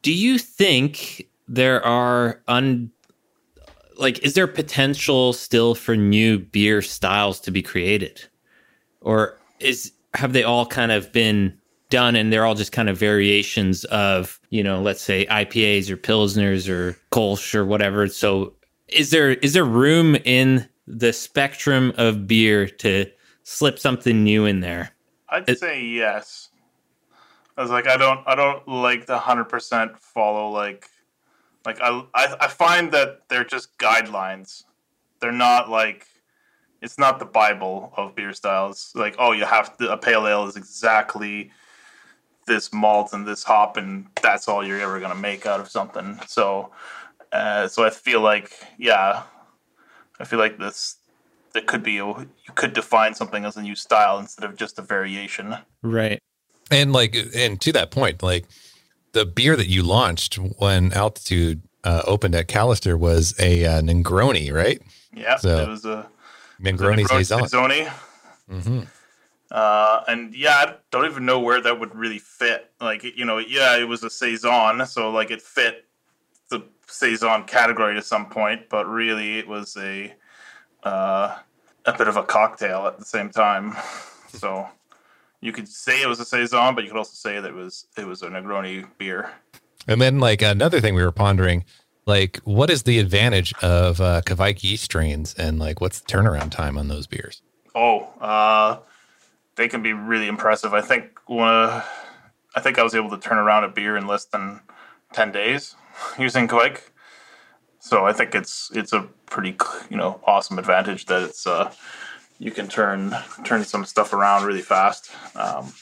do 0.00 0.12
you 0.12 0.38
think 0.38 1.28
there 1.48 1.84
are 1.84 2.40
un 2.48 2.90
like 3.98 4.18
is 4.20 4.34
there 4.34 4.46
potential 4.46 5.32
still 5.34 5.74
for 5.74 5.96
new 5.96 6.38
beer 6.38 6.80
styles 6.80 7.40
to 7.40 7.50
be 7.50 7.60
created? 7.60 8.22
Or 9.00 9.38
is 9.60 9.92
have 10.14 10.32
they 10.32 10.44
all 10.44 10.64
kind 10.64 10.92
of 10.92 11.12
been 11.12 11.58
done 11.92 12.16
and 12.16 12.32
they're 12.32 12.44
all 12.46 12.54
just 12.56 12.72
kind 12.72 12.88
of 12.88 12.96
variations 12.98 13.84
of, 13.84 14.40
you 14.50 14.64
know, 14.64 14.80
let's 14.80 15.02
say 15.02 15.26
IPAs 15.26 15.90
or 15.90 15.96
pilsners 15.96 16.68
or 16.68 16.96
Kolsch 17.12 17.54
or 17.54 17.64
whatever. 17.64 18.08
So 18.08 18.54
is 18.88 19.10
there 19.10 19.30
is 19.30 19.52
there 19.52 19.64
room 19.64 20.16
in 20.24 20.68
the 20.88 21.12
spectrum 21.12 21.92
of 21.98 22.26
beer 22.26 22.66
to 22.66 23.06
slip 23.44 23.78
something 23.78 24.24
new 24.24 24.46
in 24.46 24.60
there? 24.60 24.90
I'd 25.28 25.48
It- 25.48 25.58
say 25.60 25.84
yes. 25.84 26.48
I 27.56 27.60
was 27.62 27.70
like, 27.70 27.86
I 27.86 27.98
don't, 27.98 28.20
I 28.26 28.34
don't 28.34 28.66
like 28.66 29.04
the 29.04 29.18
hundred 29.18 29.44
percent 29.44 29.98
follow 30.00 30.48
like, 30.50 30.88
like 31.66 31.78
I, 31.82 32.02
I, 32.14 32.34
I 32.40 32.48
find 32.48 32.90
that 32.92 33.28
they're 33.28 33.44
just 33.44 33.76
guidelines. 33.78 34.64
They're 35.20 35.32
not 35.32 35.68
like, 35.68 36.06
it's 36.80 36.98
not 36.98 37.18
the 37.18 37.26
Bible 37.26 37.92
of 37.96 38.14
beer 38.14 38.32
styles. 38.32 38.90
Like, 38.94 39.16
oh, 39.18 39.32
you 39.32 39.44
have 39.44 39.76
to, 39.76 39.92
a 39.92 39.98
pale 39.98 40.26
ale 40.26 40.46
is 40.46 40.56
exactly 40.56 41.50
this 42.52 42.72
malt 42.72 43.12
and 43.12 43.26
this 43.26 43.42
hop, 43.42 43.76
and 43.76 44.06
that's 44.20 44.46
all 44.46 44.64
you're 44.64 44.80
ever 44.80 45.00
gonna 45.00 45.14
make 45.14 45.46
out 45.46 45.60
of 45.60 45.68
something. 45.70 46.20
So, 46.26 46.70
uh, 47.32 47.66
so 47.68 47.84
I 47.84 47.90
feel 47.90 48.20
like, 48.20 48.52
yeah, 48.78 49.22
I 50.20 50.24
feel 50.24 50.38
like 50.38 50.58
this 50.58 50.96
that 51.54 51.66
could 51.66 51.82
be 51.82 51.98
a, 51.98 52.04
you 52.06 52.28
could 52.54 52.72
define 52.72 53.14
something 53.14 53.44
as 53.44 53.56
a 53.56 53.62
new 53.62 53.74
style 53.74 54.18
instead 54.18 54.44
of 54.44 54.56
just 54.56 54.78
a 54.78 54.82
variation. 54.82 55.56
Right. 55.82 56.18
And 56.70 56.92
like, 56.92 57.14
and 57.34 57.60
to 57.60 57.72
that 57.72 57.90
point, 57.90 58.22
like 58.22 58.46
the 59.12 59.26
beer 59.26 59.56
that 59.56 59.68
you 59.68 59.82
launched 59.82 60.36
when 60.36 60.92
Altitude 60.92 61.62
uh, 61.84 62.02
opened 62.06 62.34
at 62.34 62.48
Callister 62.48 62.98
was 62.98 63.34
a 63.38 63.66
uh, 63.66 63.82
Negroni, 63.82 64.52
right? 64.52 64.80
Yeah, 65.14 65.36
So, 65.36 65.58
it 65.58 65.68
was 65.68 65.84
a 65.84 66.08
Negroni 66.60 67.06
saison. 67.06 67.46
Saison. 67.46 68.86
Uh, 69.52 70.02
and 70.08 70.34
yeah, 70.34 70.56
I 70.56 70.74
don't 70.90 71.04
even 71.04 71.26
know 71.26 71.38
where 71.38 71.60
that 71.60 71.78
would 71.78 71.94
really 71.94 72.18
fit. 72.18 72.70
Like, 72.80 73.04
you 73.04 73.26
know, 73.26 73.36
yeah, 73.36 73.76
it 73.76 73.84
was 73.84 74.02
a 74.02 74.08
saison, 74.08 74.84
so 74.86 75.10
like 75.10 75.30
it 75.30 75.42
fit 75.42 75.84
the 76.48 76.64
saison 76.86 77.44
category 77.44 77.94
to 77.94 78.00
some 78.00 78.30
point, 78.30 78.70
but 78.70 78.86
really 78.86 79.38
it 79.38 79.46
was 79.46 79.76
a 79.76 80.14
uh, 80.84 81.36
a 81.84 81.98
bit 81.98 82.08
of 82.08 82.16
a 82.16 82.22
cocktail 82.22 82.86
at 82.86 82.98
the 82.98 83.04
same 83.04 83.30
time. 83.30 83.76
So 84.34 84.66
you 85.42 85.52
could 85.52 85.68
say 85.68 86.00
it 86.00 86.06
was 86.06 86.18
a 86.18 86.24
saison, 86.24 86.74
but 86.74 86.84
you 86.84 86.90
could 86.90 86.96
also 86.96 87.12
say 87.12 87.38
that 87.38 87.50
it 87.50 87.54
was 87.54 87.86
it 87.98 88.06
was 88.06 88.22
a 88.22 88.28
Negroni 88.28 88.86
beer. 88.96 89.30
And 89.86 90.00
then 90.00 90.20
like 90.20 90.40
another 90.40 90.80
thing 90.80 90.94
we 90.94 91.02
were 91.02 91.12
pondering, 91.12 91.66
like 92.06 92.38
what 92.44 92.70
is 92.70 92.84
the 92.84 92.98
advantage 92.98 93.52
of 93.60 94.00
uh, 94.00 94.22
Kveik 94.24 94.62
yeast 94.62 94.84
strains 94.84 95.34
and 95.34 95.58
like 95.58 95.82
what's 95.82 96.00
the 96.00 96.10
turnaround 96.10 96.50
time 96.50 96.78
on 96.78 96.88
those 96.88 97.06
beers? 97.06 97.42
Oh, 97.74 98.08
uh, 98.22 98.78
they 99.56 99.68
can 99.68 99.82
be 99.82 99.92
really 99.92 100.28
impressive. 100.28 100.74
I 100.74 100.80
think 100.80 101.18
uh, 101.28 101.82
I 102.54 102.60
think 102.60 102.78
I 102.78 102.82
was 102.82 102.94
able 102.94 103.10
to 103.10 103.18
turn 103.18 103.38
around 103.38 103.64
a 103.64 103.68
beer 103.68 103.96
in 103.96 104.06
less 104.06 104.24
than 104.24 104.60
ten 105.12 105.32
days 105.32 105.76
using 106.18 106.48
Kveik. 106.48 106.80
So 107.78 108.06
I 108.06 108.12
think 108.12 108.34
it's 108.34 108.70
it's 108.74 108.92
a 108.92 109.08
pretty 109.26 109.56
you 109.90 109.96
know 109.96 110.20
awesome 110.24 110.58
advantage 110.58 111.06
that 111.06 111.22
it's 111.22 111.46
uh, 111.46 111.72
you 112.38 112.50
can 112.50 112.68
turn 112.68 113.14
turn 113.44 113.64
some 113.64 113.84
stuff 113.84 114.12
around 114.12 114.44
really 114.44 114.62
fast. 114.62 115.10
Um, 115.36 115.72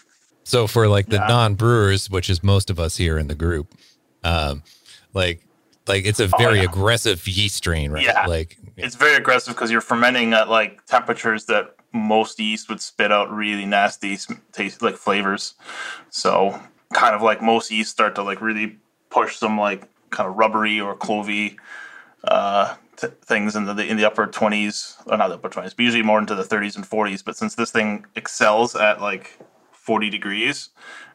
So 0.44 0.66
for 0.66 0.88
like 0.88 1.06
the 1.06 1.16
Yeah. 1.16 1.26
non-brewers, 1.28 2.10
which 2.10 2.28
is 2.30 2.42
most 2.42 2.70
of 2.70 2.80
us 2.80 2.96
here 2.96 3.18
in 3.18 3.28
the 3.28 3.34
group, 3.34 3.74
um, 4.24 4.62
like 5.14 5.42
like 5.86 6.04
it's 6.06 6.20
a 6.20 6.26
very 6.26 6.58
yeah. 6.58 6.64
aggressive 6.64 7.26
yeast 7.28 7.56
strain, 7.56 7.90
right? 7.92 8.04
Yeah. 8.04 8.26
Like 8.26 8.56
it's 8.76 8.96
very 8.96 9.14
aggressive 9.14 9.54
because 9.54 9.70
you're 9.70 9.80
fermenting 9.80 10.32
at 10.32 10.48
like 10.48 10.84
temperatures 10.86 11.46
that 11.46 11.76
most 11.92 12.38
yeast 12.38 12.68
would 12.68 12.80
spit 12.80 13.12
out 13.12 13.30
really 13.30 13.66
nasty 13.66 14.16
taste 14.52 14.82
like 14.82 14.96
flavors. 14.96 15.54
So 16.10 16.60
kind 16.92 17.14
of 17.14 17.22
like 17.22 17.42
most 17.42 17.70
yeast 17.70 17.90
start 17.90 18.14
to 18.16 18.22
like 18.22 18.40
really 18.40 18.78
push 19.10 19.36
some 19.36 19.58
like 19.58 19.88
kind 20.10 20.28
of 20.28 20.36
rubbery 20.36 20.80
or 20.80 20.96
clovey 20.96 21.56
uh, 22.24 22.74
things 22.96 23.56
in 23.56 23.64
the 23.64 23.86
in 23.86 23.96
the 23.96 24.04
upper 24.04 24.26
twenties, 24.26 24.96
or 25.06 25.16
not 25.16 25.28
the 25.28 25.34
upper 25.34 25.48
twenties, 25.48 25.74
but 25.74 25.84
usually 25.84 26.02
more 26.02 26.18
into 26.18 26.34
the 26.34 26.44
thirties 26.44 26.76
and 26.76 26.86
forties. 26.86 27.22
But 27.22 27.36
since 27.36 27.54
this 27.54 27.70
thing 27.70 28.04
excels 28.16 28.76
at 28.76 29.00
like 29.00 29.38
forty 29.72 30.10
degrees, 30.10 30.70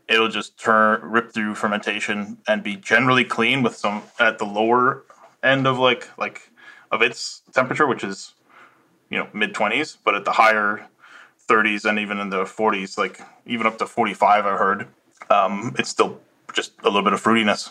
it'll 0.08 0.30
just 0.30 0.60
turn 0.60 1.02
rip 1.04 1.32
through 1.32 1.56
fermentation 1.56 2.38
and 2.48 2.64
be 2.64 2.76
generally 2.76 3.24
clean 3.24 3.64
with 3.64 3.76
some 3.76 4.04
at 4.20 4.38
the 4.38 4.46
lower 4.46 5.04
end 5.44 5.68
of 5.68 5.78
like 5.78 6.10
like 6.18 6.50
of 6.92 7.02
its 7.02 7.42
temperature, 7.54 7.88
which 7.88 8.04
is 8.04 8.34
you 9.16 9.22
know 9.22 9.30
mid 9.34 9.54
twenties, 9.54 9.98
but 10.04 10.14
at 10.14 10.26
the 10.26 10.34
higher 10.34 10.86
thirties 11.40 11.86
and 11.86 11.98
even 11.98 12.20
in 12.20 12.30
the 12.30 12.46
forties, 12.46 12.98
like 12.98 13.22
even 13.46 13.66
up 13.66 13.78
to 13.78 13.86
forty 13.86 14.14
five, 14.14 14.46
I 14.46 14.58
heard, 14.58 14.88
um, 15.30 15.74
it's 15.80 15.90
still 15.90 16.20
just 16.54 16.74
a 16.82 16.90
little 16.90 17.02
bit 17.02 17.14
of 17.14 17.24
fruitiness, 17.24 17.70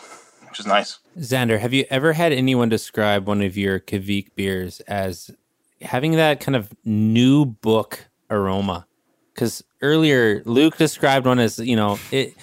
which 0.49 0.59
is 0.59 0.67
nice. 0.67 1.01
Xander, 1.19 1.59
have 1.61 1.75
you 1.75 1.85
ever 1.91 2.15
had 2.15 2.33
anyone 2.33 2.71
describe 2.71 3.27
one 3.27 3.43
of 3.43 3.59
your 3.59 3.79
Kveik 3.79 4.29
beers 4.35 4.81
as 4.81 5.31
having 5.83 6.13
that 6.13 6.41
kind 6.41 6.57
of 6.57 6.73
new 6.83 7.45
book 7.45 8.07
aroma? 8.31 8.87
Because 9.35 9.63
earlier 9.83 10.43
Luke 10.47 10.79
described 10.79 11.27
one 11.27 11.39
as 11.39 11.59
you 11.59 11.77
know 11.77 11.99
it 12.11 12.35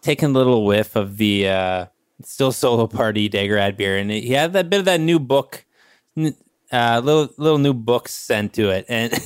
taking 0.00 0.28
a 0.28 0.32
little 0.32 0.64
whiff 0.64 0.94
of 0.94 1.16
the 1.16 1.48
uh, 1.48 1.86
still 2.22 2.52
solo 2.52 2.86
party 2.86 3.28
Dageraad 3.28 3.76
beer, 3.76 3.98
and 3.98 4.12
it, 4.12 4.22
he 4.22 4.32
had 4.32 4.52
that 4.52 4.70
bit 4.70 4.78
of 4.78 4.84
that 4.84 5.00
new 5.00 5.18
book, 5.18 5.64
uh, 6.72 7.00
little 7.04 7.28
little 7.38 7.58
new 7.58 7.74
books 7.74 8.12
sent 8.14 8.54
to 8.54 8.70
it, 8.70 8.86
and. 8.88 9.12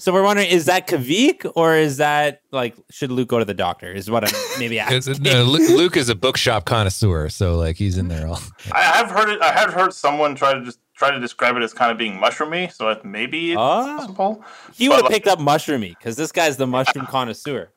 So 0.00 0.12
we're 0.12 0.24
wondering, 0.24 0.48
is 0.50 0.64
that 0.64 0.88
Kveik 0.88 1.48
or 1.54 1.76
is 1.76 1.98
that 1.98 2.42
like 2.50 2.74
should 2.90 3.12
Luke 3.12 3.28
go 3.28 3.38
to 3.38 3.44
the 3.44 3.54
doctor? 3.54 3.92
Is 3.92 4.10
what 4.10 4.24
I'm 4.24 4.34
maybe 4.58 4.78
it's, 4.80 5.06
asking. 5.06 5.22
no, 5.22 5.44
Luke, 5.44 5.70
Luke 5.70 5.96
is 5.96 6.08
a 6.08 6.16
bookshop 6.16 6.64
connoisseur, 6.64 7.28
so 7.28 7.54
like 7.56 7.76
he's 7.76 7.96
in 7.96 8.08
there 8.08 8.26
all. 8.26 8.40
I 8.72 8.80
have 8.82 9.12
heard 9.12 9.28
it. 9.28 9.40
I 9.40 9.52
have 9.52 9.72
heard 9.72 9.94
someone 9.94 10.34
try 10.34 10.54
to 10.54 10.64
just 10.64 10.80
try 10.96 11.12
to 11.12 11.20
describe 11.20 11.54
it 11.54 11.62
as 11.62 11.72
kind 11.72 11.92
of 11.92 11.98
being 11.98 12.14
mushroomy. 12.18 12.72
So 12.72 12.88
it 12.88 13.04
maybe 13.04 13.52
it's 13.52 13.60
Ah. 13.60 13.98
possible. 13.98 14.44
He 14.74 14.88
would 14.88 14.96
have 14.96 15.02
like, 15.04 15.12
picked 15.12 15.28
up 15.28 15.38
mushroomy 15.38 15.90
because 15.96 16.16
this 16.16 16.32
guy's 16.32 16.56
the 16.56 16.66
mushroom 16.66 17.06
connoisseur. 17.06 17.70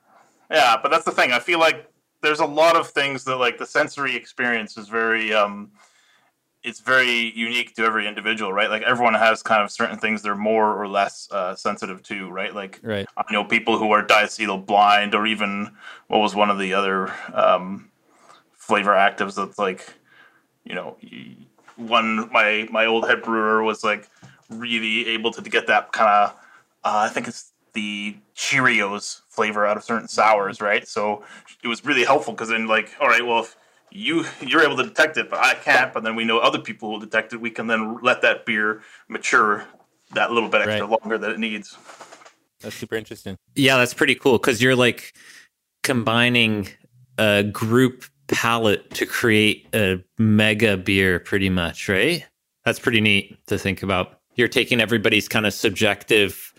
Yeah, 0.50 0.78
but 0.82 0.90
that's 0.90 1.06
the 1.06 1.12
thing. 1.12 1.32
I 1.32 1.38
feel 1.38 1.60
like 1.60 1.92
there's 2.22 2.40
a 2.40 2.46
lot 2.48 2.76
of 2.76 2.88
things 2.90 3.24
that 3.26 3.36
like 3.36 3.60
the 3.60 3.68
sensory 3.68 4.16
experience 4.16 4.78
is 4.78 4.88
very 4.88 5.32
um 5.32 5.70
it's 6.64 6.80
very 6.80 7.32
unique 7.36 7.76
to 7.76 7.84
every 7.84 8.08
individual, 8.08 8.54
right? 8.54 8.70
Like 8.70 8.84
everyone 8.84 9.14
has 9.16 9.44
kind 9.44 9.62
of 9.62 9.70
certain 9.70 9.98
things 9.98 10.22
they're 10.22 10.36
more 10.36 10.82
or 10.82 10.88
less 10.88 11.28
uh, 11.32 11.56
sensitive 11.56 12.02
to, 12.04 12.30
right? 12.30 12.56
Like 12.56 12.80
Right. 12.82 13.06
I 13.18 13.24
know 13.32 13.44
people 13.44 13.78
who 13.78 13.92
are 13.92 14.04
diacetyl 14.04 14.66
blind, 14.66 15.14
or 15.14 15.26
even 15.26 15.72
what 16.08 16.20
was 16.20 16.36
one 16.36 16.50
of 16.50 16.58
the 16.58 16.74
other 16.74 17.12
um, 17.34 17.92
flavor 18.54 18.92
actives 18.92 19.36
that's 19.36 19.60
like, 19.60 19.94
you 20.64 20.74
know, 20.74 20.98
one 21.76 22.32
my 22.32 22.68
my 22.72 22.86
old 22.86 23.08
head 23.08 23.22
brewer 23.24 23.62
was 23.64 23.84
like 23.84 24.10
really 24.50 25.08
able 25.08 25.32
to 25.32 25.42
get 25.42 25.68
that 25.68 25.92
kind 25.92 26.10
of, 26.10 26.30
uh, 26.86 27.08
I 27.08 27.10
think 27.10 27.28
it's 27.28 27.52
the 27.74 28.16
Cheerios 28.36 29.22
flavor 29.30 29.66
out 29.66 29.76
of 29.78 29.84
certain 29.84 30.08
sours, 30.08 30.62
right? 30.62 30.88
So 30.88 31.24
it 31.62 31.68
was 31.68 31.84
really 31.84 32.06
helpful 32.06 32.34
because 32.34 32.50
then 32.50 32.68
like, 32.68 32.96
all 33.02 33.08
right, 33.08 33.26
well 33.26 33.40
if 33.40 33.58
you 33.94 34.26
you're 34.42 34.64
able 34.64 34.78
to 34.78 34.84
detect 34.84 35.18
it, 35.18 35.30
but 35.30 35.40
I 35.40 35.54
can't. 35.54 35.94
But 35.94 36.04
then 36.04 36.16
we 36.16 36.26
know 36.26 36.40
other 36.40 36.60
people 36.60 36.92
will 36.92 37.00
detect 37.00 37.34
it. 37.34 37.42
We 37.42 37.50
can 37.52 37.68
then 37.68 38.00
let 38.02 38.22
that 38.22 38.46
beer 38.46 38.82
mature 39.08 39.66
that 40.14 40.32
little 40.32 40.50
bit 40.50 40.62
extra 40.62 40.86
Right. 40.86 41.02
longer 41.02 41.18
that 41.18 41.32
it 41.32 41.40
needs. 41.40 41.78
That's 42.62 42.76
super 42.76 42.96
interesting. 42.96 43.38
Yeah, 43.56 43.78
that's 43.78 43.94
pretty 43.94 44.16
cool 44.16 44.38
because 44.38 44.62
you're 44.62 44.76
like 44.76 45.14
combining 45.84 46.70
a 47.18 47.44
group 47.44 48.06
palette 48.28 48.90
to 48.92 49.06
create 49.06 49.68
a 49.74 50.04
mega 50.18 50.78
beer, 50.78 51.20
pretty 51.20 51.50
much, 51.50 51.90
right? 51.90 52.26
That's 52.66 52.80
pretty 52.80 53.02
neat 53.02 53.38
to 53.48 53.58
think 53.58 53.84
about. 53.84 54.20
You're 54.36 54.48
taking 54.48 54.80
everybody's 54.80 55.28
kind 55.28 55.46
of 55.46 55.54
subjective 55.54 56.54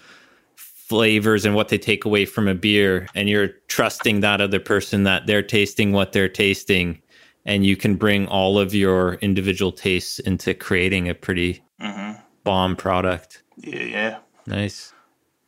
flavors 0.56 1.46
and 1.46 1.54
what 1.54 1.68
they 1.70 1.78
take 1.78 2.04
away 2.04 2.26
from 2.26 2.46
a 2.46 2.54
beer, 2.54 3.08
and 3.14 3.28
you're 3.28 3.48
trusting 3.68 4.20
that 4.20 4.40
other 4.40 4.60
person 4.60 5.04
that 5.04 5.26
they're 5.26 5.42
tasting 5.42 5.92
what 5.92 6.12
they're 6.12 6.28
tasting, 6.28 7.00
and 7.46 7.64
you 7.66 7.76
can 7.76 7.96
bring 7.96 8.26
all 8.28 8.58
of 8.58 8.74
your 8.74 9.14
individual 9.14 9.72
tastes 9.72 10.18
into 10.18 10.54
creating 10.54 11.08
a 11.08 11.14
pretty 11.14 11.62
hmm 11.80 12.12
bomb 12.44 12.76
product. 12.76 13.42
Yeah, 13.56 13.82
yeah. 13.82 14.18
Nice. 14.46 14.92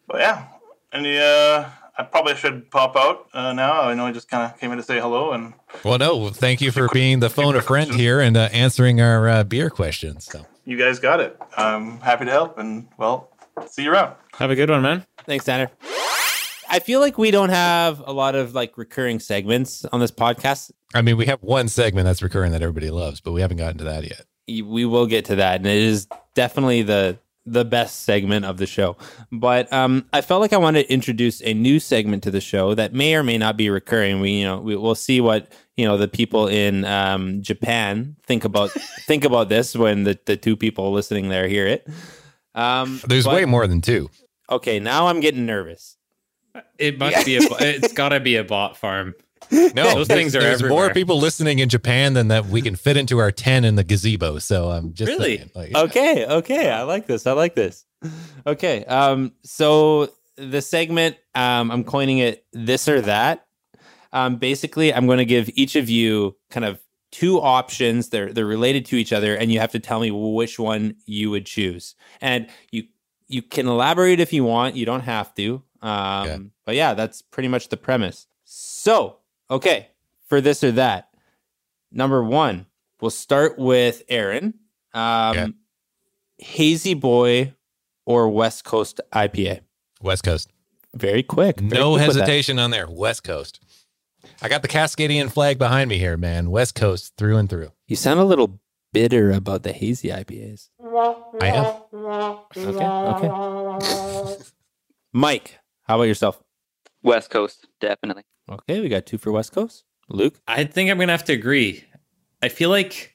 But 0.07 0.21
yeah, 0.21 0.47
and 0.93 1.07
uh, 1.07 1.69
I 1.99 2.03
probably 2.05 2.35
should 2.37 2.71
pop 2.71 2.97
out 2.97 3.27
uh, 3.35 3.53
now. 3.53 3.83
I 3.83 3.95
know 3.95 4.07
I 4.07 4.13
just 4.13 4.29
kind 4.31 4.51
of 4.51 4.59
came 4.59 4.71
in 4.73 4.79
to 4.79 4.83
say 4.83 4.99
hello, 5.01 5.33
and 5.33 5.53
Well, 5.85 5.99
no, 5.99 6.31
thank 6.31 6.61
you 6.63 6.71
for 6.73 6.89
being 6.93 7.21
the 7.21 7.29
phone 7.31 7.55
a 7.57 7.61
friend 7.61 7.93
here 7.95 8.21
and 8.21 8.37
uh, 8.37 8.49
answering 8.53 9.01
our 9.01 9.29
uh, 9.29 9.45
beer 9.45 9.69
questions. 9.71 10.25
So. 10.25 10.47
you 10.65 10.79
guys 10.79 10.99
got 10.99 11.21
it. 11.21 11.39
I'm 11.57 12.01
happy 12.01 12.25
to 12.25 12.31
help, 12.31 12.59
and 12.59 12.89
well, 12.97 13.31
see 13.67 13.83
you 13.85 13.93
around. 13.93 14.15
Have 14.39 14.51
a 14.51 14.55
good 14.55 14.71
one, 14.71 14.83
man. 14.83 15.05
Thanks, 15.27 15.45
Xander. 15.45 15.71
I 16.69 16.79
feel 16.81 17.01
like 17.01 17.19
we 17.19 17.31
don't 17.31 17.51
have 17.51 18.03
a 18.07 18.13
lot 18.13 18.35
of 18.35 18.55
like 18.55 18.77
recurring 18.79 19.19
segments 19.21 19.85
on 19.87 20.01
this 20.01 20.11
podcast. 20.11 20.71
I 20.95 21.03
mean, 21.03 21.17
we 21.17 21.27
have 21.27 21.43
one 21.43 21.69
segment 21.69 22.05
that's 22.07 22.23
recurring 22.23 22.53
that 22.53 22.63
everybody 22.63 22.91
loves, 22.91 23.21
but 23.21 23.33
we 23.33 23.41
haven't 23.41 23.57
gotten 23.59 23.79
to 23.79 23.85
that 23.85 24.05
yet. 24.05 24.25
we 24.49 24.85
will 24.85 25.07
get 25.07 25.25
to 25.27 25.37
that 25.37 25.57
and 25.57 25.67
it 25.67 25.77
is 25.77 26.07
definitely 26.35 26.83
the 26.83 27.19
the 27.49 27.65
best 27.65 28.03
segment 28.05 28.45
of 28.45 28.57
the 28.59 28.67
show 28.67 28.97
but 29.31 29.73
um 29.73 30.05
i 30.13 30.21
felt 30.21 30.41
like 30.41 30.53
i 30.53 30.57
wanted 30.57 30.83
to 30.85 30.93
introduce 30.93 31.41
a 31.43 31.53
new 31.55 31.79
segment 31.79 32.23
to 32.25 32.31
the 32.31 32.41
show 32.41 32.75
that 32.75 32.93
may 32.93 33.15
or 33.15 33.23
may 33.23 33.39
not 33.39 33.57
be 33.57 33.71
recurring 33.71 34.21
we 34.21 34.31
you 34.41 34.45
know 34.45 34.59
we, 34.61 34.75
we'll 34.77 34.97
see 34.97 35.21
what 35.21 35.53
you 35.77 35.85
know 35.85 35.97
the 35.97 36.09
people 36.09 36.47
in 36.49 36.85
um 36.85 37.41
japan 37.43 38.17
think 38.27 38.45
about 38.45 38.71
think 39.07 39.25
about 39.25 39.49
this 39.49 39.77
when 39.77 40.03
the, 40.05 40.19
the 40.27 40.37
two 40.37 40.57
people 40.57 40.93
listening 40.93 41.29
there 41.29 41.47
hear 41.49 41.67
it 41.69 41.87
um 42.57 43.01
There's 43.07 43.25
but- 43.27 43.35
way 43.35 43.45
more 43.45 43.67
than 43.69 43.81
two. 43.81 44.11
okay 44.51 44.79
now 44.81 45.07
i'm 45.07 45.21
getting 45.21 45.47
nervous 45.47 45.97
It 46.79 46.99
must 46.99 47.25
be 47.27 47.37
a. 47.37 47.41
bo- 47.49 47.57
It's 47.61 47.93
got 47.93 48.11
to 48.11 48.21
be 48.21 48.37
a 48.37 48.45
bot 48.45 48.77
farm. 48.77 49.15
No, 49.51 49.95
Those 49.95 50.09
things 50.09 50.35
are 50.35 50.41
there's 50.41 50.61
everywhere. 50.63 50.87
more 50.87 50.95
people 50.95 51.19
listening 51.19 51.61
in 51.61 51.69
Japan 51.69 52.15
than 52.15 52.29
that 52.29 52.47
we 52.47 52.61
can 52.63 52.75
fit 52.75 52.97
into 52.97 53.19
our 53.19 53.31
10 53.31 53.65
in 53.65 53.77
the 53.77 53.85
gazebo. 53.85 54.39
So 54.41 54.71
I'm 54.71 54.93
just 54.93 55.09
Really? 55.09 55.37
saying, 55.37 55.51
like, 55.55 55.75
okay 55.77 56.27
okay 56.27 56.71
i 56.71 56.83
like 56.83 57.07
this 57.07 57.27
i 57.29 57.33
like 57.33 57.55
this 57.55 57.85
okay 58.47 58.85
um 58.87 59.33
so 59.45 60.11
the 60.37 60.61
segment 60.61 61.17
um 61.37 61.71
i'm 61.71 61.85
coining 61.85 62.19
it 62.19 62.45
this 62.53 62.89
or 62.89 63.01
that 63.03 63.47
um 64.13 64.37
basically 64.37 64.93
i'm 64.93 65.07
going 65.07 65.19
to 65.19 65.25
give 65.25 65.49
each 65.55 65.77
of 65.77 65.89
you 65.89 66.37
kind 66.51 66.65
of 66.65 66.81
two 67.13 67.41
options 67.41 68.09
they're 68.09 68.33
they're 68.33 68.47
related 68.47 68.85
to 68.87 68.97
each 68.97 69.13
other 69.13 69.35
and 69.37 69.53
you 69.53 69.61
have 69.61 69.71
to 69.73 69.79
tell 69.81 70.01
me 70.01 70.11
which 70.11 70.59
one 70.59 70.95
you 71.07 71.31
would 71.31 71.47
choose 71.47 71.95
and 72.21 72.49
you 72.73 72.83
you 73.29 73.43
can 73.43 73.67
elaborate 73.69 74.19
if 74.21 74.33
you 74.33 74.43
want 74.45 74.75
you 74.77 74.85
don't 74.85 75.03
have 75.03 75.33
to 75.35 75.63
um 75.83 76.29
Okay. 76.29 76.43
but 76.65 76.75
yeah 76.75 76.95
that's 76.95 77.23
pretty 77.23 77.49
much 77.49 77.69
the 77.69 77.77
premise 77.77 78.27
so 78.45 79.19
okay 79.51 79.89
for 80.29 80.41
this 80.41 80.63
or 80.65 80.73
that 80.73 81.09
number 81.93 82.23
one 82.23 82.67
we'll 83.01 83.11
start 83.11 83.59
with 83.59 84.03
aaron 84.09 84.55
um 84.95 85.37
Okay. 85.39 85.53
hazy 86.39 86.95
boy 86.95 87.53
or 88.05 88.29
west 88.29 88.65
coast 88.65 89.01
ipa 89.13 89.61
West 90.03 90.23
Coast. 90.25 90.51
very 90.95 91.23
quick 91.23 91.59
very 91.59 91.81
No 91.83 91.93
quick 91.95 92.03
hesitation 92.05 92.59
on 92.59 92.71
there. 92.71 92.87
West 92.89 93.25
Coast. 93.25 93.61
I 94.43 94.49
got 94.49 94.61
the 94.63 94.69
Cascadian 94.69 95.31
flag 95.33 95.59
behind 95.59 95.89
me 95.89 95.97
here, 95.99 96.17
man. 96.19 96.51
West 96.51 96.75
Coast 96.75 97.15
through 97.17 97.39
and 97.39 97.49
through. 97.49 97.73
you 97.89 97.97
sound 97.97 98.21
a 98.21 98.25
little 98.25 98.61
bitter 98.93 99.31
about 99.33 99.63
the 99.63 99.73
hazy 99.73 100.09
ipas 100.11 100.69
I 101.41 101.47
am. 101.49 101.67
okay 102.67 102.87
okay 103.27 104.37
mike 105.13 105.59
how 105.87 105.97
about 105.97 106.05
yourself 106.05 106.43
West 107.03 107.31
Coast, 107.31 107.67
definitely. 107.81 108.25
okay 108.51 108.81
we 108.81 108.89
got 108.89 109.07
two 109.07 109.19
for 109.19 109.31
west 109.33 109.53
coast 109.53 109.85
luke 110.09 110.39
I 110.47 110.65
think 110.65 110.91
I'm 110.91 110.99
gonna 110.99 111.13
have 111.13 111.25
to 111.25 111.33
agree. 111.33 111.85
I 112.43 112.49
feel 112.49 112.71
like 112.71 113.15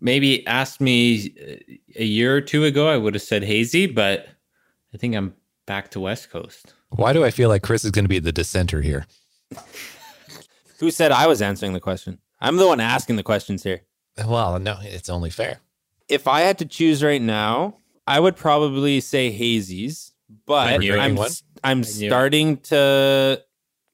maybe 0.00 0.46
asked 0.46 0.80
me 0.80 1.34
uh, 1.40 1.74
a 1.96 2.04
year 2.04 2.34
or 2.36 2.40
two 2.40 2.64
ago, 2.64 2.88
I 2.88 2.96
would 2.96 3.14
have 3.14 3.22
said 3.22 3.42
hazy, 3.42 3.86
but 3.86 4.26
I 4.94 4.98
think 4.98 5.14
I'm 5.14 5.34
back 5.66 5.90
to 5.92 6.00
West 6.00 6.30
Coast. 6.30 6.74
Why 6.90 7.12
do 7.12 7.24
I 7.24 7.30
feel 7.30 7.48
like 7.48 7.62
Chris 7.62 7.84
is 7.84 7.90
going 7.90 8.04
to 8.04 8.08
be 8.08 8.18
the 8.18 8.32
dissenter 8.32 8.80
here? 8.82 9.06
who 10.78 10.90
said 10.90 11.12
i 11.12 11.26
was 11.26 11.40
answering 11.40 11.72
the 11.72 11.80
question 11.80 12.18
i'm 12.40 12.56
the 12.56 12.66
one 12.66 12.80
asking 12.80 13.16
the 13.16 13.22
questions 13.22 13.62
here 13.62 13.80
Well, 14.26 14.58
no, 14.58 14.76
it's 14.82 15.08
only 15.08 15.30
fair. 15.30 15.60
if 16.08 16.26
I 16.28 16.40
had 16.40 16.58
to 16.58 16.64
choose 16.66 17.02
right 17.02 17.22
now, 17.22 17.78
I 18.06 18.18
would 18.20 18.36
probably 18.36 19.00
say 19.00 19.30
hazies, 19.30 20.12
but 20.46 20.68
I 20.68 20.76
knew 20.78 20.94
it. 20.94 20.98
I'm 20.98 21.14
One? 21.16 21.30
I'm 21.66 21.80
knew 21.80 21.86
it. 21.86 22.08
starting 22.08 22.56
to 22.58 23.42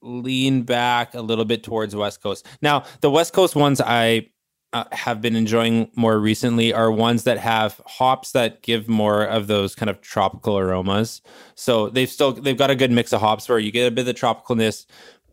lean 0.03 0.62
back 0.62 1.14
a 1.14 1.20
little 1.20 1.45
bit 1.45 1.62
towards 1.62 1.95
West 1.95 2.23
Coast. 2.23 2.47
Now, 2.61 2.85
the 3.01 3.11
West 3.11 3.33
Coast 3.33 3.55
ones 3.57 3.81
I 3.81 4.29
uh, 4.73 4.85
have 4.93 5.20
been 5.20 5.37
enjoying 5.37 5.91
more 5.97 6.18
recently 6.18 6.73
are 6.73 6.91
ones 6.91 7.25
that 7.25 7.39
have 7.39 7.81
hops 7.87 8.33
that 8.33 8.62
give 8.62 8.89
more 8.89 9.23
of 9.23 9.47
those 9.47 9.75
kind 9.75 9.91
of 9.91 10.01
tropical 10.01 10.59
aromas. 10.59 11.20
So 11.55 11.89
they've 11.91 12.09
still 12.09 12.33
they've 12.33 12.57
got 12.57 12.70
a 12.70 12.75
good 12.75 12.91
mix 12.91 13.12
of 13.12 13.20
hops 13.20 13.49
where 13.49 13.59
you 13.59 13.70
get 13.70 13.87
a 13.87 13.91
bit 13.91 14.03
of 14.03 14.07
the 14.07 14.14
tropicalness, 14.14 14.87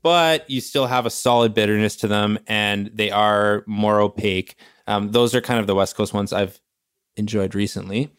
but 0.03 0.49
you 0.49 0.61
still 0.61 0.87
have 0.87 1.05
a 1.05 1.09
solid 1.09 1.53
bitterness 1.53 1.95
to 1.97 2.07
them, 2.07 2.37
and 2.47 2.91
they 2.93 3.11
are 3.11 3.63
more 3.65 3.99
opaque. 3.99 4.55
Um, 4.87 5.11
those 5.11 5.33
are 5.33 5.41
kind 5.41 5.59
of 5.59 5.67
the 5.67 5.75
West 5.75 5.95
Coast 5.95 6.13
ones 6.13 6.33
I've 6.33 6.59
enjoyed 7.15 7.55
recently. 7.55 8.11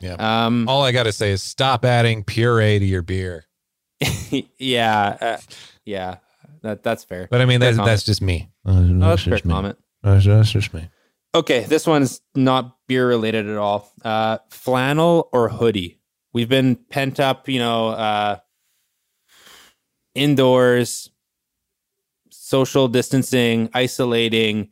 Yeah. 0.00 0.14
Um, 0.18 0.68
All 0.68 0.82
I 0.82 0.92
got 0.92 1.04
to 1.04 1.12
say 1.12 1.30
is 1.30 1.42
stop 1.42 1.84
adding 1.84 2.24
puree 2.24 2.78
to 2.78 2.84
your 2.84 3.02
beer. 3.02 3.47
yeah, 4.58 5.16
uh, 5.20 5.36
yeah, 5.84 6.16
that 6.62 6.82
that's 6.82 7.04
fair. 7.04 7.28
But 7.30 7.40
I 7.40 7.44
mean, 7.44 7.60
Fair 7.60 7.68
that's, 7.70 7.76
comment. 7.78 7.92
that's 7.92 8.04
just 8.04 8.22
me. 8.22 8.50
No, 8.64 9.08
that's 9.08 9.26
a 9.26 9.30
fair 9.30 9.38
comment. 9.40 9.78
That's, 10.02 10.26
that's 10.26 10.50
just 10.50 10.72
me. 10.74 10.88
Okay, 11.34 11.64
this 11.64 11.86
one's 11.86 12.20
not 12.34 12.76
beer 12.86 13.06
related 13.06 13.48
at 13.48 13.56
all. 13.56 13.92
Uh, 14.04 14.38
flannel 14.50 15.28
or 15.32 15.48
hoodie? 15.48 16.00
We've 16.32 16.48
been 16.48 16.76
pent 16.76 17.20
up, 17.20 17.48
you 17.48 17.58
know, 17.58 17.88
uh, 17.88 18.38
indoors, 20.14 21.10
social 22.30 22.88
distancing, 22.88 23.70
isolating, 23.74 24.70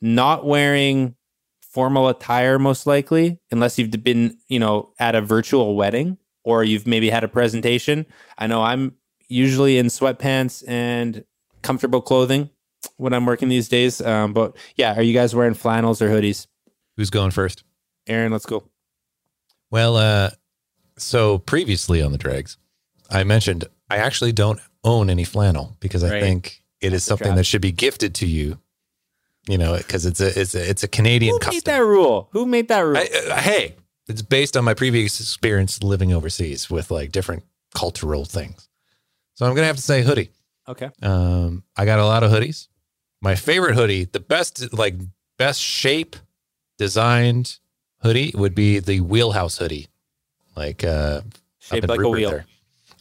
not 0.00 0.46
wearing 0.46 1.14
formal 1.60 2.08
attire, 2.08 2.58
most 2.58 2.86
likely, 2.86 3.38
unless 3.50 3.78
you've 3.78 3.90
been, 4.04 4.38
you 4.48 4.58
know, 4.58 4.92
at 4.98 5.14
a 5.14 5.20
virtual 5.20 5.76
wedding 5.76 6.18
or 6.44 6.64
you've 6.64 6.86
maybe 6.86 7.10
had 7.10 7.24
a 7.24 7.28
presentation. 7.28 8.06
I 8.38 8.46
know 8.46 8.62
I'm 8.62 8.94
usually 9.28 9.78
in 9.78 9.86
sweatpants 9.86 10.64
and 10.66 11.24
comfortable 11.62 12.00
clothing 12.00 12.50
when 12.96 13.12
I'm 13.12 13.26
working 13.26 13.48
these 13.48 13.68
days. 13.68 14.00
Um, 14.00 14.32
but 14.32 14.56
yeah, 14.76 14.94
are 14.96 15.02
you 15.02 15.12
guys 15.14 15.34
wearing 15.34 15.54
flannels 15.54 16.00
or 16.02 16.08
hoodies? 16.08 16.46
Who's 16.96 17.10
going 17.10 17.30
first? 17.30 17.62
Aaron, 18.06 18.32
let's 18.32 18.46
go. 18.46 18.64
Well, 19.70 19.96
uh, 19.96 20.30
so 20.96 21.38
previously 21.38 22.02
on 22.02 22.12
the 22.12 22.18
dregs, 22.18 22.56
I 23.10 23.24
mentioned 23.24 23.64
I 23.88 23.96
actually 23.98 24.32
don't 24.32 24.60
own 24.84 25.10
any 25.10 25.24
flannel 25.24 25.76
because 25.80 26.02
I 26.02 26.10
Right. 26.10 26.22
think 26.22 26.62
it 26.80 26.92
is 26.92 27.04
something 27.04 27.34
that 27.34 27.44
should 27.44 27.60
be 27.62 27.72
gifted 27.72 28.14
to 28.16 28.26
you. 28.26 28.58
You 29.48 29.58
know, 29.58 29.76
because 29.76 30.06
it's 30.06 30.20
a 30.20 30.38
it's 30.40 30.54
a 30.54 30.68
it's 30.70 30.82
a 30.82 30.88
Canadian 30.88 31.32
Who 31.34 31.38
custom. 31.38 31.56
made 31.56 31.64
that 31.64 31.78
rule? 31.84 32.28
Who 32.32 32.46
made 32.46 32.68
that 32.68 32.80
rule? 32.80 32.98
I, 32.98 33.08
uh, 33.30 33.36
hey, 33.36 33.74
it's 34.10 34.22
based 34.22 34.56
on 34.56 34.64
my 34.64 34.74
previous 34.74 35.20
experience 35.20 35.82
living 35.82 36.12
overseas 36.12 36.68
with 36.70 36.90
like 36.90 37.12
different 37.12 37.44
cultural 37.74 38.24
things. 38.24 38.68
So 39.34 39.46
I'm 39.46 39.54
gonna 39.54 39.66
have 39.66 39.76
to 39.76 39.82
say 39.82 40.02
hoodie. 40.02 40.30
okay. 40.68 40.90
Um, 41.02 41.62
I 41.76 41.84
got 41.84 41.98
a 41.98 42.04
lot 42.04 42.22
of 42.22 42.30
hoodies. 42.30 42.68
My 43.22 43.34
favorite 43.34 43.74
hoodie, 43.74 44.04
the 44.04 44.20
best 44.20 44.72
like 44.72 44.94
best 45.38 45.60
shape, 45.60 46.16
designed 46.78 47.58
hoodie 48.02 48.32
would 48.34 48.54
be 48.54 48.78
the 48.78 49.00
wheelhouse 49.00 49.58
hoodie, 49.58 49.88
like 50.56 50.82
uh, 50.84 51.20
Shaped 51.58 51.88
like 51.88 52.00
a 52.00 52.08
wheel. 52.08 52.30
there. 52.30 52.46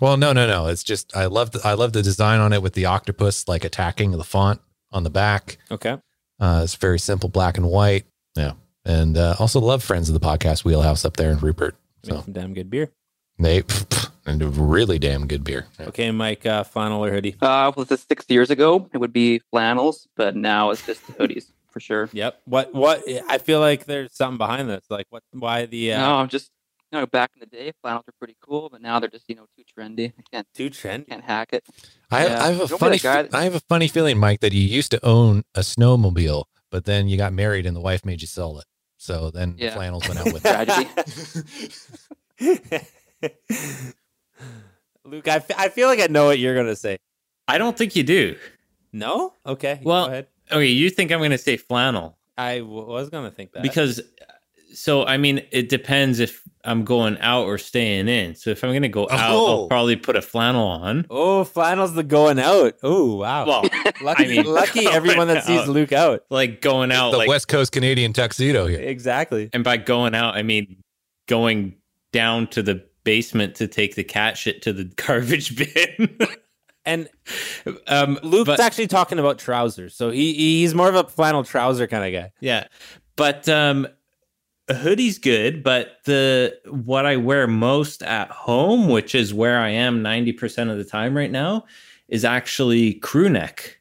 Well, 0.01 0.17
no, 0.17 0.31
no, 0.33 0.47
no. 0.47 0.67
It's 0.67 0.83
just 0.83 1.15
I 1.15 1.25
love 1.25 1.51
the, 1.51 1.61
I 1.63 1.73
love 1.73 1.93
the 1.93 2.01
design 2.01 2.39
on 2.39 2.53
it 2.53 2.61
with 2.61 2.73
the 2.73 2.85
octopus 2.85 3.47
like 3.47 3.63
attacking 3.65 4.11
the 4.11 4.23
font 4.23 4.61
on 4.91 5.03
the 5.03 5.09
back. 5.09 5.57
Okay. 5.71 5.97
Uh, 6.39 6.61
it's 6.63 6.75
very 6.75 6.99
simple, 6.99 7.27
black 7.29 7.57
and 7.57 7.67
white. 7.67 8.05
Yeah, 8.35 8.53
and 8.85 9.17
uh, 9.17 9.35
also 9.39 9.59
love 9.59 9.83
friends 9.83 10.09
of 10.09 10.13
the 10.13 10.19
podcast 10.25 10.63
Wheelhouse 10.63 11.05
up 11.05 11.17
there 11.17 11.31
in 11.31 11.37
Rupert. 11.39 11.75
So 12.03 12.21
some 12.21 12.33
damn 12.33 12.53
good 12.53 12.69
beer. 12.69 12.91
they 13.37 13.63
and 14.25 14.41
a 14.41 14.47
really 14.47 14.99
damn 14.99 15.27
good 15.27 15.43
beer. 15.43 15.67
Yeah. 15.79 15.87
Okay, 15.87 16.11
Mike, 16.11 16.45
uh, 16.45 16.63
flannel 16.63 17.03
or 17.03 17.11
hoodie? 17.11 17.35
Uh, 17.41 17.71
was 17.75 17.87
this 17.89 18.05
six 18.07 18.25
years 18.29 18.49
ago? 18.49 18.89
It 18.93 18.97
would 18.99 19.13
be 19.13 19.39
flannels, 19.51 20.07
but 20.15 20.35
now 20.35 20.69
it's 20.71 20.85
just 20.85 21.01
hoodies 21.17 21.51
for 21.69 21.79
sure. 21.79 22.09
Yep. 22.13 22.41
What? 22.45 22.73
What? 22.73 23.03
I 23.27 23.37
feel 23.37 23.59
like 23.59 23.85
there's 23.85 24.13
something 24.15 24.37
behind 24.37 24.69
this. 24.69 24.85
Like, 24.89 25.07
what? 25.09 25.23
Why 25.31 25.65
the? 25.65 25.93
Uh, 25.93 25.99
No, 26.01 26.15
I'm 26.17 26.29
just 26.29 26.51
you 26.91 26.97
know, 26.99 27.05
back 27.05 27.29
in 27.35 27.39
the 27.39 27.45
day, 27.45 27.71
flannels 27.83 28.03
were 28.07 28.13
pretty 28.17 28.35
cool, 28.41 28.67
but 28.71 28.81
now 28.81 28.99
they're 28.99 29.09
just 29.11 29.25
you 29.29 29.35
know 29.35 29.45
too 29.55 29.63
trendy. 29.77 30.11
I 30.17 30.21
can't 30.31 30.47
Too 30.55 30.69
trendy. 30.71 31.07
can't 31.07 31.23
hack 31.23 31.49
it. 31.53 31.63
I, 32.09 32.25
Yeah. 32.25 32.43
I 32.43 32.47
have 32.51 32.61
a 32.61 32.67
Don't 32.67 32.79
funny 32.79 32.97
that 32.97 33.03
guy 33.03 33.23
fe- 33.23 33.37
I 33.37 33.43
have 33.43 33.53
a 33.55 33.59
funny 33.69 33.87
feeling, 33.87 34.17
Mike, 34.17 34.39
that 34.39 34.53
you 34.53 34.61
used 34.61 34.89
to 34.91 35.05
own 35.05 35.43
a 35.53 35.59
snowmobile, 35.59 36.45
but 36.71 36.85
then 36.85 37.07
you 37.07 37.17
got 37.17 37.33
married 37.33 37.65
and 37.65 37.75
the 37.75 37.81
wife 37.81 38.05
made 38.05 38.21
you 38.21 38.27
sell 38.27 38.59
it. 38.59 38.65
So 38.97 39.31
then 39.31 39.55
the 39.55 39.63
Yeah. 39.65 39.73
flannels 39.73 40.07
went 40.07 40.19
out 40.19 40.25
with 40.33 40.45
it. 40.45 40.49
Tragedy. 40.49 40.89
Luke, 45.05 45.27
I, 45.27 45.35
f- 45.37 45.51
I 45.57 45.69
feel 45.69 45.87
like 45.87 45.99
I 45.99 46.07
know 46.07 46.25
what 46.25 46.39
you're 46.39 46.55
gonna 46.55 46.75
say. 46.75 46.97
I 47.47 47.57
don't 47.57 47.77
think 47.77 47.95
you 47.95 48.03
do. 48.03 48.37
No. 48.91 49.33
Okay. 49.45 49.79
Well, 49.83 50.05
go 50.05 50.11
ahead. 50.11 50.27
Okay, 50.51 50.65
you 50.67 50.89
think 50.89 51.11
I'm 51.11 51.19
going 51.19 51.29
to 51.31 51.37
say 51.37 51.57
flannel 51.57 52.17
I 52.37 52.59
w- 52.59 52.87
was 52.87 53.09
gonna 53.09 53.29
think 53.31 53.51
that 53.53 53.61
because, 53.63 54.01
so 54.73 55.05
I 55.05 55.17
mean, 55.17 55.41
it 55.51 55.69
depends 55.69 56.19
if 56.19 56.43
I'm 56.65 56.83
going 56.83 57.17
out 57.19 57.43
or 57.45 57.57
staying 57.57 58.07
in. 58.09 58.35
So 58.35 58.49
if 58.49 58.63
I'm 58.63 58.71
going 58.71 58.81
to 58.83 58.89
go 58.89 59.03
out, 59.09 59.31
Oh. 59.31 59.47
I'll 59.63 59.67
probably 59.67 59.95
put 59.95 60.15
a 60.17 60.21
flannel 60.21 60.67
on. 60.67 61.05
Oh, 61.09 61.43
flannel's 61.45 61.93
the 61.93 62.03
going 62.03 62.37
out. 62.37 62.73
Oh, 62.83 63.15
wow. 63.15 63.45
Well, 63.45 63.63
lucky, 64.01 64.25
I 64.25 64.27
mean, 64.27 64.45
lucky 64.53 64.85
everyone 64.85 65.27
that 65.29 65.45
sees 65.45 65.61
out. 65.61 65.69
Luke 65.69 65.93
out. 65.93 66.25
like 66.29 66.61
going 66.61 66.91
out, 66.91 67.11
the 67.11 67.17
like, 67.17 67.29
West 67.29 67.47
Coast 67.47 67.71
Canadian 67.71 68.11
tuxedo 68.13 68.67
here. 68.67 68.81
Exactly. 68.81 69.49
and 69.53 69.63
by 69.63 69.77
going 69.77 70.13
out, 70.15 70.35
I 70.35 70.43
mean 70.43 70.83
going 71.27 71.75
down 72.11 72.47
to 72.47 72.61
the 72.61 72.83
basement 73.05 73.55
to 73.55 73.67
take 73.67 73.95
the 73.95 74.03
cat 74.03 74.37
shit 74.37 74.61
to 74.63 74.73
the 74.73 74.83
garbage 75.07 75.55
bin. 75.55 76.17
And 76.85 77.07
um, 77.87 78.19
Luke's 78.23 78.47
but- 78.47 78.59
actually 78.59 78.87
talking 78.87 79.17
about 79.19 79.37
trousers, 79.39 79.95
so 79.95 80.09
he 80.11 80.33
he's 80.33 80.75
more 80.75 80.89
of 80.89 80.95
a 80.95 81.03
flannel 81.05 81.43
trouser 81.43 81.87
kind 81.87 82.03
of 82.15 82.21
guy. 82.21 82.31
Yeah. 82.41 82.65
But 83.15 83.47
um 83.49 83.87
a 84.69 84.75
hoodie's 84.75 85.17
good, 85.17 85.63
but 85.63 85.97
the 86.05 86.57
what 86.69 87.05
I 87.05 87.17
wear 87.17 87.47
most 87.47 88.03
at 88.03 88.29
home, 88.29 88.87
which 88.87 89.15
is 89.15 89.33
where 89.33 89.59
I 89.59 89.69
am 89.69 90.03
90% 90.03 90.71
of 90.71 90.77
the 90.77 90.83
time 90.83 91.17
right 91.17 91.31
now, 91.31 91.65
is 92.07 92.23
actually 92.23 92.93
crew 92.95 93.29
neck. 93.29 93.79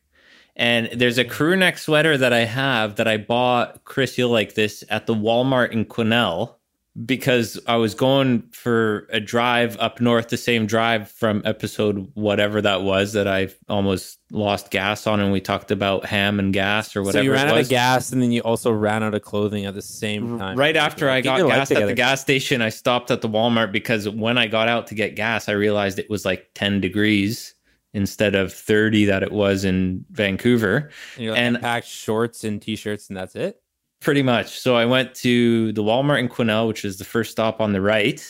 And 0.57 0.89
there's 0.93 1.19
a 1.19 1.25
crew 1.25 1.55
neck 1.57 1.79
sweater 1.79 2.19
that 2.19 2.33
I 2.33 2.45
have 2.45 2.97
that 2.97 3.07
I 3.07 3.17
bought, 3.17 3.85
Chris, 3.85 4.19
you'll 4.19 4.31
like 4.31 4.55
this, 4.55 4.83
at 4.89 5.07
the 5.07 5.15
Walmart 5.15 5.71
in 5.71 5.85
Quesnel 5.85 6.58
because 7.05 7.61
I 7.67 7.77
was 7.77 7.95
going 7.95 8.43
for 8.53 9.07
a 9.11 9.21
drive 9.21 9.77
up 9.79 10.01
north, 10.01 10.29
the 10.29 10.37
same 10.37 10.67
drive 10.67 11.11
from 11.11 11.43
episode 11.45 12.11
whatever 12.15 12.61
that 12.63 12.83
was 12.83 13.13
that 13.13 13.29
I 13.29 13.49
almost 13.69 14.19
lost 14.31 14.71
gas 14.71 15.07
on, 15.07 15.21
and 15.21 15.31
we 15.31 15.41
talked 15.41 15.71
about 15.71 16.05
ham 16.05 16.39
and 16.39 16.53
gas 16.53 16.97
or 16.97 17.03
whatever. 17.03 17.21
so 17.21 17.25
you 17.25 17.33
ran 17.33 17.49
out 17.49 17.59
of 17.59 17.69
gas, 17.69 18.11
and 18.13 18.21
then 18.21 18.33
you 18.33 18.41
also 18.41 18.73
ran 18.73 19.03
out 19.03 19.15
of 19.15 19.23
clothing 19.23 19.65
at 19.67 19.75
the 19.75 19.83
same 19.83 20.39
time. 20.39 20.57
Right 20.57 20.77
after 20.77 21.09
I 21.09 21.21
got 21.21 21.47
gas 21.47 21.71
at 21.71 21.87
the 21.87 21.95
gas 21.95 22.21
station, 22.21 22.63
I 22.63 22.71
stopped 22.71 23.11
at 23.11 23.21
the 23.21 23.29
Walmart 23.29 23.71
because 23.73 24.09
when 24.09 24.37
I 24.39 24.47
got 24.47 24.69
out 24.69 24.89
to 24.89 24.95
get 24.95 25.15
gas, 25.15 25.49
I 25.49 25.53
realized 25.53 25.99
it 25.99 26.11
was 26.11 26.25
like 26.25 26.49
10 26.55 26.81
degrees 26.81 27.55
instead 27.95 28.35
of 28.35 28.53
30 28.53 29.07
that 29.07 29.23
it 29.23 29.33
was 29.33 29.65
in 29.65 30.05
Vancouver. 30.11 30.91
And 31.17 31.29
like, 31.29 31.39
and- 31.39 31.61
packed 31.61 31.87
shorts 31.87 32.45
and 32.45 32.61
t-shirts, 32.61 33.09
and 33.09 33.17
that's 33.17 33.35
it. 33.37 33.61
Pretty 34.01 34.23
much. 34.23 34.59
So 34.59 34.77
I 34.77 34.85
went 34.85 35.15
to 35.17 35.73
the 35.73 35.83
Walmart 35.83 36.21
in 36.21 36.29
Quesnel, 36.29 36.69
which 36.69 36.85
is 36.85 36.99
the 36.99 37.05
first 37.05 37.31
stop 37.33 37.61
on 37.61 37.73
the 37.73 37.81
right. 37.81 38.25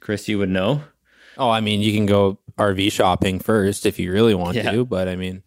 Chris, 0.00 0.28
you 0.28 0.38
would 0.38 0.48
know. 0.50 0.82
Oh, 1.36 1.50
I 1.50 1.60
mean, 1.60 1.80
you 1.80 1.92
can 1.92 2.04
go 2.06 2.38
RV 2.56 2.90
shopping 2.90 3.38
first 3.38 3.86
if 3.86 3.98
you 3.98 4.12
really 4.12 4.34
want 4.34 4.56
Yeah. 4.56 4.70
to, 4.72 4.84
but 4.84 5.08
I 5.08 5.16
mean, 5.16 5.42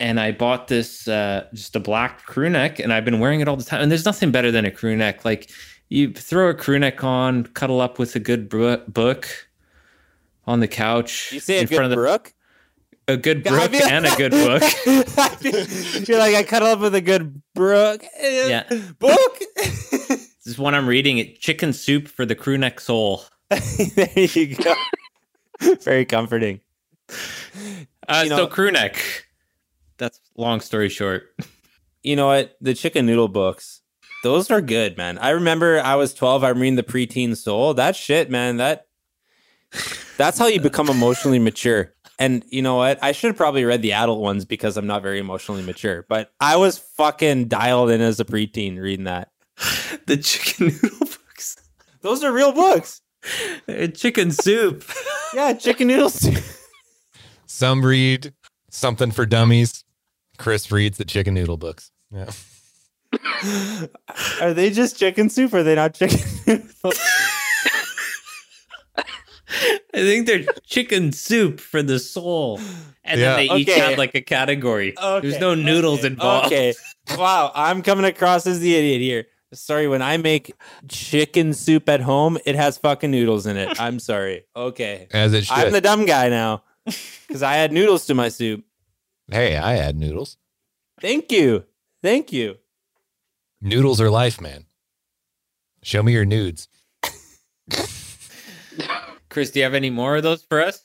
and 0.00 0.18
I 0.18 0.32
bought 0.32 0.68
this 0.68 1.06
uh, 1.06 1.46
just 1.54 1.76
a 1.76 1.80
black 1.80 2.24
crew 2.26 2.50
neck, 2.50 2.78
and 2.80 2.92
I've 2.92 3.04
been 3.04 3.20
wearing 3.20 3.40
it 3.40 3.48
all 3.48 3.56
the 3.56 3.64
time. 3.64 3.80
And 3.80 3.90
there's 3.90 4.04
nothing 4.04 4.30
better 4.32 4.50
than 4.50 4.64
a 4.64 4.70
crew 4.70 4.96
neck. 4.96 5.24
Like 5.24 5.50
you 5.88 6.12
throw 6.12 6.48
a 6.48 6.54
crew 6.54 6.78
neck 6.78 7.04
on, 7.04 7.44
cuddle 7.44 7.80
up 7.80 7.98
with 7.98 8.16
a 8.16 8.18
good 8.18 8.48
book 8.48 9.48
on 10.46 10.60
the 10.60 10.68
couch 10.68 11.32
you 11.32 11.40
say 11.40 11.56
a 11.58 11.60
in 11.60 11.66
good 11.66 11.76
front 11.76 11.84
of 11.86 11.90
the, 11.90 11.96
Brooke. 11.96 12.33
A 13.08 13.16
good 13.16 13.46
I 13.46 13.50
brook 13.50 13.70
feel- 13.72 13.86
and 13.88 14.06
a 14.06 14.16
good 14.16 14.32
book. 14.32 14.62
you're 16.08 16.18
like, 16.18 16.34
I 16.34 16.42
cuddle 16.46 16.68
up 16.68 16.80
with 16.80 16.94
a 16.94 17.00
good 17.00 17.40
Brooke. 17.54 18.04
Yeah. 18.20 18.64
book. 18.98 19.38
This 20.44 20.52
is 20.52 20.58
one 20.58 20.74
I'm 20.74 20.86
reading. 20.86 21.16
It 21.16 21.40
chicken 21.40 21.72
soup 21.72 22.06
for 22.06 22.26
the 22.26 22.34
crew 22.34 22.58
neck 22.58 22.78
soul. 22.78 23.22
there 23.48 24.10
you 24.14 24.54
go. 24.54 24.74
Very 25.80 26.04
comforting. 26.04 26.60
Uh, 28.06 28.20
You 28.24 28.28
so 28.28 28.36
know- 28.36 28.46
crew 28.46 28.70
neck. 28.70 29.26
That's 29.96 30.20
long 30.36 30.60
story 30.60 30.90
short. 30.90 31.34
You 32.02 32.16
know 32.16 32.26
what? 32.26 32.58
The 32.60 32.74
chicken 32.74 33.06
noodle 33.06 33.28
books. 33.28 33.80
Those 34.22 34.50
are 34.50 34.60
good, 34.60 34.98
man. 34.98 35.16
I 35.16 35.30
remember 35.30 35.80
I 35.80 35.94
was 35.94 36.12
12. 36.12 36.44
I'm 36.44 36.58
reading 36.58 36.76
the 36.76 36.82
preteen 36.82 37.34
soul. 37.38 37.72
That 37.72 37.96
shit, 37.96 38.28
man. 38.28 38.58
That 38.58 38.86
that's 40.18 40.38
how 40.38 40.46
you 40.48 40.60
become 40.60 40.90
emotionally 40.90 41.38
mature. 41.38 41.93
And 42.18 42.44
you 42.48 42.62
know 42.62 42.76
what? 42.76 42.98
I 43.02 43.12
should 43.12 43.28
have 43.28 43.36
probably 43.36 43.64
read 43.64 43.82
the 43.82 43.92
adult 43.92 44.20
ones 44.20 44.44
because 44.44 44.76
I'm 44.76 44.86
not 44.86 45.02
very 45.02 45.18
emotionally 45.18 45.62
mature. 45.62 46.04
But 46.08 46.32
I 46.40 46.56
was 46.56 46.78
fucking 46.78 47.48
dialed 47.48 47.90
in 47.90 48.00
as 48.00 48.20
a 48.20 48.24
preteen 48.24 48.78
reading 48.80 49.04
that. 49.04 49.30
the 50.06 50.16
chicken 50.16 50.68
noodle 50.68 50.98
books. 51.00 51.56
Those 52.02 52.22
are 52.22 52.32
real 52.32 52.52
books. 52.52 53.00
Uh, 53.68 53.86
chicken 53.88 54.30
soup. 54.30 54.84
Yeah, 55.34 55.52
chicken 55.54 55.88
noodle 55.88 56.10
soup. 56.10 56.44
Some 57.46 57.84
read 57.84 58.34
something 58.70 59.10
for 59.10 59.26
dummies. 59.26 59.82
Chris 60.38 60.70
reads 60.70 60.96
the 60.96 61.04
chicken 61.04 61.34
noodle 61.34 61.56
books. 61.56 61.90
Yeah. 62.12 62.30
are 64.40 64.54
they 64.54 64.70
just 64.70 64.96
chicken 64.96 65.28
soup? 65.28 65.52
Or 65.52 65.58
are 65.58 65.62
they 65.64 65.74
not 65.74 65.94
chicken 65.94 66.20
noodles? 66.46 67.00
I 69.94 69.98
think 69.98 70.26
they're 70.26 70.44
chicken 70.64 71.12
soup 71.12 71.60
for 71.60 71.82
the 71.82 71.98
soul. 71.98 72.58
And 73.04 73.20
Yeah. 73.20 73.36
then 73.36 73.46
they 73.48 73.54
each 73.56 73.68
have 73.74 73.98
like 73.98 74.14
a 74.14 74.20
category. 74.20 74.94
Okay, 74.98 75.28
There's 75.28 75.40
no 75.40 75.54
noodles 75.54 76.00
okay, 76.00 76.06
involved. 76.08 76.46
Okay. 76.46 76.74
Wow, 77.16 77.52
I'm 77.54 77.82
coming 77.82 78.04
across 78.06 78.46
as 78.46 78.60
the 78.60 78.74
idiot 78.74 79.00
here. 79.00 79.26
Sorry, 79.52 79.86
when 79.86 80.02
I 80.02 80.16
make 80.16 80.52
chicken 80.88 81.52
soup 81.52 81.88
at 81.88 82.00
home, 82.00 82.38
it 82.44 82.56
has 82.56 82.76
fucking 82.78 83.10
noodles 83.10 83.46
in 83.46 83.56
it. 83.56 83.76
I'm 83.80 84.00
sorry. 84.00 84.44
Okay. 84.56 85.06
As 85.12 85.32
it 85.32 85.44
should. 85.44 85.52
I'm 85.56 85.72
the 85.72 85.80
dumb 85.80 86.06
guy 86.06 86.28
now 86.28 86.64
because 87.28 87.42
I 87.42 87.58
add 87.58 87.70
noodles 87.72 88.06
to 88.06 88.14
my 88.14 88.30
soup. 88.30 88.64
hey, 89.30 89.56
I 89.56 89.76
add 89.76 89.96
noodles. 89.96 90.38
Thank 91.00 91.30
you. 91.30 91.64
Thank 92.02 92.32
you. 92.32 92.56
Noodles 93.60 94.00
are 94.00 94.10
life, 94.10 94.40
man. 94.40 94.64
Show 95.82 96.02
me 96.02 96.12
your 96.12 96.24
nudes. 96.24 96.68
Chris, 99.28 99.50
do 99.50 99.60
you 99.60 99.64
have 99.64 99.74
any 99.74 99.90
more 99.90 100.16
of 100.16 100.22
those 100.22 100.42
for 100.42 100.62
us? 100.62 100.84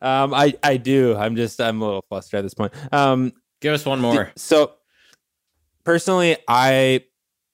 Um, 0.00 0.32
I, 0.32 0.54
I 0.62 0.76
do. 0.76 1.16
I'm 1.16 1.36
just, 1.36 1.60
I'm 1.60 1.82
a 1.82 1.84
little 1.84 2.04
flustered 2.08 2.38
at 2.38 2.42
this 2.42 2.54
point. 2.54 2.72
Um, 2.92 3.32
Give 3.60 3.74
us 3.74 3.84
one 3.84 4.00
more. 4.00 4.32
So 4.36 4.72
personally, 5.84 6.36
I 6.48 7.04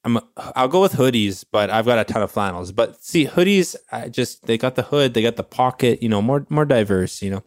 I'm 0.04 0.20
I'll 0.36 0.68
go 0.68 0.80
with 0.80 0.92
hoodies, 0.92 1.44
but 1.50 1.68
I've 1.68 1.84
got 1.84 1.98
a 1.98 2.04
ton 2.04 2.22
of 2.22 2.30
flannels. 2.30 2.70
But 2.70 3.02
see, 3.02 3.26
hoodies, 3.26 3.74
I 3.90 4.08
just 4.08 4.46
they 4.46 4.56
got 4.56 4.76
the 4.76 4.82
hood, 4.82 5.14
they 5.14 5.22
got 5.22 5.34
the 5.36 5.42
pocket, 5.42 6.02
you 6.02 6.08
know, 6.08 6.22
more 6.22 6.46
more 6.48 6.64
diverse, 6.64 7.20
you 7.22 7.30
know. 7.30 7.42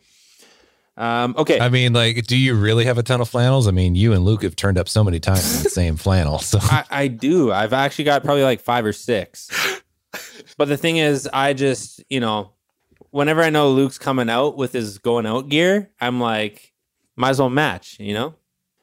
Um, 0.97 1.35
okay, 1.37 1.61
I 1.61 1.69
mean, 1.69 1.93
like, 1.93 2.27
do 2.27 2.37
you 2.37 2.53
really 2.55 2.83
have 2.83 2.97
a 2.97 3.03
ton 3.03 3.21
of 3.21 3.29
flannels? 3.29 3.69
I 3.69 3.71
mean, 3.71 3.95
you 3.95 4.11
and 4.11 4.25
Luke 4.25 4.43
have 4.43 4.57
turned 4.57 4.77
up 4.77 4.89
so 4.89 5.01
many 5.01 5.21
times 5.21 5.55
in 5.55 5.63
the 5.63 5.69
same 5.69 5.95
flannel. 5.95 6.39
So 6.39 6.59
I, 6.61 6.83
I 6.91 7.07
do. 7.07 7.53
I've 7.53 7.71
actually 7.71 8.03
got 8.03 8.25
probably 8.25 8.43
like 8.43 8.59
five 8.59 8.83
or 8.83 8.91
six. 8.91 9.49
But 10.59 10.67
the 10.67 10.75
thing 10.75 10.97
is, 10.97 11.27
I 11.31 11.53
just 11.53 12.03
you 12.09 12.19
know, 12.19 12.51
whenever 13.11 13.41
I 13.41 13.49
know 13.49 13.71
Luke's 13.71 13.97
coming 13.97 14.29
out 14.29 14.57
with 14.57 14.73
his 14.73 14.97
going 14.97 15.25
out 15.25 15.47
gear, 15.47 15.89
I'm 16.01 16.19
like, 16.19 16.73
might 17.15 17.29
as 17.29 17.39
well 17.39 17.49
match, 17.49 17.95
you 17.97 18.13
know. 18.13 18.35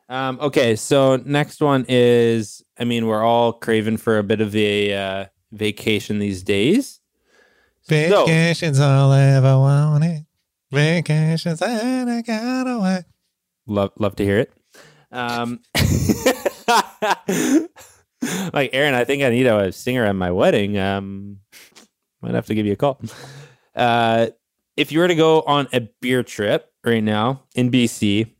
Um, 0.09 0.39
okay, 0.41 0.75
so 0.75 1.17
next 1.17 1.61
one 1.61 1.85
is, 1.87 2.63
I 2.79 2.85
mean, 2.85 3.07
we're 3.07 3.23
all 3.23 3.53
craving 3.53 3.99
for 3.99 4.17
a 4.17 4.23
bit 4.23 4.41
of 4.41 4.57
a 4.57 4.95
uh, 4.95 5.27
vacation 5.53 6.19
these 6.19 6.43
days. 6.43 6.99
So, 7.83 7.95
vacation's 7.95 8.81
all 8.81 9.13
I 9.13 9.25
ever 9.37 9.59
wanted. 9.59 10.25
Vacations 10.73 11.61
and 11.61 12.11
I 12.11 12.23
got 12.23 12.67
away. 12.67 13.05
love 13.67 13.93
love 13.99 14.17
to 14.17 14.25
hear 14.25 14.39
it. 14.39 14.51
Um, 15.13 15.61
like 18.55 18.71
Aaron, 18.73 18.95
I 18.95 19.05
think 19.05 19.23
I 19.23 19.29
need 19.29 19.47
a 19.47 19.73
singer 19.73 20.07
at 20.07 20.17
my 20.17 20.31
wedding. 20.31 20.79
Um, 20.79 21.41
might 22.27 22.35
have 22.35 22.47
to 22.47 22.55
give 22.55 22.67
you 22.67 22.73
a 22.73 22.77
call. 22.77 23.01
Uh, 23.75 24.29
if 24.77 24.91
you 24.93 24.99
were 24.99 25.09
to 25.09 25.15
go 25.15 25.43
on 25.43 25.69
a 25.73 25.81
beer 26.01 26.23
trip 26.23 26.73
right 26.85 27.03
now 27.03 27.43
in 27.55 27.71
BC, 27.71 28.31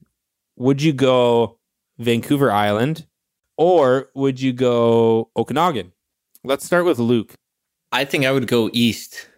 would 0.57 0.83
you 0.83 0.93
go 0.93 1.59
Vancouver 1.99 2.51
Island 2.51 3.07
or 3.57 4.09
would 4.15 4.41
you 4.41 4.53
go 4.53 5.31
Okanagan? 5.37 5.93
Let's 6.45 6.65
start 6.65 6.85
with 6.85 6.99
Luke. 6.99 7.35
I 7.93 8.05
think 8.05 8.25
I 8.25 8.33
would 8.33 8.47
go 8.49 8.69
east. 8.73 9.29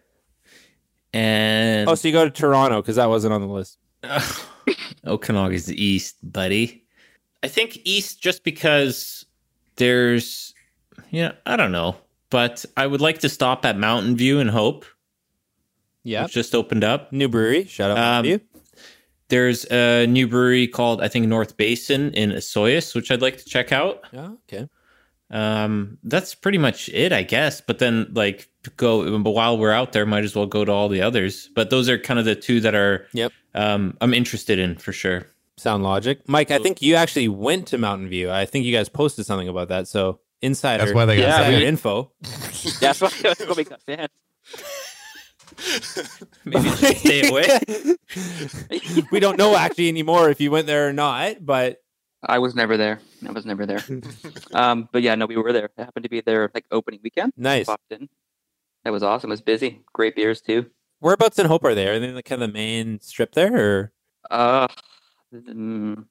And 1.13 1.89
Oh, 1.89 1.95
so 1.95 2.09
you 2.09 2.13
go 2.13 2.25
to 2.25 2.31
Toronto 2.31 2.81
because 2.81 2.97
that 2.97 3.09
wasn't 3.09 3.33
on 3.35 3.41
the 3.41 3.47
list. 3.47 3.79
Okanagan's 5.07 5.73
east, 5.73 6.17
buddy. 6.23 6.85
I 7.43 7.49
think 7.49 7.79
east 7.85 8.21
just 8.21 8.45
because 8.45 9.25
there's, 9.77 10.55
yeah, 11.11 11.33
I 11.47 11.57
don't 11.57 11.73
know, 11.73 11.97
but 12.31 12.65
I 12.77 12.87
would 12.87 13.01
like 13.01 13.19
to 13.21 13.29
stop 13.29 13.65
at 13.65 13.79
Mountain 13.79 14.17
View 14.17 14.41
and 14.41 14.51
Hope, 14.51 14.85
Yeah. 16.05 16.27
just 16.27 16.55
opened 16.55 16.85
up. 16.85 17.13
New 17.13 17.29
brewery. 17.29 17.65
Shout 17.65 17.91
out 17.91 17.99
Um, 17.99 18.25
to 18.25 18.31
you. 18.31 18.41
There's 19.29 19.65
a 19.67 20.07
new 20.07 20.27
brewery 20.27 20.67
called 20.67 21.03
I 21.03 21.09
think 21.09 21.27
North 21.27 21.57
Basin 21.57 22.13
in 22.15 22.31
Osoyoos, 22.31 22.95
which 22.95 23.11
I'd 23.11 23.21
like 23.23 23.37
to 23.39 23.45
check 23.45 23.73
out. 23.73 24.01
Yeah. 24.13 24.31
Okay. 24.51 24.69
Um, 25.31 25.99
that's 26.05 26.35
pretty 26.35 26.57
much 26.57 26.89
it, 26.89 27.13
I 27.13 27.23
guess. 27.23 27.61
But 27.61 27.79
then, 27.79 28.11
like, 28.15 28.49
go. 28.79 29.19
But 29.19 29.33
while 29.33 29.59
we're 29.59 29.73
out 29.73 29.93
there, 29.93 30.07
might 30.07 30.25
as 30.25 30.35
well 30.35 30.47
go 30.47 30.65
to 30.65 30.73
all 30.73 30.89
the 30.89 31.03
others. 31.03 31.51
But 31.55 31.69
those 31.69 31.91
are 31.91 31.99
kind 31.99 32.19
of 32.19 32.25
the 32.25 32.35
two 32.35 32.61
that 32.61 32.75
are. 32.75 33.07
Yep. 33.13 33.33
Um, 33.55 33.97
I'm 34.01 34.15
interested 34.15 34.59
in 34.59 34.77
for 34.77 34.93
sure. 34.93 35.27
Sound 35.59 35.83
logic. 35.83 36.27
Mike, 36.29 36.51
I 36.51 36.59
think 36.59 36.81
you 36.81 36.95
actually 36.95 37.29
went 37.29 37.67
to 37.69 37.77
Mountain 37.79 38.09
View. 38.09 38.31
I 38.31 38.47
think 38.47 38.65
you 38.65 38.73
guys 38.73 38.89
posted 38.89 39.27
something 39.27 39.49
about 39.49 39.69
that. 39.69 39.89
So 39.89 40.21
insider. 40.43 40.85
That's 40.85 40.95
why 40.95 41.05
they 41.05 41.17
got 41.17 41.23
Yeah, 41.23 41.39
insider 41.39 41.59
sick. 41.59 41.69
info. 41.69 42.13
That's 42.81 43.01
why 43.01 43.11
I 43.25 43.55
was 43.55 43.69
got 43.69 43.83
fans. 43.83 44.09
Maybe 46.45 46.63
just 46.71 46.99
stay 47.01 47.29
away. 47.29 47.47
we 49.11 49.21
don't 49.21 49.37
know 49.39 49.57
actually 49.57 49.89
anymore 49.89 50.31
if 50.31 50.41
you 50.41 50.51
went 50.51 50.67
there 50.67 50.89
or 50.89 50.93
not, 50.93 51.45
but 51.45 51.79
I 52.23 52.39
was 52.39 52.55
never 52.55 52.77
there. 52.77 53.01
I 53.27 53.33
was 53.33 53.45
never 53.47 53.67
there. 53.67 53.83
um, 54.53 54.89
but 54.93 55.03
yeah, 55.03 55.15
no, 55.15 55.27
we 55.27 55.37
were 55.37 55.53
there. 55.53 55.67
It 55.67 55.73
happened 55.77 56.05
to 56.05 56.09
be 56.09 56.21
there 56.21 56.51
like 56.55 56.65
opening 56.71 57.01
weekend. 57.03 57.33
nice. 57.37 57.67
Popped 57.67 57.91
in. 57.91 58.09
That 58.85 58.91
was 58.91 59.03
awesome. 59.03 59.31
It 59.31 59.33
was 59.35 59.43
busy. 59.43 59.83
Great 59.93 60.15
beers 60.17 60.41
too. 60.41 60.67
Whereabouts 61.01 61.39
in 61.39 61.47
Hope 61.47 61.65
are 61.65 61.75
they? 61.75 61.89
Are 61.89 61.99
they 61.99 62.09
in 62.09 62.15
the 62.15 62.23
kind 62.23 62.43
of 62.43 62.49
the 62.49 62.53
main 62.55 63.01
strip 63.01 63.33
there, 63.33 63.55
or 63.57 63.93
Uh, 64.31 64.69
mm, 65.33 66.05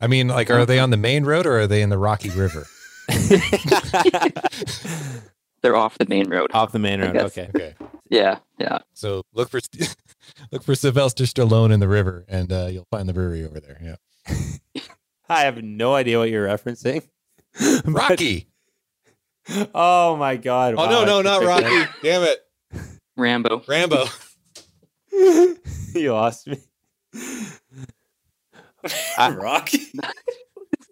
I 0.00 0.06
mean, 0.06 0.28
like, 0.28 0.48
are 0.50 0.64
they 0.64 0.78
on 0.78 0.90
the 0.90 0.96
main 0.96 1.24
road 1.24 1.44
or 1.46 1.58
are 1.60 1.66
they 1.66 1.82
in 1.82 1.88
the 1.90 1.98
Rocky 1.98 2.30
River? 2.30 2.66
they're 5.62 5.76
off 5.76 5.96
the 5.98 6.06
main 6.06 6.28
road. 6.28 6.50
off 6.52 6.72
the 6.72 6.78
main 6.78 7.00
road? 7.00 7.16
Okay. 7.16 7.48
Okay. 7.54 7.74
Yeah, 8.10 8.38
yeah. 8.58 8.78
So 8.94 9.20
look 9.34 9.50
for 9.50 9.60
look 10.50 10.62
for 10.62 10.74
Sylvester 10.74 11.24
Stallone 11.24 11.70
in 11.70 11.78
the 11.78 11.88
river, 11.88 12.24
and 12.26 12.50
uh, 12.50 12.68
you'll 12.72 12.86
find 12.90 13.06
the 13.06 13.12
brewery 13.12 13.44
over 13.44 13.60
there. 13.60 13.78
Yeah, 13.82 13.96
I 15.28 15.42
have 15.42 15.62
no 15.62 15.94
idea 15.94 16.18
what 16.18 16.30
you're 16.30 16.48
referencing. 16.48 17.06
But- 17.52 17.84
Rocky. 17.84 18.48
oh 19.74 20.16
my 20.16 20.38
god! 20.38 20.72
oh 20.78 20.86
wow, 20.86 20.90
no, 20.90 21.04
no, 21.04 21.20
not 21.20 21.40
picked 21.40 21.48
Rocky. 21.50 21.90
Damn 22.02 22.22
it, 22.22 22.38
Rambo. 23.18 23.62
Rambo. 23.68 24.06
you 25.12 26.14
lost 26.14 26.46
me. 26.46 26.60
I- 29.18 29.32
Rocky. 29.32 29.77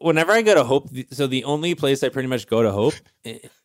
Whenever 0.07 0.31
I 0.31 0.43
go 0.43 0.55
to 0.55 0.65
Hope, 0.65 0.89
so 1.11 1.27
the 1.27 1.45
only 1.45 1.75
place 1.75 2.03
I 2.03 2.09
pretty 2.09 2.29
much 2.29 2.47
go 2.47 2.63
to 2.63 2.71
Hope 2.71 2.95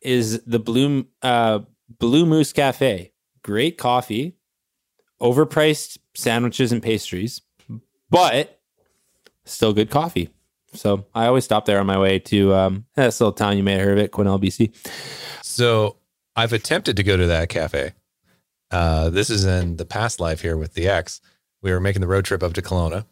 is 0.00 0.42
the 0.42 0.58
Blue 0.58 1.06
uh, 1.22 1.60
Blue 1.98 2.26
Moose 2.26 2.52
Cafe. 2.52 3.12
Great 3.42 3.78
coffee, 3.78 4.36
overpriced 5.20 5.98
sandwiches 6.14 6.72
and 6.72 6.82
pastries, 6.82 7.40
but 8.10 8.60
still 9.44 9.72
good 9.72 9.90
coffee. 9.90 10.30
So 10.74 11.06
I 11.14 11.26
always 11.26 11.44
stop 11.44 11.64
there 11.64 11.78
on 11.78 11.86
my 11.86 11.98
way 11.98 12.18
to 12.18 12.54
um, 12.54 12.86
this 12.96 13.20
little 13.20 13.32
town 13.32 13.56
you 13.56 13.62
may 13.62 13.74
have 13.74 13.82
heard 13.82 13.98
of 13.98 14.04
it, 14.04 14.10
Quesnel, 14.12 14.42
BC. 14.42 14.74
So 15.42 15.96
I've 16.34 16.52
attempted 16.52 16.96
to 16.96 17.02
go 17.02 17.16
to 17.16 17.26
that 17.26 17.48
cafe. 17.48 17.92
Uh, 18.70 19.10
this 19.10 19.30
is 19.30 19.44
in 19.44 19.76
the 19.76 19.84
past 19.84 20.18
life 20.18 20.40
here 20.40 20.56
with 20.56 20.74
the 20.74 20.88
ex. 20.88 21.20
We 21.60 21.70
were 21.70 21.80
making 21.80 22.00
the 22.00 22.08
road 22.08 22.24
trip 22.24 22.42
up 22.42 22.54
to 22.54 22.62
Kelowna, 22.62 23.04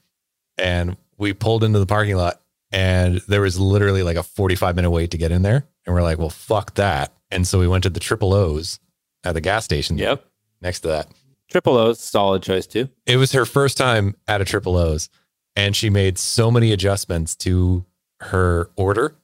and 0.59 0.97
we 1.16 1.32
pulled 1.32 1.62
into 1.62 1.78
the 1.78 1.86
parking 1.86 2.16
lot, 2.16 2.40
and 2.73 3.21
there 3.29 3.41
was 3.41 3.59
literally 3.59 4.03
like 4.03 4.17
a 4.17 4.23
forty-five 4.23 4.77
minute 4.77 4.91
wait 4.91 5.11
to 5.13 5.19
get 5.19 5.33
in 5.33 5.43
there. 5.43 5.65
And 5.87 5.95
we're 5.95 6.03
like, 6.03 6.19
"Well, 6.19 6.31
fuck 6.31 6.75
that!" 6.75 7.13
And 7.31 7.47
so 7.47 7.59
we 7.59 7.67
went 7.69 7.83
to 7.85 7.91
the 7.91 8.01
Triple 8.01 8.33
O's 8.35 8.79
at 9.25 9.33
the 9.35 9.41
gas 9.41 9.65
station. 9.65 9.99
Yep, 9.99 10.25
next 10.63 10.81
to 10.81 10.89
that. 10.89 11.09
Triple 11.51 11.77
O's 11.77 11.99
solid 12.01 12.43
choice 12.43 12.67
too. 12.67 12.89
it 13.07 13.17
was 13.17 13.33
her 13.33 13.45
first 13.45 13.77
time 13.77 14.15
at 14.29 14.41
a 14.41 14.45
triple 14.45 14.77
O's 14.77 15.09
and 15.57 15.75
she 15.75 15.91
made 15.91 16.17
so 16.17 16.49
many 16.51 16.73
adjustments 16.73 17.35
to 17.35 17.85
her 18.21 18.71
order 18.77 19.17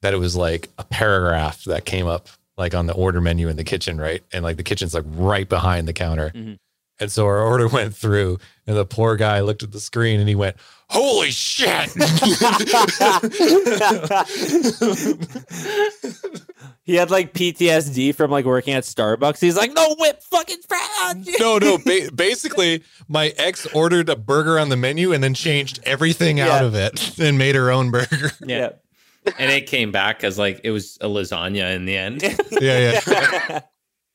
that 0.00 0.12
it 0.12 0.16
was 0.16 0.34
like 0.34 0.70
a 0.78 0.82
paragraph 0.84 1.62
that 1.64 1.84
came 1.84 2.08
up 2.08 2.28
like 2.56 2.74
on 2.74 2.86
the 2.86 2.92
order 2.94 3.20
menu 3.20 3.46
in 3.48 3.56
the 3.56 3.62
kitchen, 3.62 3.96
right? 4.00 4.24
And 4.32 4.42
like 4.42 4.56
the 4.56 4.64
kitchen's 4.64 4.92
like 4.92 5.04
right 5.06 5.48
behind 5.48 5.86
the 5.86 5.92
counter. 5.92 6.30
Mhm. 6.34 6.58
And 7.02 7.10
so 7.10 7.26
our 7.26 7.40
order 7.40 7.66
went 7.66 7.96
through 7.96 8.38
and 8.64 8.76
the 8.76 8.86
poor 8.86 9.16
guy 9.16 9.40
looked 9.40 9.64
at 9.64 9.72
the 9.72 9.80
screen 9.80 10.20
and 10.20 10.28
he 10.28 10.36
went, 10.36 10.56
Holy 10.88 11.32
shit. 11.32 11.90
he 16.84 16.94
had 16.94 17.10
like 17.10 17.32
PTSD 17.32 18.14
from 18.14 18.30
like 18.30 18.44
working 18.44 18.74
at 18.74 18.84
Starbucks. 18.84 19.40
He's 19.40 19.56
like, 19.56 19.72
no 19.72 19.96
whip, 19.98 20.22
fucking 20.22 20.60
frown. 20.68 21.24
no, 21.40 21.58
no. 21.58 21.78
Ba- 21.78 22.12
basically, 22.14 22.84
my 23.08 23.32
ex 23.36 23.66
ordered 23.74 24.08
a 24.08 24.16
burger 24.16 24.60
on 24.60 24.68
the 24.68 24.76
menu 24.76 25.12
and 25.12 25.24
then 25.24 25.34
changed 25.34 25.80
everything 25.82 26.38
out 26.38 26.64
of 26.64 26.76
it 26.76 27.18
and 27.18 27.36
made 27.36 27.56
her 27.56 27.72
own 27.72 27.90
burger. 27.90 28.30
Yeah. 28.44 28.72
and 29.38 29.50
it 29.50 29.66
came 29.66 29.90
back 29.90 30.22
as 30.22 30.38
like 30.38 30.60
it 30.62 30.70
was 30.70 30.98
a 31.00 31.06
lasagna 31.06 31.74
in 31.74 31.84
the 31.84 31.96
end. 31.96 32.22
yeah, 32.60 33.00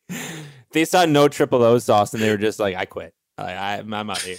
yeah. 0.09 0.37
They 0.71 0.85
saw 0.85 1.05
no 1.05 1.27
triple 1.27 1.63
O 1.63 1.77
sauce 1.79 2.13
and 2.13 2.21
they 2.21 2.29
were 2.29 2.37
just 2.37 2.59
like, 2.59 2.75
I 2.75 2.85
quit. 2.85 3.13
I, 3.37 3.53
I, 3.53 3.73
I'm 3.77 3.93
out 3.93 4.21
here. 4.21 4.37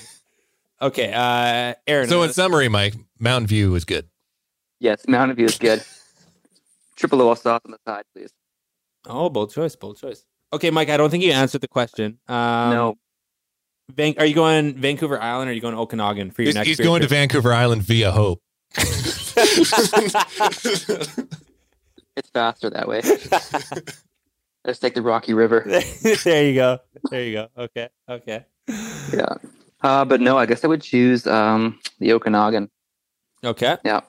Okay, 0.81 1.13
uh, 1.13 1.75
Aaron. 1.87 2.09
So 2.09 2.23
in 2.23 2.33
summary, 2.33 2.69
Mike, 2.69 2.95
Mountain 3.19 3.49
View 3.49 3.71
was 3.73 3.85
good. 3.85 4.09
Yes, 4.81 5.07
Mountain 5.09 5.37
View 5.37 5.47
is 5.47 5.59
good. 5.59 5.83
Triple 6.97 7.21
O 7.23 7.35
sauce 7.35 7.61
on 7.65 7.73
the 7.73 7.79
side, 7.87 8.05
please. 8.15 8.31
oh, 9.07 9.29
bold 9.31 9.53
choice, 9.53 9.75
bold 9.77 9.99
choice. 9.99 10.25
Okay, 10.53 10.71
Mike. 10.71 10.89
I 10.89 10.97
don't 10.97 11.11
think 11.11 11.25
you 11.25 11.33
answered 11.33 11.61
the 11.61 11.69
question. 11.69 12.19
Um, 12.29 12.71
no, 12.71 12.95
Van- 13.95 14.15
are 14.19 14.27
you 14.27 14.35
going 14.35 14.75
Vancouver 14.77 15.21
Island 15.21 15.49
or 15.49 15.53
are 15.53 15.55
you 15.55 15.61
going 15.61 15.75
to 15.75 15.81
Okanagan 15.81 16.31
for 16.31 16.43
your 16.43 16.49
He's, 16.49 16.55
next? 16.55 16.69
he's 16.69 16.77
beer 16.79 16.87
going 16.87 17.03
to? 17.03 17.09
Vancouver 17.09 17.53
Island 17.53 17.83
via 17.83 18.11
Hope. 18.13 18.41
it's 18.77 19.71
faster 22.33 22.71
that 22.71 22.87
way. 22.89 23.03
Let's 24.69 24.79
take 24.79 24.93
the 24.93 25.01
Rocky 25.01 25.33
River. 25.33 25.65
there 26.25 26.45
you 26.45 26.55
go. 26.55 26.79
There 27.11 27.25
you 27.25 27.33
go. 27.33 27.49
Okay. 27.57 27.89
Okay. 28.07 28.45
Yeah. 28.69 29.37
Uh, 29.81 30.05
but 30.05 30.21
no, 30.21 30.37
I 30.37 30.45
guess 30.45 30.63
I 30.63 30.67
would 30.69 30.83
choose 30.83 31.27
um, 31.27 31.81
the 32.01 32.13
Okanagan. 32.13 32.69
Okay. 33.43 33.79
Yeah. 33.83 34.03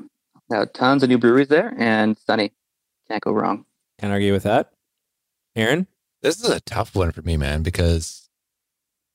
Now, 0.49 0.65
tons 0.65 1.02
of 1.02 1.07
new 1.07 1.18
breweries 1.18 1.48
there 1.48 1.73
and 1.77 2.18
sunny. 2.18 2.52
Can't 3.07 3.23
go 3.23 3.31
wrong. 3.31 3.64
Can't 4.02 4.11
argue 4.11 4.34
with 4.34 4.44
that. 4.44 4.73
Aaron. 5.56 5.88
This 6.23 6.44
is 6.44 6.49
a 6.49 6.60
tough 6.60 6.94
one 6.94 7.14
for 7.14 7.22
me, 7.22 7.38
man, 7.38 7.64
because 7.64 8.27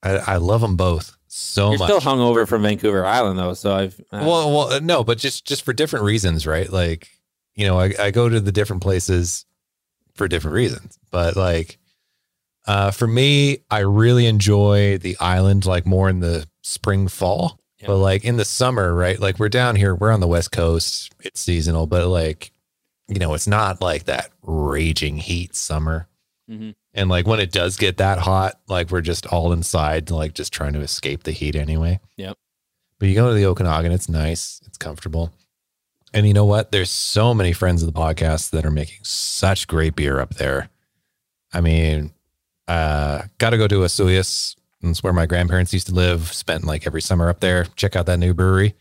I, 0.03 0.13
I 0.13 0.37
love 0.37 0.63
them 0.63 0.77
both 0.77 1.19
so 1.27 1.73
You're 1.73 1.79
much. 1.79 1.91
still 1.91 2.01
hungover 2.01 2.49
from 2.49 2.63
Vancouver 2.63 3.05
Island 3.05 3.39
though, 3.39 3.53
so 3.53 3.75
I've 3.75 4.01
uh, 4.11 4.25
well, 4.25 4.51
well, 4.51 4.73
uh, 4.73 4.81
no, 4.83 5.05
but 5.05 5.19
just 5.19 5.45
just 5.45 5.63
for 5.63 5.75
different 5.75 6.07
reasons, 6.07 6.47
right? 6.47 6.73
Like, 6.73 7.11
you 7.55 7.67
know, 7.67 7.79
I, 7.79 7.93
I 8.01 8.11
go 8.13 8.31
to 8.31 8.41
the 8.41 8.53
different 8.53 8.83
places 8.83 9.45
for 10.15 10.29
different 10.29 10.55
reasons, 10.55 10.99
but 11.11 11.37
like, 11.37 11.79
uh, 12.67 12.91
for 12.91 13.07
me, 13.07 13.59
I 13.71 13.81
really 13.81 14.27
enjoy 14.27 14.99
the 14.99 15.17
island 15.21 15.67
like 15.67 15.85
more 15.87 16.09
in 16.09 16.21
the 16.21 16.47
spring, 16.63 17.09
fall. 17.09 17.59
Yeah. 17.79 17.89
But 17.89 17.97
like 17.99 18.25
in 18.25 18.37
the 18.39 18.45
summer, 18.45 18.95
right? 18.95 19.21
Like 19.21 19.39
we're 19.39 19.51
down 19.51 19.77
here, 19.77 19.95
we're 19.95 20.13
on 20.13 20.21
the 20.21 20.27
west 20.27 20.53
coast. 20.53 21.13
It's 21.21 21.41
seasonal, 21.41 21.87
but 21.87 22.09
like, 22.09 22.53
you 23.09 23.19
know, 23.19 23.35
it's 23.35 23.47
not 23.47 23.83
like 23.83 24.05
that 24.05 24.31
raging 24.43 25.19
heat 25.19 25.55
summer. 25.55 26.09
Mhm. 26.51 26.75
And 26.95 27.11
like 27.11 27.27
when 27.27 27.41
it 27.41 27.53
does 27.53 27.77
get 27.77 27.99
that 27.99 28.19
hot, 28.19 28.59
like 28.69 28.91
we're 28.91 29.03
just 29.03 29.27
all 29.27 29.53
inside, 29.53 30.11
like 30.11 30.33
just 30.33 30.53
trying 30.53 30.73
to 30.75 30.81
escape 30.81 31.25
the 31.25 31.33
heat 31.33 31.57
anyway. 31.57 32.01
Yep. 32.17 32.39
But 32.99 33.09
you 33.09 33.15
go 33.15 33.29
to 33.29 33.35
the 33.35 33.45
Okanagan, 33.47 33.93
it's 33.93 34.09
nice, 34.09 34.63
it's 34.67 34.79
comfortable. 34.79 35.33
And 36.15 36.29
you 36.29 36.33
know 36.33 36.45
what? 36.45 36.71
There's 36.71 36.91
so 36.91 37.35
many 37.35 37.53
friends 37.53 37.83
of 37.83 37.93
the 37.93 37.99
podcast 38.01 38.51
that 38.51 38.65
are 38.65 38.71
making 38.71 39.01
such 39.03 39.67
great 39.67 39.97
beer 39.97 40.21
up 40.21 40.35
there. 40.35 40.69
I 41.53 41.61
mean, 41.61 42.15
uh, 42.69 43.23
got 43.39 43.51
to 43.51 43.59
go 43.59 43.67
to 43.67 43.81
Osoyoos. 43.81 44.55
That's 44.81 45.03
where 45.03 45.13
my 45.13 45.27
grandparents 45.27 45.73
used 45.73 45.89
to 45.89 45.95
live. 45.95 46.33
Spent 46.33 46.65
like 46.65 46.87
every 46.87 47.03
summer 47.03 47.29
up 47.29 47.41
there. 47.41 47.65
Check 47.75 47.97
out 47.97 48.07
that 48.07 48.19
new 48.19 48.33
brewery, 48.33 48.75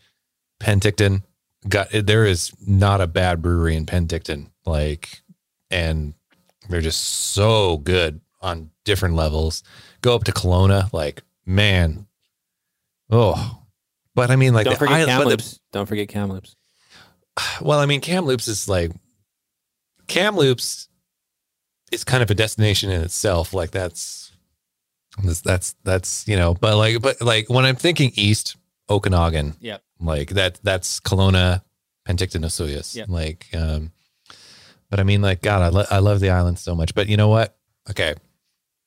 Penticton. 0.60 1.24
Got 1.68 1.88
there 1.92 2.24
is 2.24 2.52
not 2.64 3.00
a 3.00 3.06
bad 3.08 3.42
brewery 3.42 3.74
in 3.74 3.84
Penticton. 3.86 4.50
Like, 4.64 5.22
and 5.70 6.14
they're 6.68 6.80
just 6.82 7.02
so 7.02 7.78
good 7.78 8.20
on 8.42 8.70
different 8.84 9.16
levels. 9.16 9.64
Go 10.02 10.14
up 10.14 10.24
to 10.24 10.32
Kelowna, 10.32 10.92
like 10.92 11.22
man, 11.44 12.06
oh. 13.10 13.62
But 14.14 14.30
I 14.30 14.36
mean, 14.36 14.54
like 14.54 14.66
don't 14.66 14.78
forget 14.78 14.94
island- 14.94 15.06
but 15.08 15.18
the- 15.18 15.24
Kamloops. 15.24 15.60
Don't 15.72 15.86
forget 15.86 16.08
Kamloops. 16.08 16.54
Well, 17.60 17.78
I 17.80 17.86
mean, 17.86 18.00
Kamloops 18.00 18.48
is 18.48 18.68
like 18.68 18.92
Kamloops 20.06 20.88
is 21.92 22.04
kind 22.04 22.22
of 22.22 22.30
a 22.30 22.34
destination 22.34 22.90
in 22.90 23.02
itself. 23.02 23.52
Like 23.54 23.70
that's 23.70 24.32
that's 25.44 25.74
that's 25.84 26.26
you 26.28 26.36
know, 26.36 26.54
but 26.54 26.76
like 26.76 27.00
but 27.00 27.20
like 27.22 27.48
when 27.48 27.64
I'm 27.64 27.76
thinking 27.76 28.12
east, 28.14 28.56
Okanagan, 28.90 29.54
Yep. 29.60 29.82
like 30.00 30.30
that 30.30 30.60
that's 30.62 31.00
Kelowna, 31.00 31.62
Penticton, 32.08 32.44
Osoyoos, 32.44 32.94
Yep. 32.96 33.08
like 33.08 33.46
um. 33.54 33.92
But 34.90 35.00
I 35.00 35.02
mean, 35.02 35.22
like 35.22 35.42
God, 35.42 35.62
I 35.62 35.68
lo- 35.68 35.86
I 35.90 35.98
love 35.98 36.20
the 36.20 36.30
island 36.30 36.58
so 36.58 36.74
much. 36.74 36.94
But 36.94 37.08
you 37.08 37.16
know 37.16 37.28
what? 37.28 37.56
Okay, 37.90 38.14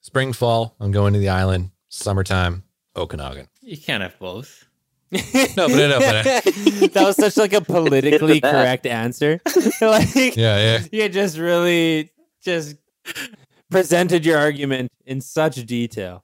spring, 0.02 0.32
fall, 0.32 0.76
I'm 0.80 0.91
going 0.91 1.14
to 1.14 1.19
the 1.19 1.30
island. 1.30 1.72
Summertime, 1.90 2.64
Okanagan. 2.95 3.48
You 3.61 3.78
can't 3.78 4.03
have 4.03 4.18
both. 4.19 4.66
No, 5.12 5.20
but 5.56 5.72
I 5.72 5.88
know, 5.88 6.00
but 6.00 6.24
that 6.94 7.04
was 7.06 7.16
such 7.16 7.38
like 7.38 7.54
a 7.54 7.62
politically 7.62 8.42
correct 8.42 8.86
answer. 8.86 9.40
like 9.82 10.36
Yeah, 10.36 10.58
yeah. 10.58 10.80
you 10.92 11.10
just 11.10 11.38
really 11.38 12.12
just 12.44 12.76
presented 13.70 14.26
your 14.26 14.38
argument 14.38 14.92
in 15.06 15.22
such 15.22 15.56
detail. 15.66 16.24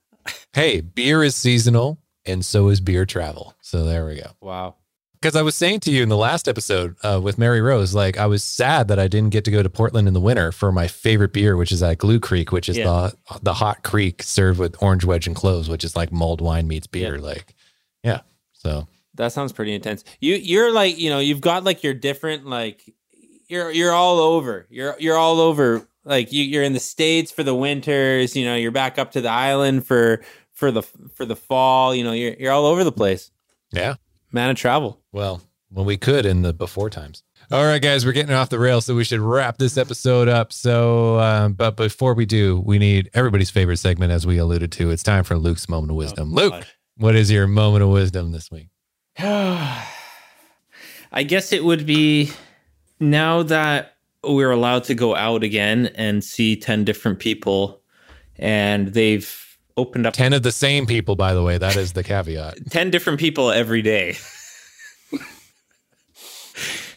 Hey, 0.54 0.82
beer 0.82 1.24
is 1.24 1.36
seasonal, 1.36 1.98
and 2.26 2.44
so 2.46 2.70
is 2.70 2.80
beer 2.80 3.06
travel. 3.06 3.56
So 3.62 3.84
there 3.86 4.06
we 4.06 4.16
go. 4.18 4.32
Wow. 4.42 4.76
Because 5.22 5.38
I 5.38 5.42
was 5.42 5.56
saying 5.56 5.80
to 5.82 5.92
you 5.92 6.04
in 6.04 6.10
the 6.10 6.18
last 6.18 6.50
episode 6.50 6.98
uh, 7.02 7.18
with 7.24 7.38
Mary 7.38 7.62
Rose, 7.62 7.96
like 7.96 8.18
I 8.18 8.26
was 8.26 8.44
sad 8.44 8.90
that 8.90 9.00
I 9.00 9.08
didn't 9.08 9.30
get 9.30 9.46
to 9.46 9.52
go 9.52 9.64
to 9.64 9.70
Portland 9.70 10.06
in 10.06 10.14
the 10.14 10.20
winter 10.20 10.52
for 10.52 10.70
my 10.74 10.88
favorite 10.90 11.32
beer, 11.32 11.56
which 11.56 11.72
is 11.72 11.82
at 11.82 11.98
Glue 11.98 12.20
Creek, 12.20 12.52
which 12.52 12.68
is 12.68 12.78
Yeah. 12.78 12.84
the 13.30 13.40
the 13.42 13.54
hot 13.54 13.84
creek 13.84 14.22
served 14.22 14.60
with 14.60 14.76
orange 14.84 15.06
wedge 15.06 15.26
and 15.26 15.34
cloves, 15.36 15.70
which 15.70 15.86
is 15.86 15.96
like 15.96 16.12
mulled 16.12 16.42
wine 16.42 16.68
meets 16.68 16.88
beer. 16.88 17.20
Like, 17.20 17.56
yeah. 18.04 18.20
So 18.64 18.88
That 19.16 19.32
sounds 19.34 19.52
pretty 19.52 19.74
intense. 19.74 20.04
You 20.20 20.36
you're 20.36 20.72
like, 20.72 20.98
you 20.98 21.10
know, 21.10 21.20
you've 21.20 21.42
got 21.42 21.64
like 21.64 21.84
your 21.84 21.94
different 21.94 22.46
like 22.46 22.94
you're 23.48 23.72
you're 23.72 23.92
all 23.94 24.20
over. 24.20 24.66
You're 24.70 24.96
you're 25.00 25.18
all 25.18 25.40
over 25.40 25.88
Like 26.06 26.32
you, 26.34 26.44
you're 26.44 26.64
in 26.64 26.74
the 26.74 26.80
states 26.80 27.32
for 27.32 27.44
the 27.44 27.56
winters. 27.56 28.36
You 28.36 28.46
know, 28.46 28.56
you're 28.56 28.72
back 28.72 28.98
up 28.98 29.12
to 29.12 29.22
the 29.22 29.30
island 29.30 29.86
for 29.86 30.22
for 30.54 30.72
the 30.72 30.82
for 31.16 31.26
the 31.26 31.36
fall. 31.36 31.94
You 31.94 32.04
know, 32.04 32.14
you're 32.14 32.34
you're 32.40 32.52
all 32.52 32.66
over 32.66 32.84
the 32.84 32.92
place. 32.92 33.32
Yeah. 33.72 33.96
Man 34.32 34.50
of 34.50 34.56
travel. 34.58 35.00
Well, 35.12 35.42
when 35.70 35.86
we 35.86 35.98
could 35.98 36.26
in 36.26 36.42
the 36.42 36.54
before 36.54 36.90
times. 36.90 37.24
All 37.52 37.66
right, 37.66 37.82
guys, 37.82 38.06
we're 38.06 38.14
getting 38.14 38.34
off 38.34 38.50
the 38.50 38.58
rails, 38.58 38.86
so 38.86 38.96
we 38.96 39.04
should 39.04 39.20
wrap 39.20 39.58
this 39.58 39.78
episode 39.78 40.28
up. 40.30 40.54
So, 40.54 41.20
um, 41.20 41.54
but 41.54 41.76
before 41.76 42.14
we 42.14 42.26
do, 42.26 42.60
we 42.60 42.80
need 42.80 43.10
everybody's 43.14 43.50
favorite 43.50 43.78
segment, 43.78 44.12
as 44.12 44.26
we 44.26 44.38
alluded 44.38 44.72
to. 44.74 44.92
It's 44.92 45.04
time 45.04 45.24
for 45.24 45.38
Luke's 45.38 45.68
moment 45.68 45.92
of 45.92 45.98
wisdom. 45.98 46.32
Luke, 46.34 46.54
God. 46.54 46.66
What 46.98 47.16
is 47.16 47.32
your 47.32 47.48
moment 47.48 47.84
of 47.84 47.90
wisdom 47.90 48.32
this 48.32 48.52
week? 48.52 48.70
I 49.20 49.86
guess 51.26 51.52
it 51.52 51.64
would 51.64 51.86
be 51.86 52.32
now 53.00 53.44
that 53.44 53.96
we're 54.24 54.52
allowed 54.52 54.86
to 54.86 54.96
go 54.96 55.16
out 55.16 55.44
again 55.44 55.88
and 55.96 56.24
see 56.24 56.56
10 56.56 56.86
different 56.86 57.20
people 57.20 57.82
and 58.38 58.90
they've 58.90 59.58
opened 59.78 60.08
up 60.08 60.14
10 60.14 60.34
of 60.34 60.44
the 60.44 60.52
same 60.52 60.86
people, 60.86 61.16
by 61.16 61.34
the 61.34 61.44
way. 61.44 61.58
That 61.58 61.76
is 61.76 61.94
the 61.94 62.04
caveat. 62.04 62.58
10 62.70 62.92
different 62.92 63.20
people 63.20 63.52
every 63.52 63.82
day. 63.82 64.16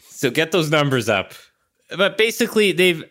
so 0.09 0.29
get 0.29 0.51
those 0.51 0.69
numbers 0.71 1.09
up. 1.09 1.33
But 1.95 2.17
basically, 2.17 2.71
they've. 2.71 3.03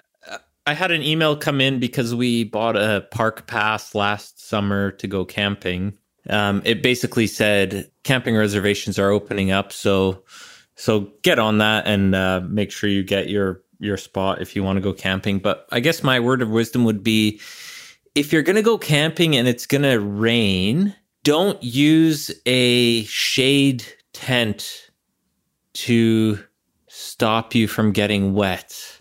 I 0.69 0.75
had 0.75 0.91
an 0.91 1.01
email 1.01 1.37
come 1.37 1.61
in 1.61 1.79
because 1.79 2.13
we 2.13 2.43
bought 2.43 2.77
a 2.77 3.07
park 3.13 3.47
pass 3.47 3.95
last 3.95 4.45
summer 4.45 4.91
to 4.93 5.07
go 5.07 5.25
camping. 5.25 5.97
Um, 6.29 6.63
it 6.65 6.83
basically 6.83 7.27
said 7.27 7.91
camping 8.03 8.37
reservations 8.37 8.99
are 8.99 9.11
opening 9.11 9.51
up, 9.51 9.73
so 9.73 10.23
so 10.75 11.13
get 11.23 11.39
on 11.39 11.59
that 11.59 11.87
and 11.87 12.15
uh, 12.15 12.41
make 12.47 12.71
sure 12.71 12.91
you 12.91 13.03
get 13.03 13.29
your 13.29 13.63
your 13.79 13.97
spot 13.97 14.41
if 14.41 14.57
you 14.57 14.63
want 14.63 14.77
to 14.77 14.81
go 14.81 14.93
camping. 14.93 15.39
But 15.39 15.67
I 15.71 15.81
guess 15.81 16.03
my 16.03 16.21
word 16.21 16.43
of 16.43 16.51
wisdom 16.51 16.85
would 16.85 17.03
be 17.03 17.41
if 18.15 18.33
you're 18.33 18.43
going 18.43 18.57
to 18.57 18.63
go 18.63 18.79
camping 18.79 19.37
and 19.37 19.47
it's 19.47 19.67
going 19.67 19.83
to 19.83 20.01
rain, 20.01 20.95
don't 21.23 21.63
use 21.63 22.31
a 22.47 23.05
shade 23.05 23.85
tent 24.13 24.91
to 25.75 26.39
stop 26.89 27.55
you 27.55 27.69
from 27.69 27.93
getting 27.93 28.33
wet. 28.33 29.01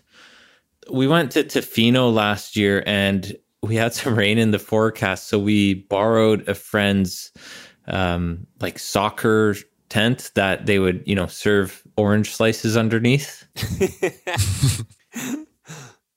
We 0.92 1.06
went 1.06 1.32
to 1.32 1.44
Tofino 1.44 2.12
last 2.12 2.56
year 2.56 2.84
and 2.86 3.34
we 3.62 3.76
had 3.76 3.94
some 3.94 4.16
rain 4.16 4.38
in 4.38 4.50
the 4.50 4.58
forecast, 4.58 5.28
so 5.28 5.38
we 5.38 5.74
borrowed 5.74 6.48
a 6.48 6.54
friend's 6.54 7.32
um, 7.88 8.46
like 8.60 8.78
soccer 8.78 9.54
tent 9.88 10.30
that 10.34 10.66
they 10.66 10.78
would, 10.78 11.02
you 11.06 11.14
know, 11.14 11.26
serve 11.26 11.82
orange 11.96 12.34
slices 12.34 12.76
underneath 12.76 13.46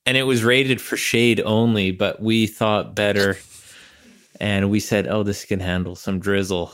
and 0.09 0.17
it 0.17 0.23
was 0.23 0.43
rated 0.43 0.81
for 0.81 0.97
shade 0.97 1.39
only, 1.45 1.91
but 1.91 2.19
we 2.19 2.47
thought 2.47 2.95
better. 2.95 3.37
And 4.39 4.71
we 4.71 4.79
said, 4.79 5.05
oh, 5.07 5.21
this 5.21 5.45
can 5.45 5.59
handle 5.59 5.95
some 5.95 6.19
drizzle. 6.19 6.73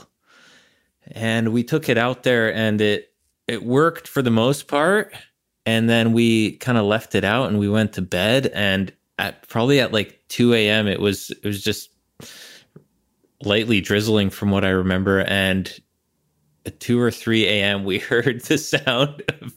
And 1.12 1.52
we 1.52 1.62
took 1.62 1.90
it 1.90 1.98
out 1.98 2.22
there 2.22 2.54
and 2.54 2.80
it 2.80 3.12
it 3.46 3.62
worked 3.62 4.08
for 4.08 4.22
the 4.22 4.30
most 4.30 4.68
part. 4.68 5.14
And 5.66 5.86
then 5.86 6.14
we 6.14 6.56
kind 6.56 6.78
of 6.78 6.86
left 6.86 7.14
it 7.14 7.24
out 7.24 7.48
and 7.48 7.58
we 7.58 7.68
went 7.68 7.92
to 7.92 8.02
bed. 8.02 8.46
And 8.54 8.90
at 9.18 9.48
probably 9.48 9.80
at 9.80 9.92
like 9.92 10.20
2 10.28 10.54
a.m. 10.54 10.86
it 10.86 11.00
was 11.00 11.30
it 11.30 11.44
was 11.44 11.62
just 11.62 11.90
lightly 13.42 13.80
drizzling 13.80 14.30
from 14.30 14.50
what 14.50 14.64
I 14.64 14.70
remember. 14.70 15.20
And 15.22 15.72
at 16.64 16.80
2 16.80 17.00
or 17.00 17.10
3 17.10 17.46
a.m. 17.46 17.84
we 17.84 17.98
heard 18.00 18.42
the 18.42 18.58
sound 18.58 19.22
of 19.40 19.54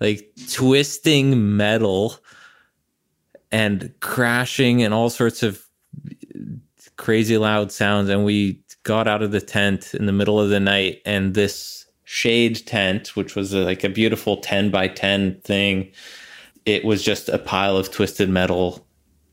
like 0.00 0.30
twisting 0.52 1.56
metal 1.56 2.16
and 3.52 3.92
crashing 4.00 4.82
and 4.82 4.94
all 4.94 5.10
sorts 5.10 5.42
of 5.42 5.64
crazy 6.96 7.36
loud 7.36 7.72
sounds. 7.72 8.08
And 8.08 8.24
we 8.24 8.60
got 8.82 9.08
out 9.08 9.22
of 9.22 9.32
the 9.32 9.40
tent 9.40 9.94
in 9.94 10.06
the 10.06 10.12
middle 10.12 10.40
of 10.40 10.50
the 10.50 10.60
night, 10.60 11.00
and 11.04 11.34
this 11.34 11.86
shade 12.04 12.66
tent, 12.66 13.16
which 13.16 13.34
was 13.34 13.52
like 13.52 13.84
a 13.84 13.88
beautiful 13.88 14.36
10 14.38 14.70
by 14.70 14.88
10 14.88 15.40
thing, 15.42 15.90
it 16.64 16.84
was 16.84 17.02
just 17.02 17.28
a 17.28 17.38
pile 17.38 17.76
of 17.76 17.90
twisted 17.90 18.28
metal 18.28 18.86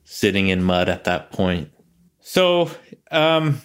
sitting 0.04 0.48
in 0.48 0.64
mud 0.64 0.90
at 0.90 1.04
that 1.04 1.32
point. 1.32 1.70
So, 2.20 2.70
um, 3.12 3.62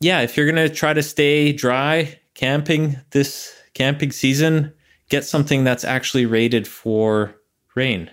yeah, 0.00 0.20
if 0.20 0.36
you're 0.36 0.50
going 0.50 0.68
to 0.68 0.74
try 0.74 0.92
to 0.92 1.02
stay 1.02 1.52
dry 1.52 2.18
camping 2.34 2.96
this 3.10 3.54
camping 3.74 4.10
season, 4.10 4.72
get 5.08 5.24
something 5.24 5.64
that's 5.64 5.84
actually 5.84 6.26
rated 6.26 6.66
for 6.66 7.34
rain 7.74 8.10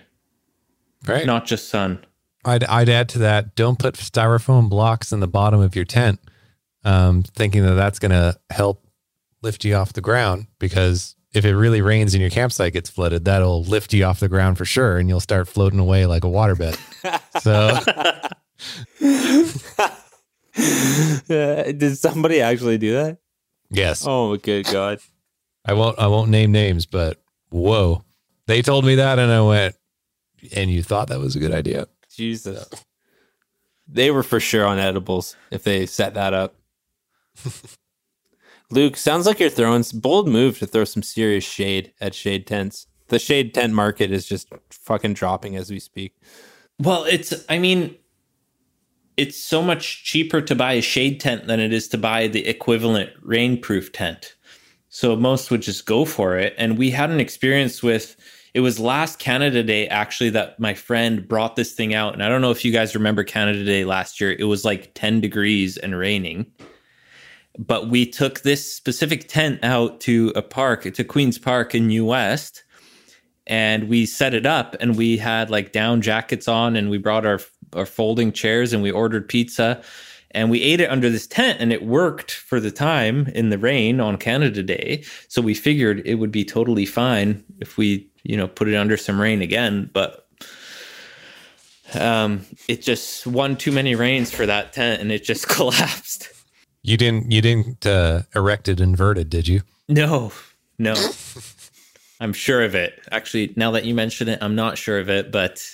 Right. 1.06 1.26
not 1.26 1.46
just 1.46 1.68
sun. 1.68 2.04
I'd, 2.44 2.64
I'd 2.64 2.88
add 2.88 3.08
to 3.10 3.18
that 3.20 3.54
don't 3.54 3.78
put 3.78 3.94
styrofoam 3.94 4.68
blocks 4.68 5.12
in 5.12 5.20
the 5.20 5.28
bottom 5.28 5.60
of 5.60 5.74
your 5.74 5.84
tent, 5.84 6.20
um, 6.84 7.22
thinking 7.22 7.62
that 7.64 7.74
that's 7.74 7.98
going 7.98 8.10
to 8.10 8.38
help 8.50 8.86
lift 9.42 9.64
you 9.64 9.74
off 9.74 9.92
the 9.92 10.00
ground. 10.00 10.46
Because 10.58 11.16
if 11.34 11.44
it 11.44 11.56
really 11.56 11.82
rains 11.82 12.14
and 12.14 12.20
your 12.20 12.30
campsite 12.30 12.72
gets 12.72 12.88
flooded, 12.88 13.24
that'll 13.24 13.62
lift 13.64 13.92
you 13.92 14.04
off 14.04 14.20
the 14.20 14.28
ground 14.28 14.56
for 14.56 14.64
sure. 14.64 14.98
And 14.98 15.08
you'll 15.08 15.20
start 15.20 15.48
floating 15.48 15.78
away 15.80 16.06
like 16.06 16.24
a 16.24 16.28
waterbed. 16.28 16.76
so, 17.42 17.78
Uh, 20.56 21.64
did 21.72 21.98
somebody 21.98 22.40
actually 22.40 22.78
do 22.78 22.92
that? 22.92 23.18
yes, 23.70 24.04
Oh, 24.06 24.36
good 24.36 24.66
God. 24.66 25.00
I 25.64 25.72
won't, 25.72 25.98
I 25.98 26.06
won't 26.06 26.30
name 26.30 26.52
names, 26.52 26.86
but 26.86 27.20
whoa. 27.50 28.04
They 28.46 28.62
told 28.62 28.84
me 28.84 28.94
that 28.96 29.18
and 29.18 29.32
I 29.32 29.40
went, 29.40 29.74
and 30.54 30.70
you 30.70 30.82
thought 30.84 31.08
that 31.08 31.18
was 31.18 31.34
a 31.34 31.40
good 31.40 31.52
idea. 31.52 31.88
Jesus. 32.14 32.68
They 33.88 34.10
were 34.12 34.22
for 34.22 34.38
sure 34.38 34.64
on 34.64 34.78
edibles 34.78 35.34
if 35.50 35.64
they 35.64 35.86
set 35.86 36.14
that 36.14 36.32
up. 36.34 36.54
Luke, 38.74 38.96
sounds 38.96 39.24
like 39.24 39.38
you're 39.38 39.50
throwing 39.50 39.84
bold 39.94 40.28
move 40.28 40.58
to 40.58 40.66
throw 40.66 40.84
some 40.84 41.02
serious 41.02 41.44
shade 41.44 41.92
at 42.00 42.12
shade 42.12 42.44
tents. 42.44 42.88
The 43.06 43.20
shade 43.20 43.54
tent 43.54 43.72
market 43.72 44.10
is 44.10 44.26
just 44.26 44.48
fucking 44.70 45.14
dropping 45.14 45.54
as 45.54 45.70
we 45.70 45.78
speak. 45.78 46.16
Well, 46.80 47.04
it's, 47.04 47.32
I 47.48 47.58
mean, 47.58 47.94
it's 49.16 49.38
so 49.38 49.62
much 49.62 50.02
cheaper 50.02 50.40
to 50.40 50.56
buy 50.56 50.72
a 50.72 50.82
shade 50.82 51.20
tent 51.20 51.46
than 51.46 51.60
it 51.60 51.72
is 51.72 51.86
to 51.88 51.98
buy 51.98 52.26
the 52.26 52.46
equivalent 52.48 53.10
rainproof 53.24 53.92
tent. 53.92 54.34
So 54.88 55.14
most 55.14 55.52
would 55.52 55.62
just 55.62 55.86
go 55.86 56.04
for 56.04 56.36
it. 56.36 56.52
And 56.58 56.76
we 56.76 56.90
had 56.90 57.10
an 57.10 57.20
experience 57.20 57.80
with, 57.80 58.16
it 58.54 58.60
was 58.60 58.80
last 58.80 59.20
Canada 59.20 59.62
Day 59.62 59.86
actually 59.86 60.30
that 60.30 60.58
my 60.58 60.74
friend 60.74 61.28
brought 61.28 61.54
this 61.54 61.72
thing 61.74 61.94
out. 61.94 62.12
And 62.12 62.24
I 62.24 62.28
don't 62.28 62.40
know 62.40 62.50
if 62.50 62.64
you 62.64 62.72
guys 62.72 62.96
remember 62.96 63.22
Canada 63.22 63.64
Day 63.64 63.84
last 63.84 64.20
year. 64.20 64.32
It 64.32 64.44
was 64.44 64.64
like 64.64 64.94
10 64.94 65.20
degrees 65.20 65.76
and 65.76 65.96
raining. 65.96 66.46
But 67.58 67.88
we 67.88 68.06
took 68.06 68.40
this 68.40 68.74
specific 68.74 69.28
tent 69.28 69.60
out 69.62 70.00
to 70.00 70.32
a 70.34 70.42
park, 70.42 70.92
to 70.92 71.04
Queen's 71.04 71.38
Park 71.38 71.74
in 71.74 71.86
New 71.86 72.04
West 72.04 72.64
and 73.46 73.88
we 73.88 74.06
set 74.06 74.34
it 74.34 74.46
up 74.46 74.76
and 74.80 74.96
we 74.96 75.18
had 75.18 75.50
like 75.50 75.72
down 75.72 76.00
jackets 76.00 76.48
on 76.48 76.76
and 76.76 76.90
we 76.90 76.98
brought 76.98 77.26
our 77.26 77.40
our 77.74 77.86
folding 77.86 78.32
chairs 78.32 78.72
and 78.72 78.82
we 78.82 78.90
ordered 78.90 79.28
pizza 79.28 79.82
and 80.30 80.50
we 80.50 80.62
ate 80.62 80.80
it 80.80 80.90
under 80.90 81.10
this 81.10 81.26
tent 81.26 81.60
and 81.60 81.72
it 81.72 81.84
worked 81.84 82.30
for 82.30 82.58
the 82.58 82.70
time 82.70 83.26
in 83.28 83.50
the 83.50 83.58
rain 83.58 84.00
on 84.00 84.16
Canada 84.16 84.62
Day. 84.62 85.04
So 85.28 85.42
we 85.42 85.54
figured 85.54 86.02
it 86.04 86.16
would 86.16 86.32
be 86.32 86.44
totally 86.44 86.86
fine 86.86 87.44
if 87.60 87.76
we 87.76 88.08
you 88.22 88.36
know 88.36 88.48
put 88.48 88.68
it 88.68 88.74
under 88.74 88.96
some 88.96 89.20
rain 89.20 89.42
again 89.42 89.90
but 89.92 90.26
um 92.00 92.44
it 92.68 92.80
just 92.80 93.26
one 93.26 93.56
too 93.56 93.72
many 93.72 93.94
rains 93.94 94.30
for 94.30 94.46
that 94.46 94.72
tent 94.72 95.02
and 95.02 95.12
it 95.12 95.22
just 95.22 95.48
collapsed 95.48 96.30
You 96.84 96.98
didn't, 96.98 97.32
you 97.32 97.40
didn't 97.40 97.86
uh, 97.86 98.22
erect 98.36 98.68
it 98.68 98.78
inverted, 98.78 99.30
did 99.30 99.48
you? 99.48 99.62
No, 99.88 100.32
no. 100.78 100.94
I'm 102.20 102.34
sure 102.34 102.62
of 102.62 102.74
it. 102.74 103.02
Actually, 103.10 103.54
now 103.56 103.70
that 103.70 103.86
you 103.86 103.94
mention 103.94 104.28
it, 104.28 104.38
I'm 104.42 104.54
not 104.54 104.76
sure 104.76 104.98
of 104.98 105.08
it, 105.08 105.32
but 105.32 105.64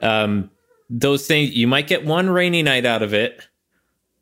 um, 0.00 0.48
those 0.88 1.26
things, 1.26 1.50
you 1.50 1.66
might 1.66 1.88
get 1.88 2.04
one 2.04 2.30
rainy 2.30 2.62
night 2.62 2.86
out 2.86 3.02
of 3.02 3.12
it, 3.12 3.42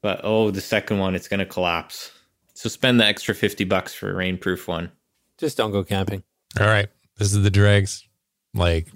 but 0.01 0.23
oh, 0.25 0.51
the 0.51 0.63
second 0.63 0.99
one, 0.99 1.15
it's 1.15 1.29
going 1.29 1.41
to 1.41 1.47
collapse. 1.47 2.11
So 2.55 2.71
spend 2.71 2.99
the 2.99 3.05
extra 3.05 3.35
50 3.35 3.65
bucks 3.65 3.93
for 3.93 4.11
a 4.11 4.15
rainproof 4.15 4.67
one. 4.67 4.91
Just 5.37 5.59
don't 5.59 5.71
go 5.71 5.85
camping. 5.85 6.23
All 6.59 6.67
right. 6.67 6.89
This 7.19 7.35
is 7.35 7.43
the 7.43 7.51
dregs. 7.51 8.09
Like 8.55 8.89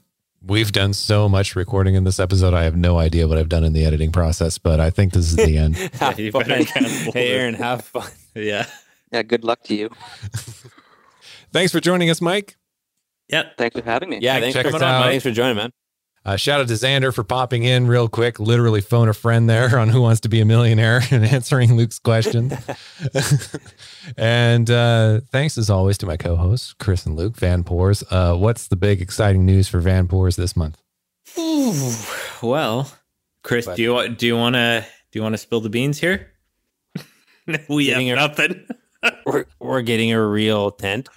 we've 0.46 0.72
done 0.72 0.92
so 0.92 1.28
much 1.28 1.56
recording 1.56 1.94
in 1.94 2.04
this 2.04 2.18
episode. 2.20 2.54
I 2.54 2.64
have 2.64 2.76
no 2.76 2.98
idea 2.98 3.26
what 3.28 3.38
I've 3.38 3.48
done 3.48 3.64
in 3.64 3.72
the 3.72 3.84
editing 3.84 4.12
process, 4.12 4.58
but 4.58 4.80
I 4.80 4.90
think 4.90 5.12
this 5.12 5.26
is 5.26 5.36
the 5.36 5.56
end. 5.58 5.76
Have 5.94 6.18
you 6.18 6.30
fun. 6.32 6.44
Hey. 6.46 7.32
Aaron, 7.32 7.54
have 7.54 7.84
fun. 7.84 8.08
Yeah. 8.34 8.66
Yeah, 9.12 9.22
good 9.22 9.44
luck 9.44 9.62
to 9.64 9.76
you. 9.76 9.90
Thanks 11.52 11.70
for 11.70 11.78
joining 11.78 12.10
us, 12.10 12.20
Mike. 12.20 12.56
Yep. 13.28 13.56
Thanks 13.56 13.78
for 13.78 13.84
having 13.84 14.10
me. 14.10 14.18
Yeah, 14.20 14.34
Check- 14.34 14.42
thanks 14.42 14.54
check 14.54 14.66
for, 14.70 14.76
us 14.76 14.82
out. 14.82 15.04
thanks 15.04 15.22
for 15.22 15.30
joining, 15.30 15.56
man. 15.56 15.70
Uh, 16.26 16.36
shout 16.36 16.60
out 16.60 16.68
to 16.68 16.72
Xander 16.74 17.14
for 17.14 17.22
popping 17.22 17.64
in 17.64 17.86
real 17.86 18.08
quick, 18.08 18.38
literally 18.40 18.80
phone 18.80 19.08
a 19.08 19.12
friend 19.12 19.48
there 19.48 19.78
on 19.78 19.90
Who 19.90 20.00
Wants 20.00 20.20
to 20.20 20.28
Be 20.30 20.40
a 20.40 20.44
Millionaire 20.44 21.02
and 21.10 21.24
answering 21.24 21.76
Luke's 21.76 21.98
questions. 21.98 22.52
and 24.16 24.70
uh, 24.70 25.20
thanks 25.30 25.58
as 25.58 25.68
always 25.68 25.98
to 25.98 26.06
my 26.06 26.16
co 26.16 26.36
hosts, 26.36 26.72
Chris 26.74 27.04
and 27.04 27.16
Luke, 27.16 27.36
Van 27.36 27.62
Pours. 27.62 28.02
Uh, 28.10 28.34
what's 28.36 28.68
the 28.68 28.76
big 28.76 29.02
exciting 29.02 29.44
news 29.44 29.68
for 29.68 29.80
Van 29.80 30.08
Pours 30.08 30.36
this 30.36 30.56
month? 30.56 30.80
Well, 32.42 32.90
Chris, 33.42 33.66
But- 33.66 33.76
do 33.76 33.82
you 33.82 33.92
wa- 33.94 34.06
do 34.06 34.26
you 34.26 34.36
want 34.36 34.54
to 34.54 34.86
do 35.12 35.18
you 35.18 35.22
want 35.22 35.34
to 35.34 35.38
spill 35.38 35.60
the 35.60 35.68
beans 35.70 35.98
here? 35.98 36.30
we 37.68 37.88
have 37.88 38.00
a- 38.00 38.14
nothing. 38.14 38.66
We're, 39.26 39.44
we're 39.60 39.82
getting 39.82 40.12
a 40.12 40.26
real 40.26 40.70
tent. 40.70 41.10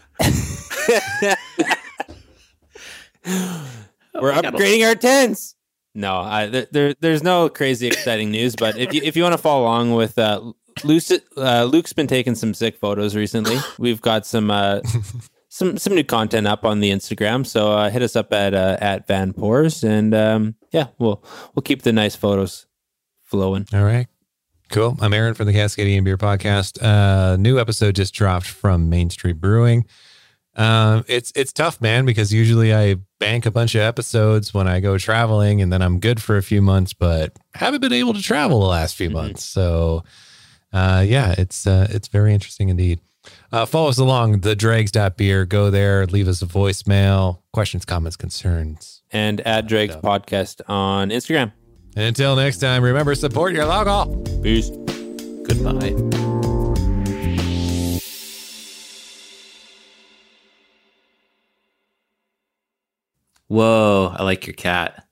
we're 4.22 4.34
upgrading 4.34 4.88
our 4.88 4.96
tents. 4.96 5.56
No, 5.94 6.18
I, 6.18 6.46
there, 6.46 6.68
there, 6.72 6.94
there's 7.00 7.24
no 7.24 7.50
crazy 7.50 7.88
exciting 7.88 8.30
news. 8.30 8.56
But 8.56 8.78
if 8.78 8.94
you 8.94 9.02
if 9.04 9.18
you 9.18 9.24
want 9.24 9.34
to 9.34 9.40
follow 9.40 9.64
along 9.64 9.94
with 9.94 10.18
uh, 10.20 10.54
Luke's, 10.84 11.12
uh, 11.36 11.64
Luke's 11.64 11.94
been 11.94 12.08
taking 12.08 12.36
some 12.36 12.54
sick 12.54 12.78
photos 12.78 13.16
recently. 13.16 13.58
We've 13.80 14.02
got 14.02 14.26
some 14.26 14.52
uh, 14.52 14.82
some 15.50 15.78
some 15.78 15.96
new 15.96 16.04
content 16.04 16.46
up 16.46 16.66
on 16.66 16.82
the 16.82 16.92
Instagram. 16.92 17.46
So 17.46 17.72
uh, 17.72 17.90
hit 17.90 18.04
us 18.04 18.16
up 18.16 18.32
at 18.32 18.54
uh, 18.54 18.78
at 18.80 19.08
Van 19.08 19.34
Pours, 19.34 19.84
and 19.84 20.14
um, 20.14 20.56
yeah, 20.72 20.88
we'll 21.00 21.24
we'll 21.56 21.64
keep 21.64 21.82
the 21.82 21.94
nice 21.94 22.16
photos 22.16 22.68
flowing. 23.24 23.66
All 23.74 23.84
right. 23.84 24.08
Cool. 24.70 24.98
I'm 25.00 25.14
Aaron 25.14 25.34
from 25.34 25.48
the 25.48 25.54
Cascadian 25.54 26.04
Beer 26.04 26.18
Podcast. 26.18 26.84
Uh, 26.84 27.38
new 27.38 27.58
episode 27.58 27.96
just 27.96 28.14
dropped 28.14 28.48
from 28.48 28.90
Main 28.90 29.10
Street 29.10 29.40
Brewing. 29.40 29.86
Um, 30.58 31.06
it's 31.08 31.32
it's 31.36 31.54
tough, 31.54 31.80
man, 31.82 32.06
because 32.06 32.34
usually 32.34 32.74
I 32.74 32.96
bank 33.20 33.46
a 33.46 33.52
bunch 33.52 33.76
of 33.76 33.82
episodes 33.82 34.54
when 34.54 34.68
I 34.68 34.80
go 34.80 34.98
traveling, 34.98 35.62
and 35.62 35.72
then 35.72 35.82
I'm 35.82 36.00
good 36.00 36.22
for 36.22 36.36
a 36.38 36.42
few 36.44 36.62
months, 36.62 36.94
but 36.94 37.34
haven't 37.54 37.82
been 37.82 37.94
able 37.94 38.14
to 38.16 38.22
travel 38.22 38.60
the 38.62 38.66
last 38.68 38.96
few 38.96 39.10
Mhm. 39.10 39.14
months. 39.14 39.44
So, 39.46 40.04
uh, 40.74 41.04
yeah, 41.08 41.36
it's 41.38 41.68
uh, 41.68 41.88
it's 41.92 42.08
very 42.08 42.34
interesting 42.34 42.70
indeed. 42.70 43.00
Uh, 43.52 43.66
follow 43.66 43.90
us 43.90 43.98
along 43.98 44.40
the 44.40 44.56
dregs.beer. 44.56 45.46
Go 45.46 45.70
there, 45.70 46.06
leave 46.08 46.28
us 46.28 46.42
a 46.42 46.46
voicemail, 46.46 47.40
questions, 47.54 47.86
comments, 47.86 48.16
concerns. 48.16 49.02
And 49.12 49.42
at 49.42 49.70
Yeah. 49.72 50.00
podcast 50.02 50.62
on 50.68 51.10
Instagram. 51.10 51.52
And 51.96 52.06
until 52.06 52.36
next 52.36 52.58
time, 52.60 52.84
remember 52.84 53.16
support 53.16 53.54
your 53.54 53.66
local. 53.66 54.16
Peace. 54.42 54.70
Goodbye. 55.48 56.37
Whoa, 63.48 64.14
I 64.18 64.24
like 64.24 64.46
your 64.48 64.54
cat. 64.54 65.07